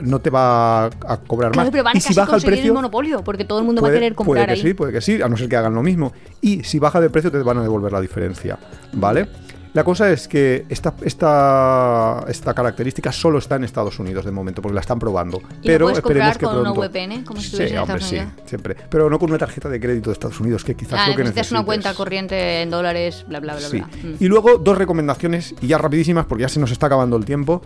no 0.00 0.20
te 0.20 0.30
va 0.30 0.86
a 0.86 1.16
cobrar 1.26 1.52
Claro, 1.52 1.66
más. 1.66 1.70
pero 1.72 1.84
van 1.84 1.96
y 1.96 2.00
si 2.00 2.14
baja 2.14 2.36
el 2.36 2.42
precio, 2.42 2.66
el 2.66 2.72
monopolio, 2.72 3.22
porque 3.22 3.44
todo 3.44 3.58
el 3.58 3.64
mundo 3.66 3.82
va 3.82 3.88
a 3.88 3.92
querer 3.92 4.14
comprar 4.14 4.46
puede 4.46 4.46
que 4.46 4.52
ahí. 4.52 4.68
sí, 4.70 4.74
puede 4.74 4.92
que 4.92 5.00
sí, 5.00 5.20
a 5.20 5.28
no 5.28 5.36
ser 5.36 5.48
que 5.48 5.56
hagan 5.56 5.74
lo 5.74 5.82
mismo. 5.82 6.12
Y 6.40 6.64
si 6.64 6.78
baja 6.78 7.00
de 7.00 7.10
precio 7.10 7.30
te 7.30 7.38
van 7.38 7.58
a 7.58 7.62
devolver 7.62 7.92
la 7.92 8.00
diferencia, 8.00 8.58
¿vale? 8.94 9.28
La 9.74 9.84
cosa 9.84 10.10
es 10.10 10.28
que 10.28 10.64
esta, 10.68 10.94
esta, 11.02 12.24
esta 12.28 12.54
característica 12.54 13.12
solo 13.12 13.38
está 13.38 13.56
en 13.56 13.64
Estados 13.64 13.98
Unidos 13.98 14.24
de 14.24 14.30
momento, 14.30 14.62
porque 14.62 14.74
la 14.74 14.80
están 14.80 14.98
probando. 14.98 15.38
¿Y 15.62 15.66
pero 15.66 15.86
puedes 15.86 15.98
esperemos 15.98 16.36
comprar 16.36 16.38
que 16.38 16.44
con 16.46 16.54
pronto. 16.62 16.80
una 16.80 16.88
VPN? 16.88 17.24
Como 17.24 17.40
si 17.40 17.56
sí, 17.56 17.62
en 17.64 17.78
hombre, 17.78 18.00
sí, 18.00 18.18
siempre. 18.46 18.76
Pero 18.88 19.10
no 19.10 19.18
con 19.18 19.30
una 19.30 19.38
tarjeta 19.38 19.68
de 19.68 19.78
crédito 19.78 20.10
de 20.10 20.14
Estados 20.14 20.40
Unidos, 20.40 20.64
que 20.64 20.74
quizás 20.74 21.00
Ah, 21.00 21.08
lo 21.10 21.16
que 21.16 21.22
necesitas 21.22 21.50
una 21.52 21.64
cuenta 21.64 21.94
corriente 21.94 22.62
en 22.62 22.70
dólares, 22.70 23.24
bla, 23.28 23.40
bla, 23.40 23.56
bla, 23.56 23.68
Sí. 23.68 23.76
bla. 23.78 23.86
Mm. 23.88 24.16
Y 24.20 24.26
luego 24.26 24.58
dos 24.58 24.76
recomendaciones, 24.78 25.54
y 25.60 25.66
ya 25.66 25.78
rapidísimas, 25.78 26.26
porque 26.26 26.42
ya 26.42 26.48
se 26.48 26.60
nos 26.60 26.70
está 26.70 26.86
acabando 26.86 27.16
el 27.16 27.24
tiempo. 27.24 27.62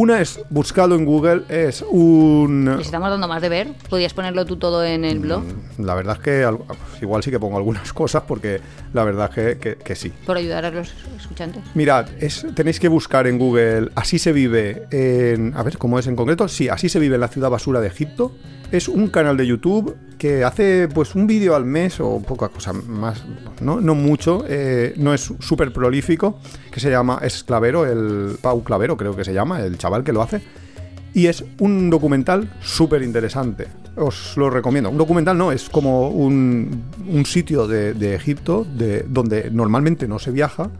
Una 0.00 0.20
es, 0.20 0.38
buscado 0.48 0.94
en 0.94 1.04
Google, 1.04 1.42
es 1.48 1.82
un... 1.90 2.78
Estamos 2.80 3.10
dando 3.10 3.26
más 3.26 3.42
de 3.42 3.48
ver. 3.48 3.72
Podías 3.90 4.14
ponerlo 4.14 4.44
tú 4.46 4.56
todo 4.56 4.84
en 4.84 5.04
el 5.04 5.18
blog. 5.18 5.42
La 5.78 5.96
verdad 5.96 6.18
es 6.18 6.22
que 6.22 6.44
al- 6.44 6.58
igual 7.02 7.24
sí 7.24 7.32
que 7.32 7.40
pongo 7.40 7.56
algunas 7.56 7.92
cosas, 7.94 8.22
porque 8.22 8.60
la 8.94 9.02
verdad 9.02 9.28
es 9.36 9.56
que, 9.56 9.58
que- 9.58 9.74
que 9.82 9.96
sí. 9.96 10.12
Por 10.24 10.36
ayudar 10.36 10.64
a 10.66 10.70
los 10.70 10.94
escuchantes. 11.18 11.64
Mirad, 11.74 12.06
es, 12.20 12.46
tenéis 12.54 12.78
que 12.78 12.86
buscar 12.86 13.26
en 13.26 13.38
Google 13.38 13.88
Así 13.96 14.20
se 14.20 14.30
vive 14.30 14.86
en... 14.92 15.52
A 15.56 15.64
ver, 15.64 15.78
¿cómo 15.78 15.98
es 15.98 16.06
en 16.06 16.14
concreto? 16.14 16.46
Sí, 16.46 16.68
Así 16.68 16.88
se 16.88 17.00
vive 17.00 17.16
en 17.16 17.20
la 17.22 17.28
ciudad 17.28 17.50
basura 17.50 17.80
de 17.80 17.88
Egipto. 17.88 18.30
Es 18.70 18.86
un 18.86 19.08
canal 19.08 19.36
de 19.38 19.46
YouTube 19.46 19.96
que 20.18 20.44
hace 20.44 20.88
pues 20.88 21.14
un 21.14 21.26
vídeo 21.26 21.54
al 21.54 21.64
mes 21.64 22.00
o 22.00 22.20
poca 22.20 22.48
cosa 22.48 22.72
más, 22.74 23.24
no, 23.62 23.80
no 23.80 23.94
mucho, 23.94 24.44
eh, 24.46 24.92
no 24.98 25.14
es 25.14 25.32
súper 25.38 25.72
prolífico, 25.72 26.38
que 26.70 26.80
se 26.80 26.90
llama, 26.90 27.20
es 27.22 27.44
Clavero, 27.44 27.86
el 27.86 28.36
Pau 28.42 28.62
Clavero 28.62 28.96
creo 28.96 29.16
que 29.16 29.24
se 29.24 29.32
llama, 29.32 29.62
el 29.62 29.78
chaval 29.78 30.04
que 30.04 30.12
lo 30.12 30.20
hace. 30.20 30.42
Y 31.14 31.26
es 31.26 31.44
un 31.60 31.88
documental 31.88 32.52
súper 32.60 33.02
interesante. 33.02 33.68
Os 33.96 34.36
lo 34.36 34.50
recomiendo. 34.50 34.90
Un 34.90 34.98
documental 34.98 35.38
no, 35.38 35.50
es 35.50 35.70
como 35.70 36.10
un, 36.10 36.84
un 37.08 37.24
sitio 37.24 37.66
de, 37.66 37.94
de 37.94 38.14
Egipto 38.14 38.66
de, 38.70 39.06
donde 39.08 39.50
normalmente 39.50 40.06
no 40.06 40.18
se 40.18 40.30
viaja 40.30 40.70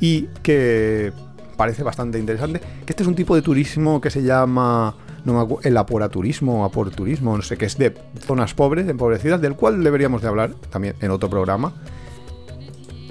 y 0.00 0.22
que 0.42 1.12
parece 1.56 1.84
bastante 1.84 2.18
interesante. 2.18 2.60
Que 2.84 2.92
este 2.92 3.04
es 3.04 3.08
un 3.08 3.14
tipo 3.14 3.36
de 3.36 3.42
turismo 3.42 4.00
que 4.00 4.10
se 4.10 4.22
llama 4.22 4.96
no 5.34 5.58
el 5.62 5.76
aporaturismo, 5.76 6.64
aporturismo, 6.64 7.36
no 7.36 7.42
sé, 7.42 7.56
que 7.56 7.66
es 7.66 7.78
de 7.78 7.94
zonas 8.20 8.54
pobres, 8.54 8.88
empobrecidas, 8.88 9.40
del 9.40 9.54
cual 9.54 9.82
deberíamos 9.82 10.22
de 10.22 10.28
hablar 10.28 10.50
también 10.70 10.94
en 11.00 11.10
otro 11.10 11.28
programa. 11.30 11.72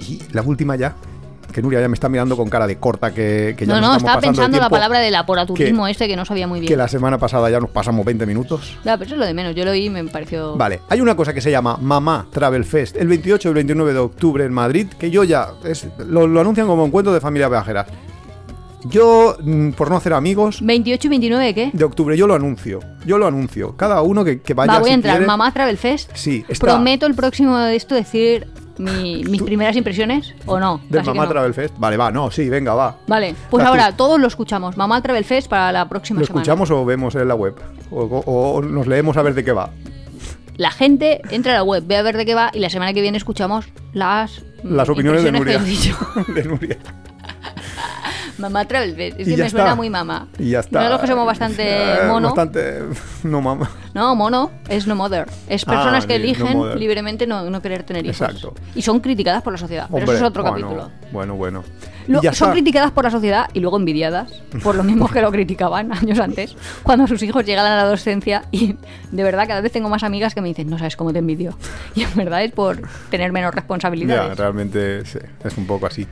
Y 0.08 0.20
la 0.32 0.42
última 0.42 0.76
ya, 0.76 0.94
que 1.52 1.62
Nuria 1.62 1.80
ya 1.80 1.88
me 1.88 1.94
está 1.94 2.08
mirando 2.08 2.36
con 2.36 2.48
cara 2.48 2.66
de 2.66 2.76
corta 2.76 3.12
que, 3.12 3.54
que 3.56 3.66
ya 3.66 3.74
No, 3.74 3.80
no, 3.80 3.86
estamos 3.96 4.02
estaba 4.02 4.20
pensando 4.20 4.58
la 4.60 4.68
palabra 4.68 5.00
del 5.00 5.14
aporaturismo 5.14 5.86
este 5.88 6.06
que 6.06 6.14
no 6.16 6.24
sabía 6.24 6.46
muy 6.46 6.60
bien. 6.60 6.68
que 6.68 6.76
la 6.76 6.88
semana 6.88 7.18
pasada 7.18 7.50
ya 7.50 7.58
nos 7.58 7.70
pasamos 7.70 8.04
20 8.04 8.26
minutos. 8.26 8.76
Ya, 8.84 8.96
pero 8.96 9.06
eso 9.06 9.14
es 9.14 9.18
lo 9.20 9.26
de 9.26 9.34
menos. 9.34 9.54
Yo 9.54 9.64
lo 9.64 9.70
oí 9.72 9.86
y 9.86 9.90
me 9.90 10.04
pareció. 10.04 10.56
Vale, 10.56 10.80
hay 10.88 11.00
una 11.00 11.16
cosa 11.16 11.32
que 11.34 11.40
se 11.40 11.50
llama 11.50 11.76
Mamá 11.80 12.26
Travel 12.32 12.64
Fest 12.64 12.96
el 12.96 13.08
28 13.08 13.48
y 13.48 13.50
el 13.50 13.54
29 13.54 13.92
de 13.92 13.98
octubre 13.98 14.44
en 14.44 14.52
Madrid, 14.52 14.86
que 14.98 15.10
yo 15.10 15.24
ya 15.24 15.48
es- 15.64 15.86
lo, 16.06 16.26
lo 16.26 16.40
anuncian 16.40 16.66
como 16.66 16.84
encuentro 16.86 17.12
de 17.12 17.20
familia 17.20 17.48
viajeras. 17.48 17.86
Yo, 18.90 19.36
mm, 19.40 19.70
por 19.70 19.90
no 19.90 19.96
hacer 19.96 20.12
amigos, 20.12 20.60
28 20.62 21.06
y 21.06 21.10
29, 21.10 21.54
¿qué? 21.54 21.70
de 21.72 21.84
octubre 21.84 22.16
yo 22.16 22.26
lo 22.26 22.34
anuncio. 22.34 22.80
Yo 23.06 23.18
lo 23.18 23.26
anuncio. 23.26 23.76
Cada 23.76 24.02
uno 24.02 24.24
que, 24.24 24.40
que 24.40 24.54
vaya 24.54 24.72
Va, 24.72 24.78
voy 24.80 24.88
si 24.88 24.92
a 24.92 24.94
entrar. 24.94 25.14
quiere. 25.16 25.26
Mamá 25.26 25.52
Travel 25.52 25.76
Fest. 25.78 26.10
Sí, 26.14 26.44
está. 26.48 26.66
Prometo 26.66 27.06
el 27.06 27.14
próximo 27.14 27.56
de 27.58 27.76
esto 27.76 27.94
decir 27.94 28.46
mi- 28.78 29.24
mis 29.28 29.42
primeras 29.42 29.76
impresiones 29.76 30.34
o 30.46 30.58
no. 30.60 30.80
Que 30.90 31.02
Mamá 31.02 31.24
no. 31.24 31.28
Travel 31.30 31.54
Fest. 31.54 31.74
Vale, 31.78 31.96
va, 31.96 32.10
no, 32.10 32.30
sí, 32.30 32.48
venga, 32.48 32.74
va. 32.74 32.96
Vale, 33.06 33.34
pues 33.50 33.62
tú. 33.64 33.68
ahora 33.68 33.92
todos 33.96 34.20
lo 34.20 34.26
escuchamos. 34.26 34.76
Mamá 34.76 35.02
Travel 35.02 35.24
Fest 35.24 35.48
para 35.48 35.72
la 35.72 35.88
próxima 35.88 36.20
¿Lo 36.20 36.26
semana. 36.26 36.42
escuchamos 36.42 36.70
o 36.70 36.84
vemos 36.84 37.14
en 37.14 37.28
la 37.28 37.34
web? 37.34 37.54
O, 37.90 38.02
o- 38.02 38.52
o 38.56 38.62
nos 38.62 38.86
leemos 38.86 39.16
a 39.16 39.22
ver 39.22 39.34
de 39.34 39.44
qué 39.44 39.52
va. 39.52 39.70
La 40.56 40.70
gente 40.72 41.20
entra 41.30 41.52
a 41.52 41.56
la 41.56 41.62
web, 41.62 41.84
ve 41.86 41.96
a 41.96 42.02
ver 42.02 42.16
de 42.16 42.26
qué 42.26 42.34
va 42.34 42.50
y 42.52 42.58
la 42.58 42.68
semana 42.68 42.92
que 42.92 43.00
viene 43.00 43.16
escuchamos 43.16 43.66
las 43.92 44.42
Las 44.64 44.88
opiniones 44.88 45.22
de 45.22 45.30
Nuria. 45.32 45.58
de 46.34 46.44
Nuria. 46.44 46.78
Mamá 48.38 48.64
Travel. 48.66 49.14
Es 49.18 49.26
que 49.26 49.36
ya 49.36 49.44
me 49.44 49.50
suena 49.50 49.64
está. 49.66 49.74
muy 49.74 49.90
mamá. 49.90 50.28
Y 50.38 50.50
ya 50.50 50.60
está. 50.60 50.78
No 50.80 50.84
es 50.86 50.90
lo 50.92 51.00
que 51.00 51.06
somos 51.06 51.26
bastante 51.26 51.62
Eh, 51.66 52.06
mono. 52.06 52.28
Bastante. 52.28 52.80
No, 53.24 53.40
mamá. 53.40 53.68
No, 53.94 54.14
mono 54.14 54.50
es 54.68 54.86
no 54.86 54.94
mother. 54.94 55.26
Es 55.48 55.64
Ah, 55.66 55.72
personas 55.72 56.06
que 56.06 56.16
no 56.18 56.24
eligen 56.24 56.78
libremente 56.78 57.26
no, 57.26 57.50
no 57.50 57.60
querer 57.60 57.82
tener 57.82 58.04
hijos. 58.06 58.20
Exacto. 58.20 58.54
Y 58.76 58.82
son 58.82 59.00
criticadas 59.00 59.42
por 59.42 59.52
la 59.52 59.58
sociedad. 59.58 59.88
Pero 59.92 60.04
eso 60.04 60.12
es 60.12 60.22
otro 60.22 60.42
bueno, 60.44 60.56
capítulo. 60.68 60.90
Bueno, 61.10 61.34
bueno. 61.34 61.64
Lo- 62.06 62.22
ya 62.22 62.32
son 62.32 62.48
está. 62.48 62.52
criticadas 62.54 62.90
por 62.92 63.04
la 63.04 63.10
sociedad 63.10 63.50
y 63.52 63.60
luego 63.60 63.76
envidiadas 63.76 64.32
por 64.62 64.76
lo 64.76 64.82
mismo 64.84 65.08
que 65.08 65.20
lo 65.20 65.30
criticaban 65.30 65.92
años 65.92 66.18
antes, 66.20 66.56
cuando 66.82 67.06
sus 67.06 67.22
hijos 67.22 67.44
llegan 67.44 67.66
a 67.66 67.74
la 67.76 67.82
adolescencia 67.82 68.44
y 68.50 68.76
de 69.10 69.22
verdad 69.22 69.46
cada 69.46 69.60
vez 69.60 69.72
tengo 69.72 69.88
más 69.90 70.02
amigas 70.04 70.34
que 70.34 70.40
me 70.40 70.48
dicen, 70.48 70.70
no 70.70 70.78
sabes 70.78 70.96
cómo 70.96 71.12
te 71.12 71.18
envidio. 71.18 71.58
Y 71.94 72.02
en 72.04 72.14
verdad 72.14 72.44
es 72.44 72.52
por 72.52 72.80
tener 73.10 73.32
menos 73.32 73.50
Ya, 73.52 73.56
responsabilidades. 73.56 74.38
realmente 74.38 75.04
sí, 75.04 75.18
es 75.44 75.56
un 75.58 75.66
poco 75.66 75.86
así. 75.86 76.06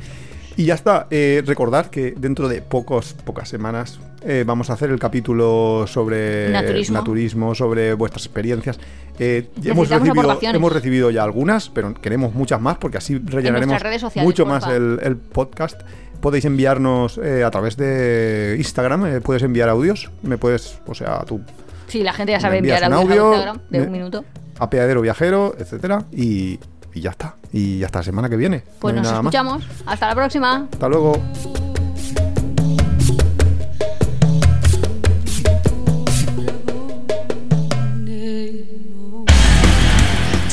Y 0.56 0.64
ya 0.64 0.74
está. 0.74 1.06
Eh, 1.10 1.42
recordad 1.44 1.86
que 1.86 2.14
dentro 2.16 2.48
de 2.48 2.62
pocos, 2.62 3.12
pocas 3.24 3.48
semanas 3.48 4.00
eh, 4.22 4.44
vamos 4.46 4.70
a 4.70 4.72
hacer 4.72 4.90
el 4.90 4.98
capítulo 4.98 5.84
sobre 5.86 6.48
Naturismo. 6.50 6.94
naturismo, 6.96 7.54
sobre 7.54 7.92
vuestras 7.94 8.24
experiencias. 8.24 8.78
Eh, 9.18 9.48
hemos, 9.64 9.88
recibido, 9.88 10.12
aportaciones. 10.12 10.56
hemos 10.56 10.72
recibido 10.72 11.10
ya 11.10 11.22
algunas, 11.24 11.68
pero 11.68 11.92
queremos 11.94 12.34
muchas 12.34 12.60
más 12.60 12.78
porque 12.78 12.96
así 12.98 13.18
rellenaremos 13.18 13.80
sociales, 14.00 14.24
mucho 14.26 14.46
más 14.46 14.66
el, 14.68 14.98
el 15.02 15.16
podcast. 15.16 15.80
Podéis 16.20 16.46
enviarnos 16.46 17.18
eh, 17.22 17.44
a 17.44 17.50
través 17.50 17.76
de 17.76 18.56
Instagram, 18.58 19.20
puedes 19.20 19.42
enviar 19.42 19.68
audios, 19.68 20.10
me 20.22 20.38
puedes, 20.38 20.78
o 20.86 20.94
sea, 20.94 21.20
tú 21.26 21.42
Sí, 21.86 22.02
la 22.02 22.12
gente 22.14 22.32
ya 22.32 22.40
sabe 22.40 22.58
enviar 22.58 22.82
audios 22.84 23.20
audio, 23.20 23.52
de 23.70 23.78
me- 23.80 23.86
un 23.86 23.92
minuto. 23.92 24.24
apeadero 24.58 25.02
viajero, 25.02 25.54
etcétera, 25.58 26.04
y, 26.10 26.58
y 26.96 27.00
ya 27.02 27.10
está. 27.10 27.34
Y 27.52 27.82
hasta 27.84 27.98
la 28.00 28.02
semana 28.04 28.28
que 28.28 28.36
viene. 28.36 28.62
Pues 28.80 28.94
No 28.94 29.02
nos 29.02 29.10
nada 29.10 29.22
más. 29.22 29.34
escuchamos. 29.34 29.64
Hasta 29.86 30.08
la 30.08 30.14
próxima. 30.14 30.66
Hasta 30.72 30.88
luego. 30.88 31.20